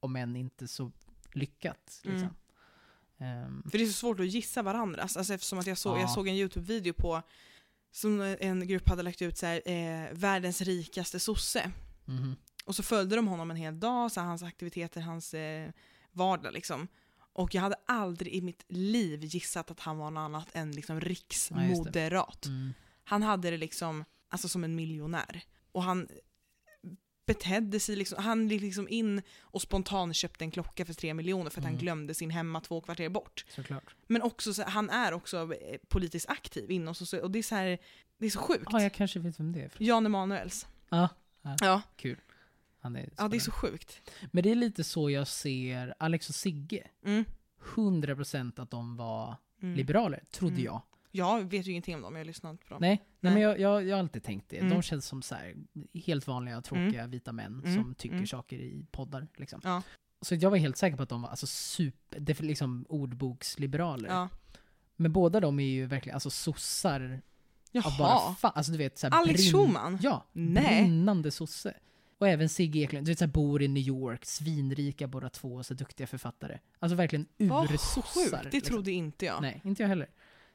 om 0.00 0.16
än 0.16 0.36
inte 0.36 0.68
så 0.68 0.92
lyckat. 1.32 2.00
Liksom. 2.04 2.28
Mm. 3.18 3.44
Ehm, 3.44 3.62
För 3.70 3.78
det 3.78 3.84
är 3.84 3.86
så 3.86 3.92
svårt 3.92 4.20
att 4.20 4.26
gissa 4.26 4.62
varandras. 4.62 5.16
Alltså 5.16 5.34
eftersom 5.34 5.58
att 5.58 5.66
jag, 5.66 5.78
så, 5.78 5.88
Ja. 5.88 6.00
jag 6.00 6.10
såg 6.10 6.28
en 6.28 6.34
YouTube-video 6.34 6.92
på 6.92 7.22
som 7.90 8.20
en 8.40 8.68
grupp 8.68 8.88
hade 8.88 9.02
lagt 9.02 9.22
ut 9.22 9.38
så 9.38 9.46
här, 9.46 9.62
eh, 9.68 10.08
världens 10.12 10.60
rikaste 10.60 11.20
sosse. 11.20 11.72
mhm. 12.04 12.36
Och 12.64 12.74
så 12.74 12.82
följde 12.82 13.16
de 13.16 13.28
honom 13.28 13.50
en 13.50 13.56
hel 13.56 13.80
dag, 13.80 14.12
så 14.12 14.20
hans 14.20 14.42
aktiviteter, 14.42 15.00
hans 15.00 15.34
eh, 15.34 15.70
vardag 16.12 16.52
liksom. 16.52 16.88
Och 17.36 17.54
jag 17.54 17.62
hade 17.62 17.76
aldrig 17.86 18.32
i 18.34 18.40
mitt 18.42 18.64
liv 18.68 19.24
gissat 19.24 19.70
att 19.70 19.80
han 19.80 19.98
var 19.98 20.10
något 20.10 20.20
annat 20.20 20.48
än 20.52 20.72
liksom 20.72 21.00
riksmoderat. 21.00 22.46
Mm. 22.46 22.74
Han 23.04 23.22
hade 23.22 23.50
det 23.50 23.56
liksom, 23.56 24.04
alltså 24.28 24.48
som 24.48 24.64
en 24.64 24.74
miljonär. 24.74 25.42
Och 25.72 25.82
han 25.82 26.08
betedde 27.26 27.80
sig 27.80 27.96
liksom, 27.96 28.24
han 28.24 28.48
gick 28.48 28.62
liksom 28.62 28.88
in 28.88 29.22
och 29.40 29.62
spontant 29.62 30.16
köpte 30.16 30.44
en 30.44 30.50
klocka 30.50 30.84
för 30.84 30.94
tre 30.94 31.14
miljoner 31.14 31.50
för 31.50 31.60
att 31.60 31.64
han 31.64 31.72
Mm. 31.72 31.80
glömde 31.82 32.14
sin 32.14 32.30
hemma 32.30 32.60
två 32.60 32.80
kvarter 32.80 33.08
bort. 33.08 33.44
Såklart. 33.48 33.94
Men 34.06 34.22
också, 34.22 34.54
så, 34.54 34.62
han 34.62 34.90
är 34.90 35.12
också 35.12 35.36
eh, 35.54 35.78
politiskt 35.88 36.28
aktiv 36.28 36.70
inom 36.70 36.94
social, 36.94 37.22
och 37.22 37.30
det 37.30 37.38
är 37.38 37.42
så 37.42 37.54
här, 37.54 37.78
det 38.18 38.26
är 38.26 38.30
så 38.30 38.38
sjukt. 38.38 38.64
Ja, 38.72 38.82
jag 38.82 38.94
kanske 38.94 39.18
vet 39.18 39.40
vem 39.40 39.52
det 39.52 39.60
är. 39.60 39.70
Jan 39.78 40.06
Emanuels. 40.06 40.66
Ja, 40.88 41.08
Ja, 41.60 41.82
kul. 41.96 42.20
Han 42.86 42.96
är 42.96 43.08
ja, 43.16 43.28
det 43.28 43.36
är 43.36 43.40
så 43.40 43.50
sjukt. 43.50 44.10
Men 44.32 44.42
det 44.42 44.50
är 44.50 44.54
lite 44.54 44.84
så 44.84 45.10
jag 45.10 45.28
ser 45.28 45.94
Alex 45.98 46.28
och 46.28 46.34
Sigge. 46.34 46.86
Mm. 47.04 47.24
100% 47.74 48.60
att 48.62 48.70
de 48.70 48.96
var 48.96 49.36
Mm. 49.62 49.74
liberaler, 49.76 50.24
trodde 50.30 50.54
Mm. 50.54 50.64
jag. 50.64 50.82
Jag 51.10 51.50
vet 51.50 51.66
ju 51.66 51.70
ingenting 51.70 51.94
om 51.94 52.02
dem, 52.02 52.14
jag 52.14 52.20
har 52.20 52.24
lyssnat 52.24 52.60
på 52.60 52.68
dem. 52.74 52.78
Nej, 52.80 53.02
nej. 53.20 53.32
Men 53.32 53.42
jag, 53.42 53.60
jag, 53.60 53.84
jag 53.86 53.96
har 53.96 54.00
alltid 54.00 54.22
tänkt 54.22 54.48
det. 54.50 54.58
Mm. 54.58 54.70
De 54.70 54.82
känns 54.82 55.06
som 55.06 55.22
så 55.22 55.34
här, 55.34 55.54
helt 55.94 56.26
vanliga, 56.26 56.60
tråkiga 56.62 57.06
vita 57.06 57.32
män 57.32 57.60
Mm. 57.64 57.74
som 57.74 57.94
tycker 57.94 58.14
Mm. 58.16 58.26
saker 58.26 58.56
i 58.58 58.86
poddar. 58.90 59.28
Liksom. 59.36 59.60
Ja. 59.64 59.82
Så 60.20 60.34
jag 60.34 60.50
var 60.50 60.56
helt 60.56 60.76
säker 60.76 60.96
på 60.96 61.02
att 61.02 61.08
de 61.08 61.22
var 61.22 61.28
alltså 61.28 61.46
super, 61.46 62.42
liksom 62.42 62.86
ordboksliberaler. 62.88 64.08
Ja. 64.08 64.28
Men 64.96 65.12
båda 65.12 65.40
de 65.40 65.60
är 65.60 65.64
ju 65.66 65.86
verkligen 65.86 66.14
alltså 66.16 66.30
sossar 66.30 67.20
av 67.84 67.96
bara 67.98 68.08
Jaha. 68.08 68.34
fan. 68.34 68.52
Alltså 68.54 68.72
du 68.72 68.78
vet 68.78 68.98
såhär 68.98 69.14
Alex 69.14 69.52
Schulman? 69.52 69.98
Ja, 70.02 70.24
Nej. 70.32 70.82
brinnande 70.82 71.30
sosse. 71.30 71.74
Och 72.18 72.28
även 72.28 72.48
Sigge 72.48 72.78
Eklund, 72.80 73.06
du 73.06 73.10
vet 73.10 73.18
såhär 73.18 73.32
bor 73.32 73.62
i 73.62 73.68
New 73.68 73.82
York, 73.82 74.24
svinrika 74.24 75.06
båda 75.06 75.28
två, 75.28 75.54
och 75.54 75.66
så 75.66 75.74
duktiga 75.74 76.06
författare. 76.06 76.58
Alltså 76.78 76.96
verkligen 76.96 77.26
ursossar. 77.38 78.48
det 78.50 78.60
trodde 78.60 78.92
inte 78.92 79.24
jag. 79.24 79.42
Nej, 79.42 79.60
inte 79.64 79.82
jag 79.82 79.88
heller. 79.88 80.08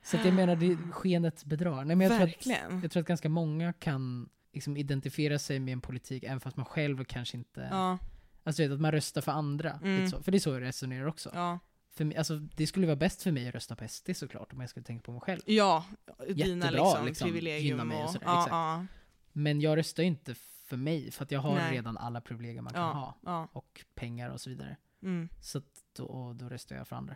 Så 0.04 0.18
att 0.18 0.26
jag 0.26 0.34
menar, 0.34 0.56
det, 0.56 0.78
skenet 0.92 1.46
bedrar. 1.46 1.86
Nej, 1.86 1.96
men 1.96 2.02
jag 2.02 2.18
tror, 2.18 2.28
att, 2.28 2.30
Verkligen. 2.30 2.82
jag 2.82 2.92
tror 2.92 3.02
att 3.02 3.08
ganska 3.08 3.30
många 3.30 3.74
kan 3.74 4.30
liksom 4.54 4.78
identifiera 4.78 5.40
sig 5.40 5.60
med 5.60 5.72
en 5.72 5.82
politik 5.82 6.24
även 6.24 6.40
fast 6.40 6.58
man 6.58 6.66
själv 6.66 7.04
kanske 7.04 7.38
inte... 7.38 7.68
Ja, 7.72 7.98
Alltså 8.44 8.64
vet, 8.64 8.72
att 8.72 8.82
man 8.82 8.92
röstar 8.92 9.22
för 9.22 9.32
andra. 9.32 9.80
Mm. 9.84 10.10
Så. 10.10 10.24
För 10.24 10.32
det 10.32 10.38
är 10.38 10.40
så 10.40 10.50
jag 10.50 10.62
resonerar 10.62 11.06
också. 11.06 11.30
ja. 11.34 11.60
För 11.94 12.06
mig, 12.06 12.18
alltså, 12.18 12.38
det 12.38 12.68
skulle 12.68 12.88
vara 12.88 12.96
bäst 12.96 13.24
för 13.24 13.32
mig 13.32 13.48
att 13.48 13.54
rösta 13.56 13.76
på 13.76 13.88
SD 13.88 14.10
såklart, 14.16 14.54
om 14.54 14.62
jag 14.62 14.70
skulle 14.70 14.84
tänka 14.84 15.04
på 15.04 15.12
mig 15.12 15.22
själv. 15.22 15.42
Ja, 15.46 15.86
dina 16.28 16.70
liksom, 16.70 17.06
liksom, 17.06 17.26
privilegium 17.26 17.88
mig 17.88 17.98
och 17.98 18.04
och... 18.04 18.12
sådär, 18.12 18.26
ja, 18.26 18.48
ja, 18.50 18.86
Men 19.32 19.62
jag 19.62 19.78
röstar 19.78 20.04
ju 20.04 20.08
inte 20.08 20.36
för 20.72 20.78
mig, 20.78 21.12
för 21.12 21.24
att 21.24 21.32
jag 21.32 21.40
har 21.40 21.56
Nej. 21.56 21.72
redan 21.76 21.98
alla 21.98 22.22
privilegier 22.22 22.62
man 22.62 22.74
kan 22.74 22.82
ja, 22.82 22.92
ha. 22.94 23.16
ja. 23.32 23.48
Och 23.54 23.86
pengar 23.96 24.30
och 24.30 24.42
så 24.42 24.50
vidare. 24.50 24.78
Mm. 25.04 25.30
Så 25.42 25.62
då, 25.96 26.34
då 26.40 26.50
röstar 26.50 26.76
jag 26.76 26.88
för 26.88 26.96
andra. 26.96 27.16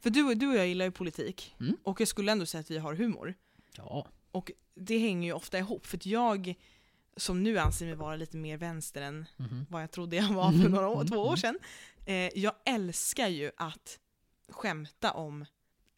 För 0.00 0.10
du, 0.10 0.34
du 0.34 0.48
och 0.48 0.56
jag 0.56 0.66
gillar 0.68 0.84
ju 0.84 0.90
politik. 0.90 1.54
Mm. 1.60 1.76
Och 1.82 2.00
jag 2.00 2.08
skulle 2.08 2.32
ändå 2.32 2.46
säga 2.46 2.60
att 2.60 2.70
vi 2.70 2.78
har 2.78 2.94
humor. 2.94 3.34
Ja. 3.76 4.06
Och 4.30 4.50
det 4.74 4.98
hänger 4.98 5.28
ju 5.28 5.32
ofta 5.32 5.58
ihop. 5.58 5.86
För 5.86 5.96
att 5.96 6.06
jag, 6.06 6.54
som 7.16 7.42
nu 7.42 7.58
anser 7.58 7.86
mig 7.86 7.94
vara 7.94 8.16
lite 8.16 8.36
mer 8.36 8.56
vänster 8.56 9.02
än 9.02 9.26
Mhm. 9.36 9.66
vad 9.70 9.82
jag 9.82 9.90
trodde 9.90 10.16
jag 10.16 10.28
var 10.34 10.50
för 10.50 10.58
Mm, 10.58 10.72
några 10.72 10.88
år, 10.88 10.94
mm, 11.00 11.06
två 11.06 11.16
år 11.20 11.26
mm. 11.26 11.36
sedan. 11.36 11.58
Eh, 12.06 12.38
jag 12.38 12.52
älskar 12.64 13.28
ju 13.28 13.50
att 13.56 13.98
skämta 14.48 15.12
om 15.12 15.44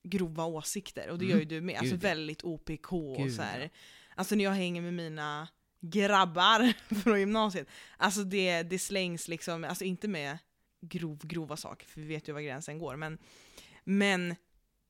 grova 0.02 0.44
åsikter. 0.44 1.08
Och 1.10 1.18
det 1.18 1.24
Mm. 1.24 1.32
gör 1.36 1.38
ju 1.40 1.44
du 1.48 1.60
med. 1.60 1.76
Alltså 1.78 1.94
Gud, 1.94 2.02
väldigt 2.02 2.44
OPK 2.44 2.92
och 2.92 3.16
Gud, 3.16 3.34
så 3.34 3.42
här. 3.42 3.70
Alltså 4.14 4.34
när 4.34 4.44
jag 4.44 4.52
hänger 4.52 4.82
med 4.82 4.94
mina 4.94 5.48
grabbar 5.80 6.72
från 7.02 7.20
gymnasiet. 7.20 7.68
Alltså 7.96 8.24
det, 8.24 8.62
det 8.62 8.78
slängs 8.78 9.28
liksom, 9.28 9.64
alltså 9.64 9.84
inte 9.84 10.08
med 10.08 10.38
grov, 10.80 11.18
grova 11.26 11.56
saker, 11.56 11.86
för 11.86 12.00
vi 12.00 12.06
vet 12.06 12.28
ju 12.28 12.32
var 12.32 12.40
gränsen 12.40 12.78
går. 12.78 12.96
Men, 12.96 13.18
men 13.84 14.36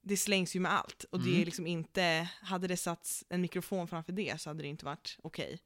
det 0.03 0.17
slängs 0.17 0.57
ju 0.57 0.61
med 0.61 0.73
allt. 0.73 1.05
Och 1.11 1.21
det 1.21 1.29
är 1.31 1.35
Mm. 1.35 1.45
liksom 1.45 1.67
inte, 1.67 2.29
hade 2.43 2.67
det 2.67 2.77
satts 2.77 3.25
en 3.29 3.41
mikrofon 3.41 3.89
framför 3.89 4.13
det 4.13 4.41
så 4.41 4.51
hade 4.51 4.63
det 4.63 4.69
inte 4.69 4.85
varit 4.85 5.19
okej. 5.23 5.59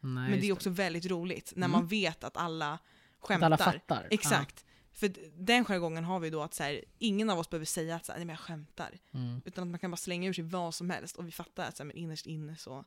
Nej, 0.00 0.30
Men 0.30 0.40
det 0.40 0.46
är 0.46 0.52
också 0.52 0.70
väldigt 0.70 1.06
roligt 1.06 1.52
när 1.56 1.66
Mm. 1.66 1.70
man 1.80 1.86
vet 1.86 2.24
att 2.24 2.36
alla 2.36 2.72
Att 2.72 2.80
skämtar. 3.20 3.46
alla 3.46 3.58
fattar. 3.58 4.06
Exakt. 4.10 4.64
För 4.92 5.08
d- 5.08 5.20
den 5.34 5.64
jargongen 5.64 6.04
har 6.04 6.20
vi 6.20 6.30
då 6.30 6.42
att 6.42 6.54
så 6.54 6.62
här, 6.62 6.84
ingen 6.98 7.30
av 7.30 7.38
oss 7.38 7.50
behöver 7.50 7.66
säga 7.66 7.96
att 7.96 8.06
så 8.06 8.12
här, 8.12 8.18
nej 8.18 8.26
men 8.26 8.32
jag 8.32 8.40
skämtar. 8.40 8.98
Ja. 9.10 9.18
Mm. 9.18 9.40
Utan 9.44 9.62
att 9.64 9.68
man 9.70 9.78
kan 9.80 9.90
bara 9.90 9.96
slänga 9.96 10.28
ur 10.28 10.32
sig 10.32 10.44
vad 10.44 10.74
som 10.74 10.90
helst 10.90 11.16
och 11.16 11.26
vi 11.26 11.32
fattar 11.32 11.64
att 11.68 11.76
så 11.76 11.82
här, 11.82 11.86
men 11.86 11.96
innerst 11.96 12.26
inne 12.26 12.56
så. 12.56 12.84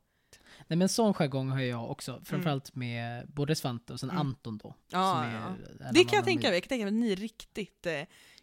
Nej 0.67 0.77
men 0.77 0.89
sån 0.89 1.13
jargong 1.13 1.49
har 1.49 1.59
jag 1.59 1.91
också, 1.91 2.21
framförallt 2.25 2.75
med 2.75 3.27
både 3.27 3.55
Svante 3.55 3.93
och 3.93 3.99
sen 3.99 4.09
Mm. 4.09 4.19
Anton 4.21 4.57
då. 4.57 4.75
Ja, 4.89 5.31
ja. 5.31 5.55
Det 5.91 6.03
kan 6.03 6.13
jag 6.15 6.21
av 6.21 6.25
tänka 6.25 6.47
mig. 6.47 6.53
jag 6.55 6.63
kan 6.63 6.69
tänka 6.69 6.85
mig 6.85 6.87
att 6.87 6.93
ni 6.93 7.11
är 7.11 7.15
riktigt 7.15 7.85
eh, 7.85 8.01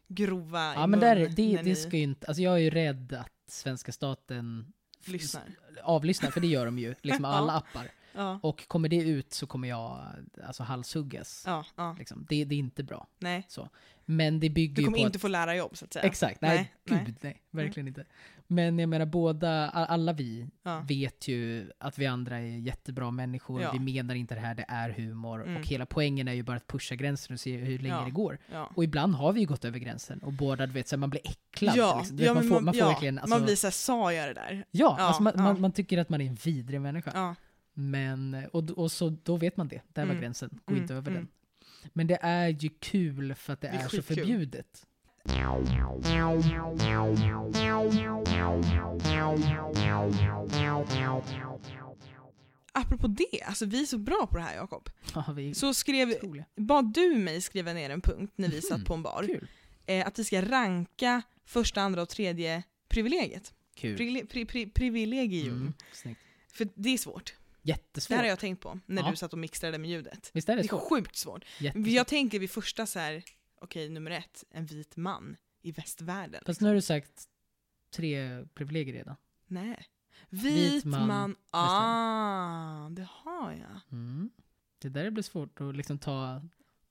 grova 0.09 0.75
Ja 0.75 0.85
i 0.85 0.87
men 0.87 0.91
mun 0.91 1.01
där, 1.01 1.17
det, 1.17 1.23
när 1.49 1.57
det 1.57 1.63
ni 1.63 1.77
ska 1.77 1.97
ju 1.97 2.03
inte, 2.03 2.27
alltså 2.27 2.43
jag 2.43 2.55
är 2.55 2.59
ju 2.59 2.71
rädd 2.71 3.13
att 3.13 3.33
svenska 3.51 3.93
staten 3.93 4.73
lyssnar. 5.05 5.43
avlyssnar, 5.83 6.31
för 6.31 6.41
det 6.41 6.47
gör 6.47 6.67
de 6.67 6.79
ju, 6.79 6.95
liksom 7.03 7.25
Ja. 7.25 7.31
alla 7.31 7.53
appar. 7.53 7.91
Ja. 8.13 8.41
Och 8.43 8.69
kommer 8.69 8.89
det 8.89 8.97
ut 8.97 9.33
så 9.33 9.47
kommer 9.47 9.69
jag 9.69 10.07
alltså 10.45 10.63
halshuggas. 10.63 11.43
Ja, 11.47 11.65
ja. 11.77 11.97
Liksom. 11.99 12.27
Det, 12.29 12.45
det 12.45 12.55
är 12.55 12.59
inte 12.59 12.83
bra. 12.83 13.07
Nej. 13.19 13.47
Men 14.05 14.41
det 14.41 14.51
bygger 14.51 14.75
Du 14.77 14.83
ju 14.83 14.87
kommer 14.87 14.99
på 14.99 15.05
inte 15.07 15.17
att... 15.17 15.23
få 15.23 15.29
lära 15.29 15.57
jobb 15.57 15.77
så 15.77 15.85
att 15.85 15.93
säga. 15.93 16.05
Exakt, 16.05 16.41
nej, 16.41 16.73
Nej, 16.85 17.05
gud 17.07 17.17
nej. 17.21 17.43
nej. 17.51 17.65
verkligen 17.65 17.89
inte. 17.89 18.05
Men 18.53 18.79
jag 18.79 18.89
menar 18.89 19.07
båda, 19.07 19.69
alla 19.71 20.13
vi 20.13 20.47
Ja. 20.63 20.85
vet 20.89 21.29
ju 21.29 21.71
att 21.79 21.99
vi 21.99 22.07
andra 22.07 22.39
är 22.39 22.59
jättebra 22.59 23.11
människor, 23.11 23.63
Ja. 23.63 23.71
vi 23.73 23.79
menar 23.79 24.15
inte 24.15 24.35
det 24.35 24.41
här, 24.41 24.55
det 24.55 24.65
är 24.69 24.91
humor. 24.91 25.43
Mm. 25.43 25.57
Och 25.57 25.67
hela 25.67 25.87
poängen 25.87 26.29
är 26.29 26.33
ju 26.33 26.43
bara 26.43 26.57
att 26.57 26.67
pusha 26.67 26.95
gränsen 26.95 27.35
och 27.35 27.41
se 27.41 27.57
hur 27.57 27.79
länge 27.79 27.95
Ja. 27.95 28.05
det 28.05 28.11
går. 28.11 28.39
Och 28.75 28.85
ibland 28.85 29.15
har 29.15 29.33
vi 29.33 29.41
ju 29.41 29.47
gått 29.47 29.65
över 29.65 29.79
gränsen 29.79 30.19
och 30.19 30.33
båda, 30.33 30.67
du 30.67 30.73
vet, 30.73 30.89
så 30.89 30.97
här, 30.97 30.99
man 31.01 31.11
blir 31.11 31.21
äcklad. 31.25 31.77
Liksom. 31.99 32.17
Vet, 32.17 32.35
man, 32.35 32.49
får, 32.49 32.61
man 32.61 32.75
får 32.75 32.81
verkligen, 32.87 33.19
alltså, 33.19 33.37
man 33.37 33.45
blir 33.45 33.57
såhär, 33.57 33.73
sa 33.73 34.13
jag 34.13 34.29
det 34.29 34.35
där? 34.35 34.65
ja, 34.71 34.97
alltså 35.01 35.23
man. 35.23 35.33
Man, 35.37 35.61
man 35.61 35.73
tycker 35.73 35.99
att 35.99 36.09
man 36.09 36.21
är 36.21 36.27
en 36.27 36.35
vidrig 36.45 36.81
människa. 36.81 37.37
Men, 37.75 38.47
och, 38.53 38.71
och 38.71 38.93
så 38.93 39.17
då 39.23 39.37
vet 39.37 39.57
man 39.57 39.69
det, 39.69 39.81
där 39.93 40.03
var 40.03 40.11
Mm. 40.11 40.21
gränsen, 40.23 40.61
gå 40.65 40.73
Mm, 40.73 40.83
inte 40.83 40.95
över 40.95 41.11
mm. 41.11 41.23
den. 41.23 41.29
Men 41.93 42.07
det 42.07 42.19
är 42.23 42.49
ju 42.49 42.69
kul 42.81 43.35
för 43.35 43.53
att 43.53 43.61
det, 43.61 43.69
Det 43.69 43.77
är 43.77 43.85
är, 43.85 43.89
så 43.89 44.03
förbjudet. 44.03 44.87
Apropå 52.73 53.07
det, 53.07 53.43
alltså 53.43 53.67
vi 53.67 53.83
är 53.83 53.87
så 53.87 53.99
bra 53.99 54.27
på 54.31 54.37
det 54.37 54.43
här 54.43 54.55
Jakob. 54.55 54.91
Ja, 55.15 55.33
vi 55.37 55.51
är 55.51 55.55
Så 55.55 55.75
skrev, 55.75 56.09
otroliga. 56.11 56.45
bad 56.57 56.93
du 56.95 57.15
mig 57.15 57.41
skriva 57.41 57.73
ner 57.73 57.91
en 57.91 58.01
punkt 58.01 58.33
när 58.37 58.49
vi 58.49 58.55
Mhm. 58.57 58.63
satt 58.63 58.85
på 58.85 58.95
en 58.95 59.03
bar. 59.03 59.25
Kul. 59.27 59.49
Eh, 59.87 60.07
att 60.07 60.19
vi 60.19 60.25
ska 60.25 60.43
ranka 60.43 61.23
första, 61.45 61.81
andra 61.81 62.03
och 62.03 62.09
tredje 62.09 62.63
privilegiet. 62.89 63.55
Kul. 63.75 63.97
Privile- 63.99 64.27
pri, 64.27 64.45
pri, 64.45 64.67
privilegium. 64.67 65.57
Mm, 65.57 65.73
snyggt. 65.93 66.21
För 66.53 66.69
det 66.75 66.89
är 66.95 66.99
svårt. 66.99 67.35
Det 67.63 67.69
Jättesvårt. 67.71 68.17
här 68.17 68.23
har 68.23 68.29
jag 68.29 68.39
tänkt 68.39 68.61
på 68.63 68.81
när 68.87 69.03
Ja. 69.03 69.11
du 69.11 69.17
satt 69.17 69.33
och 69.33 69.39
mixtrade 69.39 69.79
med 69.79 69.91
ljudet. 69.91 70.31
Visst 70.35 70.49
är 70.49 70.57
det 70.57 70.63
Det 70.63 70.67
är 70.67 70.69
svårt? 70.69 70.89
sjukt 70.89 71.17
svårt. 71.17 71.45
Jättesvårt. 71.61 71.89
Jag 71.93 72.07
tänker 72.07 72.39
vid 72.39 72.51
första 72.51 72.87
så 72.87 72.99
här, 72.99 73.23
okej 73.61 73.89
nummer 73.89 74.11
ett, 74.11 74.45
en 74.51 74.67
vit 74.67 74.97
man 74.97 75.37
i 75.63 75.73
västvärlden. 75.73 76.43
Fast 76.47 76.61
nu 76.61 76.69
har 76.69 76.75
du 76.75 76.83
sagt 76.83 77.29
tre 77.91 78.47
privilegier 78.55 78.95
redan. 78.95 79.17
Nej. 79.47 79.87
Vit, 80.29 80.73
Vit 80.73 80.85
man, 80.85 81.07
man, 81.07 81.37
ah, 81.51 82.89
det 82.89 83.09
har 83.11 83.53
jag. 83.53 83.81
Mm. 83.93 84.31
Det 84.79 84.89
där 84.89 85.11
blir 85.11 85.23
svårt 85.23 85.61
att 85.61 85.77
liksom 85.77 85.99
ta 85.99 86.43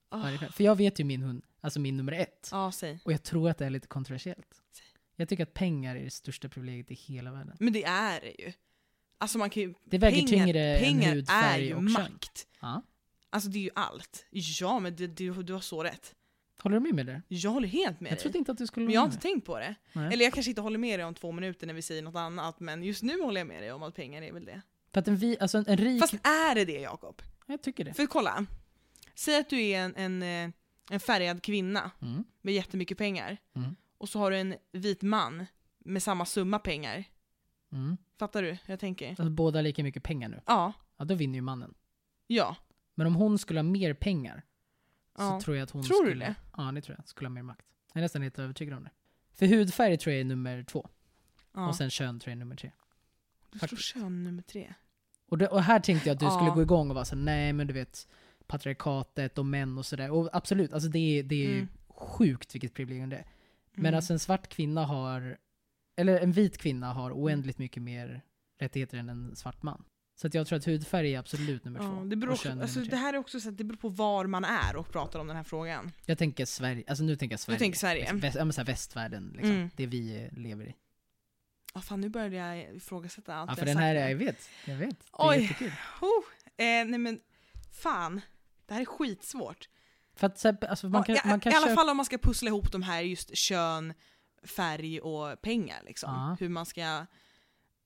varje 0.10 0.36
Ah, 0.36 0.40
kväll. 0.40 0.52
För 0.52 0.64
jag 0.64 0.76
vet 0.76 1.00
ju 1.00 1.04
min 1.04 1.22
hund, 1.22 1.46
alltså 1.62 1.80
min 1.80 1.98
nummer 1.98 2.12
ett. 2.12 2.50
Ja, 2.52 2.72
säg. 2.72 3.00
Och 3.06 3.12
jag 3.14 3.24
tror 3.24 3.50
att 3.50 3.58
det 3.58 3.66
är 3.66 3.70
lite 3.70 3.88
kontroversiellt. 3.88 4.62
Säg. 4.72 4.86
Jag 5.16 5.30
tycker 5.30 5.44
att 5.44 5.54
pengar 5.54 5.96
är 5.96 6.04
det 6.04 6.10
största 6.10 6.50
privilegiet 6.50 6.92
i 6.92 6.94
hela 6.94 7.32
världen. 7.32 7.58
Men 7.60 7.74
det 7.74 7.84
är 7.84 8.22
det 8.22 8.44
ju. 8.44 8.54
Alltså 9.18 9.38
man 9.38 9.50
kan 9.50 9.64
ju, 9.64 9.74
Det 9.86 9.98
väger 9.98 10.28
pengar, 10.28 10.46
tyngre 10.46 10.78
än 10.78 10.80
pengar 10.80 11.12
är 11.12 11.16
hudfärg 11.16 11.66
ju 11.66 11.74
och 11.74 11.84
makt. 11.84 12.48
Ja. 12.60 12.82
Alltså 13.30 13.50
det 13.50 13.60
är 13.60 13.64
ju 13.64 13.70
allt. 13.76 14.26
Ja 14.32 14.80
men 14.80 14.96
det, 14.96 15.08
det, 15.08 15.44
du 15.44 15.54
har 15.54 15.60
så 15.60 15.84
rätt. 15.84 16.16
Håller 16.62 16.76
du 16.76 16.80
med 16.84 16.94
mig 16.96 17.04
där? 17.06 17.22
Jag 17.28 17.52
håller 17.52 17.68
helt 17.68 18.00
med 18.00 18.12
Jag 18.12 18.18
dig. 18.18 18.22
trodde 18.22 18.38
inte 18.38 18.52
att 18.52 18.58
du 18.58 18.68
skulle 18.68 18.86
Men 18.86 18.94
jag 18.94 19.02
har 19.02 19.06
inte 19.06 19.20
tänkt 19.20 19.46
på 19.46 19.60
det. 19.60 19.76
Nej. 19.94 20.14
Eller 20.14 20.26
jag 20.26 20.34
kanske 20.34 20.50
inte 20.52 20.62
håller 20.62 20.78
med 20.78 21.00
dig 21.00 21.06
om 21.06 21.14
två 21.14 21.32
minuter 21.32 21.68
när 21.68 21.74
vi 21.74 21.82
säger 21.82 22.02
något 22.02 22.16
annat, 22.16 22.60
men 22.60 22.84
just 22.84 23.04
nu 23.04 23.22
håller 23.22 23.42
jag 23.42 23.48
med 23.48 23.64
dig 23.64 23.72
om 23.72 23.84
att 23.84 23.96
pengar 23.96 24.22
är 24.22 24.32
väl 24.34 24.46
det. 24.46 24.62
För 24.94 25.00
att 25.00 25.08
en, 25.08 25.16
vi, 25.18 25.38
alltså 25.40 25.58
en, 25.58 25.66
en 25.68 25.78
rik... 25.78 26.02
Fast 26.02 26.14
är 26.14 26.56
det 26.56 26.66
det 26.66 26.80
Jakob? 26.80 27.22
Jag 27.46 27.62
tycker 27.62 27.84
det. 27.86 27.94
För 27.94 28.06
kolla, 28.06 28.46
säg 29.16 29.40
att 29.40 29.50
du 29.50 29.62
är 29.62 29.80
en, 29.80 29.96
en, 29.96 30.24
eh, 30.24 30.54
en 30.92 31.00
färgad 31.00 31.44
kvinna 31.44 31.92
Mm. 32.02 32.24
med 32.42 32.54
jättemycket 32.54 32.98
pengar, 32.98 33.38
Mm. 33.56 33.76
och 33.98 34.10
så 34.10 34.20
har 34.20 34.32
du 34.32 34.38
en 34.38 34.56
vit 34.72 35.02
man 35.02 35.46
med 35.80 36.04
samma 36.04 36.26
summa 36.26 36.60
pengar. 36.60 37.04
Mm. 37.72 37.98
Fattar 38.20 38.42
du 38.42 38.48
hur 38.50 38.58
jag 38.66 38.80
tänker? 38.80 39.10
Alltså 39.10 39.30
båda 39.30 39.58
har 39.58 39.64
lika 39.64 39.84
mycket 39.84 40.04
pengar 40.04 40.30
nu. 40.30 40.42
Ja, 40.46 40.74
Ja, 40.98 41.06
då 41.06 41.16
vinner 41.16 41.36
ju 41.36 41.42
mannen. 41.42 41.74
ja. 42.28 42.56
Men 42.96 43.08
om 43.08 43.16
hon 43.16 43.38
skulle 43.40 43.60
ha 43.60 43.64
mer 43.64 43.94
pengar 43.94 44.44
ja. 45.20 45.40
så 45.40 45.46
tror 45.46 45.58
jag 45.58 45.64
att 45.64 45.72
hon 45.72 45.84
Tror 45.84 46.04
du 46.06 46.10
skulle... 46.12 46.26
det? 46.26 46.36
Ja, 46.58 46.64
det 46.72 46.82
tror 46.82 46.96
jag. 47.00 47.08
Skulle 47.08 47.28
ha 47.28 47.34
mer 47.34 47.42
makt. 47.44 47.66
Jag 47.94 47.98
är 47.98 48.02
nästan 48.02 48.22
helt 48.22 48.40
övertygad 48.40 48.78
om 48.78 48.84
det. 48.84 48.90
För 49.34 49.46
hudfärg 49.46 49.98
tror 49.98 50.14
jag 50.14 50.20
är 50.22 50.26
nummer 50.26 50.64
två. 50.64 50.90
ja. 51.54 51.68
Och 51.68 51.76
sen 51.76 51.90
kön 51.90 52.20
tror 52.20 52.32
jag 52.32 52.36
är 52.36 52.40
nummer 52.40 52.56
tre. 52.56 52.72
du 53.52 53.60
tror 53.60 53.78
kön 53.80 54.24
nummer 54.24 54.42
tre. 54.44 54.74
Och, 55.30 55.38
det, 55.38 55.48
och 55.48 55.64
här 55.64 55.80
tänkte 55.80 56.10
jag 56.10 56.14
att 56.14 56.20
du 56.20 56.26
Ja. 56.26 56.32
skulle 56.32 56.52
gå 56.52 56.62
igång 56.62 56.90
och 56.90 56.96
vara 56.96 57.06
så 57.06 57.16
nej 57.16 57.54
men 57.54 57.68
du 57.68 57.74
vet 57.74 58.08
patriarkatet 58.48 59.38
och 59.38 59.46
män 59.46 59.78
och 59.78 59.86
sådär. 59.86 60.12
Och 60.12 60.30
absolut, 60.34 60.74
alltså 60.74 60.90
det 60.90 61.20
är, 61.20 61.24
det 61.24 61.46
är 61.46 61.54
Mm. 61.54 61.68
sjukt 61.90 62.56
vilket 62.56 62.74
privilegium 62.74 63.10
det 63.10 63.18
är. 63.18 63.26
Men 63.74 63.86
Mm. 63.86 63.96
alltså 63.96 64.14
en 64.14 64.20
svart 64.20 64.48
kvinna 64.50 64.86
har, 64.86 65.38
eller 65.96 66.20
en 66.20 66.32
vit 66.32 66.58
kvinna 66.58 66.94
har 66.94 67.12
oändligt 67.12 67.58
mycket 67.58 67.84
mer 67.84 68.22
rättigheter 68.60 68.98
än 68.98 69.10
en 69.10 69.36
svart 69.36 69.64
man. 69.64 69.84
Så 70.22 70.28
att 70.28 70.34
jag 70.34 70.48
tror 70.48 70.58
att 70.60 70.66
hudfärg 70.68 71.16
är 71.16 71.20
absolut 71.20 71.66
nummer 71.66 71.80
Ja, 71.80 71.86
två. 71.86 72.04
det, 72.04 72.16
beror 72.16 72.34
också, 72.34 72.52
alltså, 72.52 72.80
det 72.80 72.96
här 72.96 73.14
är 73.14 73.18
också 73.18 73.40
så 73.40 73.50
att 73.50 73.58
det 73.58 73.64
beror 73.64 73.78
på 73.78 73.90
var 73.90 74.26
man 74.28 74.46
är 74.46 74.76
och 74.76 74.92
pratar 74.92 75.20
om 75.20 75.28
den 75.28 75.36
här 75.36 75.44
frågan. 75.44 75.92
Jag 76.06 76.18
tänker 76.18 76.46
Sverige, 76.46 76.84
alltså 76.88 77.04
nu 77.04 77.16
tänker 77.16 77.34
jag 77.34 77.40
Sverige. 77.40 77.60
tänker 77.60 77.80
Sverige. 77.80 78.14
Väst, 78.14 78.38
ja, 78.38 78.46
men 78.46 78.54
så 78.54 78.64
västvärlden, 78.64 79.32
liksom. 79.36 79.52
Mm. 79.56 79.70
Det 79.76 79.86
vi 79.86 80.30
lever 80.32 80.66
i. 80.66 80.76
Ja, 81.74 81.82
fan 81.82 82.02
nu 82.02 82.10
började 82.10 82.36
jag 82.36 82.76
ifrågasätta 82.76 83.36
allt 83.36 83.50
Ja, 83.52 83.56
för 83.56 83.62
jag 83.62 83.68
den 83.68 83.76
sagt 83.76 83.84
här, 83.84 83.96
jag 84.10 84.16
vet, 84.16 84.50
jag 84.66 84.76
vet. 84.76 85.00
Det 85.00 85.06
Oj. 85.12 85.36
är 85.38 85.42
jättekul. 85.42 85.72
Oh, 86.02 86.24
eh, 86.66 86.86
nej 86.86 86.98
men, 87.00 87.20
fan. 87.84 88.22
Det 88.66 88.74
här 88.74 88.82
är 88.82 88.86
skitsvårt. 88.86 89.70
För 90.16 90.28
att 90.28 90.64
alltså, 90.64 90.90
man 90.90 91.04
kan, 91.04 91.16
Ja, 91.16 91.22
man 91.26 91.40
kan 91.40 91.52
I 91.52 91.56
alla 91.56 91.66
köpa- 91.68 91.76
fall 91.76 91.90
om 91.90 91.98
man 91.98 92.06
ska 92.06 92.18
pussla 92.18 92.48
ihop 92.48 92.72
de 92.72 92.82
här 92.84 93.02
just 93.02 93.38
kön, 93.38 93.94
färg 94.44 95.02
och 95.02 95.42
pengar 95.42 95.82
liksom. 95.86 96.14
Ja. 96.14 96.38
Hur 96.40 96.50
man 96.50 96.66
ska... 96.66 97.06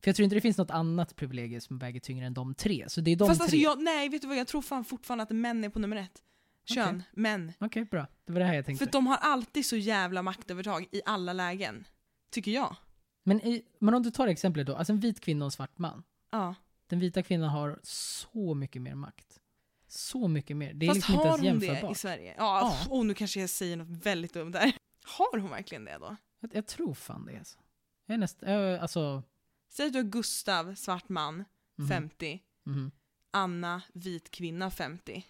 För 0.04 0.10
jag 0.10 0.16
tror 0.16 0.24
inte 0.24 0.36
det 0.36 0.42
finns 0.42 0.58
något 0.58 0.72
annat 0.72 1.16
privilegium 1.16 1.62
som 1.62 1.78
väger 1.78 2.00
tyngre 2.00 2.26
än 2.26 2.34
de 2.34 2.56
tre. 2.56 2.86
Så 2.89 3.02
det 3.02 3.12
är 3.12 3.16
de 3.16 3.28
Fast 3.28 3.39
tre. 3.39 3.44
alltså 3.44 3.58
jag, 3.58 3.84
nej 3.84 4.10
vet 4.10 4.22
du 4.22 4.28
vad, 4.28 4.38
jag 4.38 4.48
tror 4.48 4.62
fan 4.62 4.86
fortfarande 4.86 5.24
att 5.24 5.30
män 5.30 5.63
är 5.63 5.70
på 5.70 5.80
nummer 5.80 5.96
ett. 5.98 6.24
Kön, 6.66 6.88
Okej. 6.96 7.02
män. 7.13 7.54
Okej, 7.60 7.86
bra. 7.86 8.08
Det 8.26 8.34
var 8.34 8.39
det 8.39 8.46
här 8.46 8.54
jag 8.54 8.66
För 8.66 8.70
tänkte. 8.70 8.86
att 8.86 8.92
de 8.92 9.08
har 9.08 9.18
alltid 9.18 9.66
så 9.66 9.76
jävla 9.76 10.22
maktövertag 10.22 10.88
i 10.92 11.02
alla 11.06 11.34
lägen. 11.34 11.88
Tycker 12.32 12.52
jag. 12.52 12.76
Men, 13.24 13.42
i, 13.42 13.62
men 13.80 13.94
om 13.94 14.04
du 14.04 14.12
tar 14.12 14.28
exemplet 14.28 14.68
då, 14.68 14.76
alltså 14.76 14.94
en 14.94 15.00
vit 15.00 15.20
kvinna 15.22 15.46
och 15.46 15.48
en 15.48 15.52
svart 15.52 15.78
man. 15.78 16.04
Ja. 16.32 16.56
Den 16.88 17.00
vita 17.00 17.24
kvinnan 17.24 17.50
har 17.50 17.80
så 17.84 18.54
mycket 18.54 18.82
mer 18.82 18.96
makt. 18.96 19.39
Så 19.88 20.28
mycket 20.28 20.58
mer. 20.58 20.74
Det 20.74 20.86
är 20.86 20.88
Fast 20.88 20.96
liksom 20.96 21.13
inte 21.16 21.28
har 21.28 21.38
ens 21.38 21.52
hon 21.52 21.60
det 21.60 21.66
i 21.66 21.68
jämförbart. 21.70 21.98
Sverige? 21.98 22.34
Ja, 22.38 22.78
Ja. 22.88 22.96
Oh, 22.96 23.06
nu 23.06 23.13
kanske 23.13 23.39
jag 23.39 23.50
säger 23.50 23.78
något 23.78 23.88
väldigt 24.06 24.34
dumt 24.34 24.52
där. 24.52 24.74
Har 25.06 25.38
hon 25.39 25.50
verkligen 25.50 25.86
det 25.86 25.98
då? 26.00 26.16
Jag, 26.39 26.56
jag 26.56 26.68
tror 26.68 26.94
fan 26.94 27.26
det 27.26 27.38
alltså. 27.38 27.58
Jag 28.06 28.13
är 28.13 28.18
nästan, 28.18 28.52
jag, 28.52 28.80
alltså... 28.80 29.24
Säg 29.73 29.86
att 29.88 29.93
du 29.93 29.99
har 29.99 30.03
Gustav, 30.03 30.75
svart 30.75 31.09
man, 31.09 31.43
mhm, 31.77 31.88
50. 31.88 32.41
mhm. 32.63 32.91
Anna, 33.31 33.81
vit 33.93 34.31
kvinna, 34.31 34.71
50. 34.71 35.25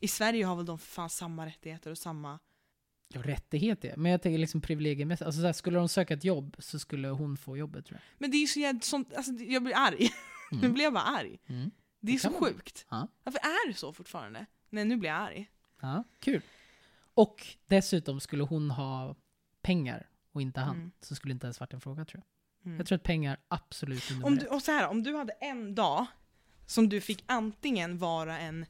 I 0.00 0.08
Sverige 0.08 0.44
har 0.44 0.56
väl 0.56 0.66
de 0.66 0.78
för 0.78 0.86
fan 0.86 1.10
samma 1.10 1.46
rättigheter 1.46 1.90
och 1.90 1.98
samma... 1.98 2.38
Ja, 3.08 3.22
rättighet 3.22 3.84
är 3.84 3.96
Men 3.96 4.12
jag 4.12 4.22
tänker 4.22 4.38
liksom 4.38 4.60
privilegiemässigt. 4.60 5.26
Alltså 5.26 5.40
så 5.40 5.46
här, 5.46 5.52
skulle 5.52 5.78
hon 5.78 5.88
söka 5.88 6.14
ett 6.14 6.24
jobb 6.24 6.56
så 6.58 6.78
skulle 6.78 7.08
hon 7.08 7.36
få 7.36 7.56
jobbet 7.56 7.86
tror 7.86 8.00
Men 8.18 8.30
det 8.30 8.36
är 8.36 8.40
ju 8.40 8.46
så 8.46 8.60
jävla 8.60 8.80
sånt, 8.80 9.14
alltså 9.14 9.32
jag 9.32 9.62
blir 9.62 9.74
arg. 9.76 9.96
jag. 10.00 10.10
Nu 10.50 10.58
Mm. 10.58 10.72
blir 10.74 10.84
jag 10.84 10.92
bara 10.92 11.04
arg. 11.04 11.38
Mm. 11.46 11.70
Det 12.00 12.10
är 12.12 12.14
Det 12.14 12.18
så 12.20 12.32
sjukt. 12.32 12.86
Ja. 12.88 13.08
Varför 13.24 13.38
är 13.38 13.68
det 13.68 13.74
så 13.74 13.92
fortfarande? 13.92 14.46
Nej, 14.70 14.84
nu 14.84 14.96
blir 14.96 15.10
jag 15.10 15.18
arg. 15.18 15.50
Ja, 15.80 16.04
kul. 16.18 16.42
Och 17.14 17.46
dessutom 17.66 18.20
skulle 18.20 18.42
hon 18.42 18.70
ha 18.70 19.16
pengar 19.62 20.08
och 20.32 20.42
inte 20.42 20.60
han, 20.60 20.76
Mm. 20.76 20.90
så 21.00 21.14
skulle 21.14 21.32
inte 21.34 21.46
ens 21.46 21.60
varit 21.60 21.72
en 21.72 21.80
fråga 21.80 22.04
tror 22.04 22.22
jag. 22.24 22.37
Mm. 22.64 22.76
Jag 22.78 22.86
tror 22.86 22.96
att 22.96 23.02
pengar 23.02 23.36
absolut 23.48 24.10
är 24.10 24.14
nummer 24.14 24.26
Om 24.26 24.36
du, 24.38 24.46
och 24.46 24.62
så 24.62 24.72
här, 24.72 24.88
om 24.88 25.02
du 25.02 25.16
hade 25.16 25.32
en 25.32 25.74
dag 25.74 26.06
som 26.66 26.88
du 26.88 27.00
fick 27.00 27.24
antingen 27.26 27.98
vara 27.98 28.38
en 28.38 28.66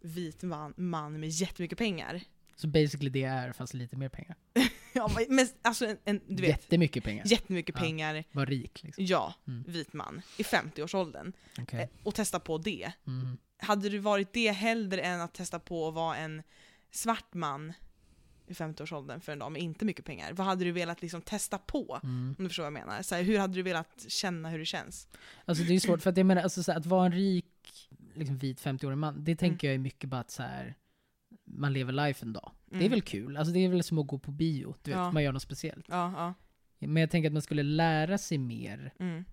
vit 0.00 0.42
man, 0.42 0.74
man 0.76 1.20
med 1.20 1.28
jättemycket 1.28 1.78
pengar. 1.78 2.20
Så 2.56 2.66
basically 2.66 3.10
det 3.10 3.22
är 3.22 3.52
fast 3.52 3.74
lite 3.74 3.96
mer 3.96 4.08
pengar. 4.08 4.36
Ja, 4.92 5.10
men- 5.30 5.48
alltså 5.62 5.86
en, 5.86 5.98
en, 6.04 6.20
du 6.28 6.42
vet, 6.42 6.48
Jättemycket 6.50 7.04
pengar. 7.04 7.24
jättemycket 7.26 7.74
Ja. 7.74 7.80
pengar. 7.82 8.24
Var 8.32 8.46
rik 8.46 8.82
liksom. 8.82 9.04
Ja, 9.04 9.34
Mm. 9.46 9.64
vit 9.68 9.92
man 9.92 10.22
i 10.36 10.42
50-årsåldern. 10.42 11.32
Okej. 11.58 11.80
Eh, 11.82 11.88
Och 12.02 12.14
testa 12.14 12.40
på 12.40 12.58
det. 12.58 12.92
Mm. 13.06 13.38
Hade 13.58 13.88
du 13.88 13.98
varit 13.98 14.32
det 14.32 14.50
hellre 14.52 15.00
än 15.00 15.20
att 15.20 15.34
testa 15.34 15.58
på 15.58 15.88
att 15.88 15.94
vara 15.94 16.16
en 16.16 16.42
svart 16.90 17.34
man 17.34 17.72
i 18.50 18.52
50-årsåldern 18.52 19.20
för 19.20 19.32
en 19.32 19.38
dag 19.38 19.52
med 19.52 19.62
inte 19.62 19.84
mycket 19.84 20.04
pengar? 20.04 20.32
Vad 20.32 20.46
hade 20.46 20.64
du 20.64 20.72
velat 20.72 21.02
liksom 21.02 21.22
testa 21.22 21.58
på? 21.58 22.00
Mm. 22.02 22.34
Om 22.38 22.44
du 22.44 22.48
förstår 22.48 22.62
vad 22.62 22.72
jag 22.72 22.86
menar. 22.86 23.02
Så 23.02 23.14
här, 23.14 23.22
hur 23.22 23.38
hade 23.38 23.54
du 23.54 23.62
velat 23.62 24.04
känna 24.08 24.48
hur 24.50 24.58
det 24.58 24.64
känns? 24.66 25.08
Alltså 25.44 25.64
det 25.64 25.74
är 25.74 25.80
svårt 25.80 26.02
för 26.02 26.10
att 26.10 26.16
jag 26.16 26.26
menar, 26.26 26.42
alltså, 26.42 26.62
så 26.62 26.72
här, 26.72 26.78
att 26.78 26.86
vara 26.86 27.06
en 27.06 27.12
rik, 27.12 27.88
liksom 28.14 28.38
vit 28.38 28.60
50-årig 28.62 28.98
man, 28.98 29.24
det 29.24 29.36
tänker 29.36 29.66
Mm. 29.68 29.72
jag 29.72 29.74
är 29.74 29.82
mycket 29.82 30.10
bara 30.10 30.20
att 30.20 30.30
så 30.30 30.42
här, 30.42 30.74
man 31.44 31.72
lever 31.72 31.92
life 31.92 32.24
en 32.26 32.32
dag. 32.32 32.50
Det 32.66 32.76
är 32.76 32.80
Mm. 32.80 32.90
väl 32.90 33.02
kul, 33.02 33.36
alltså 33.36 33.52
det 33.52 33.58
är 33.64 33.68
väl 33.68 33.82
som 33.82 33.98
att 33.98 34.06
gå 34.06 34.18
på 34.18 34.30
bio, 34.30 34.74
du 34.82 34.90
vet, 34.90 34.98
Ja. 34.98 35.12
man 35.12 35.22
gör 35.22 35.32
något 35.32 35.42
speciellt. 35.42 35.86
Ja, 35.88 36.12
ja. 36.16 36.34
Men 36.88 36.96
jag 37.00 37.10
tänker 37.10 37.28
att 37.28 37.32
man 37.32 37.42
skulle 37.42 37.62
lära 37.62 38.18
sig 38.18 38.38
mer 38.38 38.92
Mm, 38.98 39.24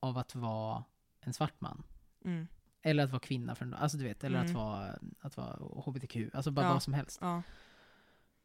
av 0.00 0.18
att 0.18 0.34
vara 0.34 0.84
en 1.20 1.32
svart 1.32 1.60
man. 1.60 1.82
mm, 2.24 2.46
Eller 2.84 3.04
att 3.04 3.10
vara 3.10 3.20
kvinna 3.20 3.54
för 3.54 3.64
en 3.64 3.70
dag, 3.70 3.80
alltså 3.80 3.98
du 3.98 4.04
vet, 4.04 4.24
eller 4.24 4.38
att 4.38 4.44
Mm. 4.44 4.54
vara, 4.56 4.98
att 5.20 5.36
vara 5.36 5.56
HBTQ, 5.84 6.16
alltså 6.34 6.50
bara 6.50 6.68
vad 6.72 6.82
som 6.82 6.94
helst. 6.94 7.20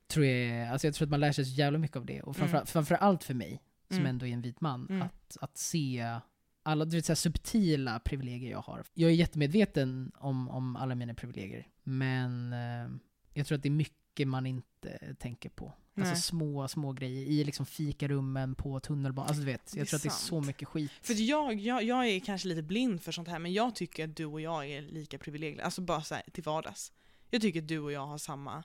Tror 0.08 0.26
jag, 0.26 0.68
alltså 0.70 0.88
jag 0.88 0.93
tror 0.95 1.05
att 1.05 1.10
man 1.12 1.20
lär 1.20 1.32
sig 1.32 1.45
så 1.45 1.51
jävla 1.51 1.80
mycket 1.80 1.97
av 1.97 2.05
det. 2.05 2.22
Och 2.22 2.36
framför, 2.36 2.58
Mm. 2.58 2.66
framförallt 2.68 3.24
för 3.24 3.34
mig, 3.34 3.62
som 3.89 3.97
Mm. 3.97 4.10
ändå 4.10 4.26
är 4.28 4.32
en 4.34 4.41
vit 4.41 4.62
man, 4.62 4.88
Mm. 4.89 5.01
att, 5.01 5.38
att 5.41 5.58
se 5.58 6.20
alla 6.64 6.86
du 6.86 6.97
vet, 6.97 7.05
så 7.05 7.16
subtila 7.16 7.99
privilegier 7.99 8.51
jag 8.51 8.62
har. 8.62 8.84
Jag 8.93 9.12
är 9.12 9.16
jättemedveten 9.16 10.12
om, 10.16 10.49
om 10.49 10.76
alla 10.76 10.95
mina 10.95 11.14
privilegier, 11.14 11.68
men 11.84 12.53
eh, 12.53 12.89
jag 13.34 13.47
tror 13.47 13.55
att 13.55 13.64
det 13.64 13.70
är 13.70 13.72
mycket 13.72 14.28
man 14.28 14.45
inte 14.45 15.16
tänker 15.20 15.49
på. 15.49 15.74
Nej. 15.93 16.10
Alltså 16.10 16.22
små, 16.22 16.68
små 16.68 16.93
grejer 16.93 17.26
i 17.26 17.43
liksom 17.43 17.66
fikarummen, 17.66 18.55
på 18.55 18.80
tunnelbanan. 18.80 19.28
Alltså 19.30 19.41
du 19.43 19.51
vet, 19.51 19.74
jag 19.76 19.88
tror 19.88 19.97
att 19.97 20.03
det 20.03 20.08
är 20.08 20.10
sant. 20.10 20.22
så 20.22 20.41
mycket 20.41 20.68
skit. 20.68 20.91
För 21.01 21.14
jag, 21.30 21.53
jag, 21.53 21.84
jag 21.84 22.08
är 22.08 22.20
kanske 22.20 22.47
lite 22.47 22.62
blind 22.64 23.01
för 23.01 23.12
sånt 23.12 23.28
här, 23.28 23.39
men 23.39 23.53
jag 23.53 23.76
tycker 23.76 24.03
att 24.03 24.16
du 24.16 24.26
och 24.26 24.41
jag 24.41 24.68
är 24.70 24.82
lika 24.82 25.18
privilegierade. 25.18 25.66
Alltså 25.66 25.82
bara 25.82 26.01
så 26.01 26.16
här, 26.16 26.24
till 26.32 26.43
vardags. 26.43 26.91
Jag 27.30 27.41
tycker 27.41 27.62
att 27.62 27.68
du 27.68 27.80
och 27.80 27.91
jag 27.91 28.08
har 28.08 28.18
samma 28.18 28.64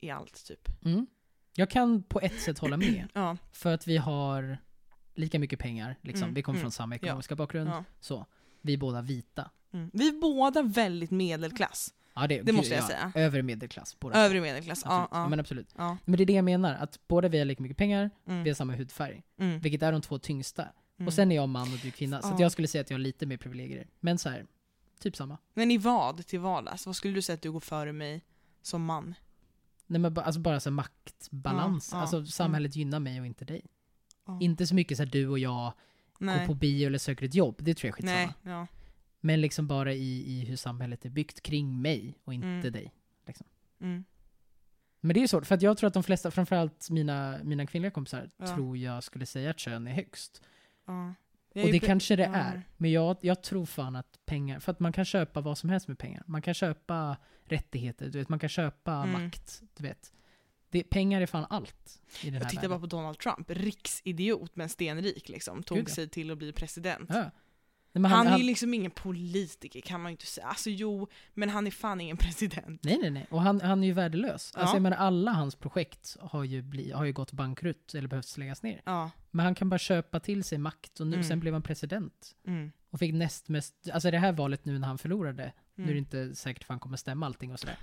i 0.00 0.10
allt, 0.10 0.46
typ. 0.46 0.68
Mm. 0.84 1.06
Jag 1.54 1.70
kan 1.70 2.02
på 2.02 2.20
ett 2.20 2.40
sätt 2.40 2.58
hålla 2.58 2.76
med. 2.76 3.08
Ja. 3.14 3.36
För 3.52 3.74
att 3.74 3.86
vi 3.86 3.96
har 3.96 4.58
lika 5.14 5.38
mycket 5.38 5.58
pengar, 5.58 5.96
liksom. 6.02 6.22
Mm, 6.22 6.34
vi 6.34 6.42
kommer 6.42 6.56
mm, 6.58 6.62
från 6.64 6.72
samma 6.72 6.94
ekonomiska 6.94 7.36
bakgrund. 7.36 7.70
ja. 7.70 7.84
Så. 8.00 8.26
Vi 8.60 8.72
är 8.72 8.78
båda 8.78 9.02
vita. 9.02 9.50
Mm. 9.72 9.90
Vi 9.92 10.08
är 10.08 10.12
båda 10.20 10.62
väldigt 10.62 11.10
medelklass. 11.10 11.94
Ja, 12.14 12.26
det, 12.26 12.42
Det 12.42 12.52
måste 12.52 12.74
jag 12.74 12.82
ja, 12.82 12.86
säga. 12.88 13.12
Övre 13.14 13.42
medelklass. 13.42 13.96
Båda 14.00 14.18
Övre 14.24 14.40
medelklass. 14.40 14.82
Ja, 14.84 14.90
Absolut. 14.90 15.08
Ja, 15.12 15.22
ja, 15.22 15.28
men 15.28 15.40
absolut. 15.40 15.74
ja. 15.76 15.96
Men 16.04 16.16
det 16.16 16.24
är 16.24 16.26
det 16.26 16.32
jag 16.32 16.44
menar, 16.44 16.74
att 16.74 17.00
båda 17.08 17.28
vi 17.28 17.38
har 17.38 17.44
lika 17.44 17.62
mycket 17.62 17.78
pengar, 17.78 18.10
vi 18.24 18.32
har 18.32 18.40
Mm. 18.40 18.54
samma 18.54 18.72
hudfärg. 18.74 19.22
Mm. 19.38 19.58
Vilket 19.60 19.82
är 19.82 19.92
de 19.92 20.00
två 20.02 20.18
tyngsta. 20.18 20.62
Mm. 20.98 21.06
Och 21.06 21.12
sen 21.14 21.32
är 21.32 21.36
jag 21.36 21.48
man 21.48 21.72
och 21.72 21.78
du 21.82 21.90
kvinna. 21.90 22.22
Så 22.22 22.28
Ja. 22.28 22.36
jag 22.40 22.52
skulle 22.52 22.68
säga 22.68 22.82
att 22.82 22.90
jag 22.90 22.94
har 22.94 23.02
lite 23.02 23.26
mer 23.26 23.36
privilegier. 23.36 23.88
Men 24.00 24.18
så 24.18 24.28
här, 24.28 24.46
typ 25.00 25.16
samma. 25.16 25.38
Men 25.54 25.70
i 25.70 25.78
vad 25.78 26.26
till 26.26 26.40
vardags? 26.40 26.86
Vad 26.86 26.96
skulle 26.96 27.14
du 27.14 27.22
säga 27.22 27.34
att 27.34 27.42
du 27.42 27.52
går 27.52 27.60
före 27.60 27.92
mig 27.92 28.22
som 28.62 28.84
man? 28.84 29.14
Nej, 29.86 30.00
men 30.00 30.18
alltså 30.18 30.40
bara 30.40 30.60
så 30.60 30.70
maktbalans. 30.70 31.88
Ja, 31.92 31.96
ja, 31.98 32.00
alltså 32.00 32.26
samhället 32.26 32.76
gynnar 32.76 33.00
mig 33.00 33.20
och 33.20 33.26
inte 33.26 33.44
dig. 33.44 33.66
Ja. 34.26 34.38
Inte 34.40 34.66
så 34.66 34.74
mycket 34.74 34.96
så 34.96 35.02
här 35.02 35.10
du 35.10 35.28
och 35.28 35.38
jag 35.38 35.72
Nej. 36.18 36.38
går 36.38 36.46
på 36.46 36.54
bio 36.54 36.86
eller 36.86 36.98
söker 36.98 37.26
ett 37.26 37.34
jobb. 37.34 37.56
Det 37.58 37.74
tror 37.74 37.88
jag 37.88 37.92
är 37.92 37.96
skitsamma. 37.96 38.34
Nej, 38.42 38.52
ja. 38.52 38.66
Men 39.20 39.40
liksom 39.40 39.66
bara 39.66 39.92
i, 39.92 40.32
i 40.40 40.44
hur 40.44 40.56
samhället 40.56 41.04
är 41.04 41.10
byggt 41.10 41.42
kring 41.42 41.82
mig 41.82 42.18
och 42.24 42.34
inte 42.34 42.46
Mm. 42.46 42.72
dig. 42.72 42.92
Mm. 43.80 44.04
Men 45.00 45.14
det 45.14 45.22
är 45.22 45.26
svårt, 45.26 45.46
för 45.46 45.54
att 45.54 45.62
jag 45.62 45.78
tror 45.78 45.88
att 45.88 45.94
de 45.94 46.02
flesta, 46.02 46.30
framförallt 46.30 46.90
mina, 46.90 47.38
mina 47.42 47.66
kvinnliga 47.66 47.90
kompisar, 47.90 48.30
tror 48.54 48.76
jag 48.76 49.04
skulle 49.04 49.26
säga 49.26 49.50
att 49.50 49.58
kön 49.58 49.86
är 49.86 49.92
högst. 49.92 50.42
Jag 51.56 51.64
Och 51.64 51.72
det 51.72 51.78
kanske 51.78 52.16
det 52.16 52.22
ja. 52.22 52.34
är. 52.34 52.62
Men 52.76 52.92
jag, 52.92 53.16
jag 53.20 53.42
tror 53.42 53.66
fan 53.66 53.96
att 53.96 54.18
pengar, 54.26 54.58
för 54.60 54.72
att 54.72 54.80
man 54.80 54.92
kan 54.92 55.04
köpa 55.04 55.40
vad 55.40 55.58
som 55.58 55.70
helst 55.70 55.88
med 55.88 55.98
pengar. 55.98 56.22
Man 56.26 56.42
kan 56.42 56.54
köpa 56.54 57.16
rättigheter, 57.44 58.08
du 58.08 58.18
vet, 58.18 58.28
man 58.28 58.38
kan 58.38 58.48
köpa 58.48 58.92
Mm. 58.92 59.12
makt, 59.22 59.62
du 59.76 59.82
vet. 59.82 60.12
Det, 60.70 60.82
pengar 60.82 61.20
är 61.20 61.26
fan 61.26 61.46
allt 61.50 62.00
i 62.22 62.24
den 62.24 62.34
Jag 62.34 62.40
här 62.40 62.48
tittar 62.50 62.62
världen. 62.62 62.70
bara 62.70 62.80
på 62.80 62.86
Donald 62.86 63.18
Trump, 63.18 63.50
riksidiot 63.50 64.56
men 64.56 64.68
stenrik 64.68 65.28
liksom. 65.28 65.62
Tog 65.62 65.78
Gud, 65.78 65.88
sig 65.88 66.08
till 66.08 66.30
att 66.30 66.38
bli 66.38 66.52
president. 66.52 67.10
Ja. 67.12 67.30
Han, 68.04 68.12
han, 68.26 68.26
är 68.26 68.38
ju 68.38 68.44
liksom 68.44 68.74
ingen 68.74 68.90
politiker 68.90 69.80
kan 69.80 70.00
man 70.02 70.10
ju 70.10 70.14
inte 70.14 70.26
säga. 70.26 70.46
Alltså 70.46 70.70
jo, 70.70 71.08
men 71.34 71.48
han 71.50 71.66
är 71.66 71.70
fan 71.70 72.00
ingen 72.00 72.16
president. 72.16 72.84
Nej, 72.84 72.98
nej, 73.00 73.10
nej. 73.10 73.26
Och 73.30 73.42
han, 73.42 73.60
han 73.60 73.82
är 73.82 73.86
ju 73.86 73.92
värdelös. 73.92 74.52
Ja. 74.54 74.60
Alltså 74.60 74.76
jag 74.76 74.82
menar, 74.82 74.96
alla 74.96 75.30
hans 75.30 75.54
projekt 75.54 76.16
har 76.20 76.44
ju, 76.44 76.62
bli, 76.62 76.92
har 76.92 77.04
ju 77.04 77.12
gått 77.12 77.32
bankrutt 77.32 77.94
eller 77.94 78.08
behövt 78.08 78.36
läggas 78.36 78.62
ner. 78.62 78.82
Ja. 78.84 79.10
Men 79.30 79.44
han 79.46 79.54
kan 79.54 79.68
bara 79.68 79.78
köpa 79.78 80.20
till 80.20 80.44
sig 80.44 80.58
makt 80.58 81.00
och 81.00 81.06
nu, 81.06 81.16
Mm. 81.16 81.28
sen 81.28 81.40
blev 81.40 81.52
han 81.52 81.62
president. 81.62 82.34
Mm. 82.46 82.72
Och 82.90 82.98
fick 82.98 83.14
näst 83.14 83.48
mest, 83.48 83.74
alltså 83.92 84.10
det 84.10 84.18
här 84.18 84.32
valet 84.32 84.64
nu 84.64 84.78
när 84.78 84.88
han 84.88 84.98
förlorade, 84.98 85.52
nu 85.74 85.82
är 85.82 85.86
det 85.86 85.92
Mm. 85.92 85.98
inte 85.98 86.34
säkert 86.36 86.64
för 86.64 86.74
han 86.74 86.80
kommer 86.80 86.96
stämma 86.96 87.26
allting 87.26 87.52
och 87.52 87.60
sådär. 87.60 87.78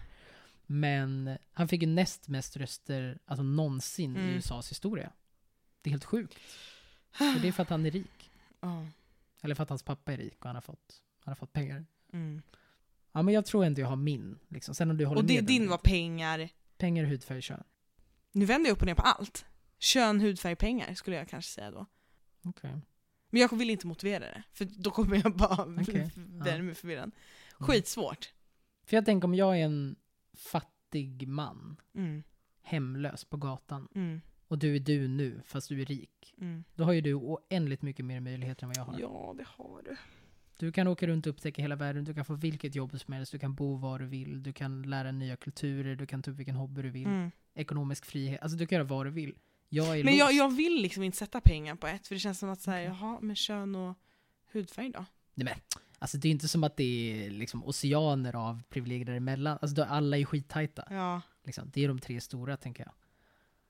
Men 0.66 1.38
han 1.54 1.68
fick 1.68 1.82
ju 1.82 1.88
näst 1.88 2.28
mest 2.28 2.58
röster, 2.58 3.20
alltså 3.26 3.44
någonsin 3.44 4.16
i 4.18 4.20
Mm. 4.20 4.36
USAs 4.36 4.72
historia. 4.72 5.10
Det 5.82 5.90
är 5.90 5.92
helt 5.92 6.06
sjukt. 6.06 6.38
Och 7.36 7.42
det 7.42 7.48
är 7.48 7.52
för 7.52 7.64
att 7.64 7.70
han 7.70 7.86
är 7.86 7.92
rik. 7.92 8.32
Ja. 8.60 8.86
Eller 9.44 9.56
för 9.56 9.64
att 9.64 9.70
hans 9.70 9.84
pappa 9.84 10.14
är 10.14 10.18
rik 10.18 10.38
och 10.40 10.46
han 10.46 10.56
har 10.56 10.62
fått, 10.62 11.02
han 11.20 11.32
har 11.32 11.36
fått 11.36 11.54
pengar. 11.54 11.86
Mm. 12.14 12.42
Ja 13.12 13.22
men 13.22 13.34
jag 13.34 13.46
tror 13.46 13.66
ändå 13.66 13.82
jag 13.82 13.88
har 13.88 13.96
min. 13.96 14.40
Liksom. 14.48 14.76
Sen 14.76 14.92
om 14.92 14.98
du 14.98 15.06
håller 15.06 15.22
Och 15.22 15.28
det, 15.28 15.36
med 15.36 15.44
din 15.44 15.70
var 15.70 15.78
pengar. 15.78 16.50
Pengar, 16.78 17.04
hudfärg, 17.04 17.42
kön. 17.42 17.64
Nu 18.32 18.46
vänder 18.46 18.70
jag 18.70 18.76
upp 18.76 18.82
och 18.82 18.86
ner 18.86 18.96
på 18.96 19.02
allt. 19.02 19.46
Kön, 19.80 20.20
hudfärg, 20.22 20.56
pengar 20.56 20.94
skulle 20.94 21.16
jag 21.16 21.30
kanske 21.30 21.52
säga 21.52 21.72
då. 21.72 21.86
Okej. 22.44 22.72
Men 23.30 23.42
jag 23.42 23.58
vill 23.58 23.70
inte 23.70 23.88
motivera 23.88 24.20
det, 24.26 24.44
för 24.54 24.66
då 24.66 24.92
kommer 24.92 25.22
jag 25.24 25.36
bara 25.36 25.64
Okej, 25.82 26.12
bli 26.16 26.40
ja. 26.46 26.52
ännu 26.52 26.74
förvirrad. 26.74 27.04
Mm. 27.04 27.12
Skitsvårt. 27.52 28.34
För 28.86 28.98
jag 28.98 29.06
tänker 29.06 29.26
om 29.28 29.36
jag 29.36 29.60
är 29.60 29.66
en 29.66 29.96
fattig 30.34 31.28
man, 31.28 31.78
Mm. 31.96 32.24
hemlös 32.62 33.26
på 33.26 33.38
gatan, 33.38 33.88
Mm. 33.96 34.22
Och 34.54 34.60
du 34.60 34.76
är 34.76 34.80
du 34.80 35.08
nu, 35.08 35.42
fast 35.46 35.70
du 35.70 35.82
är 35.82 35.86
rik. 35.86 36.34
Mm. 36.42 36.64
Då 36.76 36.84
har 36.84 36.94
ju 36.94 37.02
du 37.02 37.14
oändligt 37.14 37.82
mycket 37.82 38.06
mer 38.06 38.20
möjligheter 38.20 38.64
än 38.64 38.68
vad 38.70 38.78
jag 38.78 38.84
har. 38.84 39.00
Ja, 39.00 39.36
det 39.38 39.46
har 39.48 39.82
du. 39.84 39.96
Du 40.58 40.72
kan 40.72 40.88
åka 40.88 41.08
runt 41.08 41.26
och 41.26 41.30
upptäcka 41.30 41.62
hela 41.62 41.76
världen, 41.76 42.04
du 42.04 42.14
kan 42.14 42.26
få 42.26 42.34
vilket 42.34 42.76
jobb 42.76 43.00
som 43.00 43.14
helst, 43.14 43.32
du 43.32 43.40
kan 43.40 43.56
bo 43.56 43.76
var 43.76 44.00
du 44.00 44.06
vill, 44.06 44.44
du 44.44 44.54
kan 44.54 44.82
lära 44.82 45.12
nya 45.12 45.36
kulturer, 45.36 45.96
du 45.96 46.06
kan 46.06 46.22
ta 46.22 46.32
upp 46.32 46.38
vilken 46.38 46.56
hobby 46.56 46.82
du 46.82 46.90
vill. 46.90 47.06
Mm. 47.06 47.32
Ekonomisk 47.54 48.06
frihet, 48.06 48.42
alltså 48.42 48.58
du 48.58 48.68
kan 48.68 48.76
göra 48.76 48.88
vad 48.88 49.06
du 49.06 49.10
vill. 49.10 49.36
Jag 49.70 50.00
är 50.00 50.04
Men 50.04 50.18
jag, 50.18 50.34
jag 50.34 50.56
vill 50.56 50.82
liksom 50.82 51.04
inte 51.04 51.18
sätta 51.18 51.42
pengar 51.42 51.76
på 51.76 51.88
ett, 51.88 52.08
för 52.08 52.16
det 52.16 52.20
känns 52.20 52.40
som 52.40 52.50
att 52.50 52.62
säga, 52.62 52.92
Okej. 52.92 53.00
jaha, 53.02 53.20
men 53.22 53.36
kön 53.36 53.76
och 53.76 53.98
hudfärg 54.52 54.90
då? 54.90 55.06
Nej, 55.34 55.46
men, 55.46 55.82
alltså 56.00 56.18
det 56.18 56.28
är 56.28 56.32
inte 56.32 56.48
som 56.48 56.64
att 56.64 56.78
det 56.78 56.84
är 56.84 57.30
liksom 57.30 57.64
oceaner 57.64 58.36
av 58.36 58.62
privilegier 58.70 59.06
däremellan. 59.06 59.58
Alltså 59.62 59.84
alla 59.84 60.18
är 60.18 60.26
skittajta. 60.26 60.88
Ja. 60.90 61.22
Liksom. 61.44 61.72
Det 61.74 61.84
är 61.84 61.88
de 61.88 62.00
tre 62.00 62.22
stora 62.22 62.58
tänker 62.58 62.84
jag. 62.84 62.94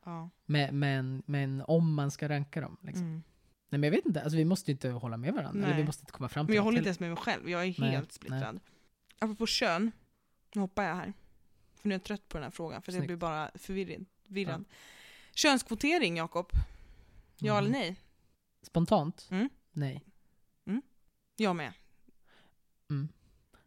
Ja. 0.03 0.29
Men, 0.45 0.79
men, 0.79 1.23
men 1.25 1.61
om 1.67 1.93
man 1.93 2.11
ska 2.11 2.29
ranka 2.29 2.61
dem. 2.61 2.77
Liksom. 2.81 3.05
Mm. 3.05 3.23
Nej 3.69 3.79
men 3.79 3.83
jag 3.83 3.91
vet 3.91 4.05
inte, 4.05 4.21
alltså 4.21 4.37
vi 4.37 4.45
måste 4.45 4.71
ju 4.71 4.73
inte 4.73 4.89
hålla 4.89 5.17
med 5.17 5.33
varandra. 5.33 5.59
Eller 5.59 5.67
vi 5.69 5.73
Nej. 5.75 5.85
måste 5.85 6.01
inte 6.01 6.11
komma 6.11 6.29
fram 6.29 6.45
till 6.45 6.51
Men 6.51 6.55
jag 6.55 6.63
håller 6.63 6.77
inte 6.77 6.87
ens 6.87 6.99
med 6.99 7.09
mig 7.09 7.17
själv, 7.17 7.49
jag 7.49 7.61
är 7.65 7.75
Nej, 7.79 7.89
helt 7.91 8.11
splittrad. 8.11 8.59
Apropå 9.19 9.45
kön, 9.45 9.91
nu 10.55 10.61
hoppar 10.61 10.83
jag 10.83 10.95
här. 10.95 11.13
För 11.75 11.89
nu 11.89 11.95
är 11.95 11.99
jag 11.99 12.03
trött 12.03 12.27
på 12.29 12.37
den 12.37 12.43
här 12.43 12.51
frågan, 12.51 12.81
för 12.81 12.91
Snyggt. 12.91 13.07
blir 13.07 13.17
bara 13.17 13.51
förvirrad. 13.55 14.05
förvirrad. 14.27 14.65
Könskvotering, 15.33 16.17
Jakob? 16.17 16.47
Ja 17.37 17.53
Mm. 17.53 17.65
eller 17.65 17.79
nej? 17.79 17.95
Spontant? 18.61 19.27
Mm. 19.31 19.49
Nej. 19.71 20.03
Jag 21.35 21.55
med. 21.55 21.73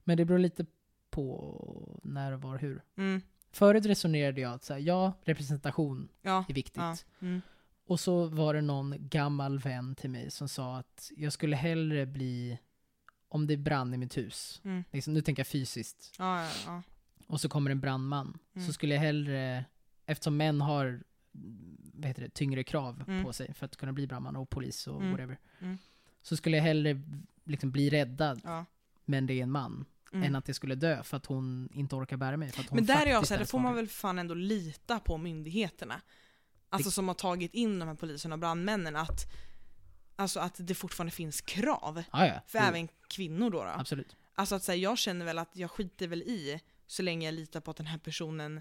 Men 0.04 0.16
det 0.16 0.24
beror 0.24 0.38
lite 0.38 0.66
på 1.10 2.00
när 2.02 2.32
och 2.32 2.42
var 2.42 2.58
hur. 2.58 2.82
Mm. 2.96 3.22
Förut 3.56 3.86
resonerade 3.86 4.40
jag 4.40 4.52
att 4.52 4.64
så 4.64 4.72
här, 4.72 4.80
ja, 4.80 5.12
representation 5.24 6.08
Ja. 6.22 6.44
är 6.48 6.54
viktigt. 6.54 6.76
ja. 6.76 6.96
Mm. 7.20 7.40
Och 7.86 8.00
så 8.00 8.26
var 8.26 8.54
det 8.54 8.60
någon 8.60 8.94
gammal 8.98 9.58
vän 9.58 9.94
till 9.94 10.10
mig 10.10 10.30
som 10.30 10.48
sa 10.48 10.76
att 10.78 11.10
jag 11.16 11.32
skulle 11.32 11.56
hellre 11.56 12.06
bli, 12.06 12.58
om 13.28 13.46
det 13.46 13.56
brann 13.56 13.94
i 13.94 13.96
mitt 13.96 14.16
hus, 14.16 14.60
Mm. 14.64 14.84
liksom, 14.92 15.14
nu 15.14 15.20
tänker 15.22 15.40
jag 15.40 15.46
fysiskt, 15.46 16.14
Ja, 16.18 16.42
ja, 16.44 16.50
ja. 16.66 16.82
och 17.26 17.40
så 17.40 17.48
kommer 17.48 17.70
en 17.70 17.80
brandman, 17.80 18.38
Mm. 18.54 18.66
så 18.66 18.72
skulle 18.72 18.94
jag 18.94 19.00
hellre, 19.02 19.64
eftersom 20.06 20.36
män 20.36 20.60
har 20.60 21.02
vad 21.94 22.06
heter 22.06 22.22
det, 22.22 22.28
tyngre 22.28 22.64
krav 22.64 23.04
Mm. 23.08 23.24
på 23.24 23.32
sig 23.32 23.54
för 23.54 23.66
att 23.66 23.76
kunna 23.76 23.92
bli 23.92 24.06
brandman 24.06 24.36
och 24.36 24.50
polis 24.50 24.86
och 24.86 24.96
Mm. 25.00 25.10
whatever, 25.10 25.38
Mm. 25.60 25.78
så 26.22 26.36
skulle 26.36 26.56
jag 26.56 26.64
hellre 26.64 27.02
liksom 27.44 27.70
bli 27.70 27.90
räddad, 27.90 28.40
ja. 28.44 28.64
men 29.04 29.26
det 29.26 29.34
är 29.34 29.42
en 29.42 29.50
man, 29.50 29.84
Mm. 30.12 30.24
än 30.26 30.36
att 30.36 30.48
jag 30.48 30.56
skulle 30.56 30.74
dö 30.74 31.02
för 31.02 31.16
att 31.16 31.26
hon 31.26 31.68
inte 31.72 31.94
orkar 31.96 32.16
bära 32.16 32.36
mig. 32.36 32.52
För 32.52 32.60
att 32.60 32.68
hon 32.68 32.76
Men 32.76 32.86
där 32.86 33.06
är 33.06 33.10
jag 33.10 33.26
såhär, 33.26 33.38
är 33.40 33.44
det 33.44 33.50
får 33.50 33.58
man 33.58 33.74
väl 33.74 33.88
fan 33.88 34.18
ändå 34.18 34.34
lita 34.34 35.00
på 35.00 35.16
myndigheterna. 35.18 36.00
Alltså 36.68 36.88
Det- 36.88 36.94
som 36.94 37.08
har 37.08 37.14
tagit 37.14 37.54
in 37.54 37.78
de 37.78 37.88
här 37.88 37.94
poliserna 37.94 38.34
och 38.34 38.38
brandmännen 38.38 38.96
att 38.96 39.20
Alltså 40.18 40.40
att 40.40 40.54
det 40.58 40.74
fortfarande 40.74 41.10
finns 41.10 41.40
krav. 41.40 42.02
Ja, 42.12 42.26
ja. 42.26 42.40
För 42.46 42.58
Jo, 42.58 42.64
även 42.64 42.88
kvinnor 43.08 43.50
då. 43.50 43.64
då. 43.64 43.70
Absolut. 43.70 44.16
Alltså 44.34 44.54
att 44.54 44.62
säga, 44.62 44.76
jag 44.76 44.98
känner 44.98 45.24
väl 45.26 45.38
att 45.38 45.56
jag 45.56 45.70
skiter 45.70 46.08
väl 46.08 46.22
i 46.22 46.60
så 46.86 47.02
länge 47.02 47.26
jag 47.26 47.34
litar 47.34 47.60
på 47.60 47.70
att 47.70 47.76
den 47.76 47.86
här 47.86 47.98
personen 47.98 48.60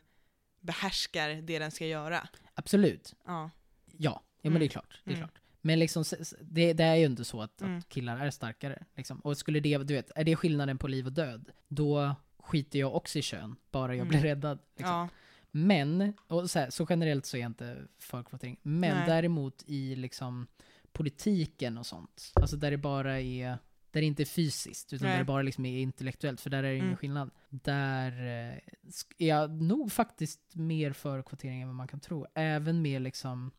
behärskar 0.62 1.30
det 1.42 1.60
den 1.60 1.72
ska 1.72 1.86
göra. 1.86 2.28
Absolut. 2.54 3.16
Ja. 3.26 3.50
Ja, 3.86 3.92
ja 3.98 4.22
men 4.42 4.52
Mm. 4.52 4.60
det 4.60 4.66
är 4.66 4.70
klart. 4.70 5.02
Det 5.04 5.12
är 5.12 5.16
Mm. 5.16 5.28
klart. 5.28 5.42
Men 5.66 5.80
liksom, 5.80 6.04
det, 6.42 6.74
det 6.74 6.84
är 6.84 6.96
ju 6.96 7.06
inte 7.06 7.24
så 7.26 7.42
att, 7.42 7.62
Mm. 7.62 7.78
att 7.78 7.90
killar 7.90 8.18
är 8.26 8.32
starkare. 8.32 8.84
Liksom. 8.96 9.20
Och 9.20 9.38
skulle 9.38 9.60
det, 9.60 9.78
du 9.78 9.94
vet, 9.94 10.12
är 10.16 10.24
det 10.24 10.36
skillnaden 10.36 10.78
på 10.78 10.88
liv 10.88 11.06
och 11.06 11.14
död, 11.14 11.52
då 11.68 12.16
skiter 12.40 12.80
jag 12.80 12.96
också 12.96 13.20
i 13.20 13.22
kön, 13.22 13.56
bara 13.72 13.92
jag 13.96 14.08
Mm. 14.08 14.08
blir 14.08 14.20
räddad. 14.22 14.60
Liksom. 14.78 14.96
ja. 14.96 15.10
Men, 15.52 16.14
och 16.28 16.50
så, 16.50 16.60
här, 16.60 16.70
så 16.70 16.86
generellt 16.90 17.26
så 17.26 17.38
är 17.38 17.42
jag 17.42 17.50
inte 17.50 17.78
för 18.00 18.24
kvotering. 18.24 18.58
Men 18.62 18.98
Nej. 18.98 19.08
däremot 19.08 19.64
i 19.68 19.96
liksom 19.96 20.48
politiken 20.92 21.78
och 21.78 21.86
sånt, 21.86 22.32
alltså 22.34 22.58
där 22.58 22.72
det 22.72 22.78
bara 22.78 23.22
är, 23.22 23.48
där 23.92 24.02
det 24.02 24.06
inte 24.08 24.24
är 24.24 24.26
fysiskt, 24.26 24.94
utan 24.94 25.06
Nej. 25.08 25.14
där 25.14 25.20
det 25.20 25.26
bara 25.26 25.42
liksom 25.42 25.66
är 25.66 25.80
intellektuellt, 25.80 26.42
för 26.42 26.50
där 26.50 26.58
är 26.58 26.64
det 26.64 26.74
ingen 26.76 26.86
Mm. 26.86 26.98
skillnad. 26.98 27.32
Där 27.50 28.12
eh, 28.12 28.54
är 29.18 29.28
jag 29.28 29.62
nog 29.62 29.92
faktiskt 29.92 30.56
mer 30.56 30.94
för 30.94 31.22
kvotering 31.22 31.62
än 31.62 31.68
vad 31.68 31.76
man 31.76 31.88
kan 31.88 32.00
tro. 32.00 32.26
Även 32.34 32.82
med 32.82 33.02
liksom 33.02 33.52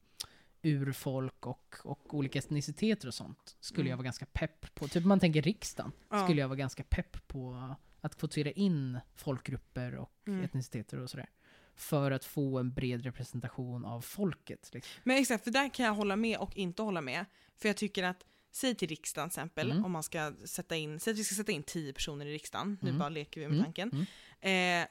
urfolk 0.62 1.46
och, 1.46 1.74
och 1.84 2.14
olika 2.14 2.38
etniciteter 2.38 3.08
och 3.08 3.14
sånt 3.14 3.56
skulle 3.60 3.80
Mm. 3.82 3.90
jag 3.90 3.96
vara 3.96 4.04
ganska 4.04 4.26
pepp 4.26 4.74
på. 4.74 4.88
Typ 4.88 5.04
man 5.04 5.20
tänker 5.20 5.42
riksdagen, 5.42 5.92
ja. 6.10 6.24
skulle 6.24 6.40
jag 6.40 6.48
vara 6.48 6.56
ganska 6.58 6.82
pepp 6.82 7.28
på 7.28 7.74
att 8.00 8.16
kvotera 8.16 8.50
in 8.50 8.98
folkgrupper 9.14 9.94
och 9.96 10.12
Mm. 10.26 10.44
etniciteter 10.44 10.98
och 10.98 11.10
sådär. 11.10 11.28
För 11.74 12.10
att 12.10 12.24
få 12.24 12.58
en 12.58 12.72
bred 12.74 13.02
representation 13.04 13.84
av 13.84 14.00
folket. 14.00 14.70
Liksom. 14.72 15.00
Men 15.04 15.16
exakt, 15.16 15.44
för 15.44 15.50
där 15.50 15.68
kan 15.74 15.86
jag 15.86 15.94
hålla 15.94 16.16
med 16.16 16.38
och 16.38 16.56
inte 16.56 16.82
hålla 16.82 17.00
med. 17.00 17.24
För 17.56 17.68
jag 17.68 17.76
tycker 17.76 18.02
att 18.04 18.24
säg 18.50 18.74
till 18.74 18.88
riksdagen 18.88 19.30
till 19.30 19.38
exempel, 19.38 19.70
Mm. 19.70 19.84
om 19.84 19.92
man 19.92 20.02
ska 20.02 20.32
sätta 20.44 20.76
in, 20.76 21.00
säg 21.00 21.10
att 21.12 21.18
vi 21.18 21.24
ska 21.24 21.34
sätta 21.34 21.52
in 21.52 21.62
10 21.62 21.92
personer 21.92 22.26
i 22.26 22.32
riksdagen, 22.32 22.78
nu 22.82 22.88
Mm. 22.88 22.98
bara 22.98 23.08
leker 23.08 23.40
vi 23.40 23.46
med 23.48 23.54
Mm. 23.54 23.64
tanken. 23.64 24.06
Mm. 24.42 24.82
Eh, 24.82 24.88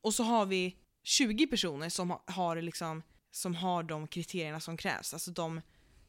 och 0.00 0.14
så 0.14 0.22
har 0.22 0.46
vi 0.46 0.76
20 1.02 1.46
personer 1.46 1.88
som 1.88 2.10
ha- 2.10 2.24
har, 2.26 2.62
liksom, 2.62 3.02
som 3.32 3.54
har 3.54 3.82
de 3.82 4.06
kriterierna 4.06 4.60
som 4.60 4.76
krävs. 4.76 5.12
Alltså 5.12 5.30
de, 5.30 5.60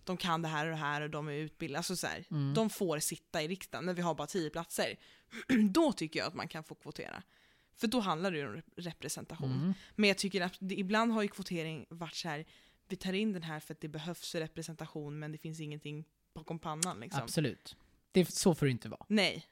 de 0.03 0.17
kan 0.17 0.41
det 0.41 0.47
här 0.47 0.65
och 0.65 0.71
det 0.71 0.77
här 0.77 1.01
och 1.01 1.09
de 1.09 1.27
är 1.27 1.33
utbildade. 1.33 1.77
Alltså 1.79 1.95
så 1.95 2.07
här, 2.07 2.23
Mm. 2.31 2.53
De 2.53 2.69
får 2.69 2.99
sitta 2.99 3.41
i 3.43 3.47
riksdagen, 3.47 3.85
men 3.85 3.95
vi 3.95 4.01
har 4.01 4.15
bara 4.15 4.27
10 4.27 4.49
platser. 4.49 4.95
då 5.69 5.93
tycker 5.93 6.19
jag 6.19 6.27
att 6.27 6.33
man 6.33 6.47
kan 6.47 6.63
få 6.63 6.75
kvotera. 6.75 7.23
För 7.75 7.87
då 7.87 7.99
handlar 7.99 8.31
det 8.31 8.37
ju 8.37 8.47
om 8.47 8.55
rep- 8.55 8.73
representation. 8.77 9.51
Mm. 9.51 9.73
Men 9.95 10.07
jag 10.07 10.17
tycker 10.17 10.41
att 10.41 10.57
det, 10.59 10.75
ibland 10.79 11.11
har 11.11 11.21
ju 11.21 11.27
kvotering 11.27 11.85
varit 11.89 12.15
så 12.15 12.27
här, 12.29 12.45
vi 12.87 12.95
tar 12.95 13.13
in 13.13 13.33
den 13.33 13.43
här 13.43 13.59
för 13.59 13.73
att 13.73 13.81
det 13.81 13.87
behövs 13.87 14.35
representation 14.35 15.19
men 15.19 15.31
det 15.31 15.37
finns 15.37 15.59
ingenting 15.59 16.05
bakom 16.33 16.59
pannan 16.59 16.99
liksom. 16.99 17.21
Absolut. 17.23 17.75
Det, 18.11 18.25
så 18.33 18.55
får 18.55 18.65
det 18.65 18.71
inte 18.71 18.89
vara. 18.89 19.05
Nej. 19.09 19.45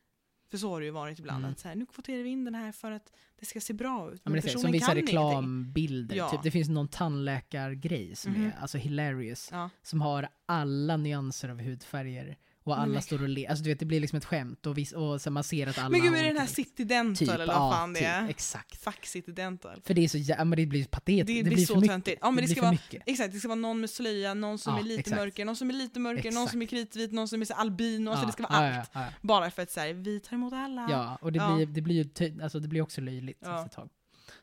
För 0.51 0.57
så 0.57 0.69
har 0.69 0.79
det 0.79 0.85
ju 0.85 0.91
varit 0.91 1.19
ibland. 1.19 1.37
Mm. 1.37 1.51
Att 1.51 1.59
så 1.59 1.67
här, 1.67 1.75
nu 1.75 1.85
kvoterar 1.85 2.23
vi 2.23 2.29
in 2.29 2.45
den 2.45 2.55
här 2.55 2.71
för 2.71 2.91
att 2.91 3.13
det 3.39 3.45
ska 3.45 3.61
se 3.61 3.73
bra 3.73 4.11
ut. 4.13 4.21
Ja, 4.23 4.31
men 4.31 4.41
det 4.41 4.49
som 4.49 4.71
vissa 4.71 4.95
reklambilder. 4.95 6.15
Ja. 6.15 6.29
Typ, 6.29 6.43
det 6.43 6.51
finns 6.51 6.69
någon 6.69 6.87
tandläkargrej 6.87 8.15
som 8.15 8.31
Mhm. 8.31 8.45
är 8.45 8.55
alltså 8.61 8.77
hilarious. 8.77 9.49
Ja. 9.51 9.69
Som 9.83 10.01
har 10.01 10.27
alla 10.45 10.97
nyanser 10.97 11.49
av 11.49 11.61
hudfärger. 11.61 12.37
Och 12.63 12.79
alla 12.79 12.93
men- 12.93 13.01
står 13.01 13.21
och 13.21 13.29
ler. 13.29 13.49
Alltså 13.49 13.63
du 13.63 13.69
vet, 13.69 13.79
det 13.79 13.85
blir 13.85 13.99
liksom 13.99 14.17
ett 14.17 14.25
skämt. 14.25 14.65
Och, 14.65 14.77
vis- 14.77 14.91
och 14.91 15.21
så 15.21 15.31
man 15.31 15.43
ser 15.43 15.67
att 15.67 15.77
alla 15.77 15.89
Men 15.89 16.01
gud, 16.01 16.13
är 16.13 16.23
det 16.23 16.27
den 16.29 16.37
här 16.37 16.45
City 16.47 16.83
Dental 16.83 17.15
typ, 17.27 17.29
eller 17.29 17.47
vad 17.47 17.55
ja, 17.55 17.71
fan 17.71 17.93
det 17.93 17.99
typ, 17.99 18.07
är? 18.07 18.29
Exakt. 18.29 18.83
Fuck 18.83 19.05
City 19.05 19.31
Dental. 19.31 19.81
För 19.85 19.93
det 19.93 20.03
är 20.03 20.07
så 20.07 20.17
jä- 20.17 20.45
men 20.45 20.57
det 20.57 20.65
blir 20.65 20.85
patetiskt. 20.85 21.27
Det, 21.27 21.33
Det, 21.33 21.43
blir 21.43 21.55
blir 21.55 21.65
så 21.65 21.81
töntigt. 21.81 22.17
Ja, 22.21 22.31
men 22.31 22.35
det, 22.35 22.41
blir 22.41 22.55
ska 22.55 22.61
vara, 22.61 22.71
mycket. 22.71 23.03
exakt, 23.05 23.33
det 23.33 23.39
ska 23.39 23.47
vara 23.47 23.55
någon 23.59 23.79
med 23.79 23.89
slöja, 23.89 24.33
någon 24.33 24.57
som 24.57 24.73
Ja, 24.73 24.79
är 24.79 24.83
lite 24.83 24.99
exakt. 24.99 25.17
mörker, 25.17 25.45
någon 25.45 25.55
som 25.55 25.69
är 25.69 25.73
lite 25.73 25.99
någon 25.99 26.17
Exakt. 26.17 26.51
som 26.51 26.61
är 26.61 26.65
kritvit, 26.65 27.11
någon 27.11 27.27
som 27.27 27.41
är 27.41 27.45
så 27.45 27.53
albino. 27.53 28.09
Alltså 28.09 28.23
Ja, 28.23 28.27
det 28.27 28.33
ska 28.33 28.43
vara 28.43 28.67
ja, 28.73 28.79
allt. 28.79 28.89
Ja, 28.93 29.01
ja, 29.01 29.07
Bara 29.21 29.51
för 29.51 29.61
att 29.61 29.71
säga 29.71 29.93
vi 29.93 30.19
tar 30.19 30.35
emot 30.35 30.53
alla. 30.53 30.87
ja, 30.89 31.17
och 31.21 31.31
det 31.31 31.37
Ja. 31.39 31.55
blir, 31.55 31.65
det 31.65 31.81
blir 31.81 31.95
ju 31.95 32.03
ty- 32.03 32.41
alltså, 32.41 32.59
det 32.59 32.67
blir 32.67 32.81
också 32.81 33.01
löjligt 33.01 33.37
Ja. 33.41 33.55
efter 33.55 33.65
ett 33.65 33.71
tag. 33.75 33.89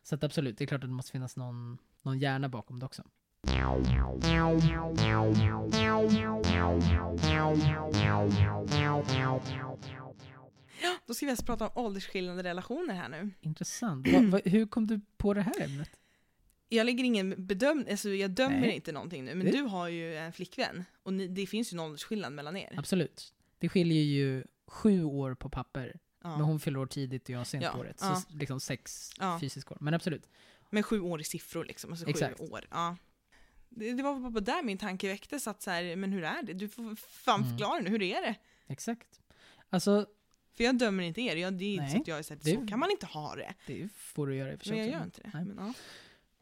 Så 0.03 0.15
att 0.15 0.25
absolut, 0.25 0.59
det 0.59 0.65
är 0.65 0.67
klart 0.67 0.85
att 0.85 0.91
det 0.91 0.95
måste 0.95 1.13
finnas 1.13 1.37
någon, 1.37 1.79
någon 2.03 2.19
hjärna 2.19 2.49
bakom 2.49 2.79
det 2.79 2.87
också. 2.87 3.03
Då 11.07 11.15
ska 11.15 11.27
vi 11.27 11.31
alltså 11.31 11.47
prata 11.47 11.69
om 11.69 11.85
åldersskillnader 11.85 12.45
i 12.45 12.49
relationer 12.49 12.95
här 12.95 13.09
nu. 13.09 13.31
Intressant. 13.41 14.09
Va, 14.09 14.19
va, 14.23 14.41
hur 14.45 14.67
kom 14.67 14.87
du 14.87 15.01
på 15.17 15.35
det 15.35 15.41
här 15.43 15.61
ämnet? 15.61 15.91
Jag 16.69 16.85
lägger 16.87 17.05
ingen 17.05 17.47
bedömning, 17.47 17.91
alltså 17.91 18.09
jag 18.09 18.31
dömer 18.31 18.61
Nej. 18.61 18.75
inte 18.75 18.93
någonting 18.93 19.25
nu, 19.25 19.35
men 19.35 19.47
Det- 19.47 19.53
du 19.53 19.63
har 19.63 19.89
ju 19.89 20.17
en 20.17 20.33
flickvän 20.33 20.85
och 21.03 21.13
ni, 21.13 21.29
det 21.29 21.47
finns 21.47 21.73
ju 21.73 21.75
en 21.75 21.81
åldersskillnad 21.81 22.33
mellan 22.33 22.57
er. 22.57 22.75
Absolut. 22.79 23.35
Det 23.59 23.69
skiljer 23.69 24.03
ju 24.03 24.45
sju 24.67 25.05
år 25.05 25.35
på 25.35 25.49
papper. 25.51 25.99
Ja. 26.23 26.37
Men 26.37 26.41
hon 26.47 26.61
fyller 26.61 26.79
år 26.79 26.87
tidigt 26.87 27.25
och 27.25 27.31
jag 27.31 27.47
sent 27.47 27.65
Ja, 27.65 27.73
på 27.73 27.79
året. 27.79 27.99
ja. 28.01 28.15
Så 28.15 28.37
liksom 28.37 28.61
sex 28.61 29.11
Ja. 29.19 29.39
fysiska 29.41 29.75
år. 29.75 29.79
Men 29.81 29.95
absolut. 29.95 30.29
Men 30.71 30.83
sju 30.83 31.01
år 31.01 31.21
i 31.21 31.25
siffror 31.25 31.65
liksom, 31.65 31.91
alltså 31.91 32.07
sju 32.07 32.11
Exakt. 32.11 32.41
år. 32.41 32.65
Ja. 32.71 32.97
Det, 33.71 33.93
det 33.93 34.03
var 34.03 34.31
bara 34.31 34.41
där 34.41 34.63
min 34.63 34.79
tanke 34.79 35.09
väcktes, 35.09 35.47
att 35.49 35.63
så 35.63 35.71
här, 35.71 35.97
men 35.97 36.13
hur 36.13 36.25
är 36.25 36.43
det? 36.43 36.53
Du 36.53 36.69
får 36.69 36.95
fan 36.97 37.41
Mm. 37.41 37.51
förklara 37.51 37.79
nu, 37.81 37.89
hur 37.91 38.03
är 38.03 38.21
det? 38.23 38.35
Exakt. 38.67 39.21
Alltså, 39.71 40.07
För 40.57 40.65
jag 40.65 40.79
dömer 40.79 41.03
inte 41.05 41.21
er, 41.21 41.37
jag, 41.37 41.53
det 41.55 41.65
är 41.65 41.75
inte 41.75 41.91
så 41.91 41.97
att 42.01 42.09
jag 42.09 42.19
är 42.19 42.23
så, 42.23 42.35
här, 42.35 42.41
det- 42.45 42.55
så 42.61 42.67
kan 42.67 42.79
man 42.79 42.91
inte 42.91 43.07
ha 43.07 43.35
det. 43.37 43.55
det 43.67 43.89
får 43.93 44.27
du 44.27 44.37
göra 44.37 44.53
i 44.53 44.57
och 44.57 44.59
för 44.59 44.67
sig 44.67 44.77
Men 44.77 44.87
jag 44.87 44.93
gör 44.99 45.05
inte 45.05 45.21
det. 45.21 45.31
Nej. 45.35 45.45
Men, 45.45 45.57
ja. 45.57 45.65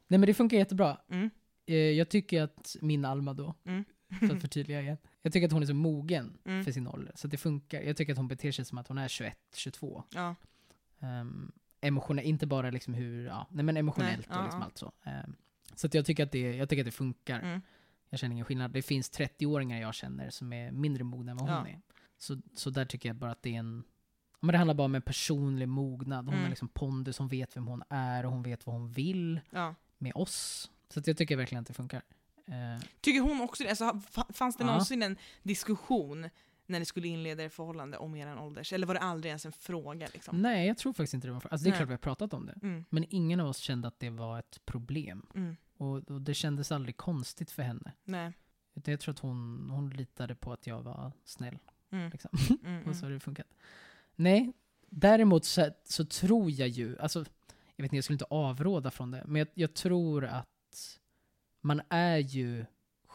Nej 0.08 0.18
men 0.18 0.26
det 0.26 0.34
funkar 0.34 0.56
jättebra. 0.56 1.00
Mm. 1.08 1.30
Eh, 1.66 1.76
Jag 1.76 2.08
tycker 2.08 2.42
att 2.42 2.76
min 2.80 3.04
Alma 3.04 3.34
då, 3.34 3.54
Mm. 3.64 3.84
för 4.28 4.36
att 4.36 4.40
förtydliga 4.40 4.80
igen. 4.80 4.98
Jag 5.22 5.32
tycker 5.32 5.46
att 5.46 5.52
hon 5.52 5.62
är 5.62 5.66
så 5.66 5.74
mogen 5.74 6.38
Mm. 6.44 6.64
för 6.64 6.72
sin 6.72 6.86
ålder. 6.86 7.12
Så 7.16 7.28
det 7.28 7.36
funkar. 7.36 7.82
Jag 7.82 7.96
tycker 7.96 8.12
att 8.12 8.16
hon 8.18 8.28
beter 8.28 8.52
sig 8.52 8.64
som 8.64 8.78
att 8.78 8.88
hon 8.88 8.98
är 8.98 9.08
21, 9.08 9.38
22. 9.54 10.02
Ja. 10.14 10.34
Um, 11.00 11.52
emotionellt, 11.80 12.26
inte 12.28 12.46
bara 12.46 12.70
liksom 12.70 12.94
hur, 12.94 13.26
ja, 13.26 13.46
nej 13.50 13.64
men 13.64 13.76
emotionellt 13.76 14.28
Nej, 14.28 14.38
och 14.38 14.44
liksom 14.44 14.60
ja. 14.60 14.64
allt 14.66 14.78
så. 14.78 14.92
Ehm, 15.04 15.34
så 15.76 15.88
jag 15.92 16.06
tycker 16.06 16.22
att 16.22 16.32
det, 16.32 16.56
jag 16.56 16.68
tycker 16.68 16.82
att 16.82 16.86
det 16.86 16.92
funkar. 16.92 17.40
Mm. 17.40 17.60
Jag 18.10 18.20
känner 18.20 18.32
ingen 18.32 18.44
skillnad. 18.44 18.70
Det 18.70 18.82
finns 18.82 19.10
30-åringar 19.12 19.80
jag 19.80 19.94
känner 19.94 20.30
som 20.30 20.52
är 20.52 20.70
mindre 20.72 21.04
mogna 21.04 21.30
än 21.32 21.36
vad 21.38 21.48
hon 21.50 21.58
Ja. 21.66 21.68
är. 21.68 21.80
Så, 22.18 22.40
så 22.54 22.70
där 22.70 22.84
tycker 22.84 23.08
jag 23.08 23.16
bara 23.16 23.30
att 23.30 23.42
det 23.42 23.54
är 23.54 23.58
en... 23.58 23.84
Men 24.40 24.52
det 24.52 24.58
handlar 24.58 24.74
bara 24.74 24.84
om 24.84 24.94
en 24.94 25.02
personlig 25.02 25.68
mognad. 25.68 26.24
Hon 26.24 26.34
Mm. 26.34 26.42
har 26.42 26.48
liksom 26.48 26.68
pondus, 26.68 27.18
hon 27.18 27.28
vet 27.28 27.56
vem 27.56 27.66
hon 27.66 27.82
är 27.88 28.26
och 28.26 28.32
hon 28.32 28.42
vet 28.42 28.66
vad 28.66 28.74
hon 28.74 28.92
vill 28.92 29.40
Ja. 29.50 29.74
med 29.98 30.12
oss. 30.14 30.70
Så 30.88 31.00
jag 31.06 31.16
tycker 31.16 31.36
verkligen 31.36 31.60
att 31.62 31.68
det 31.68 31.74
funkar. 31.74 32.02
Eh, 32.46 32.84
Tycker 33.00 33.20
hon 33.20 33.40
också 33.40 33.62
det? 33.64 33.68
Alltså, 33.68 33.84
fa- 33.84 34.32
fanns 34.32 34.56
det 34.56 34.62
Ja. 34.64 34.66
någonsin 34.66 35.02
en 35.02 35.16
diskussion 35.42 36.28
när 36.66 36.78
ni 36.78 36.84
skulle 36.84 37.08
inleda 37.08 37.44
er 37.44 37.48
förhållande 37.48 37.96
om 37.98 38.14
er 38.16 38.38
ålders? 38.40 38.72
Eller 38.72 38.86
var 38.86 38.94
det 38.94 39.00
aldrig 39.00 39.28
ens 39.30 39.46
en 39.46 39.52
fråga? 39.52 40.08
Liksom? 40.12 40.42
nej, 40.42 40.66
jag 40.66 40.78
tror 40.78 40.92
faktiskt 40.92 41.14
inte 41.14 41.26
det 41.28 41.32
var 41.32 41.40
för... 41.40 41.48
Alltså 41.48 41.64
det 41.64 41.68
är 41.68 41.70
Nej. 41.70 41.78
klart 41.78 41.88
vi 41.88 41.92
har 41.92 41.98
pratat 41.98 42.32
om 42.34 42.46
det. 42.46 42.58
Mm. 42.62 42.84
Men 42.90 43.04
ingen 43.08 43.40
av 43.40 43.48
oss 43.48 43.58
kände 43.58 43.88
att 43.88 44.00
det 44.00 44.10
var 44.10 44.38
ett 44.38 44.60
problem. 44.64 45.26
Mm. 45.34 45.56
Och, 45.76 46.10
och 46.10 46.20
det 46.22 46.34
kändes 46.34 46.72
aldrig 46.72 46.96
konstigt 46.96 47.50
för 47.50 47.62
henne. 47.62 47.92
Nej. 48.04 48.32
Utan 48.74 48.92
jag 48.92 49.00
tror 49.00 49.12
att 49.12 49.18
hon, 49.18 49.70
hon 49.70 49.90
litade 49.90 50.34
på 50.34 50.52
att 50.52 50.66
jag 50.66 50.82
var 50.82 51.12
snäll. 51.24 51.58
Mm. 51.90 52.10
Liksom. 52.10 52.30
Mm. 52.64 52.82
och 52.88 52.96
så 52.96 52.98
Mm. 52.98 53.02
har 53.02 53.10
det 53.10 53.20
funkat. 53.20 53.46
Nej, 54.14 54.52
däremot 54.90 55.44
så, 55.44 55.70
så 55.84 56.04
tror 56.04 56.50
jag 56.50 56.68
ju, 56.68 56.98
alltså, 56.98 57.18
jag 57.76 57.82
vet 57.82 57.84
inte, 57.84 57.96
jag 57.96 58.04
skulle 58.04 58.14
inte 58.14 58.24
avråda 58.24 58.90
från 58.90 59.10
det, 59.10 59.22
men 59.26 59.36
jag, 59.38 59.48
jag 59.54 59.74
tror 59.74 60.24
att 60.24 60.98
man 61.60 61.82
är 61.88 62.16
ju 62.18 62.64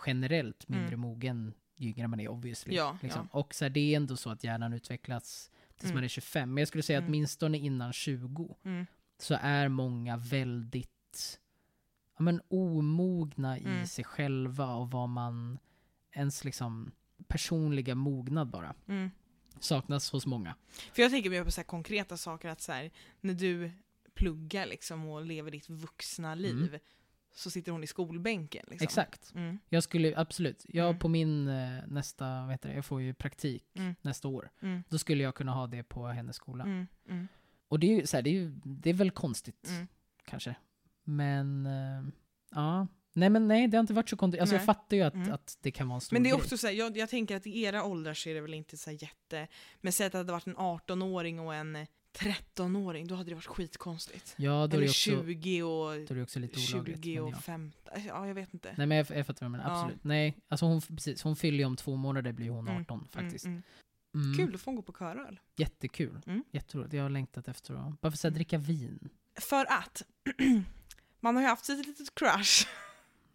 generellt 0.06 0.68
mindre 0.70 0.88
Mm. 0.88 1.00
mogen 1.00 1.54
ju 1.76 1.90
yngre 1.90 2.08
man 2.08 2.20
är 2.20 2.28
obviously. 2.28 2.76
Ja, 2.76 2.98
liksom. 3.02 3.28
Och 3.32 3.54
så 3.56 3.66
här, 3.66 3.70
det 3.70 3.80
är 3.80 3.98
ändå 3.98 4.18
så 4.18 4.30
att 4.30 4.44
hjärnan 4.44 4.74
utvecklas 4.74 5.52
tills 5.76 5.84
Mm. 5.92 5.96
man 5.96 6.04
är 6.04 6.08
25. 6.08 6.54
Men 6.54 6.62
jag 6.62 6.68
skulle 6.68 6.84
säga 6.84 7.00
att 7.00 7.02
Mm. 7.04 7.12
åtminstone 7.12 7.58
innan 7.58 7.94
20 7.94 8.56
Mm. 8.64 8.86
så 9.20 9.38
är 9.42 9.68
många 9.68 10.18
väldigt 10.18 11.40
ja, 12.22 12.24
men, 12.24 12.42
omogna 12.50 13.58
i 13.58 13.64
Mm. 13.66 13.86
sig 13.88 14.04
själva 14.06 14.74
och 14.76 14.92
vad 14.92 15.10
man 15.10 15.60
ens 16.12 16.44
liksom 16.44 16.92
personliga 17.28 17.96
mognad 17.96 18.48
bara 18.50 18.76
Mm. 18.88 19.12
saknas 19.60 20.12
hos 20.12 20.26
många. 20.26 20.56
För 20.94 21.02
jag 21.02 21.12
tänker 21.12 21.30
mer 21.30 21.44
på 21.44 21.52
så 21.52 21.64
konkreta 21.64 22.18
saker, 22.18 22.50
att 22.50 22.62
så 22.62 22.72
här, 22.72 22.92
när 23.22 23.34
du 23.34 23.72
pluggar 24.14 24.66
liksom 24.66 25.08
och 25.08 25.26
lever 25.26 25.52
ditt 25.52 25.70
vuxna 25.70 26.36
liv, 26.36 26.80
så 27.34 27.50
sitter 27.52 27.72
hon 27.72 27.84
i 27.84 27.88
skolbänken. 27.88 28.66
Liksom. 28.70 28.84
Exakt. 28.84 29.32
Mm. 29.36 29.60
Jag 29.70 29.84
skulle 29.84 30.18
absolut, 30.18 30.66
jag 30.70 30.88
Mm. 30.88 31.00
på 31.00 31.08
min 31.08 31.48
eh, 31.48 31.84
nästa, 31.88 32.42
vad 32.42 32.52
heter 32.52 32.70
det, 32.70 32.76
jag 32.76 32.86
får 32.86 33.02
ju 33.02 33.14
praktik 33.14 33.66
Mm. 33.74 33.96
nästa 34.02 34.28
år. 34.28 34.50
Mm. 34.62 34.84
Då 34.90 34.98
skulle 34.98 35.24
jag 35.24 35.36
kunna 35.36 35.52
ha 35.52 35.68
det 35.68 35.84
på 35.84 36.08
hennes 36.08 36.36
skola. 36.36 36.64
Mm. 36.64 36.88
Mm. 37.10 37.28
Och 37.68 37.80
det 37.80 37.88
är 37.94 37.96
ju 38.02 38.08
så 38.08 38.18
här, 38.18 38.22
det 38.22 38.30
är, 38.38 38.54
det 38.64 38.90
är 38.90 38.94
väl 38.94 39.12
konstigt 39.12 39.68
Mm. 39.70 39.88
kanske. 40.26 40.56
Men 41.04 41.66
eh, 41.66 42.14
ja, 42.52 42.88
nej 43.14 43.30
men 43.30 43.48
nej 43.48 43.68
det 43.68 43.78
har 43.78 43.82
inte 43.82 43.94
varit 43.94 44.10
så 44.10 44.18
konstigt. 44.18 44.42
Alltså 44.42 44.56
jag 44.56 44.66
fattar 44.66 44.98
ju 44.98 45.04
att, 45.04 45.14
Mm. 45.14 45.32
att 45.32 45.58
det 45.62 45.72
kan 45.72 45.88
vara 45.88 45.96
en 45.96 46.02
stor 46.02 46.16
Men 46.16 46.24
det 46.24 46.30
är 46.30 46.32
grej. 46.34 46.42
också 46.42 46.58
så 46.58 46.68
här, 46.68 46.74
jag, 46.74 46.98
jag 46.98 47.10
tänker 47.10 47.36
att 47.36 47.48
i 47.48 47.62
era 47.64 47.84
åldrar 47.84 48.14
så 48.14 48.30
är 48.30 48.34
det 48.34 48.42
väl 48.42 48.54
inte 48.54 48.78
så 48.78 48.92
jätte... 48.92 49.48
Men 49.82 49.94
säg 49.94 50.06
att 50.06 50.12
det 50.12 50.18
hade 50.18 50.32
varit 50.32 50.48
en 50.48 50.58
18-åring 50.58 51.40
och 51.40 51.56
en 51.56 51.78
13-åring, 52.20 53.08
då 53.08 53.16
hade 53.16 53.30
det 53.32 53.36
varit 53.36 53.46
skitkonstigt. 53.46 54.34
Ja, 54.38 54.68
då 54.68 54.78
Eller 54.78 54.88
också, 54.88 54.94
20 54.94 55.64
och, 55.64 55.70
då 55.90 56.14
är 56.14 56.16
det 56.16 56.24
också 56.24 56.40
lite 56.40 56.76
olagligt. 56.76 57.04
20 57.04 57.16
men 57.16 57.24
och 57.24 57.32
ja. 57.34 57.38
15. 57.38 57.94
Ja, 58.08 58.28
jag 58.28 58.36
vet 58.36 58.54
inte. 58.54 58.74
Nej 58.78 58.88
men 58.88 58.98
jag, 58.98 59.08
jag 59.12 59.28
fattar 59.28 59.46
vad 59.46 59.52
du 59.54 59.58
menar, 59.58 59.70
Ja. 59.76 59.82
absolut. 59.82 60.04
Nej, 60.04 60.38
alltså 60.48 60.66
hon, 60.66 60.82
precis, 60.82 61.24
hon 61.24 61.36
fyller 61.36 61.58
ju 61.58 61.66
om 61.66 61.76
två 61.76 61.96
månader 61.96 62.32
blir 62.32 62.50
hon 62.50 62.68
Mm, 62.68 62.82
18 62.82 63.08
faktiskt. 63.12 63.46
Mm, 63.46 63.62
Mm. 64.16 64.26
mm. 64.26 64.38
Kul, 64.38 64.52
då 64.52 64.58
får 64.58 64.66
hon 64.72 64.76
gå 64.76 64.82
på 64.82 64.94
köröl. 64.94 65.40
Jättekul. 65.56 66.22
Mm. 66.26 66.44
Jätteroligt. 66.52 66.94
Jag 66.94 67.04
har 67.04 67.10
längtat 67.10 67.48
efter 67.48 67.74
att 67.74 68.18
så 68.20 68.28
här, 68.28 68.30
Mm. 68.30 68.34
dricka 68.36 68.58
vin. 68.58 69.10
För 69.40 69.66
att 69.66 70.02
man 71.22 71.36
har 71.36 71.44
ju 71.44 71.48
haft 71.50 71.70
ett 71.70 71.88
litet 71.88 72.16
crush 72.16 72.68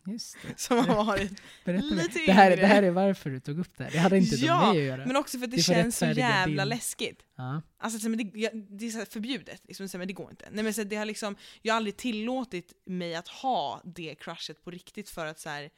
Just 0.06 0.36
det. 0.42 0.48
som 0.60 0.78
har 0.78 1.04
varit 1.04 1.42
Berätta. 1.64 1.84
Lite 1.86 2.18
det, 2.26 2.32
här, 2.32 2.50
yngre. 2.50 2.60
det 2.60 2.66
här 2.66 2.82
är 2.82 2.90
varför 2.90 3.30
du 3.30 3.40
tog 3.40 3.58
upp 3.58 3.76
det 3.78 3.84
här. 3.84 3.90
Det 3.90 3.98
hade 3.98 4.18
inte 4.18 4.36
Ja, 4.36 4.60
med 4.60 4.70
att 4.70 4.84
göra. 4.86 5.06
Men 5.06 5.16
också 5.16 5.38
för 5.38 5.44
att 5.44 5.50
det, 5.50 5.56
Det 5.56 5.62
känns 5.62 5.98
så 5.98 6.06
jävla 6.06 6.62
din- 6.62 6.68
läskigt. 6.68 7.22
Ja. 7.36 7.62
Alltså, 7.78 8.08
det, 8.08 8.24
det 8.52 8.86
är 8.86 9.10
förbjudet, 9.12 9.62
liksom, 9.68 9.88
men 9.98 10.06
det 10.08 10.12
går 10.14 10.30
inte. 10.30 10.48
Nej, 10.50 10.64
men, 10.64 10.74
så, 10.74 10.84
det 10.84 10.96
har 10.96 11.04
liksom, 11.04 11.36
jag 11.62 11.74
har 11.74 11.76
aldrig 11.76 11.96
tillåtit 11.96 12.72
mig 12.86 13.14
att 13.14 13.28
ha 13.28 13.82
det 13.84 14.14
crushet 14.14 14.64
på 14.64 14.70
riktigt 14.70 15.10
för 15.10 15.26
att 15.26 15.40
så 15.40 15.48
här, 15.48 15.70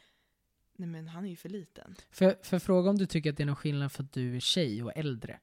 nej 0.78 0.88
men 0.88 1.08
han 1.08 1.24
är 1.24 1.30
ju 1.30 1.36
för 1.36 1.48
liten. 1.48 1.94
För, 2.10 2.38
för 2.42 2.58
fråga 2.58 2.90
om 2.90 2.98
du 2.98 3.06
tycker 3.06 3.30
att 3.30 3.36
det 3.36 3.42
är 3.42 3.46
någon 3.46 3.56
skillnad 3.56 3.92
för 3.92 4.02
att 4.02 4.12
du 4.12 4.36
är 4.36 4.40
tjej 4.40 4.82
och 4.82 4.92
äldre. 4.96 5.38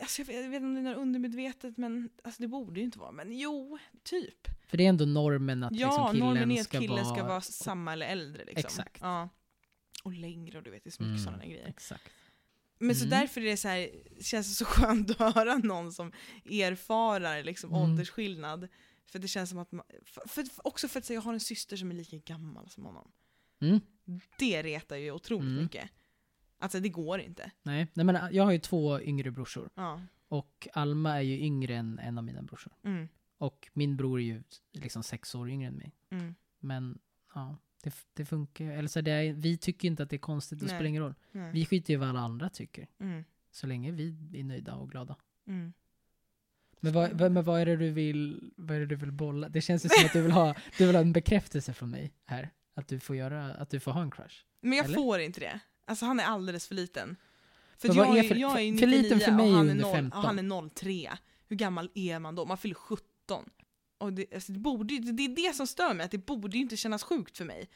Alltså, 0.00 0.20
jag, 0.22 0.26
vet, 0.26 0.36
jag 0.36 0.50
vet 0.50 0.56
inte 0.56 0.66
om 0.66 0.74
det 0.74 0.80
är 0.80 0.84
något 0.94 0.96
undermedvetet, 1.02 1.76
men 1.76 2.10
alltså, 2.24 2.42
det 2.42 2.48
borde 2.48 2.80
ju 2.80 2.84
inte 2.86 2.98
vara. 2.98 3.12
Men 3.12 3.38
jo, 3.38 3.78
typ. 4.02 4.48
För 4.66 4.76
det 4.76 4.84
är 4.84 4.88
ändå 4.88 5.04
normen 5.04 5.62
att 5.62 5.72
ja, 5.76 5.86
liksom 5.88 6.12
killen, 6.12 6.26
normen 6.28 6.50
är 6.50 6.60
att 6.60 6.64
ska, 6.66 6.80
killen 6.80 7.04
vara... 7.04 7.14
ska 7.14 7.24
vara 7.24 7.40
samma 7.40 7.92
eller 7.92 8.06
äldre. 8.06 8.44
Liksom. 8.44 8.58
Exakt. 8.66 8.98
Ja. 9.00 9.28
Och 10.04 10.12
längre 10.12 10.58
och 10.58 10.64
du 10.64 10.70
vet, 10.70 10.84
det 10.84 10.88
är 10.88 10.92
så 10.92 11.02
mycket 11.02 11.20
Mm, 11.20 11.24
sådana 11.24 11.44
grejer. 11.46 11.68
Exakt. 11.68 12.10
Men 12.78 12.96
så 12.96 13.04
Mm. 13.04 13.20
därför 13.20 13.40
är 13.40 13.44
det 13.44 13.56
så 13.56 13.68
här, 13.68 13.90
känns 14.20 14.48
det 14.48 14.54
så 14.54 14.64
skönt 14.70 15.20
att 15.20 15.34
höra 15.34 15.58
någon 15.58 15.92
som 15.92 16.12
erfarar 16.44 17.42
liksom 17.42 17.70
Mm. 17.70 17.82
åldersskillnad. 17.82 18.68
För 19.06 19.18
det 19.18 19.28
känns 19.28 19.50
som 19.50 19.58
att 19.58 19.72
man, 19.72 19.86
för, 20.04 20.28
för, 20.28 20.44
också 20.66 20.88
för 20.88 20.98
att 20.98 21.04
säga, 21.04 21.14
jag 21.16 21.22
har 21.22 21.32
en 21.34 21.40
syster 21.40 21.76
som 21.76 21.90
är 21.90 21.94
lika 21.94 22.16
gammal 22.16 22.70
som 22.70 22.84
honom. 22.84 23.12
Mm. 23.60 23.80
Det 24.38 24.62
retar 24.62 24.96
ju 24.96 25.10
otroligt 25.12 25.48
Mm. 25.50 25.62
mycket. 25.62 25.90
Alltså 26.64 26.80
det 26.80 26.88
går 26.88 27.20
inte. 27.20 27.50
Nej, 27.62 27.86
nej 27.94 28.06
men 28.06 28.34
jag 28.34 28.44
har 28.44 28.52
ju 28.52 28.58
två 28.58 29.00
yngre 29.00 29.30
brorsor. 29.30 29.70
Ja. 29.74 30.00
Och 30.28 30.68
Alma 30.72 31.16
är 31.16 31.20
ju 31.20 31.38
yngre 31.38 31.74
än 31.76 31.98
en 31.98 32.18
av 32.18 32.24
mina 32.24 32.42
brorsor. 32.42 32.72
Mm. 32.84 33.08
Och 33.38 33.68
min 33.72 33.96
bror 33.96 34.20
är 34.20 34.24
ju 34.24 34.42
liksom 34.72 35.02
sex 35.02 35.34
år 35.34 35.50
yngre 35.50 35.68
än 35.68 35.74
mig. 35.74 35.92
Mm. 36.10 36.34
Men 36.58 36.98
ja, 37.34 37.56
det, 37.82 37.94
det 38.14 38.24
funkar. 38.24 38.64
Eller 38.64 38.88
så 38.88 39.00
det 39.00 39.10
är, 39.10 39.32
vi 39.32 39.56
tycker 39.56 39.88
inte 39.88 40.02
att 40.02 40.10
det 40.10 40.16
är 40.16 40.18
konstigt, 40.18 40.58
det 40.58 40.66
Nej. 40.66 40.74
spelar 40.74 40.88
ingen 40.88 41.02
roll. 41.02 41.14
Nej. 41.32 41.52
Vi 41.52 41.66
skiter 41.66 41.90
ju 41.90 41.94
i 41.94 41.96
vad 41.96 42.08
alla 42.08 42.20
andra 42.20 42.50
tycker. 42.50 42.88
Mm. 43.00 43.24
Så 43.50 43.66
länge 43.66 43.90
vi 43.90 44.16
är 44.34 44.44
nöjda 44.44 44.74
och 44.74 44.90
glada. 44.90 45.16
Mm. 45.46 45.72
Men 46.80 46.92
vad, 46.92 47.12
vad, 47.12 47.32
men 47.32 47.44
vad 47.44 47.60
är 47.60 47.66
det 47.66 47.76
du 47.76 47.90
vill, 47.90 48.52
vad 48.56 48.76
är 48.76 48.80
det 48.80 48.86
du 48.86 48.96
vill 48.96 49.12
bolla? 49.12 49.48
Det 49.48 49.60
känns 49.60 49.84
ju 49.84 49.88
som 49.88 50.06
att 50.06 50.12
du 50.12 50.22
vill 50.22 50.32
ha, 50.32 50.54
du 50.78 50.86
vill 50.86 50.94
ha 50.94 51.02
en 51.02 51.12
bekräftelse 51.12 51.72
från 51.72 51.90
mig 51.90 52.12
här. 52.24 52.50
Att 52.74 52.88
du 52.88 53.00
får 53.00 53.16
göra, 53.16 53.54
att 53.54 53.70
du 53.70 53.80
får 53.80 53.92
ha 53.92 54.02
en 54.02 54.10
crush. 54.10 54.44
Men 54.60 54.72
jag 54.72 54.84
Eller? 54.84 54.94
får 54.94 55.20
inte 55.20 55.40
det. 55.40 55.60
Alltså 55.84 56.06
han 56.06 56.20
är 56.20 56.24
alldeles 56.24 56.66
för 56.68 56.74
liten. 56.74 57.16
För, 57.78 57.94
jag, 57.96 58.18
är 58.18 58.22
för- 58.22 58.34
jag 58.36 58.50
är 58.62 58.72
för- 58.72 58.78
för 58.78 58.86
99 58.86 59.02
liten 59.02 59.20
för 59.20 59.32
mig 59.32 59.46
och 59.50 59.52
han 59.56 59.66
är, 59.66 59.70
under 59.72 59.84
0, 59.84 59.92
15. 59.94 60.18
och 60.20 60.26
han 60.26 60.38
är 60.38 60.68
03. 60.74 61.10
Hur 61.48 61.56
gammal 61.56 61.90
är 61.94 62.18
man 62.18 62.34
då? 62.34 62.44
Man 62.46 62.58
fyller 62.58 62.74
17. 62.74 63.04
Och 63.98 64.12
det, 64.12 64.34
alltså 64.34 64.52
det, 64.52 64.58
borde, 64.58 64.98
det 64.98 65.22
är 65.24 65.48
det 65.48 65.54
som 65.56 65.66
stör 65.66 65.94
mig, 65.94 66.04
att 66.04 66.10
det 66.10 66.26
borde 66.26 66.56
ju 66.56 66.62
inte 66.62 66.76
kännas 66.76 67.02
sjukt 67.02 67.38
för 67.38 67.44
mig. 67.44 67.68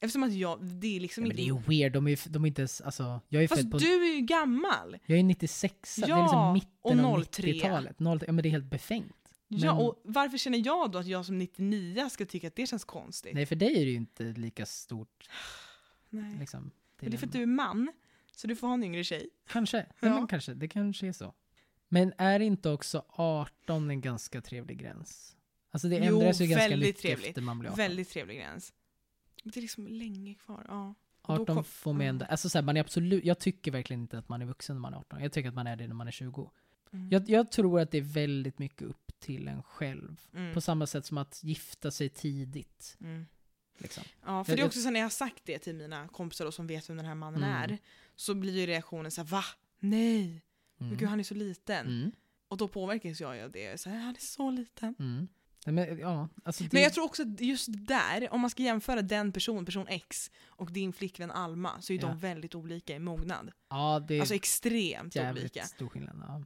Eftersom 0.00 0.22
att 0.22 0.32
jag, 0.32 0.64
det 0.64 0.96
är 0.96 1.00
liksom 1.00 1.24
Ja, 1.24 1.28
men 1.28 1.36
det 1.36 1.42
är 1.42 1.44
ju 1.44 1.52
inte... 1.52 1.70
weird, 1.70 1.92
de 1.92 2.08
är, 2.08 2.28
de 2.28 2.44
är 2.44 2.48
inte 2.48 2.60
ens, 2.62 2.80
alltså, 2.80 3.20
jag 3.28 3.42
är 3.42 3.48
Fast 3.48 3.70
på, 3.70 3.78
du 3.78 4.10
är 4.10 4.14
ju 4.14 4.20
gammal! 4.20 4.96
jag 5.06 5.18
är 5.18 5.22
96, 5.22 5.96
det 5.96 6.02
är 6.04 6.08
Ja, 6.08 6.22
liksom 6.22 6.52
mitten 6.52 7.04
och 7.04 7.12
av 7.18 7.24
03. 7.24 7.52
90-talet. 7.52 7.96
03, 7.98 8.26
ja 8.26 8.32
men 8.32 8.36
det 8.42 8.48
är 8.48 8.50
helt 8.50 8.70
befängt. 8.70 9.12
Ja, 9.48 9.74
Men- 9.74 9.84
och 9.86 10.00
varför 10.04 10.38
känner 10.38 10.62
jag 10.66 10.90
då 10.90 10.98
att 10.98 11.06
jag 11.06 11.26
som 11.26 11.38
99 11.38 12.08
ska 12.10 12.26
tycka 12.26 12.46
att 12.48 12.56
det 12.56 12.66
känns 12.66 12.84
konstigt? 12.84 13.34
Nej, 13.34 13.46
för 13.46 13.56
dig 13.56 13.70
är 13.80 13.84
det 13.84 13.90
ju 13.90 13.96
inte 13.96 14.22
lika 14.24 14.66
stort, 14.66 15.28
Nej. 16.10 16.36
liksom. 16.40 16.70
Det 17.00 17.06
är 17.06 17.10
för 17.18 17.26
en- 17.26 17.28
att 17.28 17.32
du 17.32 17.42
är 17.42 17.46
man, 17.46 17.92
så 18.32 18.46
du 18.46 18.56
får 18.56 18.66
ha 18.66 18.74
en 18.74 18.84
yngre 18.84 19.04
tjej. 19.04 19.28
Kanske, 19.48 19.78
ja. 20.00 20.08
Men 20.08 20.26
kanske, 20.26 20.54
det 20.54 20.68
kanske 20.68 21.06
är 21.06 21.12
så. 21.12 21.34
Men 21.88 22.12
är 22.18 22.40
inte 22.40 22.70
också 22.70 23.04
18 23.08 23.90
en 23.90 24.00
ganska 24.00 24.40
trevlig 24.40 24.78
gräns? 24.78 25.36
Alltså 25.70 25.88
det 25.88 25.96
Jo, 25.96 26.02
ändras 26.20 26.40
ju 26.40 26.46
ganska 26.46 26.76
mycket 26.76 26.98
trevligt. 26.98 27.28
efter 27.28 27.42
man 27.42 27.58
blir 27.58 27.70
18. 27.70 27.76
Väldigt 27.78 28.08
trevlig 28.10 28.36
gräns. 28.38 28.72
Men 29.44 29.50
det 29.52 29.60
är 29.60 29.62
liksom 29.62 29.86
länge 29.86 30.34
kvar. 30.34 30.64
Ja. 30.68 30.94
då 31.26 31.32
18 31.32 31.46
kom- 31.56 31.64
får 31.64 31.92
man 31.92 32.02
ändå, 32.06 32.24
alltså 32.24 32.48
så 32.48 32.58
här, 32.58 32.62
man 32.62 32.76
är 32.76 32.80
absolut, 32.80 33.24
jag 33.24 33.38
tycker 33.38 33.70
verkligen 33.72 34.00
inte 34.00 34.18
att 34.18 34.28
man 34.28 34.42
är 34.42 34.46
vuxen 34.46 34.76
när 34.76 34.80
man 34.80 34.94
är 34.94 34.98
18. 34.98 35.22
Jag 35.22 35.32
tycker 35.32 35.48
att 35.48 35.54
man 35.54 35.66
är 35.66 35.76
det 35.76 35.86
när 35.86 35.94
man 35.94 36.06
är 36.06 36.10
20. 36.12 36.50
Mm. 36.92 37.08
Jag, 37.10 37.28
jag 37.30 37.50
tror 37.50 37.80
att 37.80 37.90
det 37.90 37.98
är 37.98 38.02
väldigt 38.02 38.58
mycket 38.58 38.82
upp 38.82 39.12
till 39.18 39.48
en 39.48 39.62
själv. 39.62 40.20
Mm. 40.34 40.54
På 40.54 40.60
samma 40.60 40.86
sätt 40.86 41.06
som 41.06 41.18
att 41.18 41.44
gifta 41.44 41.90
sig 41.90 42.08
tidigt. 42.08 42.96
Mm. 43.00 43.26
Liksom. 43.78 44.04
Ja, 44.24 44.44
för 44.44 44.56
det 44.56 44.62
är 44.62 44.66
också 44.66 44.80
så 44.80 44.90
när 44.90 45.00
jag 45.00 45.04
har 45.04 45.10
sagt 45.10 45.42
det 45.44 45.58
till 45.58 45.74
mina 45.74 46.08
kompisar 46.08 46.44
då, 46.44 46.52
som 46.52 46.66
vet 46.66 46.90
vem 46.90 46.96
den 46.96 47.06
här 47.06 47.14
mannen 47.14 47.42
Mm. 47.42 47.62
är, 47.62 47.78
så 48.16 48.34
blir 48.34 48.52
ju 48.60 48.66
reaktionen 48.66 49.10
så 49.10 49.20
här, 49.20 49.28
va? 49.28 49.44
Nej, 49.78 50.42
men 50.78 50.86
Mm. 50.88 50.98
gud 50.98 51.08
han 51.08 51.20
är 51.20 51.24
så 51.24 51.34
liten. 51.34 51.86
Mm. 51.86 52.12
Och 52.48 52.56
då 52.56 52.68
påverkas 52.68 53.20
jag 53.20 53.40
av 53.40 53.50
det, 53.50 53.80
så 53.80 53.90
här, 53.90 53.98
han 53.98 54.14
är 54.16 54.20
så 54.20 54.50
liten. 54.50 54.94
Mm. 54.98 55.28
Men, 55.68 55.98
ja, 55.98 56.28
alltså 56.44 56.64
det, 56.64 56.72
Men 56.72 56.82
jag 56.82 56.92
tror 56.94 57.04
också 57.04 57.22
att 57.22 57.40
just 57.40 57.66
där, 57.70 58.28
om 58.32 58.40
man 58.40 58.50
ska 58.50 58.62
jämföra 58.62 59.02
den 59.02 59.32
personen, 59.32 59.64
person 59.64 59.86
X, 59.88 60.30
och 60.46 60.72
din 60.72 60.92
flickvän 60.92 61.30
Alma, 61.30 61.80
så 61.82 61.92
är 61.92 61.96
Ja. 61.96 62.06
de 62.08 62.18
väldigt 62.18 62.54
olika 62.54 62.94
i 62.94 62.98
mognad. 62.98 63.52
ja, 63.70 64.04
det 64.08 64.14
är 64.14 64.20
Alltså 64.20 64.34
extremt 64.34 65.14
jävligt 65.16 65.42
olika. 65.44 65.64
stor 65.64 65.88
skillnad. 65.88 66.16
Ja. 66.28 66.42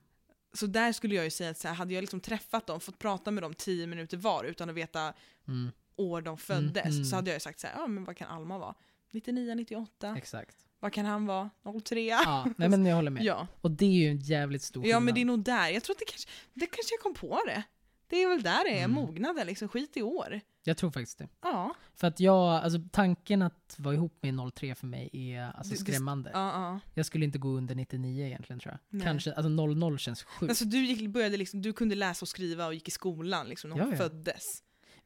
Så 0.52 0.66
där 0.66 0.92
skulle 0.92 1.14
jag 1.14 1.24
ju 1.24 1.30
säga 1.30 1.50
att 1.50 1.58
så 1.58 1.68
här, 1.68 1.74
hade 1.74 1.94
jag 1.94 2.02
liksom 2.02 2.20
träffat 2.20 2.66
dem, 2.66 2.80
fått 2.80 2.98
prata 2.98 3.30
med 3.30 3.42
dem 3.42 3.54
tio 3.54 3.86
minuter 3.86 4.16
var 4.16 4.44
utan 4.44 4.70
att 4.70 4.76
veta 4.76 5.12
Mm, 5.48 5.70
år 6.01 6.22
de 6.22 6.38
föddes, 6.38 6.84
mm. 6.86 7.05
så 7.05 7.16
hade 7.16 7.30
jag 7.30 7.36
ju 7.36 7.40
sagt 7.40 7.61
så 7.61 7.66
här, 7.66 7.74
ja 7.78 7.86
men 7.86 8.05
vad 8.05 8.16
kan 8.16 8.28
Alma 8.28 8.59
vara? 8.59 8.74
99, 9.12 9.55
98? 9.55 10.14
exakt. 10.18 10.57
Vad 10.80 10.92
kan 10.92 11.07
han 11.07 11.26
vara? 11.26 11.51
03? 11.84 12.01
Ja, 12.01 12.46
nej 12.57 12.68
men 12.68 12.86
jag 12.86 12.96
håller 12.96 13.11
med. 13.11 13.22
Ja. 13.24 13.46
Och 13.61 13.70
det 13.70 13.84
är 13.84 13.90
ju 13.90 14.09
en 14.09 14.18
jävligt 14.18 14.62
stor 14.62 14.86
ja, 14.86 15.01
men 15.01 15.14
skillnad. 15.14 15.14
det 15.14 15.20
är 15.20 15.24
nog 15.24 15.44
där. 15.44 15.68
Jag 15.68 15.82
tror 15.82 15.94
att 15.94 15.98
det 15.98 16.05
kanske, 16.05 16.28
det 16.55 16.66
kanske 16.66 16.94
jag 16.94 17.01
kom 17.01 17.14
på 17.14 17.40
det. 17.46 17.62
Det 18.09 18.22
är 18.22 18.28
väl 18.28 18.42
där 18.42 18.64
det 18.64 18.70
är, 18.78 18.84
Mm. 18.84 18.90
mognaden 18.90 19.46
liksom, 19.46 19.68
skit 19.68 19.96
i 19.96 20.03
år. 20.03 20.40
Jag 20.64 20.76
tror 20.76 20.90
faktiskt 20.90 21.18
det. 21.18 21.28
Ja. 21.42 21.74
För 21.94 22.07
att 22.07 22.20
jag, 22.20 22.36
alltså 22.64 22.78
tanken 22.92 23.42
att 23.42 23.74
vara 23.78 23.94
ihop 23.94 24.18
med 24.22 24.34
03 24.55 24.74
för 24.74 24.86
mig 24.86 25.11
är 25.12 25.42
alltså 25.42 25.72
Det- 25.74 25.84
det- 25.84 25.92
skrämmande. 25.92 26.30
Ja, 26.34 26.38
ja. 26.53 26.80
Jag 26.94 27.07
skulle 27.07 27.24
inte 27.24 27.38
gå 27.38 27.48
under 27.48 27.74
99 27.74 28.26
egentligen 28.26 28.61
tror 28.61 28.72
jag. 28.72 28.78
Nej. 28.98 29.07
Kanske, 29.07 29.32
alltså 29.32 29.48
00 29.48 29.98
känns 29.98 30.22
sjukt. 30.22 30.51
Alltså 30.51 30.64
du 30.64 30.84
gick, 30.86 31.09
började 31.11 31.36
liksom, 31.36 31.62
du 31.62 31.72
kunde 31.72 31.94
läsa 31.94 32.22
och 32.24 32.28
skriva 32.28 32.66
och 32.66 32.74
gick 32.74 32.88
i 32.88 32.90
skolan 32.90 33.48
liksom 33.48 33.70
när 33.70 33.76
hon 33.78 33.86
Ja, 33.88 33.92
ja. 33.94 33.98
föddes. 33.98 34.44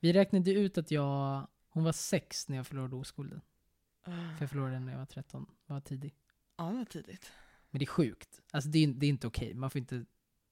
Vi 0.04 0.12
räknade 0.12 0.50
ut 0.50 0.78
att 0.78 0.90
jag, 0.90 1.46
hon 1.68 1.84
var 1.84 1.92
sex 1.92 2.48
när 2.48 2.56
jag 2.56 2.66
förlorade 2.66 2.96
oskulden. 2.96 3.40
Ah. 4.02 4.10
För 4.10 4.42
jag 4.42 4.50
förlorade 4.50 4.74
den 4.74 4.84
när 4.84 4.92
jag 4.92 4.98
var 4.98 5.06
13, 5.06 5.46
var 5.66 5.80
tidig. 5.80 6.14
Ja, 6.56 6.64
det 6.64 6.76
var 6.76 6.84
tidigt. 6.84 7.32
Men 7.70 7.78
det 7.78 7.84
är 7.84 7.86
sjukt. 7.86 8.40
Alltså 8.50 8.70
det 8.70 8.78
är, 8.78 8.86
det 8.88 9.06
är 9.06 9.10
inte 9.10 9.26
okej, 9.26 9.54
man 9.54 9.70
får 9.70 9.78
inte 9.78 10.04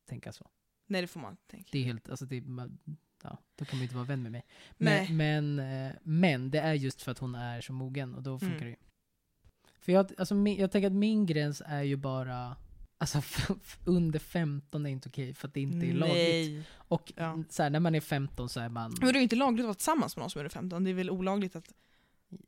tänka 0.09 0.33
så. 0.33 0.51
Nej, 0.87 1.01
det 1.01 1.07
får 1.07 1.21
man 1.21 1.37
tänka. 1.47 1.69
Det 1.73 1.79
är 1.79 1.83
helt, 1.85 2.09
alltså 2.09 2.27
det 2.27 2.37
är, 2.37 2.41
man- 2.43 2.79
ja, 3.23 3.39
då 3.57 3.65
kan 3.65 3.79
man 3.79 3.83
inte 3.83 3.95
vara 3.95 4.05
vän 4.05 4.23
med 4.23 4.33
mig. 4.33 4.45
Nej. 4.77 5.13
Men, 5.13 5.55
men, 5.57 5.87
eh, 5.87 5.93
men 6.03 6.51
det 6.51 6.61
är 6.61 6.75
just 6.75 7.03
för 7.03 7.13
att 7.13 7.19
hon 7.19 7.35
är 7.35 7.61
så 7.61 7.73
mogen 7.73 8.15
och 8.15 8.23
då 8.23 8.39
funkar 8.39 8.57
Mm. 8.57 8.65
det 8.65 8.71
ju. 8.71 8.77
För 9.81 9.93
jag, 9.93 10.13
alltså, 10.19 10.35
min, 10.35 10.59
jag 10.61 10.71
tänker 10.73 10.87
att 10.87 10.93
min 10.97 11.27
gräns 11.27 11.63
är 11.67 11.83
ju 11.83 11.97
bara, 11.97 12.57
alltså 13.03 13.23
under 13.85 14.19
15 14.19 14.87
är 14.87 14.91
inte 14.91 15.09
okej 15.09 15.35
för 15.35 15.49
att 15.49 15.55
det 15.55 15.61
inte 15.61 15.87
är 15.87 15.93
lagligt. 15.95 16.17
Nej. 16.17 16.63
Och 16.77 17.13
Ja. 17.17 17.43
så 17.51 17.63
här, 17.63 17.71
när 17.71 17.81
man 17.81 17.95
är 17.95 18.01
15 18.01 18.49
så 18.49 18.61
är 18.61 18.69
man, 18.69 18.95
Men 19.01 19.13
det 19.13 19.19
är 19.19 19.23
inte 19.23 19.37
lagligt 19.37 19.61
att 19.65 19.67
vara 19.67 19.75
tillsammans 19.75 20.17
med 20.17 20.23
någon 20.23 20.31
som 20.31 20.39
är 20.39 20.43
under 20.45 20.51
15, 20.55 20.85
det 20.85 20.91
är 20.91 20.95
väl 20.95 21.11
olagligt 21.11 21.57
att 21.57 21.73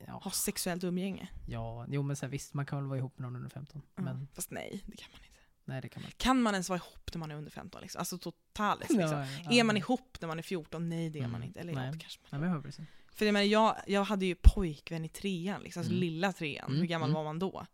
ja, 0.06 0.20
ha 0.24 0.30
sexuellt 0.30 0.84
umgänge? 0.84 1.28
ja, 1.48 1.86
jo 1.88 2.02
men 2.02 2.16
så 2.16 2.26
här, 2.26 2.30
visst 2.30 2.54
man 2.54 2.66
kan 2.66 2.78
väl 2.78 2.86
vara 2.88 2.98
ihop 2.98 3.18
med 3.18 3.22
någon 3.22 3.36
under 3.36 3.50
15. 3.50 3.82
Men. 3.94 4.04
Men 4.04 4.28
Fast 4.34 4.50
nej, 4.50 4.82
det 4.86 4.96
kan 4.96 5.08
man 5.12 5.20
inte. 5.20 5.38
nej 5.64 5.80
det 5.82 5.88
kan 5.88 6.02
man. 6.02 6.12
Kan 6.16 6.42
man 6.42 6.54
ens 6.54 6.68
vara 6.68 6.76
ihop 6.78 7.10
när 7.14 7.18
man 7.18 7.30
är 7.30 7.34
under 7.34 7.50
15? 7.50 7.82
Liksom? 7.82 7.98
Alltså 7.98 8.18
totalt 8.18 8.80
liksom. 8.80 9.00
Ja, 9.00 9.26
ja, 9.44 9.50
Är 9.50 9.64
man 9.64 9.76
ihop 9.76 10.16
när 10.20 10.28
man 10.28 10.38
är 10.38 10.42
14? 10.42 10.88
Nej 10.88 11.10
det 11.10 11.18
är 11.18 11.22
man 11.22 11.34
Mm. 11.34 11.42
inte. 11.48 11.60
Eller 11.60 11.74
Nej. 11.74 11.86
ja, 11.86 11.92
kanske 12.00 12.20
man 12.30 12.40
men 12.40 12.48
jag 12.48 12.56
hör 12.56 12.62
precis. 12.62 12.84
För 13.12 13.24
jag, 13.26 13.32
menar, 13.32 13.44
jag, 13.46 13.76
jag 13.86 14.04
hade 14.04 14.26
ju 14.26 14.34
pojkvän 14.42 15.04
i 15.04 15.08
trean, 15.08 15.62
liksom, 15.62 15.80
alltså 15.80 15.92
Mm. 15.92 16.00
lilla 16.00 16.32
trean. 16.32 16.66
Mm, 16.68 16.80
Hur 16.80 16.86
gammal 16.86 17.08
mm. 17.08 17.14
var 17.14 17.24
man 17.24 17.38
då? 17.38 17.66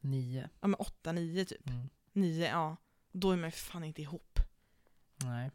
Nio. 0.00 0.48
Ja 0.60 0.68
men 0.68 0.74
åtta, 0.74 1.12
nio 1.12 1.44
typ. 1.44 1.70
Nio, 2.12 2.46
ja. 2.48 2.76
Då 3.12 3.30
är 3.30 3.36
man 3.36 3.44
ju 3.48 3.50
fan 3.50 3.84
inte 3.84 4.02
ihop. 4.02 4.38
Nej. 5.24 5.50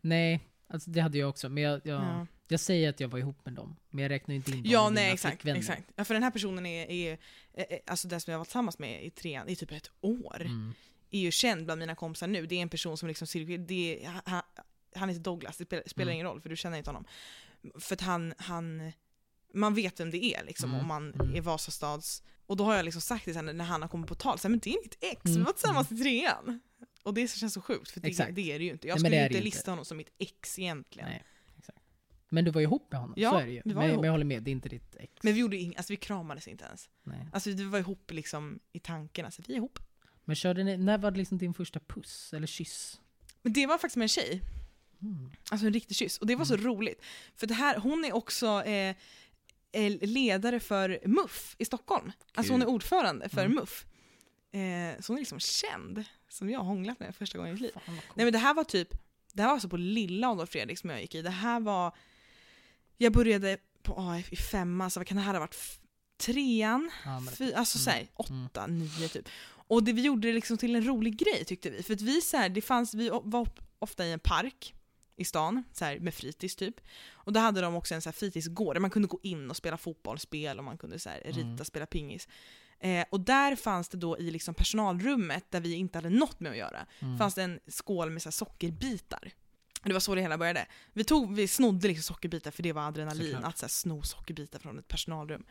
Nej, 0.00 0.40
alltså 0.66 0.90
det 0.90 1.00
hade 1.00 1.18
jag 1.18 1.28
också. 1.28 1.48
Men 1.48 1.62
jag, 1.62 1.80
jag, 1.84 2.02
Ja, 2.02 2.26
jag 2.48 2.60
säger 2.60 2.88
att 2.90 3.00
jag 3.00 3.08
var 3.08 3.18
ihop 3.18 3.44
med 3.44 3.54
dem. 3.54 3.76
Men 3.90 4.02
jag 4.02 4.10
räknar 4.10 4.34
inte 4.34 4.50
in 4.50 4.62
dem 4.62 4.72
ja 4.72 4.90
nej 4.90 5.12
exakt. 5.12 5.32
flickvänner. 5.34 5.58
exakt. 5.58 5.82
Ja, 5.96 6.04
för 6.04 6.14
den 6.14 6.22
här 6.22 6.30
personen 6.30 6.66
är, 6.66 6.90
är, 6.90 7.18
är, 7.52 7.72
är 7.72 7.80
alltså 7.86 8.08
den 8.08 8.20
som 8.20 8.30
jag 8.32 8.38
var 8.38 8.44
tillsammans 8.44 8.78
med 8.78 9.04
i 9.04 9.10
trean 9.10 9.48
i 9.48 9.56
typ 9.56 9.72
ett 9.72 9.90
år. 10.00 10.40
Mm. 10.40 10.74
Är 11.10 11.20
ju 11.20 11.30
känd 11.30 11.64
bland 11.64 11.78
mina 11.78 11.94
kompisar 11.94 12.26
nu. 12.26 12.46
Det 12.46 12.54
är 12.54 12.62
en 12.62 12.68
person 12.68 12.96
som 12.96 13.08
liksom 13.08 13.26
cirkulerar, 13.26 14.22
han, 14.24 14.42
han 14.94 15.08
heter 15.08 15.22
Douglas, 15.22 15.56
det 15.56 15.64
spelar, 15.64 15.82
spelar 15.86 16.06
Mm. 16.06 16.14
ingen 16.14 16.26
roll 16.26 16.40
för 16.40 16.48
du 16.48 16.56
känner 16.56 16.78
inte 16.78 16.90
honom. 16.90 17.04
För 17.80 17.94
att 17.94 18.00
han, 18.00 18.34
han 18.38 18.92
man 19.54 19.74
vet 19.74 20.00
vem 20.00 20.10
det 20.10 20.24
är 20.24 20.44
liksom 20.44 20.70
Mm, 20.70 20.80
om 20.80 20.86
man 20.88 21.14
mm. 21.14 21.34
är 21.34 21.40
Vasastads 21.40 22.22
och 22.48 22.56
då 22.56 22.64
har 22.64 22.74
jag 22.74 22.84
liksom 22.84 23.02
sagt 23.02 23.24
det 23.24 23.34
sen 23.34 23.46
när 23.46 23.64
han 23.64 23.82
har 23.82 23.88
kommit 23.88 24.08
på 24.08 24.14
tal, 24.14 24.38
så 24.38 24.48
här, 24.48 24.50
men 24.50 24.58
det 24.58 24.70
är 24.70 24.82
mitt 24.82 24.98
ex, 25.00 25.20
vi 25.24 25.30
Mm, 25.30 25.44
var 25.44 25.52
tillsammans 25.52 25.92
i 25.92 25.96
trean. 25.96 26.60
Och 27.02 27.14
det 27.14 27.28
känns 27.30 27.54
så 27.54 27.60
sjukt, 27.60 27.90
för 27.90 28.00
det, 28.00 28.08
Exakt. 28.08 28.34
det 28.34 28.52
är 28.52 28.58
det 28.58 28.64
ju 28.64 28.70
inte. 28.70 28.88
Jag 28.88 28.94
Nej, 28.94 29.00
skulle 29.00 29.16
det 29.16 29.26
inte 29.26 29.40
lista 29.40 29.58
inte. 29.60 29.70
honom 29.70 29.84
som 29.84 29.96
mitt 29.96 30.10
ex 30.18 30.58
egentligen. 30.58 31.08
Nej, 31.08 31.24
exakt. 31.58 31.78
Men 32.28 32.44
du 32.44 32.50
var 32.50 32.60
ju 32.60 32.64
ihop 32.66 32.86
med 32.92 33.00
honom, 33.00 33.14
Ja, 33.18 33.30
så 33.30 33.36
är 33.38 33.46
det 33.46 33.52
ju. 33.52 33.62
vi 33.64 33.72
var 33.72 33.82
men, 33.82 33.90
ihop. 33.90 34.00
men 34.00 34.06
jag 34.06 34.12
håller 34.12 34.24
med, 34.24 34.42
det 34.42 34.50
är 34.50 34.52
inte 34.52 34.68
ditt 34.68 34.96
ex. 34.96 35.12
Men 35.22 35.34
vi 35.34 35.40
gjorde 35.40 35.56
ing, 35.56 35.76
alltså 35.76 35.92
vi 35.92 35.96
kramades 35.96 36.48
inte 36.48 36.64
ens. 36.64 36.88
Nej. 37.04 37.26
Alltså 37.32 37.50
vi 37.50 37.64
var 37.64 37.78
ihop 37.78 38.10
liksom 38.10 38.58
i 38.72 38.78
tanken, 38.78 39.24
alltså 39.24 39.42
vi 39.46 39.52
är 39.52 39.56
ihop. 39.56 39.78
Men 40.24 40.36
körde 40.36 40.64
ni, 40.64 40.76
när 40.76 40.98
var 40.98 41.10
det 41.10 41.18
liksom 41.18 41.38
din 41.38 41.54
första 41.54 41.80
puss 41.80 42.32
eller 42.32 42.46
kyss? 42.46 43.00
Men 43.42 43.52
det 43.52 43.66
var 43.66 43.78
faktiskt 43.78 43.96
med 43.96 44.04
en 44.04 44.08
tjej, 44.08 44.42
Mm. 45.02 45.30
alltså 45.50 45.66
en 45.66 45.72
riktig 45.72 45.96
kyss. 45.96 46.18
Och 46.18 46.26
det 46.26 46.36
var 46.36 46.44
så 46.44 46.56
roligt. 46.56 47.02
För 47.34 47.46
det 47.46 47.54
här, 47.54 47.78
hon 47.78 48.04
är 48.04 48.12
också 48.14 48.62
eh, 48.64 48.96
ledare 50.00 50.60
för 50.60 51.00
MUF 51.04 51.54
i 51.58 51.64
Stockholm. 51.64 52.12
Alltså 52.34 52.52
hon 52.52 52.62
är 52.62 52.66
ordförande 52.68 53.28
för 53.28 53.44
Mm. 53.44 53.54
MUF. 53.54 53.84
Eh, 54.52 55.00
så 55.00 55.12
hon 55.12 55.16
är 55.16 55.20
liksom 55.20 55.40
känd, 55.40 56.04
som 56.28 56.50
jag 56.50 56.58
har 56.58 56.64
hånglat 56.66 57.00
med 57.00 57.16
första 57.16 57.38
gången 57.38 57.50
i 57.50 57.52
mitt 57.54 57.62
liv. 57.62 57.72
Nej 57.86 58.24
men 58.26 58.32
det 58.32 58.38
här 58.38 58.54
var 58.54 58.64
typ, 58.64 58.88
det 59.32 59.42
här 59.42 59.48
var 59.48 59.54
alltså 59.54 59.68
på 59.68 59.76
lilla 59.76 60.28
Adolf 60.28 60.50
Fredrik 60.50 60.78
som 60.78 60.90
jag 60.90 61.00
gick 61.00 61.14
i. 61.14 61.22
Det 61.22 61.30
här 61.30 61.60
var, 61.60 61.96
jag 62.96 63.12
började 63.12 63.58
på 63.82 63.94
AF 63.98 64.32
i 64.32 64.36
femman, 64.36 64.90
så 64.90 65.00
vad 65.00 65.06
kan 65.06 65.16
det 65.16 65.22
här 65.22 65.32
ha 65.32 65.40
varit? 65.40 65.80
Trean? 66.16 66.90
ja, 67.04 67.22
Fy, 67.38 67.52
alltså 67.52 67.78
Mm. 67.78 67.84
såhär, 67.84 68.06
åtta, 68.46 68.66
nio 68.66 69.08
typ. 69.08 69.28
Och 69.48 69.82
det, 69.82 69.92
vi 69.92 70.02
gjorde 70.02 70.28
det 70.28 70.34
liksom 70.34 70.58
till 70.58 70.76
en 70.76 70.86
rolig 70.86 71.16
grej 71.18 71.44
tyckte 71.44 71.70
vi. 71.70 71.82
För 71.82 71.92
att 71.94 72.00
vi 72.00 72.20
så 72.20 72.36
här, 72.36 72.48
det 72.48 72.60
fanns, 72.60 72.94
vi 72.94 73.08
var 73.22 73.48
ofta 73.78 74.06
i 74.06 74.12
en 74.12 74.18
park 74.20 74.74
i 75.18 75.24
stan, 75.24 75.64
så 75.72 75.84
här, 75.84 75.98
med 75.98 76.14
fritids 76.14 76.56
typ. 76.56 76.80
Och 77.10 77.32
då 77.32 77.40
hade 77.40 77.60
de 77.60 77.74
också 77.74 77.94
en 77.94 78.02
så 78.02 78.08
här 78.08 78.12
fritidsgård 78.14 78.74
där 78.76 78.80
man 78.80 78.90
kunde 78.90 79.08
gå 79.08 79.20
in 79.22 79.50
och 79.50 79.56
spela 79.56 79.76
fotbollsspel 79.76 80.58
och 80.58 80.64
man 80.64 80.78
kunde 80.78 80.98
så 80.98 81.08
här, 81.08 81.22
rita, 81.24 81.40
Mm. 81.40 81.64
spela 81.64 81.86
pingis. 81.86 82.28
Eh, 82.80 83.04
och 83.10 83.20
där 83.20 83.56
fanns 83.56 83.88
det 83.88 83.98
då 83.98 84.18
i 84.18 84.30
liksom 84.30 84.54
personalrummet, 84.54 85.50
där 85.50 85.60
vi 85.60 85.74
inte 85.74 85.98
hade 85.98 86.10
något 86.10 86.40
med 86.40 86.52
att 86.52 86.58
göra, 86.58 86.86
mm. 87.00 87.18
fanns 87.18 87.34
det 87.34 87.42
en 87.42 87.60
skål 87.66 88.10
med 88.10 88.22
så 88.22 88.26
här 88.26 88.32
sockerbitar. 88.32 89.32
Det 89.84 89.92
var 89.92 90.00
så 90.00 90.14
det 90.14 90.20
hela 90.20 90.38
började. 90.38 90.66
Vi, 90.92 91.04
tog, 91.04 91.34
vi 91.34 91.48
snodde 91.48 91.88
liksom 91.88 92.02
sockerbitar 92.14 92.50
för 92.50 92.62
det 92.62 92.72
var 92.72 92.82
adrenalin, 92.88 93.32
Såklart. 93.32 93.48
att 93.50 93.58
så 93.58 93.64
här, 93.64 93.68
sno 93.68 94.02
sockerbitar 94.02 94.58
från 94.58 94.78
ett 94.78 94.88
personalrum. 94.88 95.44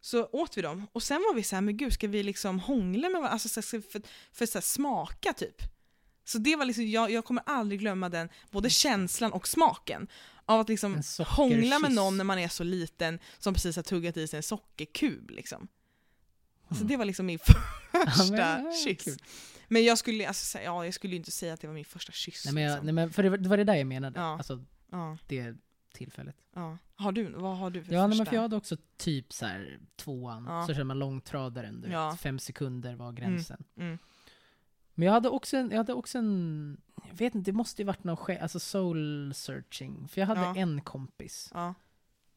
Så 0.00 0.26
åt 0.26 0.56
vi 0.58 0.62
dem, 0.62 0.86
och 0.92 1.02
sen 1.02 1.16
var 1.28 1.34
vi 1.34 1.42
så 1.42 1.56
här, 1.56 1.60
men 1.60 1.76
gud 1.76 1.92
ska 1.92 2.08
vi 2.08 2.22
liksom 2.22 2.60
hångla 2.60 3.08
med 3.08 3.20
varandra? 3.20 3.28
Alltså 3.28 3.62
för, 3.62 4.02
för 4.32 4.46
så 4.46 4.58
här, 4.58 4.62
smaka 4.62 5.32
typ. 5.32 5.62
Så 6.30 6.38
det 6.38 6.56
var 6.56 6.64
liksom, 6.64 6.86
jag, 6.86 7.10
jag 7.10 7.24
kommer 7.24 7.42
aldrig 7.46 7.80
glömma 7.80 8.08
den, 8.08 8.28
både 8.50 8.70
känslan 8.70 9.32
och 9.32 9.48
smaken. 9.48 10.08
Av 10.46 10.60
att 10.60 10.68
liksom 10.68 11.02
hångla 11.26 11.78
med 11.78 11.92
någon 11.92 12.16
när 12.16 12.24
man 12.24 12.38
är 12.38 12.48
så 12.48 12.64
liten 12.64 13.18
som 13.38 13.54
precis 13.54 13.76
har 13.76 13.82
tuggat 13.82 14.16
i 14.16 14.26
sig 14.28 14.36
en 14.36 14.42
sockerkub 14.42 15.30
liksom. 15.30 15.68
Alltså 16.68 16.84
Mm. 16.84 16.88
det 16.88 16.96
var 16.96 17.04
liksom 17.04 17.26
min 17.26 17.38
Ja, 17.92 18.06
första 18.10 18.32
men, 18.32 18.64
ja, 18.64 18.72
kyss. 18.84 19.04
kul. 19.04 19.16
Men 19.68 19.84
jag 19.84 19.98
skulle, 19.98 20.28
alltså, 20.28 20.44
säga- 20.44 20.64
ja, 20.64 20.84
jag 20.84 20.94
skulle 20.94 21.12
ju 21.12 21.16
inte 21.16 21.30
säga 21.30 21.54
att 21.54 21.60
det 21.60 21.66
var 21.66 21.74
min 21.74 21.84
första 21.84 22.12
kyss. 22.12 22.44
Nej 22.44 22.54
men, 22.54 22.62
jag, 22.62 22.70
liksom. 22.70 22.86
nej 22.86 22.92
men 22.92 23.10
för 23.12 23.22
det 23.22 23.30
var, 23.30 23.36
det 23.38 23.48
var 23.48 23.56
det 23.56 23.64
där 23.64 23.74
jag 23.74 23.86
menade. 23.86 24.20
Ja. 24.20 24.36
Alltså 24.36 24.64
ja, 24.90 25.18
det 25.26 25.54
tillfället. 25.94 26.36
ja. 26.54 26.78
Har 26.94 27.12
du, 27.12 27.24
vad 27.32 27.56
har 27.58 27.70
du 27.70 27.84
för 27.84 27.92
Ja, 27.92 28.08
första? 28.08 28.16
men 28.18 28.26
för 28.26 28.34
jag 28.34 28.42
hade 28.42 28.56
också 28.56 28.76
typ 28.96 29.32
så 29.32 29.46
här 29.46 29.78
tvåan, 29.96 30.44
Ja. 30.48 30.66
så 30.66 30.74
kör 30.74 30.84
man 30.84 30.98
långtradaren, 30.98 31.80
du 31.80 31.88
vet, 31.88 32.20
fem 32.20 32.38
sekunder 32.38 32.94
var 32.96 33.12
gränsen. 33.12 33.64
Mm. 33.76 33.98
Men 35.00 35.06
jag 35.06 35.12
hade 35.12 35.28
också 35.28 35.56
en, 35.56 35.70
jag 35.70 35.76
hade 35.76 35.92
också 35.94 36.18
en, 36.18 36.80
jag 37.08 37.14
vet 37.16 37.34
inte, 37.34 37.50
det 37.50 37.56
måste 37.56 37.82
ju 37.82 37.86
varit 37.86 38.04
någon 38.04 38.16
skä- 38.16 38.42
alltså 38.42 38.60
soul 38.60 39.32
searching. 39.34 40.08
För 40.08 40.20
jag 40.20 40.28
hade 40.28 40.40
Ja. 40.40 40.56
en 40.56 40.80
kompis 40.80 41.50
Ja. 41.54 41.74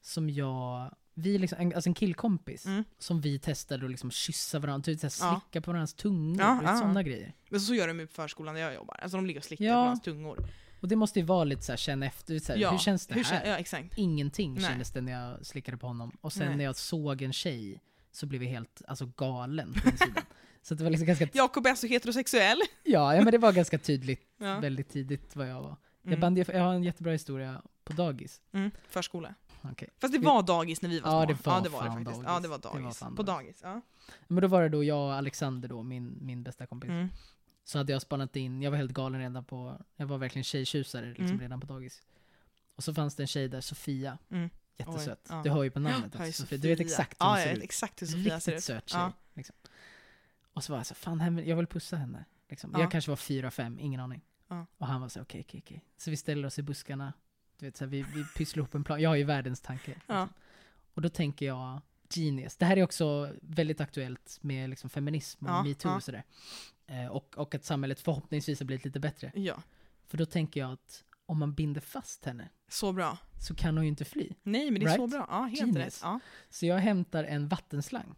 som 0.02 0.30
jag, 0.30 0.96
vi 1.14 1.38
liksom, 1.38 1.58
en, 1.62 1.74
alltså 1.76 1.90
en 1.90 1.94
killkompis, 1.94 2.66
Mm. 2.66 2.84
som 3.00 3.22
vi 3.22 3.40
testade 3.40 3.86
att 3.86 3.92
liksom 3.92 4.12
kyssa 4.12 4.60
varandra, 4.60 4.84
typ 4.86 5.00
så 5.00 5.26
här 5.26 5.32
Ja. 5.34 5.42
slicka 5.42 5.62
på 5.62 5.72
varandras 5.72 5.94
tungor, 5.94 6.42
Ja, 6.42 6.60
ja. 6.64 6.76
sådana 6.78 7.04
grejer. 7.04 7.34
Men 7.50 7.62
så 7.62 7.74
gör 7.76 7.88
de 7.88 8.00
ju 8.00 8.08
på 8.08 8.14
förskolan 8.14 8.56
där 8.56 8.62
jag 8.62 8.74
jobbar. 8.74 9.00
Alltså 9.02 9.18
de 9.18 9.26
ligger 9.26 9.40
och 9.40 9.46
slickar 9.46 9.66
Ja. 9.66 9.72
på 9.74 9.78
varandras 9.80 10.02
tungor. 10.02 10.48
Och 10.82 10.88
det 10.88 10.96
måste 10.96 11.20
ju 11.20 11.26
vara 11.26 11.44
lite 11.44 11.62
så 11.62 11.72
här, 11.72 11.78
känna 11.78 12.06
efter, 12.06 12.40
så 12.40 12.54
här, 12.54 12.72
hur 12.72 12.78
känns 12.78 13.08
det 13.08 13.14
här? 13.14 13.24
kän- 13.24 13.48
ja, 13.48 13.58
exakt. 13.58 13.98
Ingenting 13.98 14.54
Nej. 14.54 14.64
kändes 14.64 14.92
det 14.92 15.02
när 15.02 15.12
jag 15.12 15.46
slickade 15.46 15.78
på 15.78 15.88
honom. 15.88 16.12
Och 16.22 16.34
sen 16.34 16.48
Nej. 16.48 16.58
när 16.58 16.64
jag 16.64 16.76
såg 16.76 17.22
en 17.22 17.34
tjej 17.34 17.82
så 18.12 18.26
blev 18.26 18.44
jag 18.44 18.50
helt 18.50 18.82
alltså, 18.88 19.06
galen 19.18 19.74
på 19.74 19.90
insidan. 19.90 20.24
så 20.64 20.76
det 20.76 20.84
var 20.84 20.92
liksom 20.92 21.08
ganska, 21.08 21.28
Jakob 21.34 21.66
är 21.66 21.70
alltså 21.70 21.88
heterosexuell. 21.88 22.62
ja, 22.84 23.16
ja 23.16 23.22
men 23.22 23.32
det 23.32 23.38
var 23.38 23.52
ganska 23.54 23.78
tydligt 23.78 24.22
Ja. 24.38 24.60
väldigt 24.60 24.90
tidigt 24.90 25.36
vad 25.36 25.50
jag 25.50 25.62
var. 25.62 25.76
Jag, 26.02 26.08
Mm. 26.14 26.20
band, 26.20 26.38
jag 26.38 26.64
har 26.64 26.74
en 26.74 26.84
jättebra 26.84 27.12
historia 27.12 27.62
på 27.84 27.94
dagis. 27.94 28.42
Mm. 28.52 28.72
Förskola. 28.90 29.36
Okej. 29.72 29.90
Fast 30.02 30.14
det 30.14 30.20
var 30.20 30.44
dagis 30.44 30.82
när 30.82 30.90
vi 30.90 31.00
var 31.00 31.12
Ja, 31.12 31.26
små. 31.26 31.34
det 31.34 31.44
var 31.44 31.54
ja, 31.56 31.62
det 31.62 31.70
var 31.70 31.80
det 31.84 31.88
fan 31.90 31.96
faktiskt. 32.06 32.16
dagis. 32.24 32.28
Ja, 32.34 32.40
det 32.40 32.48
var 32.48 32.58
Det 32.58 32.68
var 32.68 32.82
dagis. 32.82 33.00
på 33.00 33.24
dagis. 33.24 33.26
dagis. 33.26 33.60
Ja. 33.64 33.82
Men 34.28 34.42
då 34.42 34.48
var 34.48 34.62
det 34.62 34.70
då 34.70 34.84
jag 34.84 34.98
och 35.08 35.14
Alexander 35.14 35.70
då, 35.70 35.84
min, 35.84 36.18
min 36.22 36.44
bästa 36.44 36.66
kompis. 36.66 36.90
Mm. 36.90 37.08
Så 37.64 37.78
hade 37.78 37.92
jag 37.92 38.02
spannat 38.02 38.36
in, 38.36 38.62
jag 38.62 38.72
var 38.72 38.78
helt 38.78 38.92
galen 38.94 39.22
redan 39.22 39.44
på, 39.46 39.82
jag 39.96 40.06
var 40.06 40.18
verkligen 40.18 40.44
tjejtjusare 40.44 41.06
liksom 41.10 41.26
Mm. 41.26 41.40
redan 41.40 41.60
på 41.60 41.68
dagis. 41.68 42.02
Och 42.76 42.84
så 42.84 42.94
fanns 42.94 43.16
det 43.16 43.24
en 43.24 43.28
tjej 43.28 43.48
där, 43.48 43.62
Sofia. 43.62 44.18
Mm. 44.32 44.50
Jättesöt. 44.78 45.20
Oj, 45.30 45.36
ja. 45.36 45.42
Du 45.44 45.50
hör 45.50 45.64
ju 45.64 45.72
på 45.72 45.80
namnet 45.80 46.16
också. 46.16 46.32
Sofia. 46.32 46.58
Du 46.58 46.68
vet 46.68 46.80
exakt 46.80 47.22
hur 47.22 47.26
Ja, 47.26 47.30
hon 47.32 47.40
jag 47.40 47.48
ser 47.50 47.56
ut. 47.58 47.64
exakt 47.64 48.02
hur 48.02 48.08
Sofia 48.08 48.40
ser 48.40 48.52
Riktigt 48.52 48.58
ut. 48.58 48.64
söt 48.64 48.90
tjej. 48.90 49.00
Ja. 49.00 49.12
Liksom. 49.34 49.56
Och 50.54 50.64
så 50.64 50.74
var 50.74 50.80
jag 50.80 50.86
så 50.86 50.96
fan 50.96 51.38
jag 51.48 51.56
vill 51.56 51.68
pussa 51.68 51.96
henne. 51.98 52.26
Liksom. 52.50 52.72
Ja. 52.74 52.80
Jag 52.80 52.92
kanske 52.92 53.12
var 53.12 53.16
fyra, 53.16 53.52
fem, 53.52 53.80
ingen 53.80 54.00
aning. 54.00 54.22
Ja. 54.48 54.66
Och 54.78 54.88
han 54.88 55.02
var 55.02 55.10
så 55.10 55.22
okej, 55.22 55.44
okej, 55.48 55.62
okej. 55.64 55.84
Så 55.98 56.10
vi 56.10 56.18
ställer 56.18 56.46
oss 56.48 56.60
i 56.60 56.62
buskarna. 56.64 57.14
Du 57.60 57.66
vet, 57.66 57.78
så 57.78 57.84
här, 57.84 57.90
vi, 57.90 58.02
vi 58.02 58.24
pysslar 58.38 58.62
ihop 58.62 58.76
en 58.76 58.84
plan. 58.84 59.02
Jag 59.02 59.10
har 59.10 59.16
ju 59.16 59.24
världens 59.24 59.62
tanke. 59.62 59.92
Liksom. 59.94 60.16
Ja. 60.16 60.30
Och 60.94 61.02
då 61.02 61.10
tänker 61.10 61.46
jag, 61.46 61.82
genius. 62.16 62.56
Det 62.58 62.66
här 62.66 62.78
är 62.78 62.84
också 62.84 63.34
väldigt 63.42 63.82
aktuellt 63.82 64.38
med 64.42 64.70
liksom, 64.70 64.90
feminism 64.90 65.46
och 65.46 65.52
Ja, 65.52 65.64
metoo 65.64 65.90
ja. 65.92 65.96
och 65.96 66.04
sådär. 66.04 66.24
Eh, 66.88 67.08
och, 67.08 67.38
och 67.38 67.56
att 67.56 67.66
samhället 67.66 68.00
förhoppningsvis 68.00 68.60
har 68.60 68.66
blivit 68.66 68.86
lite 68.86 69.00
bättre. 69.00 69.32
ja, 69.36 69.62
För 70.08 70.18
då 70.18 70.26
tänker 70.26 70.60
jag 70.60 70.72
att 70.72 71.04
om 71.26 71.40
man 71.40 71.54
binder 71.54 71.82
fast 71.82 72.26
henne 72.26 72.50
så 72.68 72.92
bra. 72.94 73.18
så 73.40 73.56
kan 73.56 73.78
hon 73.78 73.84
ju 73.86 73.90
inte 73.90 74.06
fly. 74.06 74.30
Nej, 74.44 74.72
men 74.72 74.80
det 74.80 74.86
är 74.86 74.96
så 74.96 75.02
Right? 75.02 75.12
bra. 75.12 75.28
Ja, 75.30 75.42
helt 75.44 75.60
Genius. 75.60 75.76
rätt. 75.86 76.00
Ja. 76.04 76.20
Så 76.50 76.66
jag 76.66 76.78
hämtar 76.78 77.24
en 77.24 77.48
vattenslang. 77.48 78.16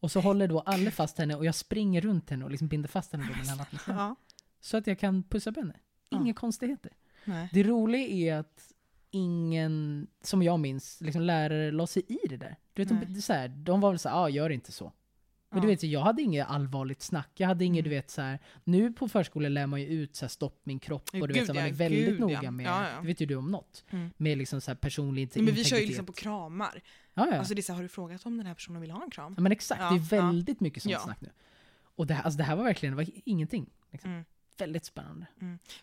Och 0.00 0.10
så 0.10 0.20
håller 0.20 0.48
då 0.48 0.60
alla 0.60 0.90
fast 0.90 1.18
henne 1.18 1.34
och 1.34 1.44
jag 1.44 1.54
springer 1.54 2.00
runt 2.00 2.30
henne 2.30 2.44
och 2.44 2.50
liksom 2.50 2.68
binder 2.68 2.88
fast 2.88 3.12
henne 3.12 3.24
med 3.24 3.36
den 3.36 3.48
här 3.48 3.56
vattenslangen. 3.56 4.02
ja. 4.02 4.16
Så 4.60 4.76
att 4.76 4.86
jag 4.86 4.98
kan 4.98 5.22
pussa 5.22 5.52
på 5.52 5.60
henne. 5.60 5.76
Inga 6.10 6.28
Ja. 6.28 6.34
konstigheter. 6.34 6.92
Nej. 7.24 7.48
Det 7.52 7.62
roliga 7.62 8.06
är 8.36 8.40
att 8.40 8.72
ingen, 9.10 10.06
som 10.22 10.42
jag 10.42 10.60
minns, 10.60 11.00
liksom 11.00 11.22
lärare 11.22 11.70
la 11.70 11.86
sig 11.86 12.02
i 12.08 12.18
det 12.28 12.36
där. 12.36 12.56
Du 12.72 12.84
vet, 12.84 12.92
Nej. 12.92 13.06
de, 13.08 13.22
så 13.22 13.32
här, 13.32 13.48
de 13.48 13.80
var 13.80 13.90
väl 13.90 13.98
så 13.98 14.08
här, 14.08 14.16
ah, 14.24 14.28
gör 14.28 14.50
inte 14.50 14.72
så. 14.72 14.92
Men 15.56 15.62
du 15.62 15.68
Ja. 15.68 15.72
vet, 15.74 15.82
jag 15.82 16.00
hade 16.00 16.22
inget 16.22 16.46
allvarligt 16.48 17.02
snack. 17.02 17.30
Jag 17.34 17.48
hade 17.48 17.64
inget, 17.64 17.80
Mm. 17.80 17.90
du 17.90 17.96
vet 17.96 18.10
så 18.10 18.22
här. 18.22 18.38
Nu 18.64 18.92
på 18.92 19.08
förskolan 19.08 19.54
lär 19.54 19.66
man 19.66 19.80
ju 19.80 19.86
ut 19.86 20.16
så 20.16 20.24
här, 20.24 20.28
stopp 20.28 20.60
min 20.64 20.78
kropp 20.78 21.02
och 21.12 21.12
du 21.12 21.20
Gud, 21.20 21.36
vet, 21.36 21.46
så 21.46 21.54
man 21.54 21.62
ja, 21.62 21.68
är 21.68 21.72
väldigt 21.72 22.06
gud, 22.08 22.20
noga 22.20 22.40
ja. 22.42 22.50
med, 22.50 22.66
Ja, 22.66 22.88
ja. 22.94 23.00
det 23.00 23.06
vet 23.06 23.20
ju 23.20 23.26
du 23.26 23.34
om 23.36 23.50
något, 23.50 23.84
Mm. 23.90 24.10
med 24.16 24.38
liksom 24.38 24.60
så 24.60 24.70
här 24.70 24.76
personlig 24.76 25.22
inte- 25.22 25.38
Nej, 25.38 25.44
men 25.44 25.54
vi 25.54 25.60
integritet. 25.60 25.70
kör 25.70 25.80
ju 25.82 25.86
liksom 25.86 26.06
på 26.06 26.12
kramar. 26.12 26.82
ja, 27.14 27.28
ja. 27.30 27.38
Alltså 27.38 27.54
det 27.54 27.60
är 27.60 27.62
så 27.62 27.72
här, 27.72 27.76
har 27.76 27.82
du 27.82 27.88
frågat 27.88 28.26
om 28.26 28.36
den 28.36 28.46
här 28.46 28.54
personen 28.54 28.80
vill 28.80 28.90
ha 28.90 29.02
en 29.04 29.10
kram? 29.10 29.34
ja, 29.36 29.42
men 29.42 29.52
exakt, 29.52 29.80
Ja, 29.80 29.90
det 29.90 30.16
är 30.16 30.18
ja. 30.20 30.26
väldigt 30.26 30.60
mycket 30.60 30.82
sånt 30.82 30.92
Ja. 30.92 30.98
snack 31.00 31.20
nu. 31.20 31.30
Och 31.96 32.06
det, 32.06 32.14
här- 32.14 32.22
alltså, 32.22 32.38
det 32.38 32.44
här 32.44 32.56
var 32.56 32.64
verkligen, 32.64 32.96
det 32.96 33.04
var 33.04 33.06
ingenting. 33.24 33.66
Liksom. 33.92 34.10
Mm. 34.10 34.24
Väldigt 34.58 34.84
spännande. 34.84 35.26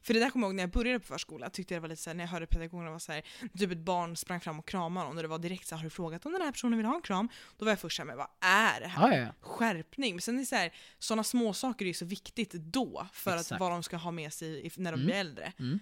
För 0.01 0.13
det 0.13 0.19
där 0.19 0.29
kommer 0.29 0.45
jag 0.47 0.49
ihåg 0.49 0.55
när 0.55 0.63
jag 0.63 0.69
började 0.69 0.99
på 0.99 1.05
förskola, 1.05 1.49
tyckte 1.49 1.73
jag 1.73 1.77
det 1.77 1.81
var 1.81 1.89
lite 1.89 2.01
såhär, 2.01 2.15
när 2.15 2.23
jag 2.23 2.29
hörde 2.29 2.47
pedagogerna 2.47 2.91
var 2.91 2.99
såhär, 2.99 3.23
typ 3.57 3.71
ett 3.71 3.77
barn 3.77 4.15
sprang 4.15 4.39
fram 4.41 4.59
och 4.59 4.67
kramade 4.67 5.07
någon 5.07 5.17
och 5.17 5.23
det 5.23 5.27
var 5.29 5.39
direkt 5.39 5.67
såhär, 5.67 5.79
har 5.79 5.83
du 5.83 5.89
frågat 5.89 6.25
om 6.25 6.31
den 6.31 6.41
här 6.41 6.51
personen 6.51 6.77
vill 6.77 6.85
ha 6.85 6.95
en 6.95 7.01
kram? 7.01 7.29
Då 7.57 7.65
var 7.65 7.71
jag 7.71 7.79
först 7.79 7.97
såhär, 7.97 8.15
vad 8.15 8.27
är 8.39 8.79
det 8.79 8.87
här? 8.87 9.11
Ja, 9.11 9.17
ja. 9.17 9.33
Skärpning. 9.41 10.13
Men 10.15 10.21
sen 10.21 10.35
är 10.35 10.39
det 10.39 10.45
såhär, 10.45 10.73
sådana 10.99 11.23
små 11.23 11.53
saker 11.53 11.85
är 11.85 11.87
ju 11.87 11.93
så 11.93 12.05
viktigt 12.05 12.51
då, 12.53 13.07
för 13.13 13.31
Exakt. 13.35 13.51
att 13.51 13.59
vad 13.59 13.71
de 13.71 13.83
ska 13.83 13.97
ha 13.97 14.11
med 14.11 14.33
sig 14.33 14.71
när 14.77 14.91
de 14.91 14.95
Mm. 14.95 15.05
blir 15.05 15.15
äldre. 15.15 15.53
Mm. 15.59 15.79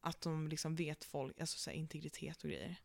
Att 0.00 0.20
de 0.20 0.48
liksom 0.48 0.76
vet 0.76 1.04
folk, 1.04 1.40
alltså 1.40 1.58
såhär, 1.58 1.76
integritet 1.76 2.44
och 2.44 2.50
grejer. 2.50 2.76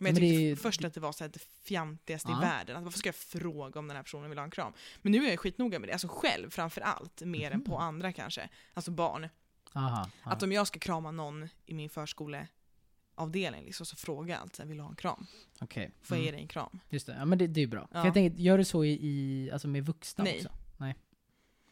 Mm. 0.00 0.14
Men 0.14 0.14
jag 0.14 0.22
Men 0.22 0.30
tyckte 0.30 0.44
det 0.44 0.50
är- 0.50 0.56
först 0.56 0.84
att 0.84 0.94
det 0.94 1.00
var 1.00 1.12
så 1.12 1.24
här 1.24 1.28
det 1.32 1.38
fjantigaste 1.38 2.28
Ja. 2.32 2.38
i 2.38 2.40
världen. 2.40 2.76
Att 2.76 2.84
varför 2.84 2.98
ska 2.98 3.08
jag 3.08 3.14
fråga 3.14 3.80
om 3.80 3.88
den 3.88 3.96
här 3.96 4.02
personen 4.04 4.30
vill 4.30 4.38
ha 4.38 4.44
en 4.44 4.50
kram? 4.50 4.72
Men 5.02 5.12
nu 5.12 5.26
är 5.26 5.30
jag 5.30 5.40
skitnoga 5.40 5.78
med 5.78 5.88
det. 5.88 5.92
Alltså 5.92 6.08
själv 6.08 6.50
framför 6.50 6.80
allt, 6.80 7.22
mer 7.22 7.50
än 7.50 7.64
på 7.64 7.72
Mhm. 7.72 7.80
andra 7.80 8.12
kanske. 8.12 8.48
Alltså 8.74 8.90
barn. 8.90 9.28
Aha, 9.72 10.10
ja. 10.24 10.30
Att 10.30 10.42
om 10.42 10.52
jag 10.52 10.66
ska 10.66 10.78
krama 10.78 11.10
någon 11.10 11.48
i 11.66 11.74
min 11.74 11.90
förskoleavdelning 11.90 13.64
liksom, 13.64 13.86
så 13.86 13.96
frågar 13.96 14.34
jag 14.34 14.42
alltid 14.42 14.66
vill 14.66 14.76
du 14.76 14.82
ha 14.82 14.90
en 14.90 14.96
kram? 14.96 15.26
Okej. 15.60 15.90
Får 16.02 16.16
jag 16.16 16.22
ge 16.24 16.28
Mm. 16.28 16.36
dig 16.36 16.42
en 16.42 16.48
kram? 16.48 16.80
Just 16.88 17.06
det, 17.06 17.16
ja 17.18 17.24
men 17.24 17.38
det, 17.38 17.46
det 17.46 17.60
är 17.60 17.66
bra. 17.66 17.88
Ja. 17.92 18.00
För 18.00 18.06
jag 18.06 18.14
tänker, 18.14 18.38
gör 18.42 18.58
du 18.58 18.64
så 18.64 18.84
i, 18.84 18.98
i 19.02 19.50
alltså 19.52 19.68
med 19.68 19.86
vuxna 19.86 20.24
Nej. 20.24 20.36
också? 20.36 20.48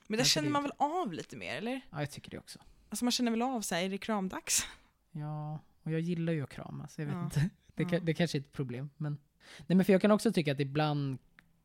Men 0.06 0.16
där 0.16 0.22
Alltså, 0.22 0.32
känner 0.34 0.48
det 0.48 0.52
man 0.52 0.62
väl 0.62 0.72
av 0.78 1.12
lite 1.12 1.36
mer 1.36 1.56
eller? 1.56 1.80
Ja, 1.90 2.00
jag 2.00 2.10
tycker 2.10 2.30
det 2.30 2.38
också. 2.38 2.58
Alltså 2.88 3.04
man 3.04 3.12
känner 3.12 3.30
väl 3.30 3.42
av 3.42 3.60
sig, 3.60 3.84
är 3.86 3.90
det 3.90 3.98
kramdags? 3.98 4.66
Ja, 5.12 5.58
och 5.82 5.92
jag 5.92 6.00
gillar 6.00 6.32
ju 6.32 6.42
att 6.42 6.50
kramas, 6.50 6.98
jag 6.98 7.06
vet 7.06 7.14
Ja. 7.14 7.24
inte. 7.24 7.50
Det, 7.74 7.84
kan, 7.84 8.04
det 8.04 8.14
kanske 8.14 8.38
är 8.38 8.40
ett 8.40 8.52
problem, 8.52 8.90
men... 8.96 9.18
Nej 9.66 9.76
men 9.76 9.84
för 9.84 9.92
jag 9.92 10.02
kan 10.02 10.10
också 10.10 10.32
tycka 10.32 10.52
att 10.52 10.60
ibland 10.60 11.18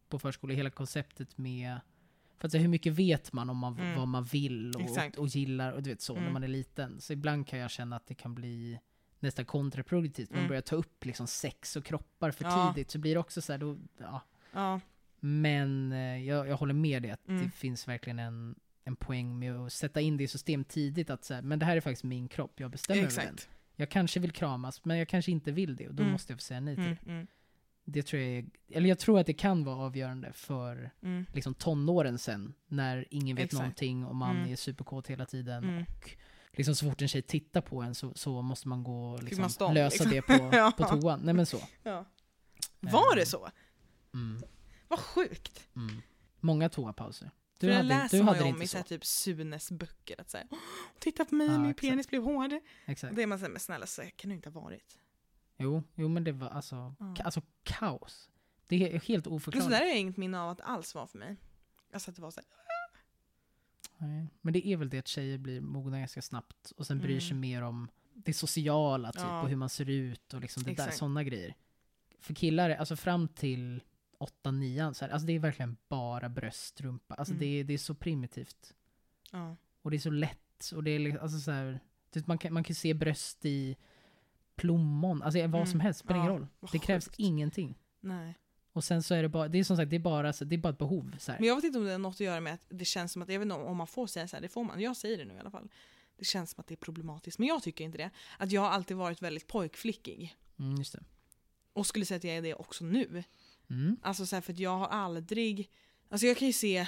på 0.10 0.20
förskola, 0.20 0.53
hela 0.53 0.70
konceptet 0.70 1.38
med... 1.38 1.80
För 2.38 2.47
att 2.47 2.51
säga, 2.51 2.62
hur 2.62 2.68
mycket 2.70 2.93
vet 2.93 3.34
man 3.34 3.49
om 3.49 3.57
man, 3.57 3.80
Mm. 3.80 3.95
vad 3.99 4.07
man 4.07 4.24
vill 4.24 4.76
och, 4.76 4.82
Exakt. 4.82 5.18
och, 5.18 5.28
gillar 5.28 5.72
och 5.72 5.84
du 5.84 5.89
vet 5.89 6.01
så, 6.01 6.14
när 6.14 6.22
Mm. 6.22 6.34
man 6.34 6.43
är 6.43 6.47
liten. 6.47 7.01
Så 7.01 7.14
ibland 7.14 7.47
kan 7.47 7.60
jag 7.60 7.72
känna 7.72 7.95
att 7.95 8.07
det 8.07 8.16
kan 8.16 8.36
bli 8.36 8.80
nästan 9.20 9.45
kontraproduktivt. 9.45 10.30
Man 10.30 10.38
Mm. 10.39 10.47
börjar 10.47 10.62
ta 10.62 10.76
upp 10.76 11.05
liksom 11.05 11.28
sex 11.28 11.76
och 11.76 11.86
kroppar 11.86 12.32
för 12.32 12.43
Ja. 12.45 12.74
tidigt, 12.76 12.91
så 12.91 12.99
blir 12.99 13.14
det 13.14 13.20
också 13.20 13.41
så 13.41 13.51
här, 13.53 13.60
då, 13.60 13.78
ja. 13.97 14.22
Ja. 14.53 14.80
Men 15.20 15.91
eh, 15.91 16.24
jag, 16.28 16.47
jag 16.47 16.57
håller 16.57 16.74
med 16.74 17.01
dig 17.01 17.12
att 17.12 17.28
Mm. 17.28 17.43
det 17.45 17.51
finns 17.51 17.88
verkligen 17.88 18.20
en, 18.20 18.55
en 18.84 18.95
poäng 18.95 19.39
med 19.39 19.55
att 19.55 19.74
sätta 19.74 20.01
in 20.01 20.18
det 20.18 20.24
i 20.24 20.28
system 20.28 20.64
tidigt. 20.64 21.10
Att 21.10 21.24
så 21.26 21.34
här, 21.34 21.41
men 21.41 21.60
det 21.60 21.66
här 21.66 21.78
är 21.78 21.82
faktiskt 21.82 22.03
min 22.03 22.28
kropp, 22.28 22.60
jag 22.60 22.72
bestämmer 22.72 23.01
över 23.03 23.26
den. 23.26 23.38
Jag 23.80 23.89
kanske 23.89 24.19
vill 24.19 24.32
kramas, 24.32 24.86
men 24.86 24.97
jag 24.97 25.07
kanske 25.07 25.32
inte 25.32 25.51
vill 25.51 25.75
det 25.75 25.88
och 25.88 25.93
då 25.93 26.03
Mm. 26.03 26.11
måste 26.11 26.34
jag 26.34 26.39
få 26.39 26.43
säga 26.43 26.59
nej 26.59 26.75
till 26.75 26.84
Mm, 26.86 26.97
det. 27.05 27.11
mm, 27.11 27.27
Det 27.84 28.03
tror 28.03 28.21
jag 28.21 28.32
är, 28.38 28.45
eller 28.71 28.89
jag 28.89 28.99
tror 28.99 29.19
att 29.19 29.25
det 29.25 29.34
kan 29.34 29.63
vara 29.63 29.75
avgörande 29.75 30.34
för 30.34 30.91
mm, 31.01 31.25
liksom 31.34 31.53
tonåren 31.53 32.17
sen, 32.17 32.53
när 32.67 33.05
ingen 33.09 33.36
vet 33.36 33.45
Exakt. 33.45 33.59
någonting 33.61 34.05
och 34.05 34.15
man 34.15 34.38
Mm. 34.38 34.51
är 34.51 34.55
superkåt 34.55 35.07
hela 35.07 35.25
tiden. 35.25 35.77
Och 35.80 36.09
liksom 36.57 36.75
så 36.75 36.89
fort 36.89 37.01
en 37.01 37.07
tjej 37.07 37.21
tittar 37.21 37.61
på 37.61 37.82
en 37.82 37.95
så, 37.95 38.13
så 38.15 38.41
måste 38.41 38.67
man 38.67 38.84
gå 38.84 39.11
och 39.11 39.23
liksom 39.23 39.49
stånd, 39.49 39.73
lösa 39.73 40.03
liksom. 40.03 40.11
det 40.11 40.21
på, 40.49 40.55
Ja. 40.57 40.71
på 40.77 40.84
toan. 40.84 41.19
Nej 41.23 41.34
men 41.34 41.45
så. 41.45 41.59
Ja. 41.84 42.05
Var 42.80 43.15
det 43.15 43.25
så? 43.25 43.49
Mm, 44.13 44.41
Vad 44.88 44.99
sjukt! 44.99 45.67
mm. 45.75 46.01
Många 46.39 46.69
toapauser. 46.69 47.32
För 47.60 47.68
Du 47.68 47.72
det 47.72 47.76
hade, 47.78 47.88
läser 47.88 48.18
du 48.18 48.24
man 48.24 48.36
ju 48.38 48.43
det 48.43 48.49
om 48.49 48.62
i 48.62 48.68
så. 48.68 48.78
så 48.78 48.84
typ 48.84 49.05
Sunes 49.05 49.72
böcker. 49.72 50.22
Att 50.22 50.30
säga, 50.30 50.47
titta 50.99 51.26
på 51.26 51.36
mig, 51.36 51.47
Ja, 51.47 51.57
min 51.57 51.70
exakt. 51.70 51.82
penis 51.82 52.07
blev 52.07 52.24
hård. 52.24 52.51
Exakt. 52.86 53.16
Det 53.16 53.24
är 53.24 53.28
man 53.28 53.39
såhär, 53.39 53.51
men 53.51 53.60
snälla 53.60 53.86
så 53.86 54.01
kan 54.16 54.30
det 54.30 54.36
inte 54.36 54.49
ha 54.49 54.62
varit. 54.62 54.99
Jo, 55.57 55.84
jo 55.95 56.07
men 56.07 56.24
det 56.24 56.32
var 56.32 56.47
alltså, 56.49 56.76
Ja. 56.76 57.05
ka- 57.05 57.24
alltså 57.24 57.41
kaos. 57.64 58.30
Det 58.68 58.76
är 58.76 58.99
helt 58.99 59.07
Men 59.10 59.24
så 59.24 59.36
oförklarligt. 59.36 59.72
där 59.72 59.82
är 59.86 59.95
inget 59.95 60.18
minne 60.18 60.39
av 60.39 60.49
att 60.49 60.57
det 60.57 60.64
alls 60.64 60.95
var 60.95 61.07
för 61.07 61.18
mig. 61.18 61.36
Alltså 61.93 62.10
att 62.10 62.16
det 62.16 62.22
var 62.22 62.32
så 62.32 62.39
här, 62.39 62.47
Nej. 63.97 64.28
Men 64.41 64.53
det 64.53 64.68
är 64.68 64.78
väl 64.78 64.89
det 64.89 64.99
att 64.99 65.07
tjejer 65.07 65.38
blir 65.38 65.62
mogna 65.62 65.99
ganska 65.99 66.22
snabbt 66.22 66.72
och 66.78 66.88
sen 66.88 66.99
bryr 66.99 67.20
sig 67.20 67.32
Mm. 67.32 67.39
mer 67.41 67.62
om 67.62 67.88
det 68.14 68.34
sociala 68.34 69.12
typ 69.12 69.22
Ja. 69.22 69.41
och 69.41 69.49
hur 69.49 69.55
man 69.55 69.70
ser 69.70 69.89
ut 69.89 70.34
och 70.34 70.41
liksom 70.41 70.64
det 70.64 70.74
där, 70.74 70.91
sådana 70.91 71.24
grejer. 71.24 71.55
För 72.20 72.34
killar, 72.34 72.70
alltså 72.70 72.95
fram 72.95 73.28
till 73.28 73.84
8-9, 74.20 74.93
så 74.93 75.05
här, 75.05 75.11
alltså 75.11 75.26
det 75.28 75.34
är 75.34 75.39
verkligen 75.39 75.78
bara 75.89 76.30
bröst, 76.30 76.82
rumpa. 76.82 77.15
Alltså 77.15 77.34
Mm. 77.34 77.39
det, 77.39 77.59
är, 77.59 77.63
det 77.63 77.74
är 77.74 77.78
så 77.78 77.93
primitivt. 77.95 78.74
ja. 79.32 79.55
Och 79.82 79.91
det 79.91 79.97
är 79.97 79.99
så 79.99 80.09
lätt. 80.09 80.72
Och 80.76 80.84
det 80.84 80.91
är 80.91 80.99
li- 80.99 81.17
alltså 81.22 81.39
så 81.39 81.51
här, 81.51 81.80
typ 82.11 82.28
man, 82.28 82.38
kan, 82.38 82.53
man 82.53 82.63
kan 82.63 82.76
se 82.76 82.93
bröst 82.93 83.45
i 83.45 83.76
plommon, 84.55 85.24
alltså 85.24 85.39
vad 85.39 85.55
Mm. 85.55 85.65
som 85.65 85.80
helst, 85.80 85.99
spelar 85.99 86.15
ingen 86.20 86.32
Ja, 86.32 86.38
roll. 86.39 86.47
vad 86.59 86.72
Det 86.72 86.80
krävs 86.80 87.05
sjukt. 87.05 87.20
ingenting. 87.20 87.76
Nej. 87.99 88.34
Och 88.74 88.84
sen 88.84 89.03
så 89.03 89.15
är 89.15 89.22
det 89.24 89.30
bara, 89.30 89.47
det 89.47 89.59
är 89.59 89.63
som 89.63 89.78
sagt, 89.78 89.89
det 89.89 89.95
är 89.95 89.99
bara, 89.99 90.32
det 90.32 90.55
är 90.55 90.57
bara 90.57 90.70
ett 90.70 90.78
behov. 90.78 91.15
Så 91.20 91.32
här. 91.32 91.39
Men 91.39 91.47
jag 91.47 91.55
vet 91.55 91.63
inte 91.63 91.80
om 91.80 91.86
det 91.86 91.91
har 91.91 91.97
något 91.99 92.15
att 92.15 92.20
göra 92.20 92.39
med 92.39 92.53
att 92.53 92.65
det 92.70 92.86
känns 92.86 93.11
som 93.11 93.22
att, 93.22 93.30
jag 93.30 93.39
vet 93.39 93.45
inte 93.45 93.55
om 93.55 93.78
man 93.78 93.88
får 93.88 94.07
säga 94.07 94.28
så 94.28 94.36
här, 94.36 94.41
det 94.41 94.49
får 94.49 94.63
man, 94.63 94.82
jag 94.82 94.97
säger 94.97 95.17
det 95.17 95.26
nu 95.26 95.34
i 95.34 95.39
alla 95.39 95.51
fall. 95.51 95.70
Det 96.17 96.26
känns 96.26 96.51
som 96.51 96.61
att 96.61 96.67
det 96.67 96.74
är 96.74 96.78
problematiskt, 96.78 97.39
men 97.39 97.47
jag 97.47 97.63
tycker 97.63 97.84
inte 97.84 97.97
det. 97.97 98.09
Att 98.38 98.51
jag 98.51 98.61
har 98.61 98.70
alltid 98.70 98.97
varit 98.97 99.22
väldigt 99.22 99.47
pojkflickig. 99.47 100.36
Mm, 100.59 100.76
just 100.76 100.93
det. 100.93 101.03
Och 101.74 101.86
skulle 101.88 102.05
säga 102.05 102.17
att 102.17 102.24
jag 102.24 102.36
är 102.36 102.41
det 102.41 102.53
också 102.53 102.86
nu. 102.86 103.24
Mm. 103.70 103.97
Alltså 104.01 104.26
så 104.26 104.36
här, 104.36 104.41
för 104.41 104.53
att 104.53 104.59
jag 104.59 104.78
har 104.78 104.88
aldrig, 104.88 105.72
alltså 106.09 106.28
jag 106.28 106.38
kan 106.38 106.47
ju 106.47 106.53
se 106.53 106.88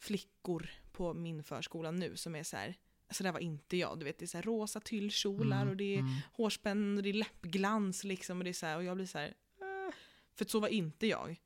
flickor 0.00 0.70
på 0.92 1.14
min 1.14 1.42
förskola 1.42 1.90
nu 1.90 2.16
som 2.16 2.34
är 2.34 2.42
så 2.42 2.56
här, 2.56 2.76
alltså 3.08 3.22
det 3.22 3.28
här 3.28 3.32
var 3.32 3.40
inte 3.40 3.76
jag, 3.76 3.98
du 3.98 4.04
vet 4.04 4.18
det 4.18 4.24
är 4.24 4.26
så 4.26 4.36
här 4.36 4.42
rosa 4.42 4.80
tyllkjolar 4.80 5.56
Mm, 5.56 5.68
och 5.68 5.76
det 5.76 5.94
är 5.94 5.98
mm. 5.98 6.12
hårspännen 6.32 6.96
och 6.96 7.02
det 7.02 7.08
är 7.08 7.14
läppglans 7.14 8.04
liksom 8.04 8.38
och 8.38 8.44
det 8.44 8.50
är 8.50 8.54
så 8.54 8.66
här, 8.66 8.76
och 8.76 8.84
jag 8.84 8.96
blir 8.96 9.06
så 9.06 9.18
här, 9.18 9.28
äh. 9.28 9.94
för 10.34 10.44
så 10.44 10.60
var 10.60 10.68
inte 10.68 11.06
jag. 11.06 11.40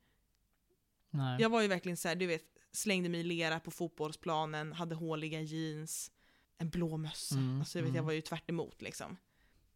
Nej. 1.09 1.41
Jag 1.41 1.49
var 1.49 1.61
ju 1.61 1.67
verkligen 1.67 1.97
så 1.97 2.07
här, 2.07 2.15
du 2.15 2.25
vet, 2.25 2.45
slängde 2.71 3.09
mig 3.09 3.19
i 3.19 3.23
lera 3.23 3.59
på 3.59 3.71
fotbollsplanen, 3.71 4.73
hade 4.73 4.95
håliga 4.95 5.41
jeans, 5.41 6.11
en 6.57 6.69
blå 6.69 6.97
mössa. 6.97 7.35
Mm, 7.35 7.59
alltså 7.59 7.77
jag, 7.77 7.83
vet, 7.83 7.89
mm. 7.89 7.95
jag 7.95 8.03
var 8.03 8.11
ju 8.11 8.21
tvärt 8.21 8.49
emot 8.49 8.81
liksom. 8.81 9.17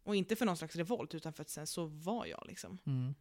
Och 0.03 0.15
inte 0.15 0.35
för 0.35 0.45
någon 0.45 0.57
slags 0.57 0.75
revolt, 0.75 1.15
utan 1.15 1.33
för 1.33 1.41
att 1.41 1.49
sen 1.49 1.67
så 1.67 1.85
var 1.85 2.25
jag 2.25 2.43
liksom. 2.47 2.77
Mm. 2.85 3.15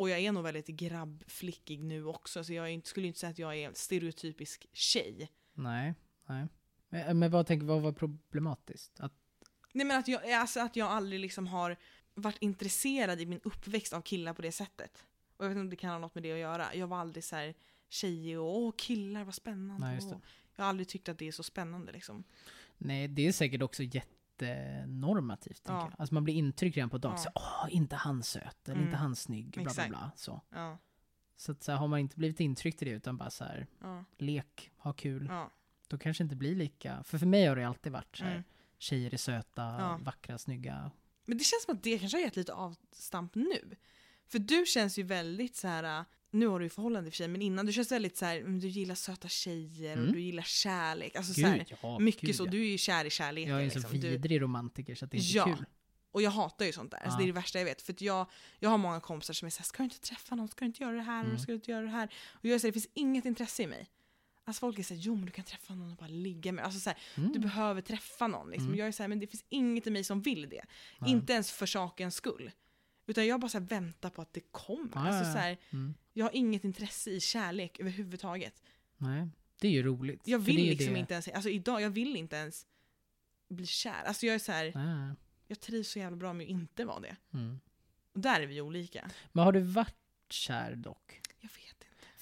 Och 0.00 0.10
jag 0.10 0.18
är 0.18 0.32
nog 0.32 0.42
väldigt 0.42 0.66
grabbflickig 0.66 1.84
nu 1.84 2.04
också, 2.04 2.44
så 2.44 2.52
jag 2.52 2.70
inte, 2.70 2.88
skulle 2.88 3.06
inte 3.06 3.18
säga 3.18 3.30
att 3.30 3.38
jag 3.38 3.56
är 3.56 3.68
en 3.68 3.74
stereotypisk 3.74 4.66
tjej. 4.72 5.30
Nej. 5.54 5.94
Nej. 6.26 6.48
Men, 6.88 7.18
men 7.18 7.30
vad 7.30 7.46
tänker 7.46 7.66
vad 7.66 7.82
var 7.82 7.92
problematiskt? 7.92 9.00
Att, 9.00 9.12
Nej 9.72 9.86
men 9.86 9.98
att 9.98 10.08
jag, 10.08 10.32
alltså 10.32 10.60
att 10.60 10.76
jag 10.76 10.88
aldrig 10.88 11.20
liksom 11.20 11.46
har 11.46 11.76
varit 12.14 12.36
intresserad 12.40 13.20
i 13.20 13.26
min 13.26 13.40
uppväxt 13.44 13.92
av 13.92 14.00
killar 14.02 14.34
på 14.34 14.42
det 14.42 14.52
sättet. 14.52 15.04
Och 15.36 15.44
jag 15.44 15.48
vet 15.48 15.56
inte 15.56 15.60
om 15.60 15.70
det 15.70 15.76
kan 15.76 15.90
ha 15.90 15.98
något 15.98 16.14
med 16.14 16.22
det 16.22 16.32
att 16.32 16.38
göra. 16.38 16.74
Jag 16.74 16.86
var 16.86 16.98
aldrig 16.98 17.24
så 17.24 17.36
här 17.36 17.54
tjejig 17.88 18.38
och 18.38 18.56
åh 18.58 18.72
killar 18.76 19.24
vad 19.24 19.34
spännande. 19.34 19.86
Nej. 19.86 20.20
Jag 20.56 20.64
har 20.64 20.68
aldrig 20.68 20.88
tyckt 20.88 21.08
att 21.08 21.18
det 21.18 21.28
är 21.28 21.32
så 21.32 21.42
spännande 21.42 21.92
liksom. 21.92 22.24
nej, 22.78 23.08
det 23.08 23.26
är 23.26 23.32
säkert 23.32 23.62
också 23.62 23.82
jättenormativt. 24.46 25.62
Ja. 25.68 25.74
jag. 25.80 25.92
Alltså 25.98 26.14
man 26.14 26.24
blir 26.24 26.34
intryckt 26.34 26.76
redan 26.76 26.90
på 26.90 26.98
dagen. 26.98 27.12
Ja. 27.16 27.22
Så, 27.22 27.30
Åh, 27.34 27.66
inte 27.70 27.96
han 27.96 28.22
söt, 28.22 28.68
eller 28.68 28.74
Mm. 28.76 28.86
inte 28.88 28.96
han 28.96 29.16
snygg, 29.16 29.50
bla 29.50 29.72
bla 29.74 29.88
bla. 29.88 30.10
Så, 30.16 30.40
Ja, 30.50 30.78
så, 31.36 31.52
att, 31.52 31.62
så 31.62 31.72
här, 31.72 31.78
har 31.78 31.88
man 31.88 31.98
inte 31.98 32.16
blivit 32.16 32.40
intryckt 32.40 32.82
i 32.82 32.84
det 32.84 32.90
utan 32.90 33.16
bara 33.16 33.30
så 33.30 33.44
här, 33.44 33.66
lek, 34.18 34.70
ha 34.76 34.92
kul, 34.92 35.30
då 35.88 35.98
kanske 35.98 36.22
inte 36.22 36.36
blir 36.36 36.54
lika. 36.54 37.02
För 37.04 37.18
för 37.18 37.26
mig 37.26 37.46
har 37.46 37.56
det 37.56 37.64
alltid 37.68 37.92
varit 37.92 38.16
så 38.16 38.24
här, 38.24 38.30
Mm. 38.32 38.44
tjejer 38.78 39.14
är 39.14 39.18
söta, 39.18 39.98
vackra, 40.02 40.38
snygga. 40.38 40.90
Men 41.24 41.38
det 41.38 41.44
känns 41.44 41.64
som 41.64 41.76
att 41.76 41.82
det 41.82 41.98
kanske 41.98 42.18
har 42.18 42.22
gett 42.22 42.36
lite 42.36 42.52
avstamp 42.54 43.34
nu. 43.34 43.76
För 44.26 44.38
du 44.38 44.64
känns 44.66 44.98
ju 44.98 45.02
väldigt 45.02 45.56
så 45.56 45.68
här. 45.68 46.04
Nu 46.30 46.46
har 46.46 46.58
du 46.58 46.66
ju 46.66 46.70
förhållande 46.70 47.08
i 47.08 47.10
för 47.10 47.16
sig, 47.16 47.28
men 47.28 47.42
innan 47.42 47.66
du 47.66 47.72
känns 47.72 47.92
väldigt 47.92 48.16
så 48.16 48.24
här, 48.24 48.36
mm, 48.40 48.60
du 48.60 48.68
gillar 48.68 48.94
söta 48.94 49.28
tjejer 49.28 49.92
och 49.92 50.02
Mm. 50.02 50.12
du 50.12 50.20
gillar 50.20 50.42
kärlek. 50.42 51.16
Alltså 51.16 51.34
så 51.34 51.40
här, 51.46 51.58
Gud, 51.58 51.78
ja. 51.82 51.98
mycket 51.98 52.22
gud, 52.22 52.36
så, 52.36 52.46
ja. 52.46 52.50
du 52.50 52.60
är 52.60 52.68
ju 52.70 52.78
kär 52.78 53.04
i 53.04 53.10
kärleken. 53.10 53.50
Jag 53.52 53.60
är 53.60 53.64
en 53.64 53.70
så 53.70 53.78
liksom. 53.78 54.00
du, 54.00 54.08
vidrig 54.08 54.40
romantiker 54.42 54.94
så 54.94 55.06
det 55.06 55.16
är 55.16 55.18
inte 55.18 55.36
Ja. 55.36 55.44
kul. 55.44 55.64
och 56.12 56.22
jag 56.22 56.30
hatar 56.30 56.64
ju 56.66 56.72
sånt 56.72 56.90
där. 56.90 56.98
Alltså, 56.98 57.18
det 57.18 57.24
är 57.24 57.26
det 57.26 57.32
värsta 57.32 57.58
jag 57.58 57.64
vet. 57.64 57.82
För 57.82 57.94
jag, 57.98 58.26
jag 58.58 58.70
har 58.70 58.78
många 58.78 59.00
kompisar 59.00 59.34
som 59.34 59.46
är 59.46 59.50
såhär, 59.50 59.64
ska 59.64 59.76
du 59.78 59.84
inte 59.84 60.00
träffa 60.00 60.34
någon? 60.34 60.48
Ska 60.48 60.64
du 60.64 60.66
inte 60.66 60.82
göra 60.82 60.96
det 60.96 61.02
här? 61.02 61.24
Mm. 61.24 61.38
Ska 61.38 61.52
du 61.52 61.56
inte 61.56 61.70
göra 61.70 61.82
det 61.82 61.90
här? 61.90 62.14
Och 62.32 62.44
jag 62.44 62.60
säger, 62.60 62.72
det 62.72 62.80
finns 62.80 62.92
inget 62.94 63.24
intresse 63.24 63.62
i 63.62 63.66
mig. 63.66 63.88
Alltså 64.44 64.60
folk 64.60 64.78
är 64.78 64.82
såhär, 64.82 65.00
jo 65.00 65.14
men 65.16 65.24
du 65.26 65.30
kan 65.32 65.44
träffa 65.44 65.74
någon 65.74 65.90
och 65.90 65.96
bara 65.96 66.08
ligga 66.08 66.52
med. 66.52 66.64
Alltså 66.64 66.80
så 66.80 66.90
här, 66.90 66.98
Mm. 67.16 67.32
du 67.32 67.38
behöver 67.38 67.80
träffa 67.82 68.26
någon. 68.26 68.50
Liksom. 68.50 68.66
Mm. 68.66 68.78
Jag 68.78 68.88
är 68.88 68.92
såhär, 68.92 69.08
men 69.08 69.20
det 69.20 69.26
finns 69.26 69.44
inget 69.48 69.86
i 69.86 69.90
mig 69.90 70.04
som 70.04 70.22
vill 70.22 70.48
det. 70.48 70.64
Nej. 70.98 71.10
Inte 71.10 71.32
ens 71.32 71.52
för 71.52 71.66
sakens 71.66 72.14
skull. 72.14 72.50
Utan 73.10 73.26
jag 73.26 73.40
bara 73.40 73.48
så 73.48 73.60
väntar 73.60 74.10
på 74.10 74.22
att 74.22 74.32
det 74.32 74.40
kommer. 74.50 74.90
Ja, 74.94 75.00
alltså, 75.08 75.32
så 75.32 75.38
här, 75.38 75.56
Mm. 75.70 75.94
jag 76.12 76.24
har 76.24 76.36
inget 76.36 76.64
intresse 76.64 77.10
i 77.10 77.20
kärlek 77.20 77.80
överhuvudtaget. 77.80 78.62
Nej, 78.96 79.28
det 79.60 79.68
är 79.68 79.72
ju 79.72 79.82
roligt. 79.82 80.20
Jag 80.24 80.38
vill 80.38 80.56
liksom 80.56 80.92
det. 80.94 81.00
inte 81.00 81.14
ens, 81.14 81.28
alltså 81.28 81.50
idag, 81.50 81.80
jag 81.82 81.90
vill 81.90 82.16
inte 82.16 82.36
ens 82.36 82.66
bli 83.48 83.66
kär. 83.66 84.04
Alltså 84.04 84.26
jag 84.26 84.34
är 84.34 84.38
så 84.38 84.52
här, 84.52 84.72
Nej. 84.74 85.14
jag 85.46 85.60
trivs 85.60 85.88
så 85.90 85.98
jävla 85.98 86.16
bra 86.16 86.32
med 86.32 86.44
att 86.44 86.50
inte 86.50 86.84
vara 86.84 87.00
det. 87.00 87.16
Mm. 87.32 87.60
Och 88.12 88.20
där 88.20 88.40
är 88.40 88.46
vi 88.46 88.60
olika. 88.60 89.10
Men 89.32 89.44
har 89.44 89.52
du 89.52 89.60
varit 89.60 89.96
kär 90.28 90.74
dock? 90.76 91.20
Jag 91.40 91.50
vet. 91.50 91.69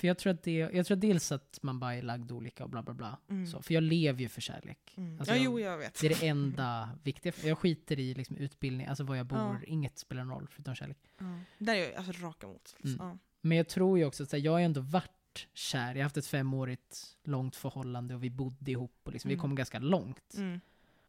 För 0.00 0.06
jag 0.08 0.18
tror 0.18 0.32
att 0.32 0.42
det, 0.42 0.52
jag 0.52 0.86
tror 0.86 0.96
att 0.96 1.00
dels 1.00 1.32
att 1.32 1.58
man 1.62 1.80
bara 1.80 1.94
är 1.94 2.02
lagd 2.02 2.32
olika 2.32 2.64
och 2.64 2.70
bla 2.70 2.82
bla 2.82 2.94
bla. 2.94 3.18
Mm. 3.30 3.46
Så, 3.46 3.62
för 3.62 3.74
jag 3.74 3.82
lever 3.82 4.20
ju 4.20 4.28
för 4.28 4.40
kärlek. 4.40 4.94
Mm. 4.96 5.18
Alltså 5.18 5.34
ja, 5.34 5.36
jag- 5.36 5.44
jo, 5.44 5.60
jag 5.60 5.78
vet. 5.78 6.00
Det 6.00 6.06
är 6.06 6.20
det 6.20 6.26
enda 6.28 6.90
viktiga. 7.02 7.32
Jag 7.44 7.58
skiter 7.58 7.98
i 7.98 8.14
liksom 8.14 8.36
utbildning, 8.36 8.86
alltså 8.86 9.04
var 9.04 9.16
jag 9.16 9.26
bor, 9.26 9.38
Ja. 9.38 9.56
inget 9.66 9.98
spelar 9.98 10.24
någon 10.24 10.34
roll 10.38 10.48
förutom 10.50 10.74
kärlek. 10.74 10.98
Ja. 11.18 11.40
Där 11.58 11.74
är 11.74 11.78
jag 11.78 11.94
alltså 11.94 12.12
raka 12.26 12.46
mot. 12.46 12.76
Mm. 12.84 12.96
Ja. 13.00 13.18
Men 13.40 13.56
jag 13.56 13.68
tror 13.68 13.98
ju 13.98 14.04
också 14.04 14.22
att 14.22 14.32
här, 14.32 14.38
jag 14.38 14.52
har 14.52 14.60
ändå 14.60 14.80
varit 14.80 15.48
kär. 15.54 15.88
Jag 15.88 15.96
har 15.96 16.02
haft 16.02 16.16
ett 16.16 16.26
femårigt 16.26 17.16
långt 17.24 17.56
förhållande 17.56 18.14
och 18.14 18.24
vi 18.24 18.30
bodde 18.30 18.70
ihop 18.70 19.00
och 19.02 19.12
liksom, 19.12 19.28
vi 19.28 19.34
Mm. 19.34 19.40
kom 19.42 19.54
ganska 19.54 19.78
långt. 19.78 20.34
Mm. 20.36 20.60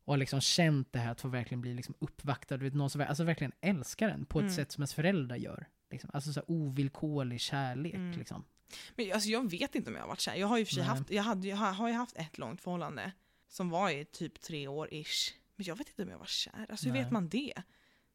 Och 0.05 0.13
har 0.13 0.17
liksom 0.17 0.41
känt 0.41 0.93
det 0.93 0.99
här 0.99 1.11
att 1.11 1.21
få 1.21 1.27
verkligen 1.27 1.61
bli 1.61 1.73
liksom 1.73 1.95
uppvaktad. 1.99 2.57
Du 2.57 2.63
vet, 2.65 2.73
någon 2.73 2.89
som 2.89 3.01
alltså 3.01 3.23
verkligen 3.23 3.51
älskar 3.61 4.09
en 4.09 4.25
på 4.25 4.39
ett 4.39 4.43
Mm. 4.43 4.55
sätt 4.55 4.71
som 4.71 4.81
ens 4.81 4.93
föräldrar 4.93 5.35
gör. 5.35 5.67
Liksom. 5.91 6.09
Alltså 6.13 6.33
så 6.33 6.39
här 6.39 6.51
ovillkorlig 6.51 7.39
kärlek. 7.41 8.17
Liksom. 8.17 8.43
Men 8.95 9.11
alltså, 9.11 9.29
jag 9.29 9.51
vet 9.51 9.75
inte 9.75 9.89
om 9.89 9.95
jag 9.95 10.03
har 10.03 10.07
varit 10.07 10.19
kär. 10.19 10.35
Jag 10.35 10.47
har 10.47 10.57
ju 10.57 10.65
för 10.65 10.73
sig 10.73 10.83
Nej. 10.83 10.89
haft, 10.89 11.11
jag 11.11 11.23
hade, 11.23 11.47
jag 11.47 11.57
har, 11.57 11.71
har 11.71 11.87
ju 11.87 11.93
haft 11.93 12.15
ett 12.15 12.37
långt 12.37 12.61
förhållande. 12.61 13.11
Som 13.47 13.69
var 13.69 13.89
i 13.89 14.05
typ 14.05 14.41
tre 14.41 14.67
år 14.67 14.93
ish. 14.93 15.33
Men 15.55 15.65
jag 15.65 15.75
vet 15.75 15.89
inte 15.89 16.03
om 16.03 16.09
jag 16.09 16.19
var 16.19 16.25
kär. 16.25 16.65
Alltså 16.69 16.85
hur 16.85 16.93
Nej. 16.93 17.03
vet 17.03 17.11
man 17.11 17.29
det? 17.29 17.53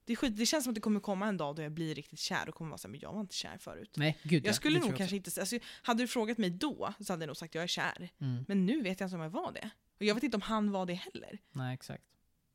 Det, 0.05 0.16
skit, 0.16 0.36
det 0.36 0.46
känns 0.46 0.64
som 0.64 0.70
att 0.70 0.74
det 0.74 0.80
kommer 0.80 1.00
komma 1.00 1.26
en 1.26 1.36
dag 1.36 1.57
då 1.57 1.62
jag 1.62 1.72
blir 1.72 1.94
riktigt 1.94 2.18
kär 2.18 2.48
och 2.48 2.55
kommer 2.55 2.70
vara 2.70 2.78
såhär, 2.78 2.90
men 2.90 3.00
jag 3.00 3.12
var 3.12 3.20
inte 3.20 3.34
kär 3.34 3.59
förut. 3.59 3.94
Nej, 3.96 4.18
gud 4.22 4.44
ja, 4.44 4.48
Jag 4.48 4.55
skulle 4.55 4.76
det 4.76 4.80
nog 4.80 4.88
tror 4.88 4.98
kanske 4.98 5.16
inte 5.16 5.30
säga, 5.30 5.42
alltså, 5.42 5.59
hade 5.82 6.02
du 6.02 6.09
frågat 6.09 6.38
mig 6.38 6.50
då 6.50 6.94
så 7.00 7.12
hade 7.12 7.22
jag 7.22 7.26
nog 7.26 7.36
sagt 7.36 7.55
jag 7.55 7.64
är 7.64 7.68
kär. 7.68 7.90
också. 7.90 8.24
Mm. 8.24 8.44
Men 8.48 8.66
nu 8.66 8.82
vet 8.82 9.00
jag 9.00 9.07
inte 9.07 9.16
om 9.16 9.22
jag 9.22 9.30
var 9.30 9.52
det. 9.52 9.70
Och 9.98 10.02
jag 10.02 10.14
vet 10.14 10.24
inte 10.24 10.36
om 10.36 10.40
han 10.40 10.70
var 10.70 10.86
det 10.86 10.94
heller. 10.94 11.38
Nej, 11.52 11.74
exakt. 11.74 12.05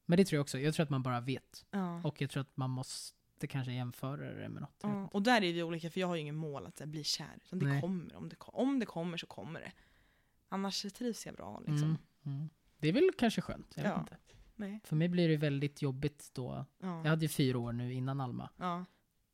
Men 0.05 0.17
det 0.17 0.25
tror 0.25 0.37
jag 0.37 0.41
också. 0.41 0.59
Jag 0.59 0.73
tror 0.73 0.83
att 0.83 0.89
man 0.89 1.03
bara 1.03 1.21
vet. 1.21 1.65
Ja. 1.71 2.01
Och 2.03 2.21
jag 2.21 2.29
tror 2.29 2.41
att 2.41 2.57
man 2.57 2.69
måste 2.69 3.18
kanske 3.47 3.71
jämföra 3.73 4.33
det 4.33 4.49
med 4.49 4.61
något. 4.61 4.71
Vet 4.83 4.91
Ja, 4.91 5.07
och 5.11 5.21
där 5.23 5.43
är 5.43 5.53
vi 5.53 5.63
olika 5.63 5.89
för 5.89 5.99
jag 5.99 6.07
har 6.07 6.15
ju 6.15 6.21
ingen 6.21 6.35
mål 6.35 6.65
att 6.67 6.79
här, 6.79 6.87
bli 6.87 7.03
kär. 7.03 7.37
Utan 7.45 7.59
det 7.59 7.65
Nej. 7.65 7.81
kommer. 7.81 8.15
Om 8.15 8.29
det, 8.29 8.35
om 8.39 8.79
det 8.79 8.85
kommer 8.85 9.17
så 9.17 9.27
kommer 9.27 9.59
det. 9.59 9.71
Annars 10.49 10.81
trivs 10.81 11.25
jag 11.25 11.35
bra 11.35 11.59
liksom. 11.59 11.83
Mm, 11.83 11.97
mm. 12.37 12.49
Det 12.77 12.87
är 12.87 12.93
väl 12.93 13.09
kanske 13.17 13.41
skönt. 13.41 13.73
Jag 13.75 13.83
vet 13.83 13.91
Ja. 13.91 13.99
inte. 13.99 14.17
Nej. 14.55 14.79
För 14.83 14.95
mig 14.95 15.07
blir 15.09 15.29
det 15.29 15.37
väldigt 15.37 15.81
jobbigt 15.81 16.29
då. 16.33 16.65
Ja. 16.79 17.01
Jag 17.03 17.09
hade 17.09 17.21
ju 17.25 17.29
fyra 17.29 17.59
år 17.59 17.71
nu 17.73 17.93
innan 17.93 18.21
Alma. 18.21 18.49
Ja. 18.57 18.85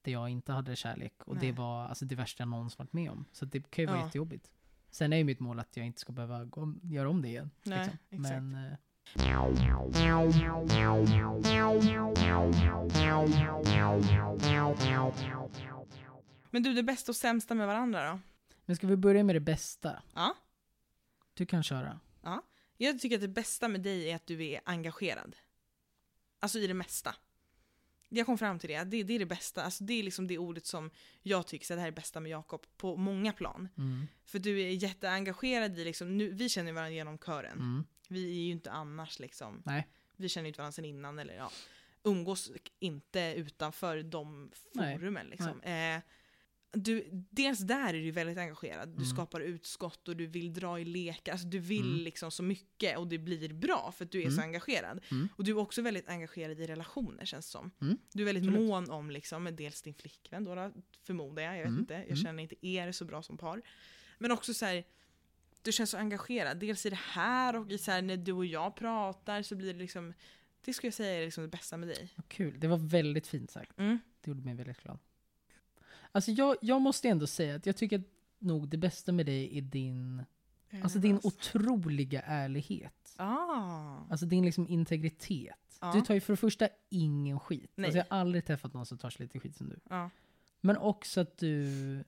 Där 0.01 0.11
jag 0.11 0.29
inte 0.29 0.51
hade 0.51 0.75
kärlek. 0.75 1.23
Och 1.23 1.35
Nej. 1.35 1.45
det 1.45 1.57
var 1.57 1.85
alltså 1.85 2.05
det 2.05 2.15
värsta 2.15 2.41
jag 2.41 2.47
någonsin 2.49 2.75
varit 2.79 2.93
med 2.93 3.11
om. 3.11 3.25
Så 3.31 3.45
det 3.45 3.71
kan 3.71 3.81
ju 3.83 3.87
vara 3.87 3.97
Ja. 3.99 4.05
jättejobbigt. 4.05 4.51
Sen 4.89 5.13
är 5.13 5.17
ju 5.17 5.23
mitt 5.23 5.39
mål 5.39 5.59
att 5.59 5.77
jag 5.77 5.85
inte 5.85 6.01
ska 6.01 6.13
behöva 6.13 6.45
gå 6.45 6.73
göra 6.83 7.09
om 7.09 7.21
det 7.21 7.27
igen. 7.27 7.51
Nej, 7.63 7.79
liksom. 7.79 7.97
exakt. 8.09 8.33
Men 8.43 8.65
eh, 8.71 8.77
Men 16.51 16.63
du, 16.63 16.73
det 16.73 16.83
bästa 16.83 17.11
och 17.11 17.15
sämsta 17.15 17.55
med 17.55 17.67
varandra 17.67 18.11
då? 18.11 18.19
Men 18.65 18.75
ska 18.75 18.87
vi 18.87 18.95
börja 18.95 19.23
med 19.23 19.35
det 19.35 19.39
bästa? 19.39 20.03
Ja. 20.13 20.35
Du 21.33 21.45
kan 21.45 21.63
köra. 21.63 21.99
Jag 22.77 22.99
tycker 22.99 23.15
att 23.15 23.21
det 23.21 23.27
bästa 23.27 23.67
med 23.67 23.81
dig 23.81 24.09
är 24.11 24.15
att 24.15 24.27
du 24.27 24.45
är 24.45 24.61
engagerad. 24.65 25.35
Alltså 26.39 26.59
i 26.59 26.67
det 26.67 26.73
mesta. 26.73 27.15
Jag 28.09 28.25
kom 28.25 28.37
fram 28.37 28.59
till 28.59 28.69
det, 28.69 28.83
det, 28.83 29.03
det 29.03 29.13
är 29.13 29.19
det 29.19 29.25
bästa. 29.25 29.63
Alltså 29.63 29.83
det 29.83 29.93
är 29.93 30.03
liksom 30.03 30.27
det 30.27 30.37
ordet 30.37 30.65
som 30.65 30.91
jag 31.21 31.47
tycker 31.47 31.65
så 31.65 31.73
det 31.73 31.79
här 31.79 31.87
är 31.87 31.91
det 31.91 31.95
bästa 31.95 32.19
med 32.19 32.29
Jakob 32.31 32.65
på 32.77 32.97
många 32.97 33.33
plan. 33.33 33.69
Mm. 33.77 34.07
För 34.25 34.39
du 34.39 34.61
är 34.61 34.69
jätteengagerad 34.69 35.79
i 35.79 35.83
liksom, 35.85 36.17
nu, 36.17 36.31
vi 36.31 36.49
känner 36.49 36.71
varandra 36.71 36.95
genom 36.95 37.17
kören. 37.17 37.57
Mm. 37.57 37.83
Vi 38.09 38.29
är 38.29 38.43
ju 38.45 38.51
inte 38.51 38.71
annars 38.71 39.19
liksom, 39.19 39.61
Nej. 39.65 39.87
vi 40.17 40.29
känner 40.29 40.45
ju 40.45 40.47
inte 40.47 40.57
varandra 40.59 40.71
sedan 40.71 40.85
innan 40.85 41.19
eller 41.19 41.35
ja, 41.35 41.51
umgås 42.03 42.51
inte 42.79 43.33
utanför 43.37 44.03
de 44.03 44.51
Nej, 44.73 44.97
forumen 44.97 45.27
liksom. 45.27 45.61
Eh, 45.61 45.99
du, 46.77 47.07
dels 47.11 47.59
där 47.59 47.93
är 47.93 47.99
du 48.03 48.11
väldigt 48.11 48.37
engagerad, 48.37 48.89
du 48.89 48.93
Mm. 48.95 49.05
skapar 49.05 49.39
utskott 49.39 50.07
och 50.07 50.17
du 50.17 50.25
vill 50.27 50.53
dra 50.53 50.79
i 50.79 50.85
lekar, 50.85 51.31
alltså 51.31 51.47
du 51.47 51.59
vill 51.59 51.91
Mm. 51.91 52.03
liksom 52.03 52.31
så 52.31 52.43
mycket 52.43 52.97
och 52.97 53.07
det 53.07 53.17
blir 53.17 53.53
bra 53.53 53.93
för 53.97 54.05
att 54.05 54.11
du 54.11 54.21
är 54.21 54.29
så 54.29 54.37
Mm. 54.41 54.43
engagerad. 54.49 54.99
Mm. 55.11 55.29
Och 55.35 55.43
du 55.43 55.51
är 55.51 55.57
också 55.57 55.81
väldigt 55.81 56.09
engagerad 56.09 56.59
i 56.59 56.67
relationer 56.67 57.25
känns 57.25 57.45
det 57.45 57.51
som. 57.51 57.71
Mm, 57.81 57.97
Du 58.13 58.21
är 58.21 58.25
väldigt 58.25 58.43
absolut. 58.47 58.67
mån 58.69 58.89
om 58.89 59.11
liksom, 59.11 59.49
dels 59.55 59.81
din 59.81 59.93
flickvän 59.93 60.43
då, 60.43 60.71
förmodar 61.03 61.43
jag, 61.43 61.53
jag 61.53 61.59
vet 61.59 61.67
Mm, 61.67 61.79
inte, 61.79 62.05
jag 62.09 62.17
känner 62.17 62.43
inte 62.43 62.67
er 62.67 62.91
så 62.91 63.05
bra 63.05 63.21
som 63.23 63.37
par. 63.37 63.61
Men 64.17 64.31
också 64.31 64.53
så 64.53 64.65
här, 64.65 64.83
du 65.65 65.71
känns 65.71 65.89
så 65.89 65.97
engagerad, 65.97 66.57
dels 66.57 66.85
i 66.85 66.89
det 66.89 66.99
här 67.01 67.55
och 67.55 67.71
i 67.71 67.77
så 67.77 67.91
här, 67.91 68.01
när 68.01 68.17
du 68.17 68.31
och 68.31 68.45
jag 68.45 68.75
pratar 68.75 69.41
så 69.41 69.55
blir 69.55 69.73
det 69.73 69.79
liksom, 69.79 70.13
det 70.61 70.73
skulle 70.73 70.87
jag 70.87 70.93
säga 70.93 71.21
är 71.21 71.25
liksom 71.25 71.43
det 71.43 71.47
bästa 71.47 71.77
med 71.77 71.89
dig. 71.89 72.13
Vad 72.15 72.27
kul. 72.27 72.59
Det 72.59 72.67
var 72.67 72.77
väldigt 72.77 73.27
fint 73.27 73.51
sagt. 73.51 73.79
Mm. 73.79 73.99
Det 74.21 74.31
gjorde 74.31 74.41
mig 74.41 74.55
väldigt 74.55 74.83
glad. 74.83 74.99
Alltså 76.11 76.31
jag, 76.31 76.55
jag 76.61 76.81
måste 76.81 77.09
ändå 77.09 77.27
säga 77.27 77.55
att 77.55 77.65
jag 77.65 77.77
tycker 77.77 77.99
att 77.99 78.05
nog 78.39 78.67
det 78.67 78.77
bästa 78.77 79.11
med 79.11 79.25
dig 79.25 79.57
är 79.57 79.61
din, 79.61 80.23
alltså 80.83 80.99
din 80.99 81.19
otroliga 81.23 82.21
ärlighet. 82.21 83.15
Ah. 83.17 83.97
Alltså 84.09 84.25
din 84.25 84.45
liksom 84.45 84.67
integritet. 84.67 85.77
Ja. 85.81 85.91
Du 85.93 86.01
tar 86.01 86.13
ju 86.13 86.19
för 86.19 86.33
det 86.33 86.37
första 86.37 86.69
ingen 86.89 87.39
skit. 87.39 87.71
Nej. 87.75 87.85
Alltså 87.85 87.97
jag 87.97 88.05
har 88.09 88.17
aldrig 88.17 88.45
träffat 88.45 88.73
någon 88.73 88.85
som 88.85 88.97
tar 88.97 89.09
så 89.09 89.23
lite 89.23 89.39
skit 89.39 89.55
som 89.55 89.69
du. 89.69 89.79
Ja. 89.89 90.09
Men 90.61 90.77
också 90.77 91.21
att 91.21 91.37
du 91.37 92.03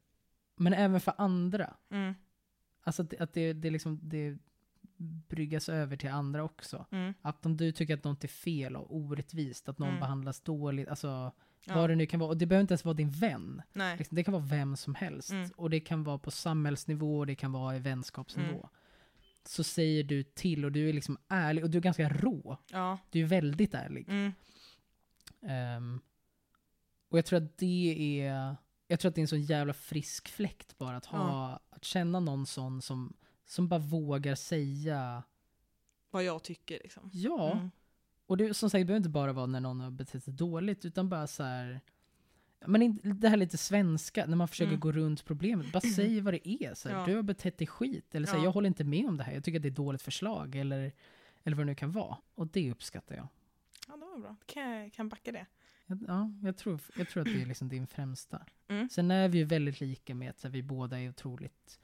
men 0.57 0.73
även 0.73 1.01
för 1.01 1.13
andra. 1.17 1.73
Mm. 1.89 2.13
Alltså 2.87 3.01
att, 3.01 3.09
det- 3.09 3.19
att 3.19 3.33
det, 3.33 3.53
det, 3.53 3.69
liksom, 3.69 3.99
det 4.03 4.37
bryggas 5.27 5.69
över 5.69 5.97
till 5.97 6.09
andra 6.09 6.43
också. 6.43 6.85
Mm. 6.91 7.13
Att 7.21 7.45
om 7.45 7.57
du 7.57 7.71
tycker 7.71 7.93
att 7.93 8.03
något 8.03 8.23
är 8.23 8.27
fel 8.27 8.75
och 8.75 8.95
orättvist, 8.95 9.69
att 9.69 9.79
någon 9.79 9.89
Mm. 9.89 9.99
behandlas 9.99 10.41
dåligt, 10.41 10.87
alltså 10.87 11.31
Ja. 11.65 11.75
vad 11.75 11.89
det 11.89 11.95
nu 11.95 12.05
kan 12.05 12.19
vara. 12.19 12.29
Och 12.29 12.37
det 12.37 12.45
behöver 12.45 12.61
inte 12.61 12.71
ens 12.73 12.85
vara 12.85 12.93
din 12.93 13.09
vän. 13.11 13.61
Liksom, 13.97 14.15
det 14.15 14.23
kan 14.23 14.31
vara 14.33 14.43
vem 14.43 14.75
som 14.75 14.95
helst. 14.95 15.31
Mm. 15.31 15.49
Och 15.55 15.69
det 15.69 15.79
kan 15.79 16.03
vara 16.03 16.17
på 16.17 16.31
samhällsnivå, 16.31 17.17
och 17.17 17.27
det 17.27 17.35
kan 17.35 17.51
vara 17.51 17.75
i 17.75 17.79
vänskapsnivå. 17.79 18.49
Mm. 18.49 18.67
Så 19.45 19.63
säger 19.63 20.03
du 20.03 20.23
till 20.23 20.65
och 20.65 20.71
du 20.71 20.89
är 20.89 20.93
liksom 20.93 21.17
ärlig 21.27 21.63
och 21.63 21.69
du 21.69 21.77
är 21.77 21.81
ganska 21.81 22.09
rå. 22.09 22.57
Ja. 22.71 22.97
Du 23.09 23.21
är 23.21 23.25
väldigt 23.25 23.73
ärlig. 23.73 24.07
Ehm, 25.41 25.99
och 27.09 27.17
jag 27.17 27.25
tror 27.25 27.37
att 27.43 27.57
det 27.57 28.21
är 28.21 28.55
jag 28.87 28.99
tror 28.99 29.09
att 29.09 29.15
det 29.15 29.19
är 29.19 29.23
en 29.23 29.27
sån 29.27 29.41
jävla 29.41 29.73
frisk 29.73 30.27
fläkt 30.29 30.77
bara 30.77 30.97
att 30.97 31.05
ha, 31.05 31.59
att 31.69 31.83
känna 31.85 32.19
någon 32.19 32.45
sån 32.45 32.81
som, 32.81 33.13
som 33.45 33.67
bara 33.67 33.79
vågar 33.79 34.35
säga 34.35 35.23
Vad 36.11 36.23
jag 36.23 36.43
tycker 36.43 36.79
liksom. 36.83 37.09
ja. 37.13 37.51
Mm. 37.51 37.71
Och 38.25 38.37
det, 38.37 38.53
som 38.53 38.69
sagt, 38.69 38.81
det 38.81 38.85
behöver 38.85 38.97
inte 38.97 39.09
bara 39.09 39.33
vara 39.33 39.45
när 39.45 39.59
någon 39.59 39.79
har 39.81 39.91
betett 39.91 40.23
sig 40.23 40.33
dåligt, 40.33 40.85
utan 40.85 41.09
bara 41.09 41.27
så 41.27 41.43
här. 41.43 41.81
Men 42.65 42.99
det 43.03 43.29
här 43.29 43.37
lite 43.37 43.57
svenska, 43.57 44.25
när 44.25 44.35
man 44.35 44.47
försöker 44.47 44.67
Mm. 44.69 44.79
gå 44.79 44.91
runt 44.91 45.25
problemet. 45.25 45.71
Bara 45.71 45.81
säg 45.81 46.21
vad 46.21 46.33
det 46.33 46.49
är. 46.49 46.73
Så 46.73 46.89
här, 46.89 46.95
Ja. 46.99 47.05
Du 47.05 47.15
har 47.15 47.23
betett 47.23 47.57
dig 47.57 47.67
skit. 47.67 48.15
Eller 48.15 48.27
så 48.27 48.31
här, 48.33 48.39
Ja. 48.39 48.43
jag 48.43 48.51
håller 48.51 48.67
inte 48.67 48.83
med 48.83 49.05
om 49.07 49.17
det 49.17 49.23
här. 49.23 49.33
Jag 49.33 49.43
tycker 49.43 49.59
att 49.59 49.63
det 49.63 49.67
är 49.67 49.71
ett 49.71 49.75
dåligt 49.77 50.01
förslag. 50.01 50.55
Eller, 50.55 50.91
eller 51.43 51.57
vad 51.57 51.65
det 51.65 51.71
nu 51.71 51.75
kan 51.75 51.91
vara. 51.91 52.17
Och 52.35 52.47
det 52.47 52.71
uppskattar 52.71 53.15
jag. 53.15 53.27
Ja, 53.87 53.97
det 53.97 54.05
var 54.05 54.17
bra. 54.19 54.35
Kan 54.45 54.69
jag 54.71 54.93
kan 54.93 55.09
backa 55.09 55.31
det. 55.31 55.45
Jag- 55.87 56.03
Ja, 56.07 56.31
jag 56.43 56.57
tror, 56.57 56.79
jag 56.97 57.09
tror 57.09 57.21
att 57.27 57.33
det 57.33 57.41
är 57.41 57.45
liksom 57.45 57.69
din 57.69 57.87
främsta. 57.87 58.41
Mm. 58.67 58.89
Sen 58.89 59.11
är 59.11 59.29
vi 59.29 59.37
ju 59.37 59.43
väldigt 59.43 59.81
lika 59.81 60.15
med 60.15 60.29
att 60.29 60.43
här, 60.43 60.49
vi 60.49 60.63
båda 60.63 60.99
är 60.99 61.09
otroligt... 61.09 61.79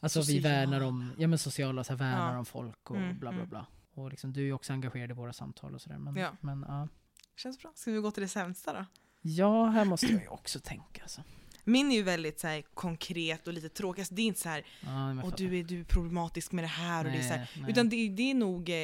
Alltså 0.00 0.20
vi 0.20 0.24
Sociala. 0.26 0.48
värnar 0.48 0.80
om, 0.80 1.12
ja 1.18 1.28
men 1.28 1.38
sociala, 1.38 1.84
så 1.84 1.92
här, 1.92 1.98
värnar 1.98 2.32
Ja. 2.32 2.38
om 2.38 2.44
folk 2.44 2.90
och 2.90 2.96
Mm, 2.96 3.18
bla 3.18 3.30
bla 3.30 3.38
mm. 3.38 3.48
bla. 3.50 3.66
Och 3.94 4.10
liksom, 4.10 4.32
du 4.32 4.40
är 4.40 4.44
ju 4.44 4.52
också 4.52 4.72
engagerad 4.72 5.10
i 5.10 5.14
våra 5.14 5.32
samtal 5.32 5.74
och 5.74 5.80
sådär. 5.80 5.98
Men, 5.98 6.16
Ja. 6.16 6.36
men 6.40 6.64
ja. 6.68 6.88
Känns 7.36 7.58
bra. 7.62 7.72
Ska 7.74 7.90
vi 7.92 7.98
gå 7.98 8.10
till 8.10 8.22
det 8.22 8.28
sämsta 8.28 8.72
då? 8.72 8.84
Ja, 9.22 9.66
här 9.66 9.84
måste 9.84 10.06
jag 10.06 10.22
ju 10.22 10.28
också 10.28 10.60
tänka. 10.60 11.02
Alltså. 11.02 11.22
Min 11.64 11.90
är 11.92 11.96
ju 11.96 12.02
väldigt 12.02 12.40
så 12.40 12.46
här, 12.46 12.62
konkret 12.74 13.46
och 13.46 13.52
lite 13.52 13.68
tråkig. 13.68 14.00
Alltså, 14.00 14.14
det 14.14 14.22
är 14.22 14.26
inte 14.26 14.40
så 14.40 14.48
här, 14.48 14.64
Ja, 14.80 15.22
och 15.22 15.32
du 15.36 15.58
är, 15.58 15.64
du 15.64 15.80
är 15.80 15.84
problematisk 15.84 16.52
med 16.52 16.64
det 16.64 16.68
här 16.68 17.04
och 17.04 17.10
det 17.12 17.18
är 17.18 17.22
så 17.22 17.28
här. 17.28 17.38
Nej, 17.38 17.48
nej. 17.62 17.70
Utan 17.70 17.88
det, 17.88 18.08
det 18.08 18.30
är 18.30 18.34
nog, 18.34 18.68
eh, 18.70 18.74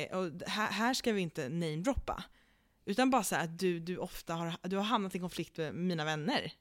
här, 0.47 0.71
här 0.71 0.95
ska 0.95 1.13
vi 1.13 1.21
inte 1.21 1.49
namedroppa. 1.49 2.25
Utan 2.85 3.11
bara 3.11 3.23
så 3.25 3.37
att 3.37 3.59
du, 3.59 3.81
du 3.81 3.97
ofta 3.99 4.35
har, 4.35 4.57
du 4.69 4.77
har 4.77 4.85
hamnat 4.85 5.15
i 5.15 5.19
konflikt 5.19 5.57
med 5.57 5.75
mina 5.75 6.05
vänner. 6.05 6.53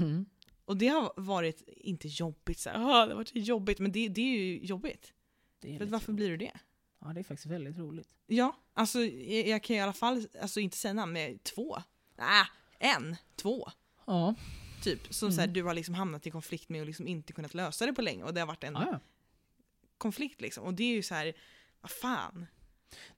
Mm. 0.00 0.26
Och 0.64 0.76
det 0.76 0.88
har 0.88 1.12
varit, 1.16 1.62
inte 1.66 2.08
jobbigt 2.08 2.58
så 2.58 2.70
här, 2.70 2.76
"Ah, 2.78 3.06
det 3.06 3.12
har 3.12 3.16
varit 3.16 3.30
jobbigt, 3.34 3.78
men 3.78 3.92
det, 3.92 4.08
det 4.08 4.20
är 4.20 4.38
ju 4.38 4.58
jobbigt. 4.66 5.12
Det 5.60 5.74
är 5.74 5.78
För 5.78 5.86
varför 5.86 6.06
roligt. 6.12 6.16
blir 6.16 6.30
du 6.30 6.36
det? 6.36 6.58
Ja, 7.00 7.06
det 7.12 7.20
är 7.20 7.24
faktiskt 7.24 7.46
väldigt 7.46 7.78
roligt. 7.78 8.08
Ja, 8.26 8.56
alltså 8.74 9.00
jag, 9.04 9.46
jag 9.48 9.62
kan 9.62 9.76
i 9.76 9.80
alla 9.80 9.92
fall, 9.92 10.26
alltså 10.42 10.60
inte 10.60 10.76
säga 10.76 10.94
namn, 10.94 11.12
men 11.12 11.38
två. 11.38 11.76
Nej, 12.16 12.46
en, 12.78 13.16
två. 13.36 13.68
Ja, 14.06 14.34
Typ, 14.82 15.14
som 15.14 15.32
så 15.32 15.36
här, 15.40 15.44
Mm. 15.46 15.54
du 15.54 15.62
har 15.62 15.74
liksom 15.74 15.94
hamnat 15.94 16.26
i 16.26 16.30
konflikt 16.30 16.68
med 16.68 16.80
och 16.80 16.86
liksom 16.86 17.06
inte 17.06 17.32
kunnat 17.32 17.54
lösa 17.54 17.86
det 17.86 17.92
på 17.92 18.02
länge 18.02 18.24
och 18.24 18.34
det 18.34 18.40
har 18.40 18.46
varit 18.46 18.64
en 18.64 18.74
ja, 18.74 18.88
ja. 18.92 19.00
konflikt 19.98 20.40
liksom. 20.40 20.64
Och 20.64 20.74
det 20.74 20.84
är 20.84 20.94
ju 20.94 21.02
så 21.02 21.14
här, 21.14 21.32
vad 21.80 21.90
fan. 21.90 22.46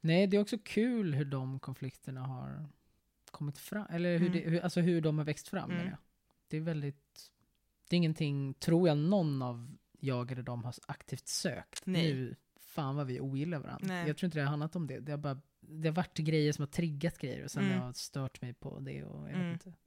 Nej, 0.01 0.27
det 0.27 0.37
är 0.37 0.41
också 0.41 0.59
kul 0.65 1.15
hur 1.15 1.25
de 1.25 1.59
konflikterna 1.61 2.21
har 2.27 2.67
kommit 3.31 3.59
fram. 3.59 3.87
Eller 3.91 4.19
hur, 4.19 4.27
Mm. 4.29 4.33
det, 4.33 4.51
hur, 4.51 4.61
alltså 4.61 4.81
hur 4.81 5.01
de 5.01 5.19
har 5.19 5.25
växt 5.25 5.49
fram. 5.49 5.71
Mm. 5.71 5.97
Det 6.49 6.57
är 6.57 6.61
väldigt... 6.61 7.31
Det 7.89 7.97
är 7.97 7.99
ingenting, 7.99 8.55
tror 8.55 8.89
jag, 8.89 8.99
någon 8.99 9.43
av 9.43 9.77
jag 10.01 10.33
eller 10.33 10.43
de 10.43 10.65
har 10.65 10.75
aktivt 10.89 11.29
sökt. 11.29 11.87
Nej. 11.87 12.15
Nu, 12.15 12.37
fan 12.61 12.97
vad 12.97 13.07
vi 13.07 13.21
ogillar 13.21 13.59
varandra. 13.59 13.87
Nej. 13.89 14.07
Jag 14.07 14.17
tror 14.17 14.27
inte 14.27 14.39
det 14.39 14.43
har 14.43 14.51
handlat 14.51 14.77
om 14.77 14.87
det. 14.87 15.01
Det 15.01 15.13
har, 15.13 15.19
bara, 15.19 15.41
det 15.61 15.89
har 15.89 15.95
varit 15.95 16.19
grejer 16.19 16.53
som 16.53 16.63
har 16.63 16.67
triggat 16.67 17.19
grejer 17.19 17.45
och 17.45 17.51
sen 17.51 17.65
Mm. 17.65 17.79
har 17.79 17.87
jag 17.87 17.97
stört 17.97 18.41
mig 18.43 18.55
på 18.55 18.79
det. 18.81 19.05
Och 19.05 19.29
jag, 19.29 19.35
Mm. 19.35 19.53
vet 19.53 19.67
inte. 19.67 19.79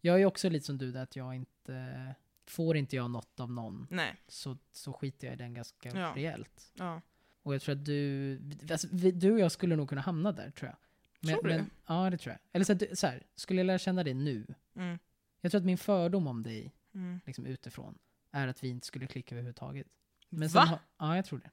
jag 0.00 0.20
är 0.20 0.24
också 0.24 0.48
lite 0.48 0.66
som 0.66 0.78
du 0.78 0.92
där, 0.92 1.02
att 1.02 1.16
jag 1.16 1.34
inte... 1.34 2.14
Får 2.46 2.76
inte 2.76 2.96
jag 2.96 3.10
något 3.10 3.40
av 3.40 3.52
någon 3.52 3.86
Nej, 3.90 4.16
så, 4.28 4.58
så 4.72 4.92
skiter 4.92 5.26
jag 5.26 5.34
i 5.34 5.36
den 5.38 5.54
ganska 5.54 5.88
Ja. 5.98 6.12
rejält. 6.16 6.72
ja. 6.74 7.00
Och 7.44 7.54
jag 7.54 7.62
tror 7.62 7.72
att 7.74 7.84
du, 7.84 8.40
alltså, 8.70 8.88
vi, 8.92 9.10
du 9.10 9.32
och 9.32 9.38
jag 9.40 9.52
skulle 9.52 9.76
nog 9.76 9.88
kunna 9.88 10.00
hamna 10.00 10.32
där 10.32 10.50
tror 10.50 10.68
jag. 10.70 10.76
Men, 11.20 11.34
Tror 11.34 11.42
du? 11.42 11.54
Men, 11.56 11.70
ja, 11.86 12.10
det 12.10 12.18
tror 12.18 12.32
jag. 12.32 12.40
Eller 12.52 12.64
så, 12.64 12.72
att 12.72 12.78
du, 12.78 12.88
så 12.92 13.06
här, 13.06 13.22
skulle 13.34 13.60
jag 13.60 13.66
lära 13.66 13.78
känna 13.78 14.04
dig 14.04 14.14
nu. 14.14 14.46
Mm, 14.76 14.98
Jag 15.40 15.50
tror 15.52 15.58
att 15.58 15.64
min 15.64 15.78
fördom 15.78 16.26
om 16.26 16.42
dig, 16.42 16.74
mm. 16.94 17.20
liksom 17.26 17.46
utifrån, 17.46 17.98
är 18.30 18.48
att 18.48 18.64
vi 18.64 18.68
inte 18.68 18.86
skulle 18.86 19.06
klicka 19.06 19.34
överhuvudtaget. 19.34 19.86
Men 20.28 20.48
Va? 20.48 20.78
ja, 20.98 21.16
jag 21.16 21.24
tror 21.24 21.38
det. 21.38 21.50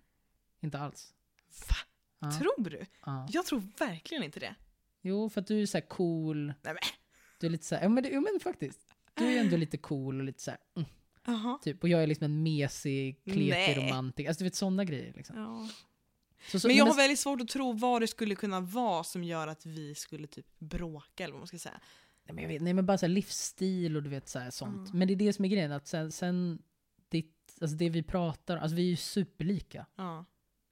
Inte 0.60 0.80
alls. 0.80 1.14
Va? 1.70 1.76
Ja, 2.20 2.32
Tror 2.32 2.70
du? 2.70 2.86
ja. 3.06 3.28
Jag 3.32 3.46
tror 3.46 3.64
verkligen 3.80 4.24
inte 4.24 4.39
det. 4.39 4.56
Jo, 5.02 5.30
för 5.30 5.42
att 5.42 5.48
du 5.48 5.62
är 5.62 5.66
så 5.66 5.82
cool. 5.82 6.46
Nej, 6.46 6.54
men. 6.74 6.78
Du 7.39 7.48
är 7.48 7.52
lite 7.52 7.66
så 7.66 7.76
här, 7.76 7.82
ja 7.84 7.89
men, 7.89 8.04
det, 8.04 8.10
jo, 8.10 8.22
men 8.22 8.39
faktiskt. 8.39 8.96
Du 9.14 9.26
är 9.26 9.39
ändå 9.39 9.58
lite 9.58 9.78
cool 9.78 10.20
och 10.20 10.26
lite 10.26 10.42
så 10.42 10.52
här, 10.52 10.60
mm, 10.76 10.89
Jaha. 11.26 11.59
typ. 11.63 11.84
Och 11.84 11.89
jag 11.89 12.03
är 12.03 12.07
liksom 12.07 12.26
en 12.26 12.43
mesig, 12.43 13.24
kletig 13.24 13.78
romantiker. 13.78 14.30
Alltså 14.30 14.43
du 14.43 14.45
vet 14.45 14.55
sådana 14.55 14.84
grejer 14.86 15.13
liksom. 15.15 15.38
Ja. 15.38 15.69
Så, 16.51 16.59
så, 16.59 16.67
Men 16.67 16.78
jag 16.78 16.86
men- 16.86 16.91
har 16.91 16.97
väldigt 16.97 17.19
svårt 17.19 17.41
att 17.41 17.47
tro 17.47 17.72
vad 17.74 18.01
det 18.01 18.07
skulle 18.07 18.36
kunna 18.36 18.59
vara 18.59 19.03
som 19.03 19.24
gör 19.24 19.47
att 19.47 19.65
vi 19.65 19.95
skulle 19.95 20.28
typ 20.28 20.59
bråka 20.59 21.24
eller 21.24 21.32
vad 21.34 21.39
man 21.41 21.47
ska 21.47 21.57
säga. 21.59 21.80
Nej 22.26 22.36
men, 22.36 22.43
jag 22.43 22.49
vet, 22.49 22.61
nej 22.61 22.74
men 22.74 22.86
bara 22.86 22.97
så 22.97 23.07
livsstil 23.07 23.95
och 23.97 24.03
du 24.03 24.09
vet 24.09 24.30
så 24.30 24.39
här 24.39 24.51
sånt. 24.51 24.89
Ja. 24.93 24.97
Men 24.97 25.07
det 25.07 25.13
är 25.13 25.15
det 25.15 25.34
som 25.34 25.45
är 25.45 25.49
grejen, 25.49 25.72
att 25.72 25.88
sen, 25.88 26.11
sen 26.11 26.61
ditt, 27.09 27.57
alltså 27.61 27.78
det 27.78 27.89
vi 27.89 28.03
pratar 28.03 28.57
alltså 28.57 28.76
vi 28.76 28.82
är 28.86 28.89
ju 28.89 28.95
superlika. 28.95 29.86
Ja. 29.95 30.26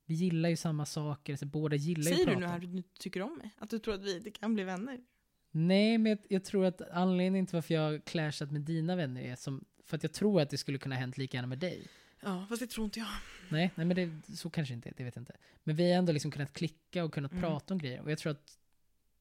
Vi 0.06 0.14
gillar 0.14 0.48
ju 0.48 0.56
samma 0.56 0.86
saker, 0.86 1.36
så 1.36 1.46
båda 1.46 1.76
gillar 1.76 2.10
ju 2.10 2.16
Säger 2.16 2.20
att 2.20 2.34
du 2.36 2.40
prata. 2.40 2.58
nu 2.58 2.66
här 2.66 2.72
du 2.76 2.82
tycker 2.98 3.22
om 3.22 3.38
mig? 3.38 3.50
Att 3.58 3.70
du 3.70 3.78
tror 3.78 3.94
att 3.94 4.02
vi 4.04 4.30
kan 4.30 4.54
bli 4.54 4.64
vänner? 4.64 5.00
Nej, 5.50 5.98
men 5.98 6.10
jag, 6.10 6.18
jag 6.28 6.44
tror 6.44 6.64
att 6.64 6.80
anledningen 6.90 7.46
till 7.46 7.54
varför 7.56 7.74
jag 7.74 7.82
har 7.82 7.98
clashat 7.98 8.50
med 8.50 8.60
dina 8.60 8.96
vänner 8.96 9.22
är 9.22 9.36
som, 9.36 9.64
för 9.90 9.96
att 9.96 10.02
jag 10.02 10.12
tror 10.12 10.40
att 10.40 10.50
det 10.50 10.58
skulle 10.58 10.78
kunna 10.78 10.94
hänt 10.94 11.18
lika 11.18 11.36
gärna 11.36 11.46
med 11.48 11.58
dig. 11.58 11.86
Ja, 12.20 12.46
fast 12.48 12.60
det 12.60 12.66
tror 12.66 12.84
inte 12.84 12.98
jag. 12.98 13.08
Nej, 13.48 13.70
nej 13.74 13.86
men 13.86 13.96
det, 13.96 14.36
så 14.36 14.50
kanske 14.50 14.74
inte 14.74 14.88
är, 14.88 14.94
det 14.96 15.04
vet 15.04 15.16
jag 15.16 15.22
inte. 15.22 15.36
Men 15.64 15.76
vi 15.76 15.90
har 15.90 15.98
ändå 15.98 16.12
liksom 16.12 16.30
kunnat 16.30 16.52
klicka 16.52 17.04
och 17.04 17.12
kunnat 17.14 17.32
Mm. 17.32 17.42
prata 17.42 17.74
om 17.74 17.78
grejer. 17.78 18.00
Och 18.00 18.10
jag 18.10 18.18
tror 18.18 18.32
att 18.32 18.58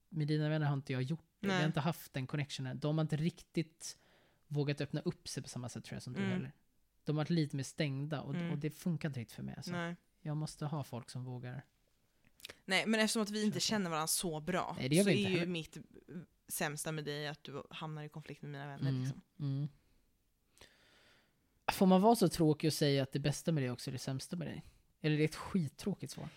med 0.10 0.28
dina 0.28 0.50
vänner 0.50 0.66
har 0.66 0.74
inte 0.74 0.94
jag 0.94 1.02
gjort 1.02 1.20
det. 1.40 1.48
Vi 1.48 1.48
Nej. 1.48 1.58
har 1.58 1.66
inte 1.68 1.80
haft 1.80 2.14
den 2.14 2.28
connectionen. 2.28 2.80
De 2.80 2.98
har 2.98 3.02
inte 3.02 3.16
riktigt 3.18 3.98
vågat 4.48 4.82
öppna 4.82 5.02
upp 5.02 5.28
sig 5.28 5.44
på 5.44 5.50
samma 5.50 5.70
sätt 5.70 5.84
tror 5.84 5.96
jag 5.96 6.04
som 6.04 6.14
du 6.14 6.20
Mm. 6.20 6.32
heller. 6.32 6.52
De 7.04 7.16
har 7.16 7.24
varit 7.24 7.30
lite 7.30 7.56
mer 7.56 7.64
stängda 7.64 8.22
och, 8.22 8.36
Mm. 8.36 8.52
och 8.52 8.58
det 8.58 8.70
funkar 8.70 9.10
inte 9.10 9.20
riktigt 9.20 9.36
för 9.36 9.44
mig. 9.44 9.54
Alltså. 9.58 9.72
Nej. 9.72 9.96
Jag 10.22 10.38
måste 10.38 10.66
ha 10.66 10.84
folk 10.84 11.10
som 11.10 11.24
vågar. 11.24 11.66
Nej, 12.66 12.86
men 12.88 13.00
eftersom 13.00 13.22
att 13.22 13.30
vi 13.30 13.44
inte 13.44 13.60
känner 13.60 13.90
varandra 13.90 14.08
så 14.08 14.40
bra 14.40 14.76
Nej, 14.80 14.98
så 15.04 15.10
vi 15.10 15.26
är 15.26 15.30
ju 15.30 15.46
mitt 15.46 15.78
sämsta 16.48 16.92
med 16.92 17.06
dig 17.06 17.28
att 17.28 17.44
du 17.44 17.64
hamnar 17.70 18.04
i 18.04 18.10
konflikt 18.10 18.42
med 18.42 18.52
mina 18.52 18.68
vänner. 18.68 18.90
Mm. 18.90 19.02
Liksom. 19.02 19.22
Mm. 21.80 21.80
Får 21.80 21.86
man 21.86 22.02
vara 22.02 22.16
så 22.16 22.30
tråkig 22.30 22.68
och 22.68 22.74
säga 22.74 23.04
att 23.04 23.12
det 23.12 23.20
bästa 23.20 23.52
med 23.52 23.64
dig 23.64 23.72
också 23.72 23.90
är 23.90 23.92
det 23.92 23.98
sämsta 24.00 24.36
med 24.36 24.48
dig? 24.48 24.64
Eller 25.02 25.16
är 25.16 25.20
det 25.20 25.26
ett 25.26 25.36
skittråkigt 25.36 26.12
svar? 26.12 26.30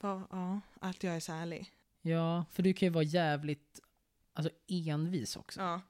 Va, 0.00 0.26
ja, 0.30 0.60
att 0.80 1.02
jag 1.02 1.16
är 1.16 1.20
så 1.20 1.32
ärlig. 1.32 1.70
Ja, 2.02 2.44
för 2.50 2.62
du 2.62 2.72
kan 2.72 2.86
ju 2.86 2.90
vara 2.92 3.04
jävligt 3.04 3.80
alltså, 4.32 4.52
envis 4.68 5.36
också. 5.36 5.60
Ja. 5.60 5.80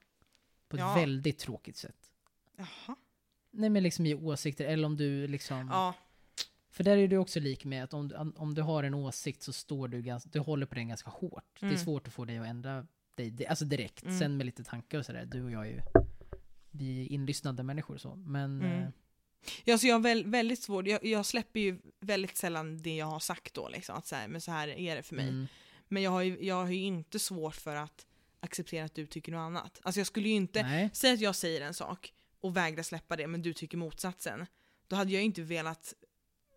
På 0.69 0.77
ett 0.77 0.81
Ja. 0.81 0.95
väldigt 0.95 1.39
tråkigt 1.39 1.77
sätt. 1.77 2.11
Jaha. 2.57 2.97
Nej 3.51 3.71
men 3.71 3.83
liksom 3.83 4.07
i 4.07 4.15
åsikter, 4.15 4.65
eller 4.65 4.87
om 4.87 4.97
du 4.97 5.27
liksom... 5.27 5.69
Ja. 5.69 5.95
För 6.71 6.85
där 6.85 6.97
är 6.97 7.09
du 7.09 7.17
också 7.17 7.41
lik 7.41 7.65
med 7.65 7.85
att 7.85 7.95
om, 7.95 8.09
du- 8.09 8.17
om 8.17 8.55
du 8.55 8.63
har 8.63 8.83
en 8.85 8.95
åsikt 8.95 9.43
så 9.43 9.53
står 9.53 9.89
du 9.89 10.03
ganska, 10.03 10.31
du 10.33 10.39
håller 10.41 10.67
på 10.67 10.75
den 10.75 10.89
ganska 10.89 11.11
hårt. 11.11 11.45
Det 11.61 11.67
Mm. 11.67 11.75
är 11.75 11.79
svårt 11.79 12.07
att 12.09 12.13
få 12.15 12.25
dig 12.25 12.39
att 12.39 12.47
ändra 12.47 12.87
dig, 13.15 13.31
det- 13.31 13.47
alltså 13.47 13.65
direkt. 13.65 14.03
Mm. 14.05 14.19
Sen 14.19 14.37
med 14.37 14.47
lite 14.47 14.65
tankar 14.65 14.99
och 14.99 15.07
sådär, 15.07 15.25
du 15.27 15.45
och 15.45 15.51
jag 15.51 15.67
är 15.67 15.71
ju, 15.71 15.81
vi 16.75 17.03
är 17.03 17.13
inlyssnande 17.13 17.63
människor 17.63 17.97
så. 17.99 18.15
Men, 18.17 18.61
Mm. 18.61 18.83
eh, 18.83 18.89
Ja, 19.65 19.79
så 19.79 19.87
jag 19.87 19.95
har 19.95 20.01
väl, 20.01 20.27
väldigt 20.27 20.63
svårt, 20.63 20.87
jag, 20.87 21.05
jag 21.05 21.27
släpper 21.27 21.61
ju 21.61 21.79
väldigt 22.01 22.37
sällan 22.37 22.83
det 22.83 22.97
jag 22.97 23.07
har 23.07 23.21
sagt 23.21 23.55
då, 23.55 23.69
liksom, 23.69 23.97
att 23.97 24.07
så 24.07 24.17
här, 24.17 24.29
men 24.29 24.41
så 24.41 24.51
här 24.51 24.69
är 24.69 24.97
det 24.97 25.03
för 25.03 25.15
mig. 25.15 25.29
mm, 25.29 25.47
Men 25.89 26.03
jag 26.03 26.11
har, 26.11 26.23
ju, 26.23 26.39
jag 26.45 26.55
har 26.55 26.71
ju 26.71 26.81
inte 26.83 27.19
svårt 27.19 27.55
för 27.57 27.77
att 27.77 28.07
acceptera 28.41 28.85
att 28.85 28.95
du 28.95 29.07
tycker 29.07 29.33
något 29.33 29.39
annat. 29.39 29.81
Alltså 29.83 30.01
jag 30.01 30.07
skulle 30.07 30.29
ju 30.29 30.35
inte, 30.35 30.63
nej. 30.63 30.91
säg 30.93 31.13
att 31.15 31.21
jag 31.21 31.35
säger 31.37 31.61
en 31.61 31.75
sak 31.75 32.13
och 32.41 32.57
vägrar 32.57 32.83
släppa 32.83 33.17
det, 33.17 33.27
men 33.27 33.43
du 33.43 33.53
tycker 33.53 33.79
motsatsen. 33.79 34.47
Då 34.87 34.97
hade 34.97 35.13
jag 35.13 35.23
inte 35.23 35.43
velat 35.43 35.95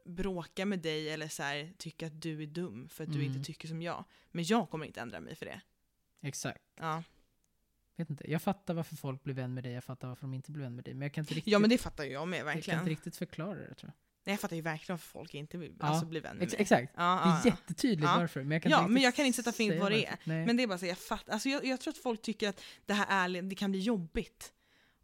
bråka 0.05 0.65
med 0.65 0.80
dig 0.80 1.09
eller 1.09 1.28
så 1.28 1.43
här, 1.43 1.74
tycka 1.78 2.07
att 2.07 2.22
du 2.22 2.43
är 2.43 2.47
dum 2.47 2.89
för 2.89 3.03
att 3.03 3.13
du 3.13 3.20
Mm. 3.20 3.34
inte 3.34 3.43
tycker 3.47 3.68
som 3.68 3.82
jag. 3.82 4.05
Men 4.32 4.43
jag 4.43 4.70
kommer 4.70 4.86
inte 4.86 5.01
ändra 5.01 5.20
mig 5.20 5.36
för 5.36 5.45
det. 5.45 5.61
Exakt. 6.22 6.61
Ja, 6.80 7.03
Vet 7.97 8.09
inte. 8.09 8.31
Jag 8.31 8.41
fattar 8.41 8.73
varför 8.73 8.95
folk 8.95 9.23
blir 9.23 9.33
vän 9.33 9.53
med 9.53 9.63
dig, 9.63 9.73
jag 9.73 9.83
fattar 9.83 10.07
varför 10.07 10.21
de 10.21 10.33
inte 10.33 10.51
blir 10.51 10.63
vän 10.63 10.75
med 10.75 10.83
dig. 10.85 10.93
Men 10.93 11.01
jag 11.01 11.13
kan 11.13 11.21
inte 11.21 11.33
riktigt, 11.33 11.51
ja 11.53 11.59
men 11.59 11.69
det 11.69 11.77
fattar 11.77 12.03
ju 12.03 12.11
jag 12.11 12.27
med 12.27 12.39
jag 12.39 12.45
kan 12.45 12.53
verkligen. 12.55 12.79
inte 12.79 12.91
riktigt 12.91 13.15
förklara 13.15 13.55
det 13.55 13.73
tror 13.75 13.77
jag. 13.81 13.93
Nej, 14.25 14.33
jag 14.33 14.39
fattar 14.39 14.55
ju 14.55 14.61
verkligen 14.61 14.93
varför 14.93 15.07
folk 15.07 15.33
inte 15.33 15.57
vill, 15.57 15.75
Ja, 15.79 15.85
alltså, 15.85 16.05
blir 16.05 16.21
vänner 16.21 16.35
med 16.35 16.43
Ex 16.43 16.53
mig. 16.53 16.61
exakt. 16.61 16.93
Ja, 16.97 17.03
Det 17.03 17.29
är 17.29 17.51
ja, 17.51 17.55
jättetydligt 17.57 18.07
varför. 18.07 18.43
Men 18.43 18.51
jag 18.51 18.61
kan 18.63 18.71
Ja, 18.71 18.79
inte 18.81 18.91
men 18.91 19.03
jag 19.03 19.15
kan 19.15 19.25
inte 19.25 19.35
sätta 19.37 19.51
fingret 19.51 19.73
säga 19.75 19.83
vad 19.83 19.91
det 19.91 20.05
är. 20.05 20.45
Men 20.45 20.57
det 20.57 20.63
är 20.63 20.67
bara 20.67 20.77
så, 20.77 20.85
jag 20.85 20.97
fattar, 20.97 21.33
alltså 21.33 21.49
jag, 21.49 21.65
jag 21.65 21.79
tror 21.81 21.91
att 21.93 21.97
folk 21.97 22.21
tycker 22.21 22.49
att 22.49 22.61
det 22.85 22.93
här 22.93 23.35
är, 23.35 23.41
det 23.41 23.55
kan 23.55 23.71
bli 23.71 23.79
jobbigt. 23.79 24.53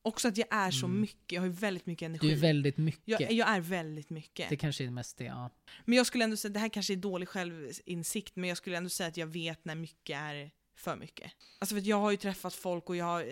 Också 0.01 0.27
att 0.27 0.37
jag 0.37 0.47
är 0.51 0.71
så 0.71 0.85
Mm. 0.85 1.01
mycket, 1.01 1.31
jag 1.31 1.41
har 1.41 1.45
ju 1.47 1.53
väldigt 1.53 1.85
mycket 1.85 2.05
energi. 2.05 2.27
Du 2.27 2.33
är 2.33 2.37
väldigt 2.37 2.77
mycket. 2.77 3.19
jag, 3.19 3.31
jag 3.31 3.49
är 3.49 3.59
väldigt 3.59 4.09
mycket. 4.09 4.49
Det 4.49 4.55
kanske 4.57 4.83
är 4.85 4.89
mest 4.89 5.17
det, 5.17 5.23
ja. 5.23 5.49
Men 5.85 5.97
jag 5.97 6.05
skulle 6.07 6.23
ändå 6.23 6.37
säga, 6.37 6.51
det 6.51 6.59
här 6.59 6.69
kanske 6.69 6.93
är 6.93 6.97
dålig 6.97 7.29
självinsikt, 7.29 8.35
men 8.35 8.49
jag 8.49 8.57
skulle 8.57 8.77
ändå 8.77 8.89
säga 8.89 9.07
att 9.09 9.17
jag 9.17 9.27
vet 9.27 9.65
när 9.65 9.75
mycket 9.75 10.17
är 10.17 10.51
för 10.84 10.95
mycket. 10.95 11.31
Alltså 11.59 11.75
för 11.75 11.88
jag 11.88 11.97
har 11.99 12.11
ju 12.11 12.17
träffat 12.17 12.53
folk 12.53 12.89
och 12.89 12.95
jag 12.95 13.05
har 13.05 13.21
eh, 13.21 13.27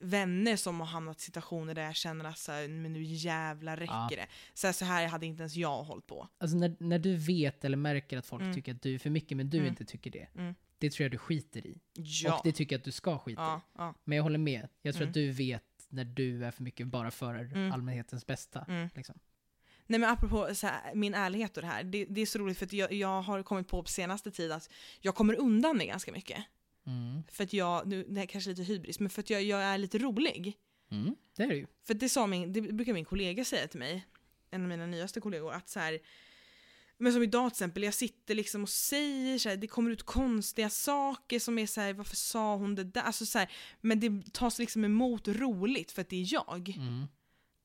vänner 0.00 0.56
som 0.56 0.80
har 0.80 0.86
hamnat 0.86 1.18
i 1.18 1.22
situationer 1.22 1.74
där 1.74 1.82
jag 1.82 1.96
känner 1.96 2.24
att 2.24 2.38
så 2.38 2.52
här, 2.52 2.68
men 2.68 2.92
nu 2.92 3.02
jävla 3.02 3.76
räcker 3.76 3.94
Ja. 3.94 4.08
det. 4.10 4.26
Så 4.54 4.66
här, 4.66 4.72
så 4.74 4.84
här 4.84 5.06
hade 5.06 5.26
inte 5.26 5.42
ens 5.42 5.54
jag 5.56 5.82
hållit 5.84 6.06
på. 6.06 6.28
Alltså 6.38 6.56
när, 6.56 6.76
när 6.80 6.98
du 6.98 7.16
vet 7.16 7.64
eller 7.64 7.76
märker 7.76 8.18
att 8.18 8.26
folk 8.26 8.42
Mm. 8.42 8.54
tycker 8.54 8.74
att 8.74 8.82
du 8.82 8.94
är 8.94 8.98
för 8.98 9.10
mycket 9.10 9.36
men 9.36 9.50
du 9.50 9.56
Mm. 9.58 9.68
inte 9.68 9.84
tycker 9.84 10.10
det. 10.10 10.28
Mm. 10.34 10.54
Det 10.78 10.90
tror 10.90 11.04
jag 11.04 11.10
du 11.12 11.18
skiter 11.18 11.66
i. 11.66 11.80
Ja. 11.94 12.34
Och 12.38 12.40
det 12.44 12.52
tycker 12.52 12.74
jag 12.74 12.78
att 12.80 12.84
du 12.84 12.92
ska 12.92 13.18
skita 13.18 13.42
ja, 13.42 13.56
i. 13.58 13.60
ja. 13.78 13.94
Men 14.04 14.16
jag 14.16 14.22
håller 14.22 14.38
med. 14.38 14.68
Jag 14.82 14.94
tror 14.94 15.02
Mm. 15.02 15.10
att 15.10 15.14
du 15.14 15.30
vet 15.30 15.62
när 15.88 16.04
du 16.04 16.44
är 16.44 16.50
för 16.50 16.62
mycket 16.62 16.86
bara 16.86 17.10
för 17.10 17.34
Mm. 17.34 17.72
allmänhetens 17.72 18.26
bästa. 18.26 18.64
Mm. 18.68 18.88
Liksom. 18.94 19.18
Nej 19.88 20.00
men 20.00 20.10
apropå 20.10 20.48
här, 20.62 20.94
min 20.94 21.14
ärlighet 21.14 21.56
och 21.56 21.62
det 21.62 21.68
här, 21.68 21.84
det, 21.84 22.04
det 22.04 22.20
är 22.20 22.26
så 22.26 22.38
roligt 22.38 22.58
för 22.58 22.74
jag, 22.74 22.92
jag 22.92 23.22
har 23.22 23.42
kommit 23.42 23.68
på 23.68 23.82
på 23.82 23.88
senaste 23.88 24.30
tid 24.30 24.52
att 24.52 24.70
jag 25.00 25.14
kommer 25.14 25.34
undan 25.34 25.76
med 25.76 25.86
ganska 25.86 26.12
mycket. 26.12 26.44
Mm. 26.86 27.22
För 27.28 27.44
att 27.44 27.52
jag, 27.52 27.86
nu, 27.86 28.04
det 28.08 28.20
här 28.20 28.26
kanske 28.26 28.50
är 28.50 28.52
lite 28.54 28.62
hybris, 28.72 29.00
men 29.00 29.10
för 29.10 29.20
att 29.20 29.30
jag, 29.30 29.42
jag 29.42 29.62
är 29.62 29.78
lite 29.78 29.98
rolig. 29.98 30.56
Mm. 30.90 31.16
Det 31.36 31.42
är 31.42 31.48
det 31.48 31.54
ju. 31.56 31.66
För 31.86 31.94
det, 31.94 32.08
sa 32.08 32.26
min, 32.26 32.52
det 32.52 32.60
brukar 32.60 32.92
min 32.92 33.04
kollega 33.04 33.44
säga 33.44 33.68
till 33.68 33.78
mig, 33.78 34.06
en 34.50 34.62
av 34.62 34.68
mina 34.68 34.86
nyaste 34.86 35.20
kollegor, 35.20 35.52
att 35.52 35.68
så 35.68 35.80
här, 35.80 35.98
men 36.98 37.12
som 37.12 37.22
idag 37.22 37.50
till 37.50 37.54
exempel, 37.54 37.82
jag 37.82 37.94
sitter 37.94 38.34
liksom 38.34 38.62
och 38.62 38.68
säger 38.68 39.38
så 39.38 39.48
här, 39.48 39.56
det 39.56 39.66
kommer 39.66 39.90
ut 39.90 40.02
konstiga 40.02 40.70
saker 40.70 41.38
som 41.38 41.58
är 41.58 41.66
så 41.66 41.80
här, 41.80 41.92
varför 41.92 42.16
sa 42.16 42.56
hon 42.56 42.74
det 42.74 42.84
där? 42.84 43.02
Alltså 43.02 43.26
så 43.26 43.38
här, 43.38 43.50
men 43.80 44.00
det 44.00 44.32
tas 44.32 44.58
liksom 44.58 44.84
emot 44.84 45.28
roligt 45.28 45.92
för 45.92 46.02
att 46.02 46.08
det 46.08 46.16
är 46.22 46.32
jag. 46.32 46.68
Mm. 46.76 47.06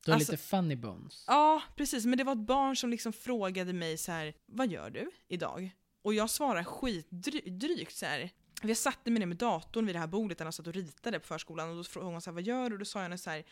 Du 0.05 0.11
har 0.11 0.15
Alltså- 0.15 0.31
lite 0.31 0.43
funny 0.43 0.75
bones. 0.75 1.23
Ja, 1.27 1.61
precis. 1.75 2.05
Men 2.05 2.17
det 2.17 2.23
var 2.23 2.33
ett 2.33 2.47
barn 2.47 2.75
som 2.75 2.89
liksom 2.89 3.13
frågade 3.13 3.73
mig 3.73 3.97
så 3.97 4.11
här, 4.11 4.33
vad 4.45 4.71
gör 4.71 4.89
du 4.89 5.11
idag? 5.27 5.71
Och 6.01 6.13
jag 6.13 6.29
svarar 6.29 6.63
skitdrygt 6.63 7.95
så 7.95 8.05
här. 8.05 8.29
Jag 8.69 8.77
satte 8.77 9.11
mig 9.11 9.19
ner 9.19 9.25
med 9.27 9.37
datorn 9.37 9.85
vid 9.85 9.95
det 9.95 9.99
här 9.99 10.07
bordet 10.07 10.37
där 10.37 10.45
han 10.45 10.53
satt 10.53 10.67
och 10.67 10.73
ritade 10.73 11.19
på 11.19 11.27
förskolan 11.27 11.69
och 11.69 11.75
då 11.75 11.83
frågade 11.83 12.11
hon 12.11 12.21
så 12.21 12.29
här, 12.29 12.33
vad 12.35 12.43
gör 12.43 12.69
du? 12.69 12.75
Och 12.75 12.79
då 12.79 12.85
sa 12.85 13.03
jag 13.03 13.19
så 13.19 13.29
här, 13.29 13.43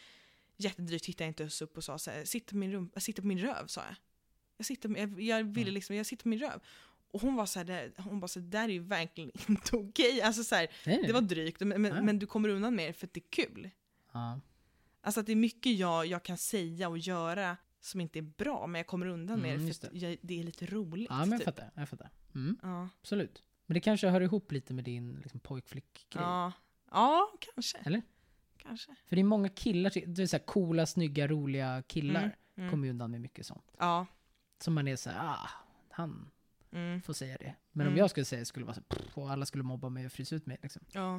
jättedrygt 0.58 1.06
tittade 1.06 1.24
jag 1.24 1.30
inte 1.48 1.64
upp 1.64 1.78
och 1.78 1.84
sa 1.84 1.98
så 2.00 2.12
här, 2.12 2.26
sitter 2.26 2.52
på 2.52 2.58
min, 2.58 2.72
rum, 2.72 2.92
jag 2.94 3.04
sitter 3.04 3.22
på 3.22 3.28
min 3.28 3.40
röv, 3.40 3.68
sa 3.68 3.82
jag. 3.82 3.96
Jag, 4.58 4.66
sitter, 4.66 4.98
jag, 4.98 5.22
jag 5.22 5.44
ville 5.44 5.72
liksom, 5.72 5.96
jag 5.96 6.06
sitter 6.06 6.24
på 6.24 6.30
min 6.30 6.40
röv. 6.40 6.62
Och 7.12 7.22
hon 7.22 7.36
var 7.36 7.46
så 7.46 7.60
här, 7.60 7.66
det- 7.66 7.92
hon 7.98 8.20
bara 8.20 8.28
så 8.28 8.40
här, 8.40 8.46
det 8.48 8.58
där 8.58 8.64
är 8.64 8.74
ju 8.74 8.80
verkligen 8.80 9.32
inte 9.48 9.76
okej. 9.76 10.22
Alltså 10.22 10.44
så 10.44 10.56
här, 10.56 10.68
det 10.86 11.14
var 11.14 11.22
drygt, 11.22 11.60
men, 11.60 11.82
men, 11.82 12.06
men 12.06 12.20
du 12.20 12.26
kommer 12.26 12.50
undan 12.50 12.76
med 12.76 12.90
det 12.90 12.94
för 12.94 13.08
att 13.08 13.14
det 13.14 13.20
är 13.20 13.30
kul. 13.30 13.70
Ja. 14.14 14.40
Alltså 15.02 15.20
att 15.20 15.26
det 15.26 15.32
är 15.32 15.36
mycket 15.36 15.72
jag, 15.80 16.06
jag 16.06 16.24
kan 16.24 16.38
säga 16.38 16.90
och 16.90 16.98
göra 16.98 17.58
som 17.82 18.02
inte 18.02 18.20
är 18.20 18.24
bra, 18.24 18.68
men 18.68 18.80
jag 18.80 18.88
kommer 18.88 19.06
undan 19.06 19.40
med 19.40 19.50
Mm, 19.52 19.62
det 19.62 19.68
just 19.68 19.82
för 19.82 19.88
att 19.88 19.94
jag, 20.02 20.18
det 20.22 20.40
är 20.40 20.44
lite 20.44 20.66
roligt. 20.66 21.08
ja, 21.10 21.20
men 21.20 21.30
jag 21.32 21.40
typ. 21.40 21.46
fattar. 21.46 21.72
Jag 21.76 21.90
fattar. 21.90 22.10
Mm. 22.36 22.58
Ja. 22.62 22.90
Absolut. 23.02 23.44
Men 23.70 23.74
det 23.74 23.80
kanske 23.80 24.10
hör 24.10 24.22
ihop 24.22 24.52
lite 24.52 24.74
med 24.74 24.84
din 24.84 25.16
liksom, 25.16 25.40
pojkflick-grej. 25.40 26.24
Ja. 26.24 26.52
ja, 26.92 27.28
kanske. 27.40 27.78
Eller? 27.78 28.02
kanske. 28.58 28.96
För 29.06 29.16
det 29.16 29.22
är 29.22 29.24
många 29.24 29.50
killar, 29.50 29.92
det 30.08 30.22
är 30.24 30.28
så 30.28 30.38
här 30.38 30.44
coola, 30.46 30.86
snygga, 30.86 31.28
roliga 31.28 31.84
killar. 31.88 32.22
Mm, 32.24 32.32
mm. 32.58 32.70
Kommer 32.72 32.86
ju 32.86 32.90
undan 32.92 33.12
med 33.12 33.22
mycket 33.22 33.46
sånt. 33.46 33.72
Ja. 33.80 34.06
Som 34.60 34.74
man 34.74 34.88
är 34.88 34.96
så 34.96 35.10
här, 35.10 35.28
ah, 35.28 35.50
han 35.90 36.32
Mm. 36.72 37.02
får 37.02 37.14
säga 37.14 37.38
det. 37.38 37.56
Men 37.72 37.88
om 37.88 37.94
Mm. 37.94 38.00
jag 38.00 38.10
skulle 38.10 38.26
säga 38.26 38.40
det 38.40 38.46
skulle 38.46 38.66
vara 38.66 38.76
så 38.76 38.82
pff, 38.82 39.18
och 39.18 39.32
alla 39.32 39.46
skulle 39.46 39.64
mobba 39.64 39.90
mig 39.90 40.06
och 40.06 40.12
frysa 40.12 40.36
ut 40.36 40.46
mig 40.46 40.58
liksom. 40.62 40.82
Ja. 40.92 41.16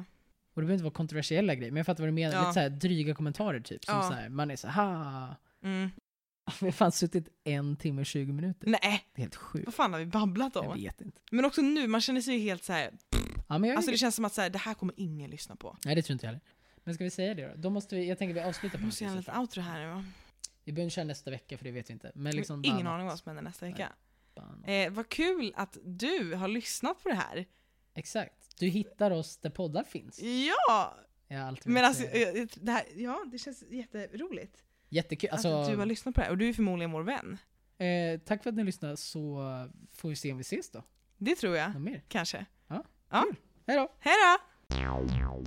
Och 0.53 0.61
det 0.61 0.65
behöver 0.65 0.73
inte 0.73 0.83
vara 0.83 0.93
kontroversiella 0.93 1.55
grejer, 1.55 1.71
men 1.71 1.77
jag 1.77 1.85
fattar 1.85 2.03
vad 2.03 2.07
du 2.07 2.11
menar. 2.13 2.33
Ja. 2.35 2.41
Lite 2.41 2.53
så 2.53 2.59
här 2.59 2.69
dryga 2.69 3.15
kommentarer 3.15 3.59
typ. 3.59 3.85
Som 3.85 3.95
Ja. 3.95 4.03
så 4.03 4.13
här, 4.13 4.29
man 4.29 4.51
är 4.51 4.55
så 4.55 4.67
här, 4.67 4.93
ha. 4.93 5.35
Mm. 5.63 5.89
Vi 6.59 6.65
har 6.67 6.71
fan 6.71 6.91
suttit 6.91 7.27
en 7.43 7.75
timme 7.75 8.01
och 8.01 8.05
20 8.05 8.33
minuter. 8.33 8.67
Nej, 8.69 9.05
Det 9.15 9.21
är 9.21 9.23
helt 9.23 9.35
sjukt. 9.35 9.65
vad 9.65 9.73
fan 9.75 9.93
har 9.93 9.99
vi 9.99 10.05
babblat 10.05 10.55
Jag 10.55 10.67
om? 10.67 10.73
vet 10.77 11.01
inte. 11.01 11.21
Men 11.31 11.45
också 11.45 11.61
nu, 11.61 11.87
man 11.87 12.01
känner 12.01 12.21
sig 12.21 12.33
ju 12.35 12.39
helt 12.39 12.63
så 12.63 12.73
här. 12.73 12.91
Ja, 13.49 13.57
men 13.57 13.69
jag 13.69 13.75
alltså 13.77 13.91
det 13.91 13.97
känns 13.97 14.15
som 14.15 14.25
att 14.25 14.33
så 14.33 14.41
här, 14.41 14.49
det 14.49 14.57
här 14.59 14.73
kommer 14.73 14.95
ingen 14.97 15.29
lyssna 15.29 15.55
på. 15.55 15.77
Nej, 15.85 15.95
det 15.95 16.01
tror 16.01 16.13
inte 16.13 16.25
jag 16.25 16.29
heller. 16.31 16.41
Men 16.83 16.93
ska 16.95 17.03
vi 17.03 17.09
säga 17.09 17.33
det 17.33 17.47
då? 17.47 17.53
Då 17.55 17.69
måste 17.69 17.95
vi, 17.95 18.09
jag 18.09 18.17
tänker 18.17 18.33
vi 18.33 18.39
avslutar 18.39 18.77
på 18.77 18.81
Jag 18.81 18.85
måste 18.85 19.03
något 19.03 19.11
göra 19.11 19.19
lite 19.19 19.37
outro 19.39 19.61
här 19.61 19.79
nu 19.79 19.93
va? 19.93 20.05
Vi 20.63 20.71
behöver 20.71 20.89
köra 20.89 21.05
nästa 21.05 21.31
vecka 21.31 21.57
för 21.57 21.65
det 21.65 21.71
vet 21.71 21.89
vi 21.89 21.93
inte. 21.93 22.11
Men 22.15 22.35
liksom 22.35 22.65
Ingen 22.65 22.87
aning 22.87 23.07
vad 23.07 23.19
som 23.19 23.29
händer 23.29 23.43
nästa 23.43 23.65
vecka. 23.65 23.93
Eh, 24.67 24.91
vad 24.91 25.09
kul 25.09 25.53
att 25.55 25.77
du 25.83 26.33
har 26.35 26.47
lyssnat 26.47 27.03
på 27.03 27.09
det 27.09 27.15
här. 27.15 27.45
Exakt. 27.93 28.59
Du 28.59 28.67
hittar 28.67 29.11
oss 29.11 29.37
där 29.37 29.49
poddar 29.49 29.83
finns. 29.83 30.19
Ja! 30.21 30.97
Jag 31.27 31.39
har 31.39 31.47
alltid 31.47 31.71
Men 31.73 31.85
alltså, 31.85 32.03
eh, 32.03 32.45
det 32.55 32.71
här, 32.71 32.83
ja, 32.95 33.23
det 33.31 33.37
känns 33.37 33.63
jätteroligt. 33.69 34.63
Jättekul. 34.91 35.29
Alltså, 35.29 35.47
att 35.47 35.67
du 35.67 35.75
har 35.75 35.85
lyssnat 35.85 36.15
på 36.15 36.21
det 36.21 36.25
här. 36.25 36.31
Och 36.31 36.37
du 36.37 36.49
är 36.49 36.53
förmodligen 36.53 36.91
vår 36.91 37.03
vän. 37.03 37.37
eh, 37.77 38.19
tack 38.19 38.43
för 38.43 38.49
att 38.49 38.55
ni 38.55 38.63
lyssnade 38.63 38.97
så 38.97 39.39
får 39.91 40.09
vi 40.09 40.15
se 40.15 40.31
om 40.31 40.37
vi 40.37 40.41
ses 40.41 40.71
då. 40.71 40.83
Det 41.17 41.35
tror 41.35 41.55
jag. 41.55 41.81
Mer? 41.81 42.01
Kanske. 42.07 42.45
Ja, 42.67 42.83
ja. 43.09 43.23
kul. 43.23 43.35
Hej 43.67 43.77
då! 43.77 43.87
Hej 43.99 44.15
då! 44.23 44.51
Meow 44.75 45.05
meow 45.05 45.41